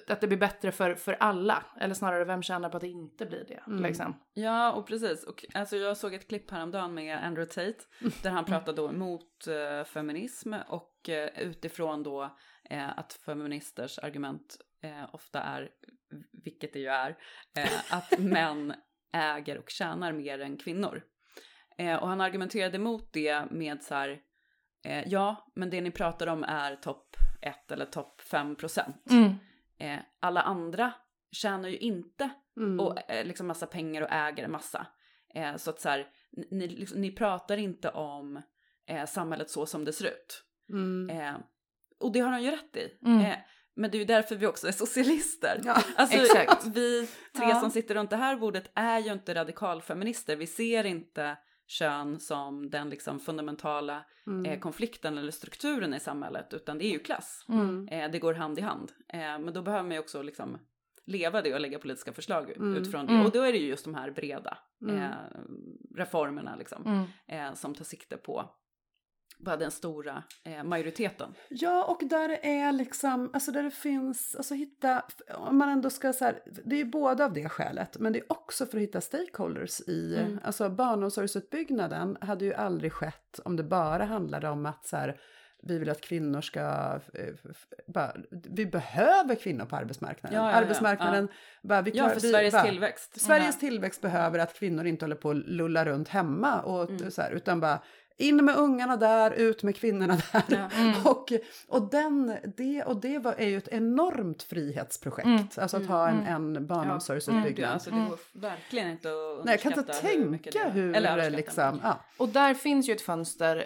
Att 0.07 0.21
det 0.21 0.27
blir 0.27 0.39
bättre 0.39 0.73
för, 0.73 0.95
för 0.95 1.13
alla. 1.13 1.65
Eller 1.81 1.95
snarare 1.95 2.25
vem 2.25 2.43
tjänar 2.43 2.69
på 2.69 2.77
att 2.77 2.81
det 2.81 2.89
inte 2.89 3.27
blir 3.27 3.45
det. 3.49 3.63
Mm. 3.67 3.83
Liksom. 3.83 4.21
Ja, 4.35 4.73
och 4.73 4.87
precis. 4.87 5.25
Och, 5.25 5.45
alltså, 5.55 5.77
jag 5.77 5.97
såg 5.97 6.15
ett 6.15 6.29
klipp 6.29 6.51
häromdagen 6.51 6.95
med 6.95 7.25
Andrew 7.25 7.55
Tate 7.55 7.85
där 8.23 8.31
han 8.31 8.45
pratade 8.45 8.83
då 8.83 8.89
emot 8.89 9.47
eh, 9.47 9.85
feminism 9.85 10.55
och 10.69 11.09
eh, 11.09 11.43
utifrån 11.43 12.03
då 12.03 12.37
eh, 12.71 12.99
att 12.99 13.13
feministers 13.13 13.99
argument 13.99 14.57
eh, 14.83 15.15
ofta 15.15 15.43
är, 15.43 15.71
vilket 16.45 16.73
det 16.73 16.79
ju 16.79 16.89
är, 16.89 17.17
eh, 17.57 17.95
att 17.97 18.19
män 18.19 18.75
äger 19.13 19.59
och 19.59 19.71
tjänar 19.71 20.13
mer 20.13 20.39
än 20.39 20.57
kvinnor. 20.57 21.03
Eh, 21.79 21.97
och 21.97 22.09
han 22.09 22.21
argumenterade 22.21 22.77
emot 22.77 23.13
det 23.13 23.51
med 23.51 23.83
så 23.83 23.95
här, 23.95 24.21
ja, 25.07 25.53
men 25.55 25.71
det 25.71 25.81
ni 25.81 25.91
pratar 25.91 26.27
om 26.27 26.45
är 26.45 26.77
topp 26.77 27.17
1 27.41 27.71
eller 27.73 27.85
topp 27.87 28.21
5 28.21 28.57
procent. 28.57 29.11
Mm. 29.11 29.33
Eh, 29.79 29.99
alla 30.21 30.43
andra 30.43 30.93
tjänar 31.33 31.69
ju 31.69 31.79
inte 31.79 32.31
Mm. 32.57 32.81
och 32.81 33.11
eh, 33.11 33.27
liksom 33.27 33.47
massa 33.47 33.67
pengar 33.67 34.03
och 34.03 34.13
äger 34.13 34.45
en 34.45 34.51
massa. 34.51 34.87
Eh, 35.35 35.57
så 35.57 35.71
att 35.71 35.81
så 35.81 35.89
här, 35.89 36.07
ni, 36.51 36.69
liksom, 36.69 37.01
ni 37.01 37.11
pratar 37.13 37.57
inte 37.57 37.91
om 37.91 38.43
eh, 38.89 39.07
samhället 39.07 39.51
så 39.51 39.67
som 39.67 39.85
det 39.85 39.93
ser 39.93 40.05
ut. 40.07 40.45
Mm. 40.73 41.11
Eh, 41.21 41.35
och 42.01 42.13
det 42.13 42.21
har 42.21 42.31
han 42.31 42.43
ju 42.43 42.51
rätt 42.51 42.77
i. 42.77 42.99
Mm. 43.07 43.21
Eh, 43.21 43.37
men 43.77 43.91
det 43.91 43.97
är 43.97 43.99
ju 44.01 44.05
därför 44.05 44.37
vi 44.37 44.47
också 44.47 44.69
är 44.69 44.73
socialister. 44.73 45.61
Ja. 45.65 45.83
Alltså, 45.97 46.19
Exakt. 46.19 46.67
vi 46.67 47.07
tre 47.37 47.49
Ja. 47.49 47.61
som 47.61 47.71
sitter 47.71 47.95
runt 47.95 48.11
det 48.11 48.17
här 48.17 48.37
bordet 48.37 48.71
är 48.75 48.99
ju 48.99 49.13
inte 49.13 49.35
radikalfeminister. 49.35 50.37
Vi 50.37 50.47
ser 50.47 50.85
inte 50.85 51.39
kön 51.71 52.21
som 52.21 52.71
den 52.71 52.91
liksom 52.91 53.21
fundamentala 53.21 54.05
Mm. 54.27 54.45
eh, 54.53 54.59
konflikten 54.59 55.19
eller 55.19 55.33
strukturen 55.33 55.95
i 55.95 56.01
samhället, 56.01 56.55
utan 56.55 56.79
det 56.79 56.85
är 56.85 56.91
ju 56.91 56.99
klass. 56.99 57.45
Mm. 57.49 57.89
Eh, 57.89 58.11
det 58.11 58.19
går 58.19 58.35
hand 58.35 58.59
i 58.59 58.63
hand. 58.63 58.93
Eh, 59.09 59.19
men 59.19 59.53
då 59.53 59.63
behöver 59.63 59.83
man 59.83 59.93
ju 59.93 59.99
också 59.99 60.23
liksom 60.23 60.59
leva 61.05 61.43
det 61.43 61.55
och 61.55 61.61
lägga 61.61 61.79
politiska 61.79 62.13
förslag 62.13 62.51
Mm. 62.51 62.77
utifrån 62.77 63.07
det. 63.07 63.13
Mm. 63.13 63.27
Och 63.27 63.33
då 63.33 63.43
är 63.43 63.53
det 63.53 63.59
ju 63.59 63.67
just 63.69 63.85
de 63.85 63.95
här 63.95 64.11
breda 64.11 64.59
Mm. 64.83 64.97
eh, 64.99 65.11
reformerna 65.97 66.57
liksom, 66.57 66.83
Mm. 66.87 67.49
eh, 67.49 67.55
som 67.55 67.75
tar 67.75 67.85
sikte 67.85 68.17
på 68.17 68.51
bara 69.39 69.57
den 69.57 69.71
stora 69.71 70.23
eh, 70.45 70.65
majoriteten. 70.65 71.35
Ja, 71.49 71.85
och 71.85 72.09
där 72.09 72.29
det 72.29 72.47
är 72.61 72.73
liksom, 72.73 73.31
alltså 73.33 73.53
där 73.53 73.63
det 73.63 73.71
finns, 73.71 74.35
alltså 74.37 74.55
hitta, 74.55 75.03
om 75.35 75.59
man 75.59 75.69
ändå 75.69 75.91
ska 75.91 76.13
så 76.13 76.25
här, 76.25 76.41
det 76.65 76.75
är 76.75 76.79
ju 76.79 76.85
både 76.85 77.25
av 77.25 77.33
det 77.33 77.49
skälet, 77.49 77.99
men 77.99 78.13
det 78.13 78.19
är 78.19 78.33
också 78.33 78.67
för 78.67 78.77
att 78.79 78.83
hitta 78.83 79.01
stakeholders 79.01 79.81
i, 79.81 80.17
Mm. 80.19 80.41
alltså 80.45 80.69
barnomsorgsutbyggnaden 80.69 82.17
hade 82.21 82.45
ju 82.45 82.55
aldrig 82.55 82.93
skett 82.93 83.41
om 83.45 83.57
det 83.57 83.63
bara 83.63 84.05
handlade 84.05 84.49
om 84.49 84.67
att 84.67 84.87
så 84.87 84.97
här, 84.97 85.21
vi 85.63 85.79
vill 85.79 85.91
att 85.91 86.01
kvinnor 86.01 86.41
ska, 86.41 87.01
bara, 87.87 88.13
vi 88.31 88.67
behöver 88.67 89.35
kvinnor 89.35 89.65
på 89.65 89.77
arbetsmarknaden. 89.77 90.39
Ja, 90.39 90.45
ja, 90.45 90.51
ja, 90.51 90.57
arbetsmarknaden, 90.57 91.29
Bara, 91.63 91.83
vi 91.83 91.91
Ja, 91.91 91.95
klarar- 91.95 92.15
för 92.15 92.21
vi- 92.21 92.31
Sveriges 92.33 92.53
bara- 92.55 92.63
tillväxt. 92.63 93.21
Sveriges 93.21 93.59
tillväxt 93.59 94.01
behöver 94.01 94.39
att 94.39 94.55
kvinnor 94.55 94.87
inte 94.87 95.05
håller 95.05 95.17
på 95.17 95.31
att 95.31 95.37
lulla 95.37 95.85
runt 95.85 96.09
hemma 96.09 96.61
och 96.63 96.91
Mm. 96.91 97.11
så 97.11 97.23
här, 97.23 97.31
utan 97.31 97.61
bara 97.61 97.79
in 98.19 98.45
med 98.45 98.57
ungarna 98.57 98.97
där, 98.97 99.31
ut 99.31 99.63
med 99.63 99.77
kvinnorna 99.77 100.15
där. 100.33 100.43
Ja. 100.49 100.71
Mm. 100.81 100.95
Och, 101.07 101.33
och, 101.69 101.91
den, 101.91 102.37
det, 102.57 102.83
och 102.85 103.01
det 103.01 103.19
var, 103.19 103.33
är 103.33 103.47
ju 103.49 103.57
ett 103.57 103.69
enormt 103.69 104.43
frihetsprojekt, 104.43 105.27
Mm. 105.27 105.39
alltså 105.57 105.77
att 105.77 105.83
Mm. 105.83 105.89
ha 105.89 106.09
en, 106.09 106.21
Mm. 106.27 106.57
en 106.57 106.67
barnomsorgsutbyggnad. 106.67 107.69
Ja, 107.69 107.73
alltså, 107.73 107.91
det 107.91 107.97
går 108.09 108.41
verkligen 108.41 108.91
inte 108.91 109.09
att 109.09 109.45
Nej, 109.45 109.55
jag 109.55 109.61
kan 109.61 109.73
inte 109.79 109.93
hur 110.03 110.31
tänka 110.31 110.51
det- 110.51 110.71
hur, 110.71 110.97
eller 110.97 111.13
överskatta. 111.13 111.37
liksom, 111.37 111.81
ja. 111.83 112.05
Och 112.17 112.29
där 112.29 112.55
finns 112.55 112.89
ju 112.89 112.93
ett 112.93 113.01
fönster, 113.03 113.65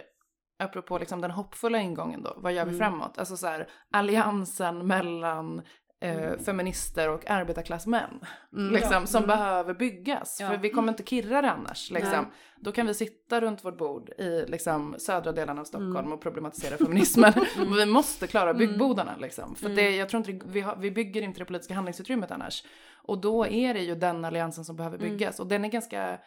apropå 0.58 0.98
liksom 0.98 1.20
den 1.20 1.30
hoppfulla 1.30 1.78
ingången 1.78 2.22
då, 2.22 2.34
vad 2.36 2.52
gör 2.52 2.64
vi 2.64 2.74
Mm. 2.74 2.78
framåt? 2.78 3.18
Alltså 3.18 3.36
så 3.36 3.46
här, 3.46 3.68
alliansen 3.92 4.86
mellan 4.86 5.62
eh, 6.02 6.38
feminister 6.38 7.08
och 7.08 7.30
arbetarklassmän. 7.30 8.20
Mm. 8.52 8.72
Liksom, 8.74 8.92
Ja. 8.92 9.06
som 9.06 9.24
Mm. 9.24 9.36
behöver 9.36 9.74
byggas. 9.74 10.38
Ja. 10.40 10.48
För 10.48 10.56
vi 10.56 10.70
kommer 10.70 10.92
inte 10.92 11.02
kirra 11.02 11.42
det 11.42 11.50
annars. 11.50 11.90
Liksom. 11.90 12.10
Nej. 12.12 12.24
Då 12.60 12.72
kan 12.72 12.86
vi 12.86 12.94
sitta 12.94 13.40
runt 13.40 13.64
vårt 13.64 13.78
bord 13.78 14.08
i 14.10 14.44
liksom, 14.48 14.94
södra 14.98 15.32
delarna 15.32 15.60
av 15.60 15.64
Stockholm 15.64 15.96
Mm. 15.98 16.12
och 16.12 16.20
problematisera 16.20 16.76
feminismen. 16.76 17.32
Men 17.56 17.74
vi 17.74 17.86
måste 17.86 18.26
klara 18.26 18.50
Mm. 18.50 18.58
byggbodarna. 18.58 19.16
Liksom. 19.20 19.54
För 19.54 19.66
Mm. 19.66 19.76
det, 19.76 19.90
jag 19.96 20.08
tror 20.08 20.28
inte 20.30 20.46
vi, 20.46 20.60
har, 20.60 20.76
vi 20.76 20.90
bygger 20.90 21.22
inte 21.22 21.38
det 21.38 21.44
politiska 21.44 21.74
handlingsutrymmet 21.74 22.30
annars. 22.30 22.64
Och 23.02 23.20
då 23.20 23.46
är 23.46 23.74
det 23.74 23.80
ju 23.80 23.94
den 23.94 24.24
alliansen 24.24 24.64
som 24.64 24.76
behöver 24.76 24.98
Mm. 24.98 25.10
byggas. 25.10 25.40
Och 25.40 25.46
den 25.46 25.64
är 25.64 25.68
ganska 25.68 26.18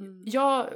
Mm. 0.00 0.22
jag 0.26 0.66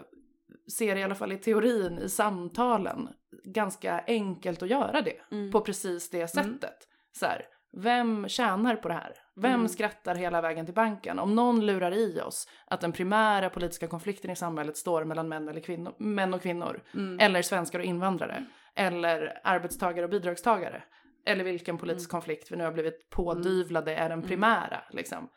ser 0.78 0.96
i 0.96 1.02
alla 1.02 1.14
fall 1.14 1.32
i 1.32 1.36
teorin, 1.38 1.98
i 1.98 2.08
samtalen, 2.08 3.08
ganska 3.44 4.04
enkelt 4.06 4.62
att 4.62 4.68
göra 4.68 5.02
det 5.02 5.16
Mm. 5.32 5.50
på 5.52 5.60
precis 5.60 6.10
det 6.10 6.28
sättet. 6.28 6.88
Så 7.18 7.26
här, 7.26 7.42
vem 7.76 8.28
tjänar 8.28 8.76
på 8.76 8.88
det 8.88 8.94
här? 8.94 9.12
Vem 9.36 9.54
Mm. 9.54 9.68
skrattar 9.68 10.14
hela 10.14 10.40
vägen 10.40 10.64
till 10.66 10.74
banken? 10.74 11.18
Om 11.18 11.34
någon 11.34 11.66
lurar 11.66 11.92
i 11.92 12.20
oss 12.20 12.48
att 12.66 12.80
den 12.80 12.92
primära 12.92 13.50
politiska 13.50 13.86
konflikten 13.86 14.30
i 14.30 14.36
samhället 14.36 14.76
står 14.76 15.04
mellan 15.04 15.28
män, 15.28 15.48
eller 15.48 15.60
kvinnor, 15.60 15.94
män 15.98 16.34
och 16.34 16.42
kvinnor, 16.42 16.82
Mm. 16.94 17.18
eller 17.20 17.42
svenskar 17.42 17.78
och 17.78 17.84
invandrare, 17.84 18.44
eller 18.76 19.40
arbetstagare 19.44 20.04
och 20.04 20.10
bidragstagare, 20.10 20.82
eller 21.26 21.44
vilken 21.44 21.78
politisk 21.78 22.10
konflikt 22.10 22.52
vi 22.52 22.56
nu 22.56 22.64
har 22.64 22.72
blivit 22.72 23.10
pådyvlade 23.10 23.94
är 23.96 24.08
den 24.08 24.22
primära. 24.22 24.80
Liksom. 24.90 25.28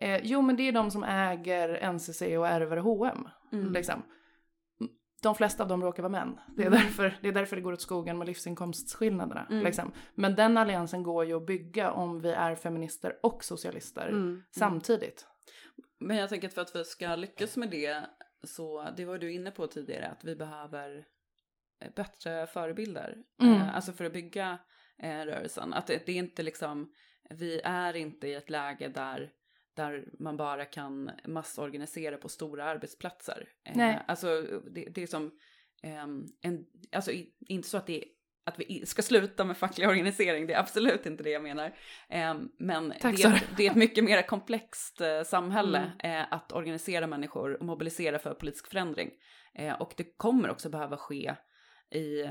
Eh, 0.00 0.20
jo, 0.22 0.42
men 0.42 0.56
det 0.56 0.68
är 0.68 0.72
de 0.72 0.90
som 0.90 1.04
äger 1.04 1.68
NCC 1.92 2.22
och 2.38 2.48
ärver 2.48 2.76
H&M 2.76 3.28
Mm. 3.52 3.72
Liksom. 3.72 4.02
De 5.22 5.34
flesta 5.34 5.62
av 5.62 5.68
dem 5.68 5.82
råkar 5.82 6.02
vara 6.02 6.10
män. 6.12 6.40
Det 6.56 6.62
är, 6.62 6.66
Mm. 6.66 6.78
därför, 6.78 7.18
det 7.22 7.28
är 7.28 7.32
därför 7.32 7.56
det 7.56 7.62
går 7.62 7.72
åt 7.72 7.80
skogen 7.80 8.18
med 8.18 8.26
livsinkomstskillnaderna. 8.26 9.46
Mm. 9.50 9.64
Liksom. 9.64 9.92
Men 10.14 10.34
den 10.34 10.56
alliansen 10.56 11.02
går 11.02 11.24
ju 11.24 11.34
att 11.36 11.46
bygga 11.46 11.90
om 11.92 12.20
vi 12.20 12.30
är 12.32 12.54
feminister 12.54 13.18
och 13.22 13.44
socialister 13.44 14.08
Mm. 14.08 14.42
samtidigt. 14.50 15.26
Men 16.00 16.16
jag 16.16 16.28
tänker 16.28 16.48
att 16.48 16.54
för 16.54 16.60
att 16.62 16.76
vi 16.76 16.84
ska 16.84 17.16
lyckas 17.16 17.56
med 17.56 17.70
det 17.70 18.06
så, 18.44 18.88
det 18.96 19.04
var 19.04 19.18
du 19.18 19.32
inne 19.32 19.50
på 19.50 19.66
tidigare, 19.66 20.08
att 20.08 20.24
vi 20.24 20.36
behöver 20.36 21.04
eh, 21.82 21.90
bättre 21.96 22.46
förebilder. 22.46 23.16
Mm. 23.42 23.54
Eh, 23.54 23.76
alltså 23.76 23.92
för 23.92 24.04
att 24.04 24.12
bygga 24.12 24.58
eh, 25.02 25.18
rörelsen. 25.24 25.72
Att 25.72 25.86
det, 25.86 26.06
det 26.06 26.12
är 26.12 26.16
inte 26.16 26.42
liksom, 26.42 26.92
vi 27.30 27.60
är 27.64 27.96
inte 27.96 28.28
i 28.28 28.34
ett 28.34 28.50
läge 28.50 28.88
där, 28.88 29.30
där 29.78 30.04
man 30.18 30.36
bara 30.36 30.64
kan 30.64 31.10
massorganisera 31.26 32.16
på 32.16 32.28
stora 32.28 32.64
arbetsplatser. 32.64 33.48
Eh, 33.64 33.72
Nej. 33.76 33.98
Alltså 34.08 34.42
det, 34.70 34.84
det 34.94 35.02
är 35.02 35.06
som, 35.06 35.30
ehm, 35.82 36.26
en, 36.42 36.64
alltså 36.92 37.10
inte 37.40 37.68
så 37.68 37.76
att 37.76 37.86
det 37.86 38.04
att 38.44 38.58
vi 38.58 38.86
ska 38.86 39.02
sluta 39.02 39.44
med 39.44 39.56
facklig 39.56 39.88
organisering, 39.88 40.46
det 40.46 40.54
är 40.54 40.60
absolut 40.60 41.06
inte 41.06 41.22
det 41.22 41.30
jag 41.30 41.42
menar. 41.42 41.76
Ehm, 42.08 42.48
men 42.58 42.94
Tack, 43.00 43.16
det, 43.16 43.22
är- 43.22 43.42
det 43.56 43.66
är 43.66 43.70
ett 43.70 43.76
mycket 43.76 44.04
mer 44.04 44.22
komplext 44.22 45.00
eh, 45.00 45.22
samhälle 45.22 45.92
eh, 45.98 46.32
att 46.32 46.52
organisera 46.52 47.06
människor 47.06 47.58
och 47.58 47.66
mobilisera 47.66 48.18
för 48.18 48.34
politisk 48.34 48.66
förändring. 48.66 49.10
Och 49.78 49.94
det 49.96 50.16
kommer 50.16 50.50
också 50.50 50.68
behöva 50.68 50.96
ske 50.96 51.34
i 51.94 52.26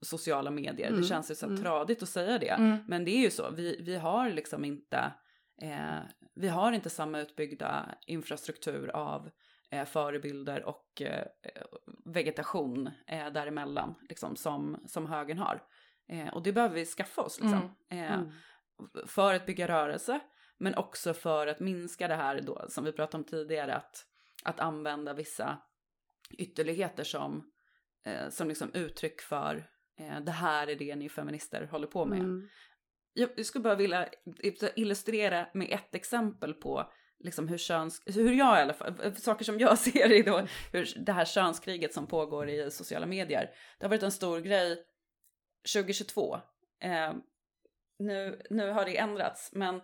sociala 0.00 0.50
medier. 0.50 0.88
Mm, 0.88 1.00
Det 1.00 1.06
känns 1.06 1.30
ju 1.30 1.34
så 1.34 1.46
mm. 1.46 1.62
tradigt 1.62 2.02
att 2.02 2.08
säga 2.08 2.38
det. 2.38 2.48
Mm. 2.48 2.76
Men 2.88 3.04
det 3.04 3.10
är 3.10 3.20
ju 3.20 3.30
så, 3.30 3.50
vi, 3.50 3.82
vi 3.86 3.96
har 3.96 4.30
liksom 4.30 4.64
inte 4.64 5.12
eh, 5.62 5.98
vi 6.34 6.48
har 6.48 6.72
inte 6.72 6.90
samma 6.90 7.20
utbyggda 7.20 7.94
infrastruktur 8.06 8.88
av 8.88 9.30
eh, 9.70 9.84
förebilder 9.84 10.64
och 10.64 11.02
eh, 11.02 11.26
vegetation 12.04 12.90
eh, 13.06 13.32
däremellan 13.32 13.94
liksom, 14.08 14.36
som, 14.36 14.82
som 14.86 15.06
högern 15.06 15.38
har. 15.38 15.62
Eh, 16.08 16.28
och 16.34 16.42
det 16.42 16.52
behöver 16.52 16.74
vi 16.74 16.84
skaffa 16.84 17.22
oss 17.22 17.40
liksom, 17.40 17.76
eh, 17.90 18.12
Mm. 18.12 18.32
för 19.06 19.34
att 19.34 19.46
bygga 19.46 19.68
rörelse, 19.68 20.20
Men 20.58 20.74
också 20.74 21.14
för 21.14 21.46
att 21.46 21.60
minska 21.60 22.08
det 22.08 22.14
här 22.14 22.40
då 22.40 22.66
som 22.68 22.84
vi 22.84 22.92
pratade 22.92 23.18
om 23.18 23.24
tidigare 23.24 23.74
att, 23.74 24.06
att 24.44 24.60
använda 24.60 25.14
vissa 25.14 25.58
ytterligheter 26.38 27.04
som, 27.04 27.52
eh, 28.04 28.28
som 28.28 28.48
liksom 28.48 28.70
uttryck 28.74 29.20
för 29.20 29.68
det 30.24 30.32
här 30.32 30.66
är 30.66 30.76
det 30.76 30.96
ni 30.96 31.08
feminister 31.08 31.66
håller 31.66 31.86
på 31.86 32.04
med. 32.04 32.18
Mm. 32.18 32.48
Jag 33.14 33.46
skulle 33.46 33.62
bara 33.62 33.74
vilja 33.74 34.08
illustrera 34.76 35.48
med 35.54 35.70
ett 35.70 35.94
exempel 35.94 36.54
på 36.54 36.92
liksom 37.18 37.48
hur, 37.48 37.58
köns, 37.58 38.02
hur 38.06 38.32
jag 38.32 38.58
i 38.58 38.62
alla 38.62 38.72
fall, 38.72 39.16
saker 39.16 39.44
som 39.44 39.58
jag 39.58 39.78
ser 39.78 40.12
i 40.12 40.22
då, 40.22 40.46
hur 40.72 40.94
det 40.96 41.12
här 41.12 41.24
könskriget 41.24 41.94
som 41.94 42.06
pågår 42.06 42.48
i 42.48 42.70
sociala 42.70 43.06
medier. 43.06 43.50
Det 43.78 43.84
har 43.84 43.90
varit 43.90 44.02
en 44.02 44.12
stor 44.12 44.40
grej 44.40 44.84
2022. 45.74 46.40
Eh, 46.80 47.12
nu, 47.98 48.42
nu 48.50 48.70
har 48.70 48.84
det 48.84 48.98
ändrats, 48.98 49.50
men 49.52 49.74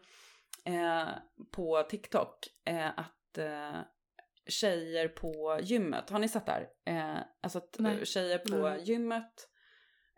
eh, 0.64 1.08
på 1.50 1.82
TikTok 1.82 2.48
eh, 2.64 2.88
att 2.88 3.38
eh, 3.38 3.80
tjejer 4.46 5.08
på 5.08 5.58
gymmet, 5.62 6.10
har 6.10 6.18
ni 6.18 6.28
sett 6.28 6.46
det 6.46 6.52
här? 6.52 6.68
Eh, 6.86 7.22
alltså 7.40 7.58
att 7.58 7.76
Nej. 7.78 8.06
tjejer 8.06 8.38
på 8.38 8.56
Nej. 8.56 8.82
gymmet 8.82 9.48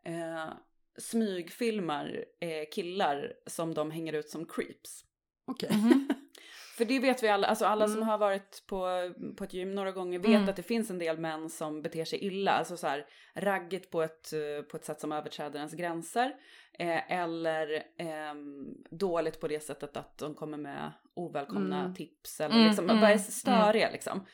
eh, 0.04 0.52
smygfilmar 1.00 2.24
eh, 2.40 2.68
killar 2.74 3.32
som 3.46 3.74
de 3.74 3.90
hänger 3.90 4.12
ut 4.12 4.28
som 4.28 4.46
creeps. 4.46 5.04
Okej. 5.46 5.70
För 6.76 6.84
det 6.84 6.98
vet 6.98 7.22
vi 7.22 7.28
alla, 7.28 7.46
alltså 7.46 7.64
alla 7.64 7.86
som 7.86 7.96
Mm. 7.96 8.08
har 8.08 8.18
varit 8.18 8.64
på, 8.66 9.12
på 9.36 9.44
ett 9.44 9.54
gym 9.54 9.74
några 9.74 9.92
gånger 9.92 10.18
vet 10.18 10.28
Mm. 10.36 10.48
att 10.48 10.56
det 10.56 10.62
finns 10.62 10.90
en 10.90 10.98
del 10.98 11.18
män 11.18 11.50
som 11.50 11.82
beter 11.82 12.04
sig 12.04 12.18
illa, 12.24 12.50
alltså 12.52 12.76
så 12.76 12.86
här 12.86 13.06
raggigt 13.34 13.90
på 13.90 14.02
ett, 14.02 14.32
eh, 14.32 14.62
på 14.70 14.76
ett 14.76 14.84
sätt 14.84 15.00
som 15.00 15.12
överträder 15.12 15.56
ens 15.58 15.72
gränser. 15.74 16.34
Eh, 16.78 17.12
eller 17.12 17.82
ehm, 17.98 18.66
dåligt 18.90 19.40
på 19.40 19.48
det 19.48 19.60
sättet 19.60 19.96
att 19.96 20.18
de 20.18 20.34
kommer 20.34 20.58
med 20.58 20.92
ovälkomna 21.14 21.80
Mm. 21.80 21.94
tips 21.94 22.40
eller 22.40 22.54
Mm, 22.54 22.66
liksom 22.66 22.84
mm, 22.90 23.00
bara 23.00 23.10
är 23.10 23.18
störiga 23.18 23.90
liksom. 23.90 24.26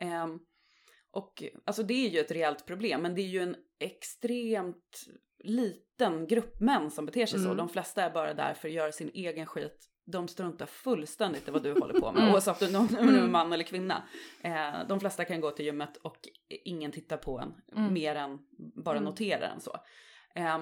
Ehm, 0.00 0.38
och 1.10 1.42
alltså 1.64 1.82
det 1.82 2.06
är 2.06 2.10
ju 2.10 2.18
ett 2.18 2.30
reellt 2.30 2.66
problem, 2.66 3.02
men 3.02 3.14
det 3.14 3.22
är 3.22 3.26
ju 3.28 3.40
en 3.40 3.56
extremt 3.80 5.00
liten 5.44 6.26
grupp 6.26 6.60
män 6.60 6.90
som 6.90 7.06
beter 7.06 7.26
sig 7.26 7.38
så. 7.38 7.44
Mm. 7.44 7.56
De 7.56 7.68
flesta 7.68 8.02
är 8.02 8.10
bara 8.10 8.34
där 8.34 8.54
för 8.54 8.68
att 8.68 8.74
göra 8.74 8.92
sin 8.92 9.10
egen 9.14 9.46
skit. 9.46 9.88
De 10.04 10.28
struntar 10.28 10.66
fullständigt 10.66 11.48
i 11.48 11.50
vad 11.50 11.62
du 11.62 11.72
håller 11.80 12.00
på 12.00 12.12
med, 12.12 12.22
Mm. 12.22 12.34
oavsett 12.34 12.62
om 12.74 12.86
du 12.88 13.18
är 13.18 13.26
man 13.28 13.52
eller 13.52 13.64
kvinna. 13.64 14.02
Eh, 14.42 14.86
de 14.88 15.00
flesta 15.00 15.24
kan 15.24 15.40
gå 15.40 15.50
till 15.50 15.64
gymmet 15.64 15.96
och 15.96 16.16
ingen 16.64 16.92
tittar 16.92 17.16
på 17.16 17.38
en, 17.38 17.54
Mm. 17.76 17.92
mer 17.92 18.14
än 18.14 18.38
bara 18.84 18.96
Mm. 18.96 19.04
noterar 19.04 19.48
en 19.54 19.60
så. 19.60 19.76
Eh, 20.34 20.58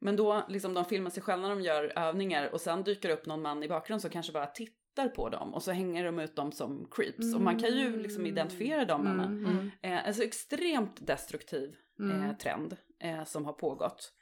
men 0.00 0.16
då, 0.16 0.42
liksom 0.48 0.74
de 0.74 0.84
filmar 0.84 1.10
sig 1.10 1.22
själva 1.22 1.48
när 1.48 1.54
de 1.56 1.62
gör 1.62 1.92
övningar 1.98 2.48
och 2.52 2.60
sen 2.60 2.82
dyker 2.82 3.08
upp 3.10 3.26
någon 3.26 3.42
man 3.42 3.62
i 3.62 3.68
bakgrunden 3.68 4.00
som 4.00 4.10
kanske 4.10 4.32
bara 4.32 4.46
tittar 4.46 5.08
på 5.08 5.28
dem 5.28 5.54
och 5.54 5.62
så 5.62 5.72
hänger 5.72 6.04
de 6.04 6.18
ut 6.18 6.36
dem 6.36 6.52
som 6.52 6.88
creeps. 6.90 7.34
Och 7.34 7.40
man 7.40 7.58
kan 7.58 7.76
ju 7.78 7.96
liksom 8.02 8.26
identifiera 8.26 8.84
de 8.84 9.02
männen. 9.04 9.26
Mm, 9.38 9.46
mm, 9.50 9.70
Eh, 9.82 10.06
alltså 10.06 10.22
extremt 10.22 11.06
destruktiv 11.06 11.74
mm. 11.98 12.22
eh, 12.22 12.36
trend 12.36 12.76
eh, 13.02 13.24
som 13.24 13.44
har 13.44 13.52
pågått. 13.52 14.12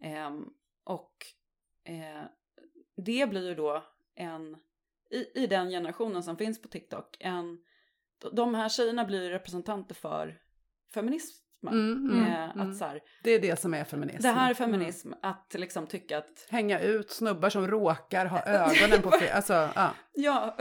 Ehm, 0.00 0.44
och 0.84 1.26
eh, 1.84 2.24
det 2.96 3.30
blir 3.30 3.48
ju 3.48 3.54
då 3.54 3.84
en, 4.14 4.56
i, 5.10 5.42
i 5.42 5.46
den 5.46 5.70
generationen 5.70 6.22
som 6.22 6.36
finns 6.36 6.62
på 6.62 6.68
TikTok, 6.68 7.16
en, 7.20 7.58
de 8.32 8.54
här 8.54 8.68
tjejerna 8.68 9.04
blir 9.04 9.30
representanter 9.30 9.94
för 9.94 10.38
feminismen. 10.94 11.40
Mm, 11.72 12.10
mm, 12.10 12.26
eh, 12.26 12.50
mm. 12.50 12.70
Att 12.70 12.76
så 12.76 12.84
här, 12.84 13.02
Det 13.22 13.30
är 13.30 13.40
det 13.40 13.60
som 13.60 13.74
är 13.74 13.84
feminism. 13.84 14.22
det 14.22 14.28
här 14.28 14.50
är 14.50 14.54
feminism, 14.54 15.12
att 15.22 15.54
liksom 15.54 15.86
tycka 15.86 16.18
att 16.18 16.46
Hänga 16.48 16.80
ut 16.80 17.10
snubbar 17.10 17.50
som 17.50 17.68
råkar 17.68 18.26
ha 18.26 18.42
ögonen 18.42 19.02
på. 19.02 19.12
Alltså, 19.32 19.52
ja. 19.74 19.94
Ja, 20.12 20.56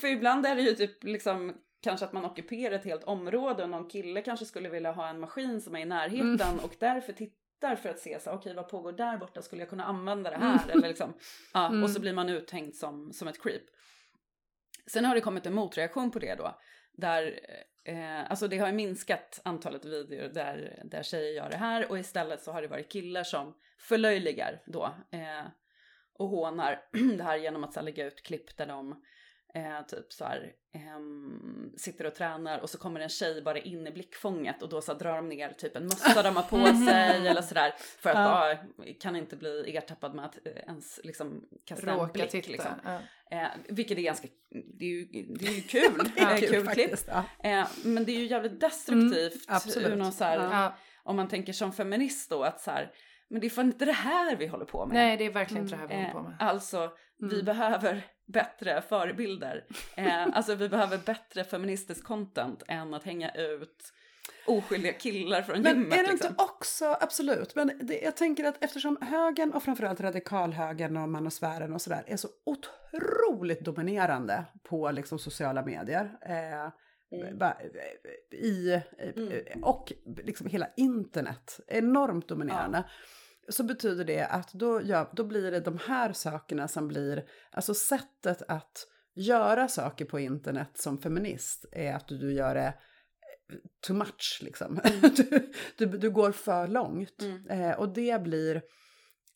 för 0.00 0.06
ibland 0.06 0.46
är 0.46 0.54
det 0.56 0.62
ju 0.62 0.74
typ 0.74 1.04
liksom 1.04 1.54
kanske 1.84 2.06
att 2.06 2.12
man 2.12 2.24
ockuperar 2.24 2.74
ett 2.74 2.84
helt 2.84 3.04
område 3.04 3.62
och 3.62 3.70
någon 3.70 3.88
kille 3.88 4.22
kanske 4.22 4.46
skulle 4.46 4.68
vilja 4.68 4.92
ha 4.92 5.08
en 5.08 5.20
maskin 5.20 5.60
som 5.60 5.76
är 5.76 5.80
i 5.80 5.84
närheten 5.84 6.40
Mm. 6.48 6.64
och 6.64 6.74
därför 6.78 7.12
tittar 7.12 7.76
för 7.76 7.88
att 7.88 7.98
se 7.98 8.20
så 8.20 8.30
okej 8.30 8.54
vad 8.54 8.68
pågår 8.68 8.92
där 8.92 9.18
borta, 9.18 9.42
skulle 9.42 9.62
jag 9.62 9.68
kunna 9.70 9.84
använda 9.84 10.30
det 10.30 10.36
här 10.36 10.70
eller 10.70 10.88
liksom, 10.88 11.14
ja, 11.54 11.66
Mm. 11.68 11.82
och 11.82 11.90
så 11.90 12.00
blir 12.00 12.12
man 12.12 12.28
uthängd 12.28 12.74
som, 12.74 13.12
som 13.12 13.28
ett 13.28 13.42
creep. 13.42 13.62
Sen 14.86 15.04
har 15.04 15.14
det 15.14 15.20
kommit 15.20 15.46
en 15.46 15.54
motreaktion 15.54 16.10
på 16.10 16.18
det 16.18 16.34
då, 16.34 16.58
där, 16.92 17.40
eh, 17.84 18.30
alltså 18.30 18.48
det 18.48 18.58
har 18.58 18.72
minskat 18.72 19.40
antalet 19.44 19.84
videor 19.84 20.28
där, 20.28 20.82
där 20.84 21.02
tjejer 21.02 21.32
gör 21.32 21.50
det 21.50 21.56
här 21.56 21.90
och 21.90 21.98
istället 21.98 22.42
så 22.42 22.52
har 22.52 22.62
det 22.62 22.68
varit 22.68 22.88
killar 22.92 23.24
som 23.24 23.54
förlöjligar 23.78 24.62
då 24.66 24.84
eh, 25.10 25.46
och 26.18 26.28
hånar 26.28 26.82
det 27.16 27.22
här 27.24 27.36
genom 27.36 27.64
att 27.64 27.72
så 27.72 27.80
här, 27.80 27.84
lägga 27.84 28.06
ut 28.06 28.22
klipp 28.22 28.56
där 28.56 28.66
de 28.66 29.02
eh, 29.54 29.86
typ 29.88 30.12
så 30.12 30.24
här 30.24 30.52
ehm, 30.74 31.70
sitter 31.76 32.06
och 32.06 32.14
tränar 32.14 32.58
och 32.60 32.70
så 32.70 32.78
kommer 32.78 33.00
en 33.00 33.08
tjej 33.08 33.42
bara 33.42 33.58
in 33.58 33.86
i 33.86 33.90
blickfånget 33.90 34.62
och 34.62 34.68
då 34.68 34.80
så 34.80 34.94
drar 34.94 35.16
de 35.16 35.28
ner 35.28 35.52
typ 35.52 35.76
en 35.76 35.84
mössa 35.84 36.22
de 36.22 36.36
har 36.36 36.42
på 36.42 36.66
sig 36.88 37.28
eller 37.28 37.42
sådär 37.42 37.74
för 37.78 38.10
att 38.10 38.16
Ja. 38.16 38.24
bara 38.76 38.92
kan 39.00 39.16
inte 39.16 39.36
bli 39.36 39.76
ertappad 39.76 40.14
med 40.14 40.24
att 40.24 40.38
eh, 40.46 40.52
ens 40.66 41.00
liksom 41.04 41.44
kasta 41.64 41.90
en 41.90 41.96
Råka 41.98 42.12
blick 42.12 42.30
titta. 42.30 42.50
liksom. 42.50 42.72
Ja. 42.84 43.00
Eh, 43.30 43.48
vilket 43.68 43.98
är 43.98 44.02
ganska, 44.02 44.28
det 44.78 44.84
är 44.84 44.88
ju, 44.88 45.04
det 45.34 45.46
är 45.46 45.52
ju 45.52 45.60
kul, 45.60 46.10
Det 46.16 46.20
är 46.20 46.32
eh, 46.34 46.38
kul, 46.40 46.48
klipp. 46.48 46.64
faktiskt. 46.64 47.08
Ja. 47.08 47.24
Eh, 47.50 47.66
men 47.84 48.04
det 48.04 48.12
är 48.12 48.18
ju 48.18 48.26
jävligt 48.26 48.60
destruktivt 48.60 49.44
absolut. 49.48 49.88
ur 49.88 49.96
någon 49.96 50.12
så 50.12 50.24
här, 50.24 50.72
om 51.02 51.16
man 51.16 51.28
tänker 51.28 51.52
som 51.52 51.72
feminist 51.72 52.30
då 52.30 52.42
att 52.44 52.60
så 52.60 52.70
här, 52.70 52.92
men 53.28 53.40
det 53.40 53.46
är 53.46 53.50
fan 53.50 53.66
inte 53.66 53.84
det 53.84 53.92
här 53.92 54.36
vi 54.36 54.46
håller 54.46 54.64
på 54.64 54.86
med. 54.86 54.94
Nej, 54.94 55.16
det 55.16 55.24
är 55.24 55.30
verkligen 55.30 55.62
inte 55.64 55.76
det 55.76 55.80
här 55.80 55.88
vi 55.88 55.94
håller 55.94 56.06
Eh, 56.08 56.12
på 56.12 56.22
med. 56.22 56.36
alltså, 56.38 56.90
vi 57.18 57.34
Mm. 57.34 57.44
behöver 57.44 58.02
bättre 58.26 58.82
förebilder. 58.82 59.64
Eh, 59.96 60.26
alltså 60.32 60.54
vi 60.54 60.68
behöver 60.68 60.98
bättre 60.98 61.44
feministisk 61.44 62.04
content 62.04 62.62
än 62.68 62.94
att 62.94 63.04
hänga 63.04 63.30
ut 63.34 63.92
oskyldiga 64.46 64.92
killar 64.92 65.42
från 65.42 65.62
Men 65.62 65.72
gymmet. 65.80 65.98
är 65.98 66.02
det 66.02 66.10
liksom. 66.12 66.30
inte 66.30 66.42
också, 66.42 66.96
absolut, 67.00 67.54
men 67.54 67.78
det, 67.82 68.00
jag 68.00 68.16
tänker 68.16 68.44
att 68.44 68.64
eftersom 68.64 68.98
högern 69.00 69.50
och 69.52 69.62
framförallt 69.62 70.00
radikalhögern 70.00 70.96
och 70.96 71.08
manosfären 71.08 71.72
och 71.72 71.80
sådär 71.82 72.04
är 72.06 72.16
så 72.16 72.28
otroligt 72.46 73.60
dominerande 73.60 74.44
på 74.62 74.90
liksom 74.90 75.18
sociala 75.18 75.62
medier. 75.62 76.18
Eh, 76.22 76.70
Mm. 77.12 77.42
i, 78.32 78.80
Mm. 78.98 79.64
och 79.64 79.92
liksom 80.24 80.46
hela 80.46 80.66
internet, 80.76 81.60
enormt 81.66 82.28
dominerande. 82.28 82.84
Så 83.48 83.64
betyder 83.64 84.04
det 84.04 84.26
att 84.26 84.52
då, 84.52 84.80
ja, 84.84 85.10
då 85.12 85.24
blir 85.24 85.50
det 85.50 85.60
de 85.60 85.78
här 85.86 86.12
sakerna 86.12 86.68
som 86.68 86.88
blir, 86.88 87.24
alltså 87.50 87.74
sättet 87.74 88.42
att 88.48 88.86
göra 89.14 89.68
saker 89.68 90.04
på 90.04 90.20
internet 90.20 90.70
som 90.74 90.98
feminist 90.98 91.64
är 91.72 91.94
att 91.94 92.08
du 92.08 92.32
gör 92.32 92.54
det 92.54 92.74
too 93.86 93.96
much 93.96 94.40
liksom. 94.42 94.80
Du, 95.16 95.86
du, 95.86 95.98
du 95.98 96.10
går 96.10 96.32
för 96.32 96.68
långt. 96.68 97.22
Mm. 97.22 97.46
Eh, 97.46 97.78
och 97.78 97.88
det 97.88 98.22
blir, 98.22 98.62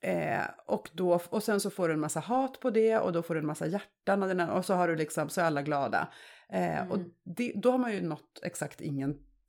eh, 0.03 0.45
och, 0.67 0.91
då, 0.93 1.21
och 1.29 1.43
sen 1.43 1.61
så 1.61 1.71
får 1.71 1.89
du 1.89 1.95
en 1.95 2.01
massa 2.01 2.21
hat 2.21 2.61
på 2.61 2.71
det 2.71 2.99
och 2.99 3.13
då 3.13 3.23
får 3.23 3.35
du 3.35 3.41
en 3.41 3.47
massa 3.47 3.67
hjärtan 3.67 4.23
och, 4.23 4.29
den, 4.29 4.41
och 4.41 4.65
så 4.65 4.75
har 4.75 4.89
du 4.89 4.97
liksom, 4.97 5.29
så 5.29 5.41
är 5.41 5.45
alla 5.45 5.63
glada. 5.63 6.13
Eh, 6.53 6.79
Mm. 6.79 6.91
Och 6.91 6.99
det, 7.37 7.53
då 7.57 7.71
har 7.71 7.79
man 7.79 7.93
ju 7.93 8.01
nått 8.01 8.41
exakt 8.43 8.81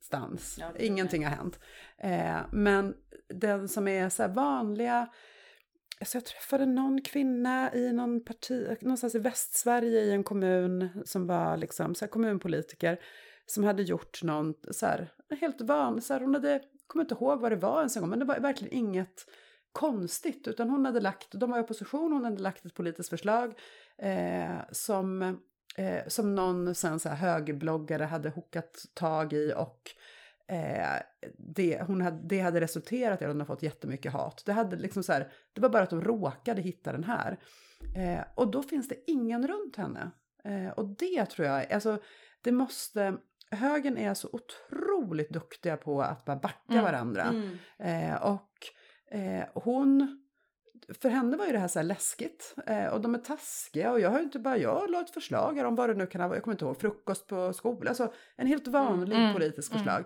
ingenstans. 0.00 0.56
Ja, 0.60 0.72
Ingenting 0.78 1.24
har 1.24 1.30
hänt. 1.30 1.58
Eh, 1.98 2.40
men 2.52 2.94
den 3.28 3.68
som 3.68 3.88
är 3.88 4.08
så 4.08 4.28
vanliga, 4.28 5.08
Alltså 6.00 6.16
jag 6.16 6.24
träffade 6.24 6.66
någon 6.66 7.02
kvinna 7.02 7.74
i 7.74 7.92
någon 7.92 8.24
parti, 8.24 8.76
någonstans 8.80 9.14
i 9.14 9.18
Västsverige 9.18 10.00
i 10.00 10.10
en 10.12 10.24
kommun 10.24 10.88
som 11.04 11.26
var 11.26 11.56
liksom 11.56 11.94
så 11.94 12.06
kommunpolitiker 12.06 13.00
som 13.46 13.64
hade 13.64 13.82
gjort 13.82 14.22
någon 14.22 14.54
så 14.70 14.86
här 14.86 15.12
helt 15.40 15.60
van, 15.60 16.00
så 16.00 16.12
här 16.12 16.20
hon 16.20 16.34
hade, 16.34 16.62
kommer 16.86 17.04
inte 17.04 17.14
ihåg 17.14 17.40
vad 17.40 17.52
det 17.52 17.56
var 17.56 17.78
ens 17.78 17.96
en 17.96 18.02
gång, 18.02 18.10
men 18.10 18.18
det 18.18 18.24
var 18.24 18.40
verkligen 18.40 18.74
inget 18.74 19.26
konstigt 19.72 20.48
utan 20.48 20.70
hon 20.70 20.84
hade 20.84 21.00
lagt, 21.00 21.28
de 21.32 21.50
var 21.50 21.58
i 21.58 21.62
opposition, 21.62 22.12
hon 22.12 22.24
hade 22.24 22.42
lagt 22.42 22.64
ett 22.64 22.74
politiskt 22.74 23.10
förslag 23.10 23.58
eh, 23.98 24.58
som, 24.72 25.40
eh, 25.80 26.06
som 26.06 26.34
någon 26.34 26.74
sen 26.74 27.00
så 27.00 27.08
här 27.08 27.16
högerbloggare 27.16 28.04
hade 28.04 28.28
hookat 28.30 28.84
tag 28.94 29.32
i 29.32 29.52
och 29.56 29.94
Eh, 30.50 31.02
det, 31.38 31.82
hon 31.82 32.00
hade, 32.00 32.20
det 32.22 32.40
hade 32.40 32.60
resulterat 32.60 33.22
i 33.22 33.24
att 33.24 33.30
hon 33.30 33.40
har 33.40 33.46
fått 33.46 33.62
jättemycket 33.62 34.12
hat. 34.12 34.42
Det, 34.46 34.52
hade 34.52 34.76
liksom 34.76 35.02
så 35.02 35.12
här, 35.12 35.32
det 35.52 35.60
var 35.60 35.68
bara 35.68 35.82
att 35.82 35.90
de 35.90 36.00
råkade 36.00 36.62
hitta 36.62 36.92
den 36.92 37.04
här. 37.04 37.38
Eh, 37.96 38.24
och 38.34 38.50
då 38.50 38.62
finns 38.62 38.88
det 38.88 38.96
ingen 39.06 39.48
runt 39.48 39.76
henne. 39.76 40.10
Eh, 40.44 40.70
och 40.70 40.86
det 40.86 41.26
tror 41.26 41.48
jag, 41.48 41.72
alltså 41.72 41.98
det 42.42 42.52
måste, 42.52 43.16
högern 43.50 43.96
är 43.96 44.14
så 44.14 44.28
otroligt 44.32 45.30
duktiga 45.30 45.76
på 45.76 46.02
att 46.02 46.24
bara 46.24 46.36
backa 46.36 46.72
Mm, 46.72 46.84
varandra. 46.84 47.22
Mm. 47.22 47.58
Eh, 47.78 48.22
och 48.22 48.50
eh, 49.10 49.44
hon, 49.54 50.24
för 50.88 51.08
henne 51.08 51.36
var 51.36 51.46
ju 51.46 51.52
det 51.52 51.58
här 51.58 51.68
så 51.68 51.78
här 51.78 51.86
läskigt 51.86 52.54
eh, 52.66 52.86
och 52.86 53.00
de 53.00 53.14
är 53.14 53.18
taskiga 53.18 53.92
och 53.92 54.00
jag 54.00 54.10
har 54.10 54.18
ju 54.18 54.24
inte 54.24 54.38
bara, 54.38 54.56
jag 54.56 54.90
la 54.90 55.00
ett 55.00 55.10
förslag 55.10 55.56
här 55.56 55.64
om 55.64 55.74
vad 55.74 55.90
det 55.90 55.94
nu 55.94 56.06
kan 56.06 56.20
ha 56.20 56.34
jag 56.34 56.42
kommer 56.42 56.54
inte 56.54 56.64
ihåg, 56.64 56.80
frukost 56.80 57.26
på 57.26 57.52
skolan, 57.52 57.88
alltså 57.88 58.12
en 58.36 58.46
helt 58.46 58.68
vanlig 58.68 59.16
Mm, 59.16 59.34
politisk 59.34 59.72
mm. 59.72 59.78
förslag. 59.78 60.04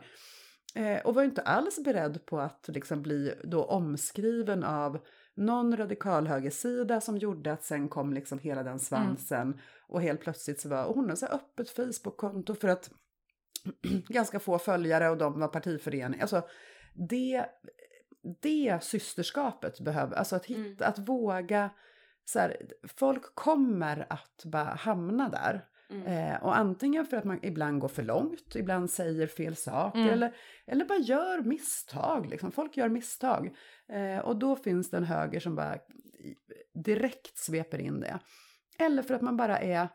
Eh, 0.75 1.07
och 1.07 1.15
var 1.15 1.23
ju 1.23 1.29
inte 1.29 1.43
alls 1.43 1.85
beredd 1.85 2.27
på 2.27 2.41
att 2.41 2.69
liksom 2.69 3.03
bli 3.03 3.35
då 3.45 3.65
omskriven 3.65 4.65
av 4.65 4.99
någon 5.37 5.77
radikalhögersida 5.77 7.01
som 7.01 7.19
gjorde 7.19 7.53
att 7.53 7.65
sen 7.65 7.89
kom 7.89 8.13
liksom 8.13 8.39
hela 8.39 8.63
den 8.63 8.79
svansen 8.79 9.61
och 9.89 10.03
helt 10.03 10.21
plötsligt 10.21 10.61
så 10.61 10.69
var 10.69 10.85
och 10.85 10.95
hon 10.95 11.09
har 11.09 11.17
så 11.17 11.27
här 11.27 11.35
öppet 11.35 11.71
Facebook-konto 11.71 12.55
för 12.55 12.69
att 12.69 12.91
ganska 14.09 14.39
få 14.39 14.59
följare 14.59 15.11
och 15.11 15.19
de 15.19 15.41
var 15.41 15.49
partiförening. 15.49 16.21
Alltså 16.21 16.43
det, 16.95 17.47
det 18.43 18.83
systerskapet 18.83 19.81
behöver, 19.81 20.17
alltså 20.17 20.37
att 20.37 20.47
hitta, 20.47 20.87
att 20.87 20.99
våga 20.99 21.71
så 22.25 22.39
här, 22.39 22.57
folk 22.97 23.35
kommer 23.35 24.07
att 24.11 24.43
bara 24.45 24.75
hamna 24.75 25.29
där. 25.29 25.65
Eh, 26.07 26.43
och 26.43 26.57
antingen 26.57 27.07
för 27.07 27.17
att 27.17 27.25
man 27.25 27.39
ibland 27.43 27.81
går 27.81 27.89
för 27.89 28.03
långt, 28.03 28.57
ibland 28.57 28.91
säger 28.91 29.27
fel 29.27 29.57
saker 29.57 30.09
eller, 30.09 30.35
eller 30.67 30.85
bara 30.85 30.99
gör 30.99 31.41
misstag. 31.41 32.27
Liksom. 32.27 32.53
Folk 32.53 32.77
gör 32.77 32.89
misstag. 32.89 33.57
Eh, 33.89 34.19
och 34.19 34.37
då 34.37 34.57
finns 34.57 34.91
det 34.91 34.97
en 34.97 35.05
höger 35.05 35.41
som 35.41 35.55
bara 35.55 35.79
direkt 36.75 37.39
sveper 37.39 37.79
in 37.79 38.01
det. 38.01 38.19
Eller 38.79 39.03
för 39.03 39.15
att 39.15 39.23
man 39.23 39.37
bara 39.37 39.59
är 39.59 39.89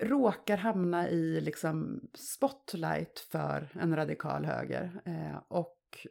råkar 0.00 0.56
hamna 0.56 1.08
i 1.08 1.40
liksom 1.40 2.00
spotlight 2.14 3.18
för 3.18 3.68
en 3.80 3.96
radikal 3.96 4.44
höger. 4.44 5.00
Eh, 5.04 5.42
och 5.48 6.06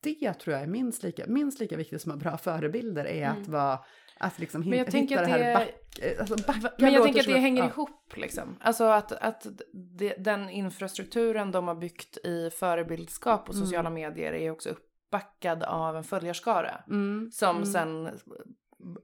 det 0.00 0.32
tror 0.32 0.54
jag 0.54 0.62
är 0.62 0.66
minst 0.66 1.02
lika, 1.02 1.24
minst 1.26 1.60
lika 1.60 1.76
viktigt 1.76 2.02
som 2.02 2.12
att 2.12 2.18
bra 2.18 2.38
förebilder 2.38 3.04
är 3.04 3.28
att 3.28 3.48
vara 3.48 3.78
att 4.20 4.38
liksom 4.38 4.60
Men 4.60 4.70
jag 4.70 4.78
hitta 4.78 4.90
tänker 4.90 5.16
det 5.16 5.22
att 5.22 5.28
här 5.28 5.38
det- 5.38 5.54
back, 5.54 5.98
eh, 6.02 6.20
alltså 6.20 6.36
Men 6.78 6.92
jag 6.92 7.02
tänker 7.04 7.20
att 7.20 7.26
det 7.26 7.32
ett- 7.32 7.40
hänger 7.40 7.62
ja. 7.62 7.68
ihop 7.68 8.16
liksom. 8.16 8.56
Alltså 8.60 8.84
att, 8.84 9.12
att 9.12 9.46
det, 9.72 10.14
den 10.18 10.50
infrastrukturen 10.50 11.50
de 11.50 11.68
har 11.68 11.74
byggt 11.74 12.16
i 12.16 12.50
förebildskap 12.50 13.48
och 13.48 13.54
Mm. 13.54 13.66
sociala 13.66 13.90
medier 13.90 14.32
är 14.32 14.50
också 14.50 14.70
uppbackad 14.70 15.62
av 15.62 15.96
en 15.96 16.04
följarskara. 16.04 16.80
Mm. 16.90 17.30
Som 17.32 17.56
Mm. 17.56 17.66
sen 17.66 18.10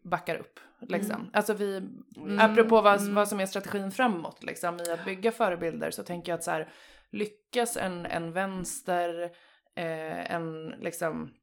backar 0.04 0.36
upp. 0.36 0.60
Liksom. 0.80 1.14
Mm. 1.16 1.30
Alltså 1.32 1.54
vi, 1.54 1.76
Mm. 2.16 2.38
apropå 2.50 2.80
vad, 2.80 3.00
Mm. 3.00 3.14
vad 3.14 3.28
som 3.28 3.40
är 3.40 3.46
strategin 3.46 3.90
framåt 3.90 4.42
liksom, 4.44 4.80
i 4.80 4.90
att 4.90 5.04
bygga 5.04 5.32
förebilder 5.32 5.90
så 5.90 6.02
tänker 6.02 6.32
jag 6.32 6.36
att 6.36 6.44
så 6.44 6.50
här, 6.50 6.68
lyckas 7.10 7.76
en, 7.76 8.06
en 8.06 8.32
vänster, 8.32 9.30
eh, 9.76 10.32
en, 10.34 10.68
liksom, 10.68 11.34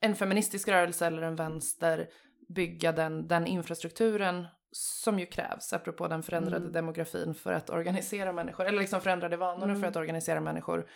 en 0.00 0.16
feministisk 0.16 0.68
rörelse 0.68 1.06
eller 1.06 1.22
en 1.22 1.36
vänster 1.36 2.08
bygga 2.48 2.92
den, 2.92 3.28
den 3.28 3.46
infrastrukturen 3.46 4.46
som 4.72 5.18
ju 5.18 5.26
krävs, 5.26 5.72
apropå 5.72 6.08
den 6.08 6.22
förändrade 6.22 6.56
Mm. 6.56 6.72
demografin 6.72 7.34
för 7.34 7.52
att 7.52 7.70
organisera 7.70 8.32
människor, 8.32 8.64
eller 8.66 8.80
liksom 8.80 9.00
förändrade 9.00 9.36
vanor 9.36 9.68
Mm. 9.68 9.80
för 9.80 9.88
att 9.88 9.96
organisera 9.96 10.40
människor, 10.40 10.86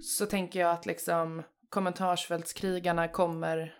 så 0.00 0.26
tänker 0.26 0.60
jag 0.60 0.70
att 0.70 0.86
liksom 0.86 1.42
kommentarsfältskrigarna 1.68 3.08
kommer 3.08 3.74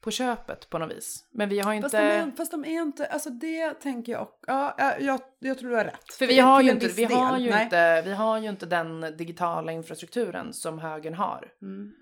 på 0.00 0.10
köpet 0.10 0.70
på 0.70 0.78
något 0.78 0.90
vis. 0.96 1.24
Men 1.32 1.48
vi 1.48 1.60
har 1.60 1.74
ju 1.74 1.82
Fast, 1.82 1.94
inte... 1.94 2.06
de 2.08 2.30
är, 2.30 2.30
fast 2.36 2.50
de 2.50 2.64
är 2.64 2.82
inte, 2.82 3.06
alltså 3.06 3.30
det 3.30 3.74
tänker 3.74 4.12
jag, 4.12 4.28
ja, 4.46 4.74
ja, 4.78 4.94
jag, 5.00 5.20
jag 5.38 5.58
tror 5.58 5.70
du 5.70 5.76
har 5.76 5.84
rätt. 5.84 6.12
För 6.18 6.26
vi 6.26 6.38
har, 6.38 6.60
ju 6.62 6.70
inte, 6.70 6.88
vi, 6.88 7.04
har 7.04 7.32
del. 7.32 7.44
ju 7.44 7.50
Nej. 7.50 7.64
inte, 7.64 8.02
vi 8.02 8.12
har 8.14 8.38
ju 8.38 8.48
inte 8.48 8.66
den 8.66 9.00
digitala 9.00 9.72
infrastrukturen 9.72 10.52
som 10.52 10.78
högern 10.78 11.14
har. 11.14 11.52
Mm. 11.62 11.92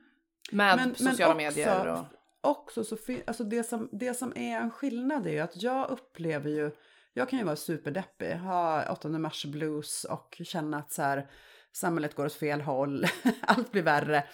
Med 0.53 0.77
Men- 0.77 0.89
men 0.89 0.95
sociala 0.95 1.35
också- 1.35 1.37
medier 1.37 1.87
och... 1.87 2.05
också 2.51 2.85
så 2.85 2.97
alltså 3.27 3.45
det 3.45 3.65
som, 3.65 3.89
det 3.93 4.15
som 4.15 4.33
är 4.37 4.57
en 4.61 4.71
skillnad 4.71 5.27
är 5.27 5.31
ju 5.31 5.39
att 5.41 5.63
jag 5.63 5.91
upplever 5.91 6.51
ju, 6.51 6.71
jag 7.15 7.29
kan 7.29 7.39
ju 7.39 7.45
vara 7.45 7.57
superdeppig, 7.57 8.33
ha 8.35 8.93
8 8.93 9.09
mars 9.09 9.45
blues 9.45 10.05
och 10.05 10.41
känna 10.45 10.79
att 10.79 10.93
så 10.93 11.03
här, 11.03 11.31
samhället 11.73 12.15
går 12.15 12.27
åt 12.27 12.35
fel 12.35 12.61
håll, 12.61 13.05
allt 13.41 13.73
blir 13.73 13.83
värre, 13.83 14.25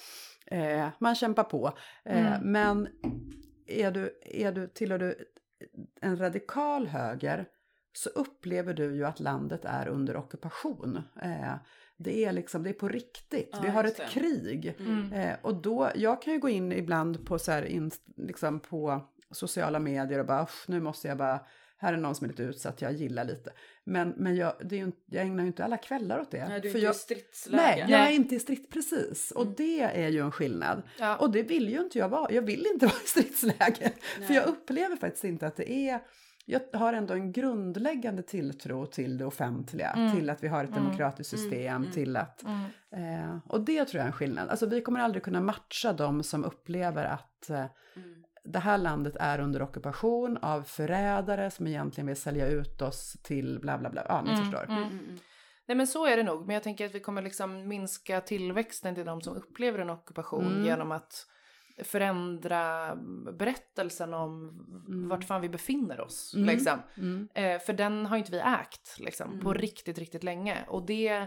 eh, 0.47 0.89
man 0.99 1.15
kämpar 1.15 1.45
på. 1.45 1.79
Eh, 2.05 2.27
Mm. 2.27 2.53
Men 2.53 2.89
är 3.67 3.91
du, 3.91 4.19
är 4.23 4.53
du, 4.53 4.67
tillhör 4.69 4.99
du 4.99 5.15
en 6.01 6.17
radikal 6.17 6.87
höger 6.87 7.47
så 7.93 8.09
upplever 8.09 8.75
du 8.75 8.97
ju 8.97 9.05
att 9.05 9.21
landet 9.21 9.65
är 9.65 9.89
under 9.89 10.17
ockupation. 10.17 10.97
Eh, 11.23 11.55
det 11.97 12.25
är 12.25 12.33
liksom, 12.33 12.63
det 12.63 12.71
är 12.71 12.75
på 12.75 12.89
riktigt. 12.89 13.49
Ja, 13.53 13.59
Vi 13.63 13.69
har 13.69 13.85
ett 13.85 13.97
det. 13.97 14.07
krig. 14.11 14.77
Mm. 14.79 15.13
Eh, 15.13 15.37
och 15.43 15.55
då, 15.55 15.91
jag 15.95 16.23
kan 16.23 16.33
ju 16.33 16.39
gå 16.39 16.49
in 16.49 16.73
ibland 16.73 17.27
på 17.27 17.39
så 17.39 17.53
här, 17.53 17.63
in, 17.65 17.91
liksom 18.17 18.61
på 18.61 19.01
sociala 19.31 19.79
medier 19.79 20.19
och 20.19 20.27
bara, 20.27 20.43
"Usch, 20.43 20.65
nu 20.69 20.81
måste 20.81 21.09
jag 21.09 21.19
bara, 21.19 21.41
här 21.85 21.93
är 21.93 21.97
någon 21.97 22.15
som 22.15 22.25
är 22.25 22.29
lite 22.29 22.43
utsatt, 22.43 22.83
jag 22.83 22.93
gillar 22.93 23.25
lite. 23.25 23.51
Men, 23.85 24.09
men 24.17 24.37
jag, 24.37 24.53
det 24.65 24.77
är 24.81 24.87
ju, 24.87 24.93
jag 25.07 25.23
ägnar 25.27 25.43
ju 25.43 25.47
inte 25.47 25.65
alla 25.65 25.77
kvällar 25.77 26.21
åt 26.21 26.31
det. 26.31 26.49
Nej, 26.49 26.61
du 26.61 26.69
är 26.69 26.73
för 26.73 26.79
inte 26.79 26.87
jag, 26.87 26.95
i 26.95 26.99
stridsläge. 26.99 27.63
nej, 27.63 27.79
jag 27.81 27.91
Nej. 27.91 28.13
är 28.13 28.17
inte 28.17 28.35
i 28.35 28.41
stritt 28.41 28.71
precis. 28.71 29.31
Och 29.31 29.43
Mm. 29.43 29.55
det 29.57 29.81
är 29.81 30.09
ju 30.09 30.21
en 30.21 30.33
skillnad. 30.33 30.83
Ja. 30.99 31.17
Och 31.17 31.31
det 31.33 31.43
vill 31.43 31.69
ju 31.69 31.81
inte 31.81 31.99
jag 31.99 32.09
vara. 32.09 32.33
Jag 32.33 32.43
vill 32.43 32.67
inte 32.75 32.87
vara 32.87 32.97
i 33.05 33.09
stridsläge. 33.09 33.93
Nej. 34.19 34.27
För 34.27 34.35
jag 34.35 34.47
upplever 34.47 34.97
faktiskt 34.97 35.25
inte 35.25 35.47
att 35.47 35.57
det 35.57 35.73
är... 35.73 36.01
Jag 36.47 36.61
har 36.73 36.93
ändå 36.93 37.15
en 37.15 37.33
grundläggande 37.33 38.23
tilltro 38.23 38.87
till 38.87 39.19
det 39.19 39.25
offentliga, 39.25 39.91
Mm. 39.91 40.17
till 40.17 40.31
att 40.31 40.43
vi 40.45 40.49
har 40.49 40.65
ett 40.65 40.71
Mm. 40.71 40.85
demokratiskt 40.85 41.31
system, 41.31 41.77
Mm. 41.77 41.91
till 41.93 42.17
att... 42.17 42.43
Mm. 42.43 43.25
Eh, 43.25 43.37
och 43.49 43.61
det 43.65 43.85
tror 43.85 43.99
jag 43.99 44.03
är 44.03 44.07
en 44.07 44.13
skillnad. 44.13 44.49
Alltså 44.49 44.67
vi 44.67 44.81
kommer 44.81 45.01
aldrig 45.01 45.23
kunna 45.23 45.41
matcha 45.41 45.93
de 45.93 46.23
som 46.23 46.45
upplever 46.45 47.05
att 47.05 47.51
eh, 47.51 47.57
Mm. 47.97 48.24
Det 48.45 48.59
här 48.59 48.79
landet 48.79 49.17
är 49.21 49.41
under 49.41 49.63
ockupation 49.63 50.37
av 50.43 50.63
förrädare 50.63 51.51
som 51.51 51.67
egentligen 51.67 52.07
vill 52.07 52.17
sälja 52.17 52.47
ut 52.49 52.83
oss 52.83 53.17
till 53.23 53.59
bla 53.61 53.79
bla 53.79 53.91
bla. 53.91 54.03
Ja, 54.09 54.23
ni 54.23 54.31
Mm, 54.31 54.43
förstår. 54.45 54.65
mm. 54.65 54.83
Mm, 54.83 54.99
mm. 54.99 55.19
Nej 55.67 55.77
men 55.77 55.87
så 55.87 56.07
är 56.07 56.17
det 56.17 56.23
nog, 56.23 56.47
men 56.47 56.55
jag 56.55 56.63
tänker 56.63 56.87
att 56.87 56.95
vi 56.95 57.01
kommer 57.01 57.23
liksom 57.23 57.69
minska 57.69 58.21
tillväxten 58.21 58.95
till 58.95 59.05
de 59.07 59.21
som 59.23 59.37
upplever 59.37 59.79
en 59.79 59.91
ockupation 59.91 60.47
Mm. 60.47 60.65
genom 60.65 60.93
att 60.93 61.27
förändra 61.85 62.95
berättelsen 63.39 64.15
om 64.15 64.49
Mm. 64.89 65.09
vart 65.09 65.25
fan 65.25 65.41
vi 65.41 65.49
befinner 65.49 66.01
oss. 66.01 66.35
Mm. 66.35 66.47
Liksom. 66.49 66.79
Mm. 66.97 67.29
Eh, 67.35 67.59
för 67.61 67.73
den 67.73 68.07
har 68.07 68.17
ju 68.17 68.21
inte 68.21 68.33
vi 68.33 68.39
ägt 68.39 68.97
liksom, 68.99 69.41
på 69.41 69.49
Mm. 69.51 69.61
riktigt, 69.61 69.99
riktigt 69.99 70.25
länge. 70.25 70.65
Och 70.69 70.87
det, 70.87 71.27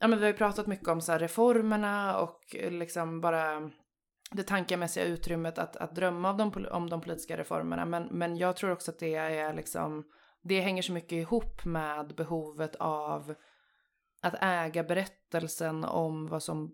ja 0.00 0.08
men 0.08 0.18
vi 0.18 0.24
har 0.24 0.32
ju 0.32 0.38
pratat 0.38 0.66
mycket 0.66 0.88
om 0.88 1.00
så 1.00 1.12
reformerna 1.18 2.18
och 2.18 2.56
eh, 2.58 2.70
liksom 2.72 3.20
bara 3.20 3.70
det 4.30 4.42
tankemässiga 4.42 5.04
utrymmet 5.04 5.58
att, 5.58 5.76
att 5.76 5.94
drömma 5.94 6.30
om 6.30 6.36
de, 6.36 6.66
om 6.70 6.90
de 6.90 7.00
politiska 7.00 7.36
reformerna. 7.36 7.84
Men, 7.84 8.08
men 8.10 8.36
jag 8.36 8.56
tror 8.56 8.70
också 8.70 8.90
att 8.90 8.98
det 8.98 9.14
är 9.14 9.54
liksom, 9.54 10.04
det 10.42 10.60
hänger 10.60 10.82
så 10.82 10.92
mycket 10.92 11.12
ihop 11.12 11.64
med 11.64 12.14
behovet 12.16 12.76
av 12.76 13.34
att 14.22 14.34
äga 14.40 14.84
berättelsen 14.84 15.84
om 15.84 16.26
vad 16.26 16.42
som 16.42 16.72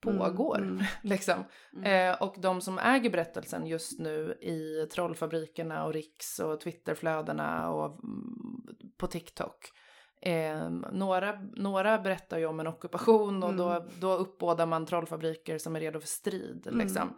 pågår. 0.00 0.58
Mm. 0.58 0.84
liksom. 1.02 1.44
Mm. 1.76 2.10
Eh, 2.12 2.22
och 2.22 2.34
de 2.38 2.60
som 2.60 2.78
äger 2.78 3.10
berättelsen 3.10 3.66
just 3.66 3.98
nu 3.98 4.38
i 4.40 4.86
trollfabrikerna 4.86 5.84
och 5.84 5.92
Riks 5.92 6.38
och 6.38 6.60
Twitterflödena 6.60 7.70
och 7.70 8.04
mm, 8.04 8.66
på 8.98 9.06
TikTok. 9.06 9.70
Eh, 10.20 10.70
några, 10.92 11.40
några 11.56 11.98
berättar 11.98 12.38
ju 12.38 12.46
om 12.46 12.60
en 12.60 12.66
ockupation 12.66 13.42
och 13.42 13.54
då, 13.54 13.68
Mm. 13.70 13.88
då 14.00 14.12
uppbådar 14.14 14.66
man 14.66 14.86
trollfabriker 14.86 15.58
som 15.58 15.76
är 15.76 15.80
redo 15.80 16.00
för 16.00 16.08
strid. 16.08 16.66
Mm. 16.66 16.78
Liksom. 16.78 17.14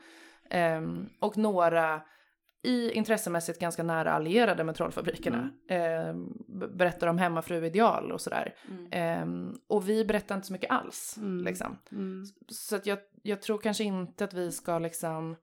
Eh, 0.50 0.80
och 1.20 1.36
några 1.36 2.02
i 2.62 2.90
intressemässigt 2.92 3.58
ganska 3.60 3.82
nära 3.82 4.12
allierade 4.12 4.64
med 4.64 4.74
trollfabrikerna 4.74 5.50
eh, 5.68 6.14
b- 6.48 6.66
berättar 6.74 7.06
om 7.06 7.18
hemmafruideal 7.18 8.12
och 8.12 8.20
sådär. 8.20 8.54
Mm. 8.70 9.48
Eh, 9.48 9.54
och 9.68 9.88
vi 9.88 10.04
berättar 10.04 10.34
inte 10.34 10.46
så 10.46 10.52
mycket 10.52 10.70
alls. 10.70 11.16
Mm. 11.18 11.44
Liksom. 11.44 11.78
Mm. 11.92 12.24
Så 12.48 12.76
att 12.76 12.86
jag, 12.86 12.98
jag 13.22 13.42
tror 13.42 13.58
kanske 13.58 13.84
inte 13.84 14.24
att 14.24 14.34
vi 14.34 14.52
ska 14.52 14.78
liksom... 14.78 15.36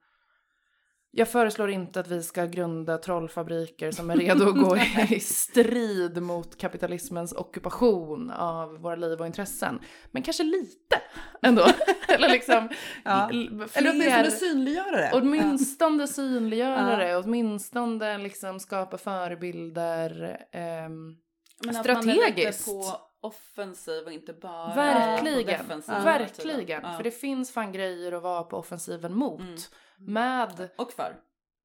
Jag 1.10 1.28
föreslår 1.28 1.70
inte 1.70 2.00
att 2.00 2.08
vi 2.08 2.22
ska 2.22 2.44
grunda 2.46 2.98
trollfabriker 2.98 3.90
som 3.90 4.10
är 4.10 4.16
redo 4.16 4.48
att 4.48 4.54
gå 4.56 4.76
i 5.14 5.20
strid 5.20 6.22
mot 6.22 6.58
kapitalismens 6.58 7.32
ockupation 7.32 8.30
av 8.30 8.78
våra 8.78 8.96
liv 8.96 9.20
och 9.20 9.26
intressen. 9.26 9.78
Men 10.10 10.22
kanske 10.22 10.42
lite 10.42 11.00
ändå. 11.42 11.66
Eller 12.08 12.28
liksom 12.28 12.68
Ja. 13.04 13.28
l- 13.32 13.64
Eller 13.74 13.90
fler... 13.92 13.92
åtminstone 13.92 14.30
synliggöra 14.30 14.96
det. 14.96 15.10
Åtminstone 15.14 16.06
synliggöra 16.06 16.90
Ja. 16.90 16.96
det, 17.06 17.16
åtminstone 17.16 18.18
liksom 18.18 18.60
skapa 18.60 18.98
förebilder. 18.98 20.38
ehm, 20.52 21.16
Men 21.64 21.76
att 21.76 21.86
man 21.86 21.98
är 21.98 22.02
strategiskt. 22.02 22.66
lite 22.66 22.70
på 22.70 23.07
offensiv 23.20 24.04
och 24.04 24.12
inte 24.12 24.32
bara 24.32 24.74
Verkligen, 24.74 25.46
defensiv 25.46 25.94
verkligen. 25.94 26.82
Ja. 26.82 26.96
För 26.96 27.04
det 27.04 27.10
finns 27.10 27.52
fan 27.52 27.72
grejer 27.72 28.12
att 28.12 28.22
vara 28.22 28.42
på 28.42 28.56
offensiven 28.56 29.14
mot. 29.14 29.40
Mm. 29.40 29.58
Med, 29.98 30.68
Och 30.76 30.92
för. 30.92 31.16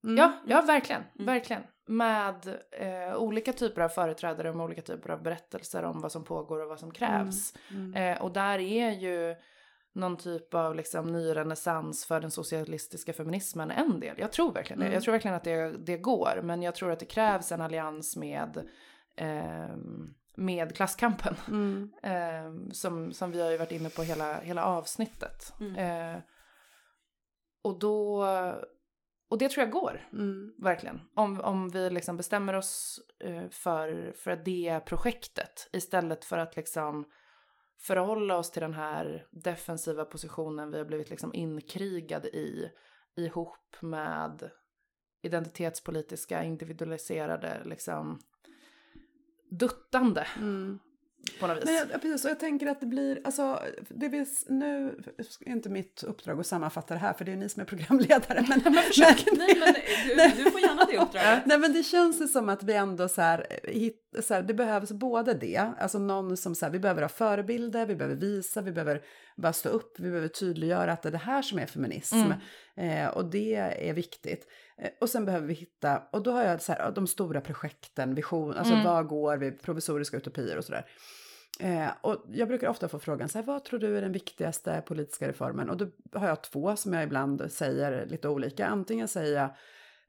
Mm. 0.04 0.18
ja, 0.18 0.34
ja 0.48 0.62
verkligen, 0.62 1.02
Mm. 1.16 1.26
verkligen. 1.26 1.64
Med 1.88 2.60
eh, 2.72 3.16
olika 3.16 3.54
typer 3.54 3.82
av 3.82 3.90
företrädare 3.90 4.54
med 4.54 4.64
olika 4.66 4.82
typer 4.82 5.10
av 5.10 5.24
berättelser 5.24 5.84
om 5.84 6.02
vad 6.02 6.12
som 6.12 6.24
pågår 6.24 6.60
och 6.60 6.70
vad 6.70 6.80
som 6.80 6.92
krävs. 6.92 7.54
Mm. 7.72 7.94
Eh, 7.94 8.22
och 8.22 8.32
där 8.32 8.60
är 8.60 8.92
ju 8.92 9.36
någon 9.96 10.18
typ 10.18 10.54
av 10.54 10.76
liksom 10.76 11.12
ny 11.12 11.36
renässans 11.36 12.06
för 12.06 12.20
den 12.22 12.32
socialistiska 12.32 13.14
feminismen 13.14 13.72
en 13.72 14.00
del. 14.00 14.16
Jag 14.20 14.32
tror 14.32 14.52
verkligen 14.54 14.80
det. 14.80 14.86
Mm. 14.86 14.94
Jag 14.94 15.04
tror 15.04 15.12
verkligen 15.12 15.36
att 15.38 15.44
det, 15.44 15.78
det 15.78 15.98
går. 15.98 16.40
Men 16.44 16.62
jag 16.62 16.76
tror 16.76 16.92
att 16.92 17.00
det 17.00 17.06
krävs 17.06 17.52
en 17.52 17.62
allians 17.62 18.16
med, 18.16 18.70
ehm, 19.18 20.14
med 20.36 20.76
klasskampen. 20.76 21.36
Mm. 21.48 21.92
Eh, 22.04 22.72
som, 22.72 23.14
som 23.14 23.32
vi 23.32 23.42
har 23.42 23.52
ju 23.52 23.58
varit 23.58 23.72
inne 23.72 23.90
på 23.90 24.04
hhela, 24.04 24.40
hela 24.40 24.66
avsnittet. 24.66 25.54
Mm. 25.60 25.76
Eh, 25.76 26.22
och 27.64 27.80
då... 27.80 28.26
och 29.30 29.38
det 29.38 29.50
tror 29.50 29.64
jag 29.64 29.72
går, 29.72 30.08
Mm. 30.14 30.54
verkligen. 30.58 31.02
Om, 31.16 31.42
om 31.42 31.70
vi 31.70 31.90
liksom 31.90 32.18
bestämmer 32.18 32.54
oss 32.54 33.00
eh, 33.20 33.50
för, 33.50 34.14
för 34.16 34.36
det 34.36 34.82
projektet 34.86 35.70
istället 35.74 36.26
för 36.26 36.38
att 36.38 36.56
liksom 36.56 37.06
förhålla 37.80 38.38
oss 38.38 38.52
till 38.52 38.62
den 38.62 38.74
här 38.74 39.28
defensiva 39.32 40.06
positionen 40.06 40.72
vi 40.72 40.78
har 40.78 40.86
blivit 40.86 41.10
liksom 41.10 41.34
inkrigade 41.34 42.28
i 42.28 42.72
ihop 43.16 43.82
med 43.82 44.50
identitetspolitiska, 45.22 46.44
individualiserade, 46.44 47.62
liksom 47.66 48.20
duttande 49.60 50.28
Mm. 50.38 50.80
på 51.40 51.48
något 51.48 51.58
vis. 51.58 51.66
Men 51.66 51.74
jag, 51.74 51.88
ja, 51.92 51.98
precis, 51.98 52.26
och 52.26 52.32
jag 52.32 52.40
tänker 52.40 52.68
att 52.68 52.80
det 52.80 52.86
blir, 52.86 53.22
alltså, 53.24 53.60
det 53.90 54.10
vill, 54.10 54.26
nu 54.48 55.00
är 55.46 55.52
inte 55.52 55.70
mitt 55.70 56.04
uppdrag 56.04 56.40
att 56.40 56.48
sammanfatta 56.48 56.94
det 56.94 57.00
här, 57.00 57.14
för 57.14 57.26
det 57.26 57.32
är 57.32 57.36
ni 57.36 57.50
som 57.50 57.62
är 57.62 57.66
programledare. 57.66 58.46
Men, 58.50 58.62
men, 58.64 58.74
Nej, 58.74 59.58
men 59.60 59.74
du, 60.38 60.44
du 60.44 60.52
får 60.52 60.62
gärna 60.62 60.86
det 60.86 60.98
uppdraget. 60.98 61.42
Nej 61.46 61.60
men 61.60 61.74
det 61.74 61.84
känns 61.84 62.22
ju 62.22 62.28
som 62.28 62.50
att 62.50 62.64
vi 62.64 62.74
ändå 62.74 63.08
så 63.08 63.22
här, 63.22 63.48
hit, 63.64 64.16
så 64.24 64.34
här, 64.34 64.42
det 64.42 64.54
behövs 64.54 64.92
både 64.92 65.34
det, 65.34 65.72
alltså 65.80 66.00
någon 66.00 66.38
som 66.38 66.56
så 66.56 66.66
här, 66.66 66.72
vi 66.72 66.80
behöver 66.80 67.02
ha 67.02 67.10
förebilder, 67.10 67.86
vi 67.86 67.96
behöver 67.96 68.16
visa, 68.16 68.62
vi 68.62 68.72
behöver 68.72 69.02
bara 69.36 69.54
stå 69.54 69.70
upp, 69.70 70.00
vi 70.00 70.10
behöver 70.10 70.28
tydliggöra 70.28 70.92
att 70.94 71.02
det 71.02 71.10
är 71.10 71.12
det 71.12 71.18
här 71.18 71.42
som 71.42 71.60
är 71.60 71.66
feminism. 71.66 72.32
Eh, 72.76 73.08
och 73.08 73.26
det 73.26 73.56
är 73.56 73.94
viktigt. 73.94 74.48
Eh, 74.78 74.90
och 75.02 75.10
sen 75.10 75.26
behöver 75.26 75.48
vi 75.48 75.54
hitta, 75.54 76.04
och 76.12 76.24
då 76.24 76.32
har 76.32 76.44
jag 76.44 76.62
så 76.62 76.72
här, 76.72 76.92
de 76.92 77.08
stora 77.08 77.42
projekten, 77.42 78.16
vision, 78.16 78.54
alltså 78.54 78.76
vad 78.84 79.08
går 79.08 79.38
vi, 79.38 79.52
provisoriska 79.52 80.18
utopier 80.18 80.58
och 80.58 80.66
sådär. 80.66 80.86
Eh, 81.60 81.90
och 82.02 82.26
jag 82.32 82.48
brukar 82.48 82.68
ofta 82.68 82.88
få 82.88 83.00
frågan, 83.00 83.30
så 83.30 83.38
här, 83.38 83.46
vad 83.46 83.66
tror 83.66 83.80
du 83.80 83.98
är 83.98 84.02
den 84.02 84.12
viktigaste 84.12 84.84
politiska 84.86 85.28
reformen? 85.28 85.70
Och 85.70 85.78
då 85.78 85.88
har 86.14 86.28
jag 86.28 86.44
två 86.44 86.76
som 86.76 86.94
jag 86.94 87.04
ibland 87.04 87.52
säger 87.52 88.06
lite 88.06 88.28
olika. 88.30 88.68
Antingen 88.68 89.08
säger 89.08 89.42
jag 89.42 89.56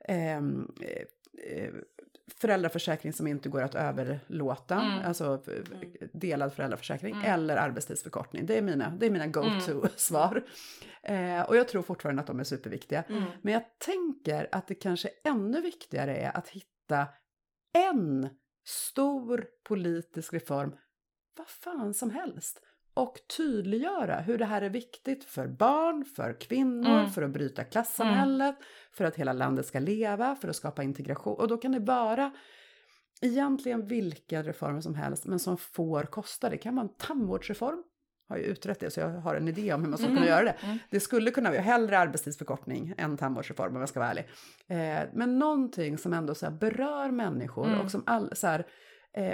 ehm, 0.09 0.73
eh, 0.81 1.03
eh, 1.53 1.75
föräldraförsäkring 2.33 3.13
som 3.13 3.27
inte 3.27 3.49
går 3.49 3.63
att 3.63 3.75
överlåta, 3.75 4.77
alltså 5.05 5.43
eh, 5.47 5.89
delad 6.13 6.53
föräldraförsäkring, 6.53 7.23
eller 7.25 7.57
arbetstidsförkortning. 7.57 8.47
Det 8.47 8.59
är 8.59 8.63
mina, 8.63 8.91
det 8.91 9.07
är 9.07 9.11
mina 9.11 9.27
go-to-svar. 9.27 10.45
Eh, 11.07 11.43
och 11.43 11.57
jag 11.57 11.69
tror 11.69 11.83
fortfarande 11.83 12.21
att 12.21 12.27
de 12.27 12.41
är 12.41 12.45
superviktiga. 12.45 13.05
Men 13.43 13.53
jag 13.53 13.63
tänker 13.79 14.49
att 14.53 14.67
det 14.67 14.75
kanske 14.75 15.09
ännu 15.25 15.61
viktigare 15.61 16.17
är 16.17 16.37
att 16.37 16.49
hitta 16.49 17.07
en 17.73 18.29
stor 18.67 19.47
politisk 19.69 20.33
reform, 20.33 20.77
vad 21.37 21.49
fan 21.49 21.95
som 21.95 22.11
helst. 22.11 22.61
Och 22.95 23.19
tydliggöra 23.37 24.21
hur 24.21 24.39
det 24.39 24.45
här 24.45 24.63
är 24.63 24.71
viktigt 24.71 25.25
för 25.25 25.47
barn, 25.47 26.05
för 26.05 26.41
kvinnor, 26.41 27.07
för 27.07 27.23
att 27.23 27.31
bryta 27.31 27.65
klassamhället, 27.65 28.57
för 28.93 29.05
att 29.05 29.17
hela 29.17 29.33
landet 29.33 29.67
ska 29.67 29.79
leva, 29.79 30.37
för 30.37 30.49
att 30.49 30.57
skapa 30.57 30.83
integration. 30.83 31.39
Och 31.39 31.49
då 31.49 31.57
kan 31.57 31.73
det 31.73 31.79
vara 31.79 32.33
egentligen 33.23 33.87
vilka 33.87 34.43
reformer 34.43 34.81
som 34.81 34.95
helst, 34.95 35.25
men 35.27 35.39
som 35.39 35.57
får 35.57 36.03
kosta. 36.03 36.51
Det 36.51 36.57
kan 36.57 36.75
vara 36.77 36.87
en 36.87 36.95
tandvårdsreform. 36.99 37.83
Har 38.29 38.37
ju 38.37 38.43
utrett 38.43 38.81
det, 38.81 38.91
så 38.91 39.01
jag 39.01 39.09
har 39.09 39.35
en 39.35 39.49
idé 39.49 39.73
om 39.73 39.83
hur 39.83 39.89
man 39.89 39.99
ska 39.99 40.07
kunna 40.07 40.27
göra 40.27 40.45
det. 40.45 40.57
Det 40.91 41.01
skulle 41.01 41.31
kunna 41.31 41.51
vara 41.51 41.61
hellre 41.61 41.99
arbetstidsförkortning 41.99 42.95
än 42.99 43.17
tandvårdsreform 43.17 43.75
om 43.75 43.81
jag 43.81 43.89
ska 43.89 44.01
vara 44.01 44.11
ärlig. 44.11 44.29
Eh, 44.67 45.09
men 45.13 45.39
någonting 45.39 45.99
som 45.99 46.13
ändå 46.13 46.35
så 46.35 46.51
berör 46.51 47.11
människor 47.11 47.81
och 47.85 47.91
som 47.91 48.03
all, 48.07 48.37
så 48.37 48.47
här, 48.47 48.67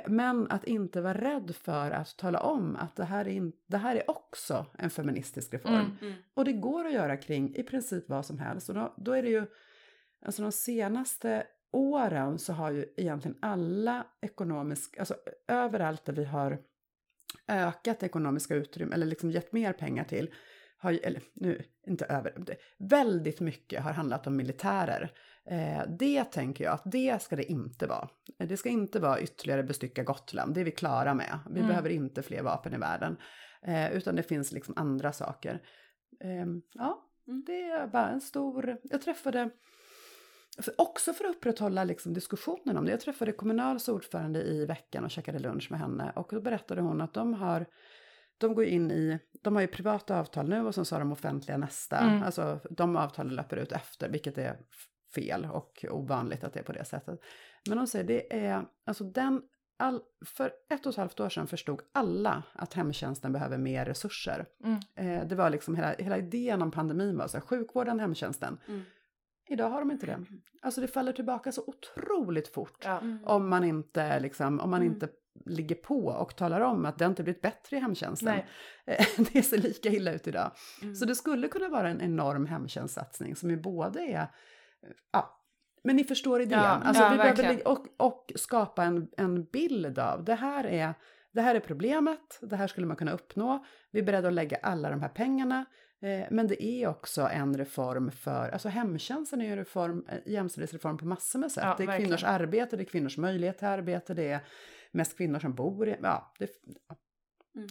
men 0.06 0.50
att 0.50 0.64
inte 0.64 1.00
vara 1.00 1.14
rädd 1.14 1.54
för 1.56 1.90
att 1.90 2.16
tala 2.16 2.40
om 2.40 2.76
att 2.76 2.96
det 2.96 3.04
här 3.04 3.24
är, 3.24 3.32
in, 3.32 3.52
det 3.66 3.76
här 3.76 3.96
är 3.96 4.10
också 4.10 4.66
en 4.78 4.90
feministisk 4.90 5.54
reform. 5.54 5.96
Och 6.34 6.44
det 6.44 6.52
går 6.52 6.86
att 6.86 6.92
göra 6.92 7.16
kring 7.16 7.54
i 7.56 7.62
princip 7.62 8.08
vad 8.08 8.26
som 8.26 8.38
helst. 8.38 8.68
Och 8.68 8.74
då, 8.74 8.94
då 8.96 9.12
är 9.12 9.22
det 9.22 9.28
ju, 9.28 9.46
alltså 10.26 10.42
de 10.42 10.52
senaste 10.52 11.46
åren 11.72 12.38
så 12.38 12.52
har 12.52 12.70
ju 12.70 12.84
egentligen 12.96 13.38
alla 13.42 14.06
ekonomiska, 14.20 15.00
alltså 15.00 15.14
överallt 15.48 16.04
där 16.04 16.12
vi 16.12 16.24
har 16.24 16.58
ökat 17.48 18.02
ekonomiska 18.02 18.54
utrymme 18.54 18.94
eller 18.94 19.06
liksom 19.06 19.30
gett 19.30 19.52
mer 19.52 19.72
pengar 19.72 20.04
till, 20.04 20.34
har, 20.76 20.98
eller 21.02 21.22
nu, 21.34 21.62
inte 21.86 22.04
över, 22.04 22.56
väldigt 22.78 23.40
mycket 23.40 23.82
har 23.82 23.92
handlat 23.92 24.26
om 24.26 24.36
militärer. 24.36 25.12
Eh, 25.50 25.82
det 25.98 26.24
tänker 26.24 26.64
jag 26.64 26.74
att 26.74 26.82
det 26.84 27.22
ska 27.22 27.36
det 27.36 27.52
inte 27.52 27.86
vara. 27.86 28.08
Eh, 28.38 28.48
Det 28.48 28.56
ska 28.56 28.68
inte 28.68 29.00
vara 29.00 29.20
ytterligare 29.20 29.62
bestycka 29.62 30.02
Gotland, 30.02 30.54
det 30.54 30.60
är 30.60 30.64
vi 30.64 30.70
klara 30.70 31.14
med. 31.14 31.38
Vi 31.50 31.62
behöver 31.62 31.90
inte 31.90 32.22
fler 32.22 32.42
vapen 32.42 32.74
i 32.74 32.78
världen. 32.78 33.16
Eh, 33.62 33.92
utan 33.92 34.16
det 34.16 34.22
finns 34.22 34.52
liksom 34.52 34.74
andra 34.76 35.12
saker. 35.12 35.62
Ehm, 36.20 36.62
ja, 36.72 37.04
det 37.46 37.62
är 37.62 37.86
bara 37.86 38.08
en 38.08 38.20
stor... 38.20 38.76
Jag 38.82 39.02
träffade, 39.02 39.50
också 40.78 41.12
för 41.12 41.24
att 41.24 41.36
upprätthålla 41.36 41.84
liksom 41.84 42.14
diskussionen 42.14 42.76
om 42.76 42.84
det. 42.84 42.90
Jag 42.90 43.00
träffade 43.00 43.32
Kommunals 43.32 43.88
ordförande 43.88 44.42
i 44.42 44.66
veckan 44.66 45.04
och 45.04 45.10
käkade 45.10 45.38
lunch 45.38 45.70
med 45.70 45.80
henne. 45.80 46.12
Och 46.16 46.28
då 46.30 46.40
berättade 46.40 46.80
hon 46.80 47.00
att 47.00 47.14
de 47.14 47.34
har... 47.34 47.66
De 48.38 48.54
går 48.54 48.64
in 48.64 48.90
i, 48.90 49.18
de 49.42 49.54
har 49.54 49.62
ju 49.62 49.68
privata 49.68 50.20
avtal 50.20 50.48
nu 50.48 50.66
och 50.66 50.74
sen 50.74 50.84
så 50.84 50.94
har 50.94 51.00
de 51.00 51.12
offentliga 51.12 51.56
nästa. 51.56 51.96
Alltså 52.24 52.60
de 52.70 52.96
avtalen 52.96 53.34
löper 53.34 53.56
ut 53.56 53.72
efter, 53.72 54.08
vilket 54.08 54.38
är 54.38 54.58
fel 55.14 55.48
och 55.52 55.84
ovanligt 55.90 56.44
att 56.44 56.52
det 56.52 56.60
är 56.60 56.64
på 56.64 56.72
det 56.72 56.84
sättet. 56.84 57.20
Men 57.68 57.78
de 57.78 57.86
säger 57.86 58.04
det 58.04 58.46
är, 58.46 58.64
alltså 58.84 59.04
den, 59.04 59.42
all, 59.76 60.00
för 60.24 60.52
ett 60.70 60.86
och 60.86 60.92
ett 60.92 60.96
halvt 60.96 61.20
år 61.20 61.28
sedan 61.28 61.46
förstod 61.46 61.80
alla 61.92 62.42
att 62.52 62.74
hemtjänsten 62.74 63.32
behöver 63.32 63.58
mer 63.58 63.84
resurser. 63.84 64.46
Eh, 64.94 65.26
det 65.26 65.34
var 65.34 65.50
liksom 65.50 65.74
hela, 65.76 65.94
hela 65.98 66.18
idén 66.18 66.62
om 66.62 66.70
pandemin 66.70 67.18
var 67.18 67.28
så 67.28 67.36
här, 67.36 67.44
sjukvården, 67.44 68.00
hemtjänsten. 68.00 68.58
Idag 69.48 69.70
har 69.70 69.80
de 69.80 69.90
inte 69.90 70.06
det. 70.06 70.24
Alltså 70.62 70.80
det 70.80 70.88
faller 70.88 71.12
tillbaka 71.12 71.52
så 71.52 71.64
otroligt 71.66 72.48
fort. 72.48 72.84
Ja. 72.84 73.02
Om 73.24 73.48
man 73.48 73.64
inte 73.64 74.20
liksom, 74.20 74.60
om 74.60 74.70
man 74.70 74.82
inte 74.82 75.08
ligger 75.46 75.74
på 75.74 76.06
och 76.06 76.36
talar 76.36 76.60
om 76.60 76.84
att 76.84 76.98
det 76.98 77.04
inte 77.04 77.22
blivit 77.22 77.42
bättre 77.42 77.76
i 77.76 77.80
hemtjänsten. 77.80 78.34
Nej. 78.34 78.46
Eh, 78.84 79.06
Det 79.32 79.42
ser 79.42 79.58
lika 79.58 79.88
illa 79.88 80.12
ut 80.12 80.26
idag. 80.26 80.50
Så 80.98 81.04
det 81.04 81.14
skulle 81.14 81.48
kunna 81.48 81.68
vara 81.68 81.88
en 81.88 82.00
enorm 82.00 82.46
hemtjänstsatsning 82.46 83.36
som 83.36 83.50
ju 83.50 83.56
både 83.56 84.00
är, 84.00 84.26
ja, 85.12 85.40
men 85.84 85.96
ni 85.96 86.04
förstår 86.04 86.40
idén. 86.40 86.58
Ja, 86.58 86.68
alltså 86.68 87.02
ja, 87.02 87.10
vi 87.10 87.16
behöver 87.16 87.68
och, 87.68 87.86
och 87.96 88.32
skapa 88.36 88.84
en, 88.84 89.08
en 89.16 89.44
bild 89.44 89.98
av 89.98 90.24
det 90.24 90.34
här 90.34 90.66
är 90.66 90.94
det 91.32 91.40
här 91.40 91.54
är 91.54 91.60
problemet, 91.60 92.38
det 92.40 92.56
här 92.56 92.66
skulle 92.66 92.86
man 92.86 92.96
kunna 92.96 93.12
uppnå. 93.12 93.64
Vi 93.90 93.98
är 93.98 94.04
beredda 94.04 94.28
att 94.28 94.34
lägga 94.34 94.56
alla 94.56 94.90
de 94.90 95.00
här 95.00 95.08
pengarna. 95.08 95.64
Eh, 96.02 96.26
men 96.30 96.46
det 96.46 96.64
är 96.64 96.88
också 96.88 97.22
en 97.22 97.56
reform 97.56 98.10
för, 98.10 98.48
alltså 98.48 98.68
hemtjänsten 98.68 99.40
är 99.40 99.44
ju 99.44 99.50
en 99.50 99.58
reform, 99.58 100.04
eh, 100.08 100.32
jämställdhetsreform 100.32 100.98
på 100.98 101.06
massor 101.06 101.38
med 101.38 101.52
sätt. 101.52 101.64
Ja, 101.64 101.74
det 101.78 101.82
är 101.82 101.86
verkligen. 101.86 102.08
kvinnors 102.08 102.24
arbete, 102.24 102.76
det 102.76 102.82
är 102.82 102.84
kvinnors 102.84 103.18
möjlighet 103.18 103.58
till 103.58 103.66
arbete, 103.66 104.14
det 104.14 104.28
är 104.28 104.40
mest 104.92 105.16
kvinnor 105.16 105.38
som 105.38 105.54
bor 105.54 105.88
i, 105.88 105.96
ja, 106.02 106.34
det, 106.38 106.48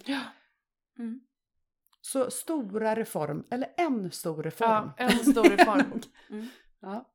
Ja. 0.05 0.21
Mm. 0.99 1.19
Så 2.01 2.31
stora 2.31 2.95
reform, 2.95 3.43
eller 3.51 3.69
en 3.77 4.11
stor 4.11 4.43
reform. 4.43 4.91
ja, 4.97 5.05
en 5.05 5.11
stor 5.11 5.43
reform. 5.43 6.01
Ja. 6.79 7.05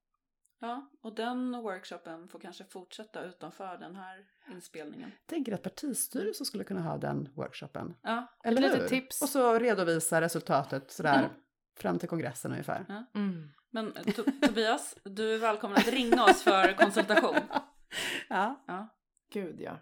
Ja, 0.58 0.90
och 1.02 1.14
den 1.14 1.52
workshopen 1.62 2.28
får 2.28 2.38
kanske 2.38 2.64
fortsätta 2.64 3.24
utanför 3.24 3.78
den 3.78 3.96
här 3.96 4.26
inspelningen. 4.52 5.12
Tänker 5.26 5.52
att 5.54 5.62
partistyrelsen 5.62 6.46
skulle 6.46 6.64
kunna 6.64 6.80
ha 6.82 6.96
den 6.96 7.28
workshopen. 7.34 7.94
Ja, 8.02 8.26
Eller 8.44 8.62
litet 8.62 8.82
hur? 8.82 8.88
tips. 8.88 9.22
Och 9.22 9.28
så 9.28 9.58
redovisa 9.58 10.20
resultatet 10.20 10.90
sådär 10.90 11.28
fram 11.76 11.98
till 11.98 12.08
kongressen 12.08 12.50
ungefär. 12.52 13.06
Mm. 13.14 13.48
men 13.70 13.92
To- 13.92 14.46
Tobias, 14.46 14.96
du 15.04 15.34
är 15.34 15.38
välkommen 15.38 15.76
att 15.78 15.88
ringa 15.88 16.24
oss 16.24 16.42
för 16.42 16.76
konsultation. 16.76 17.36
Ja. 18.28 18.64
Ja. 18.66 18.88
Gud 19.32 19.60
ja. 19.60 19.72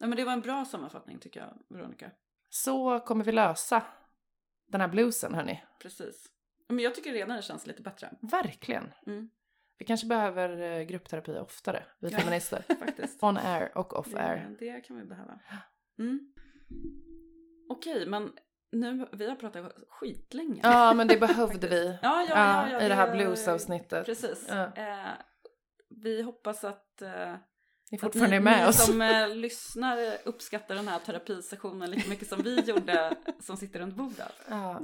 Nej, 0.00 0.08
men 0.08 0.16
det 0.16 0.24
var 0.24 0.32
en 0.32 0.40
bra 0.40 0.64
sammanfattning 0.64 1.18
tycker 1.18 1.40
jag, 1.40 1.58
Veronica. 1.76 2.10
Så 2.50 3.00
kommer 3.00 3.24
vi 3.24 3.32
lösa 3.32 3.82
den 4.66 4.80
här 4.80 4.88
bluesen 4.88 5.34
hörni. 5.34 5.64
Precis. 5.82 6.26
Men 6.68 6.78
jag 6.78 6.94
tycker 6.94 7.12
redan 7.12 7.36
det 7.36 7.42
känns 7.42 7.66
lite 7.66 7.82
bättre. 7.82 8.10
Verkligen. 8.20 8.92
Mm. 9.06 9.30
Vi 9.78 9.84
kanske 9.84 10.06
behöver 10.06 10.60
eh, 10.80 10.82
gruppterapi 10.82 11.38
oftare, 11.38 11.82
vi 12.00 12.08
Ja. 12.10 12.18
feminister. 12.18 12.64
Faktiskt. 12.78 13.22
On 13.22 13.36
air 13.36 13.78
och 13.78 13.98
off 13.98 14.14
air. 14.14 14.56
Det, 14.58 14.72
det 14.72 14.80
kan 14.80 14.96
vi 14.98 15.04
behöva. 15.04 15.38
Mm. 15.98 16.32
Okej, 17.68 18.06
men 18.06 18.32
nu, 18.72 19.08
vi 19.12 19.28
har 19.28 19.36
pratat 19.36 19.72
skitlänge. 19.88 20.60
Ja, 20.62 20.94
men 20.94 21.08
det 21.08 21.16
behövde 21.16 21.68
vi. 21.68 21.86
ja, 22.02 22.26
ja, 22.28 22.70
Ja, 22.70 22.80
I 22.80 22.88
det 22.88 22.94
här 22.94 23.12
bluesavsnittet. 23.16 24.06
Precis. 24.06 24.48
Eh, 24.48 25.08
vi 25.88 26.22
hoppas 26.22 26.64
att, 26.64 27.02
eh, 27.02 27.34
Ni 27.90 27.96
att 27.96 28.00
fortfarande 28.00 28.30
ni, 28.30 28.36
är 28.36 28.40
med 28.40 28.62
ni 28.62 28.68
oss. 28.70 28.86
som 28.86 29.02
eh, 29.02 29.28
lyssnar 29.36 29.98
uppskattar 30.24 30.74
den 30.74 30.88
här 30.88 30.98
terapisessionen 30.98 31.90
lika 31.90 32.08
mycket 32.08 32.28
som 32.28 32.42
vi 32.42 32.60
gjorde 32.60 33.16
som 33.40 33.56
sitter 33.56 33.80
runt 33.80 33.94
bordet. 33.94 34.32
Ja. 34.48 34.80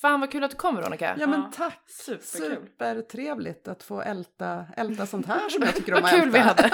Fan 0.00 0.20
vad 0.20 0.30
kul 0.32 0.44
att 0.44 0.50
du 0.50 0.56
kom 0.56 0.76
Veronica. 0.76 1.16
Ja 1.18 1.26
men 1.26 1.40
Ja, 1.40 1.50
tack! 1.54 1.82
superkul. 1.86 2.56
Supertrevligt 2.66 3.68
att 3.68 3.82
få 3.82 4.00
älta, 4.02 4.66
älta 4.76 5.06
sånt 5.06 5.26
här 5.26 5.48
som 5.48 5.62
jag 5.62 5.74
tycker 5.76 5.94
om 5.94 6.00
Vad 6.02 6.14
att 6.14 6.20
kul 6.20 6.30
vi 6.30 6.38
älta. 6.38 6.48
hade. 6.62 6.70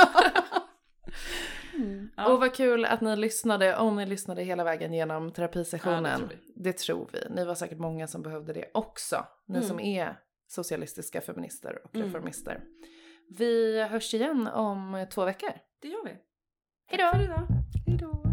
Ja. 2.17 2.33
Och 2.33 2.41
vad 2.41 2.55
kul 2.55 2.85
att 2.85 3.01
ni 3.01 3.17
lyssnade, 3.17 3.77
om 3.77 3.97
ni 3.97 4.07
lyssnade 4.07 4.43
hela 4.43 4.65
vägen 4.65 4.93
genom 4.93 5.25
Ja, 5.25 5.31
terapisessionen. 5.35 6.21
det 6.21 6.27
tror 6.27 6.39
det 6.57 6.73
tror 6.73 7.09
vi. 7.13 7.35
Ni 7.35 7.45
var 7.45 7.55
säkert 7.55 7.79
många 7.79 8.07
som 8.07 8.23
behövde 8.23 8.53
det 8.53 8.71
också. 8.75 9.25
Ni 9.47 9.57
Mm. 9.57 9.69
som 9.69 9.81
är 9.81 10.19
socialistiska 10.49 11.21
feminister 11.21 11.79
och 11.85 11.95
Mm. 11.95 12.07
reformister. 12.07 12.61
Vi 13.39 13.83
hörs 13.91 14.15
igen 14.15 14.47
om 14.47 15.07
två 15.13 15.25
veckor. 15.25 15.51
Det 15.83 15.89
gör 15.89 16.05
vi. 16.05 16.11
Hej 16.87 16.99
då! 16.99 17.05
Tack 17.05 17.17
för 17.17 17.25
idag. 17.25 17.47
Hej 17.87 17.97
då! 17.97 18.28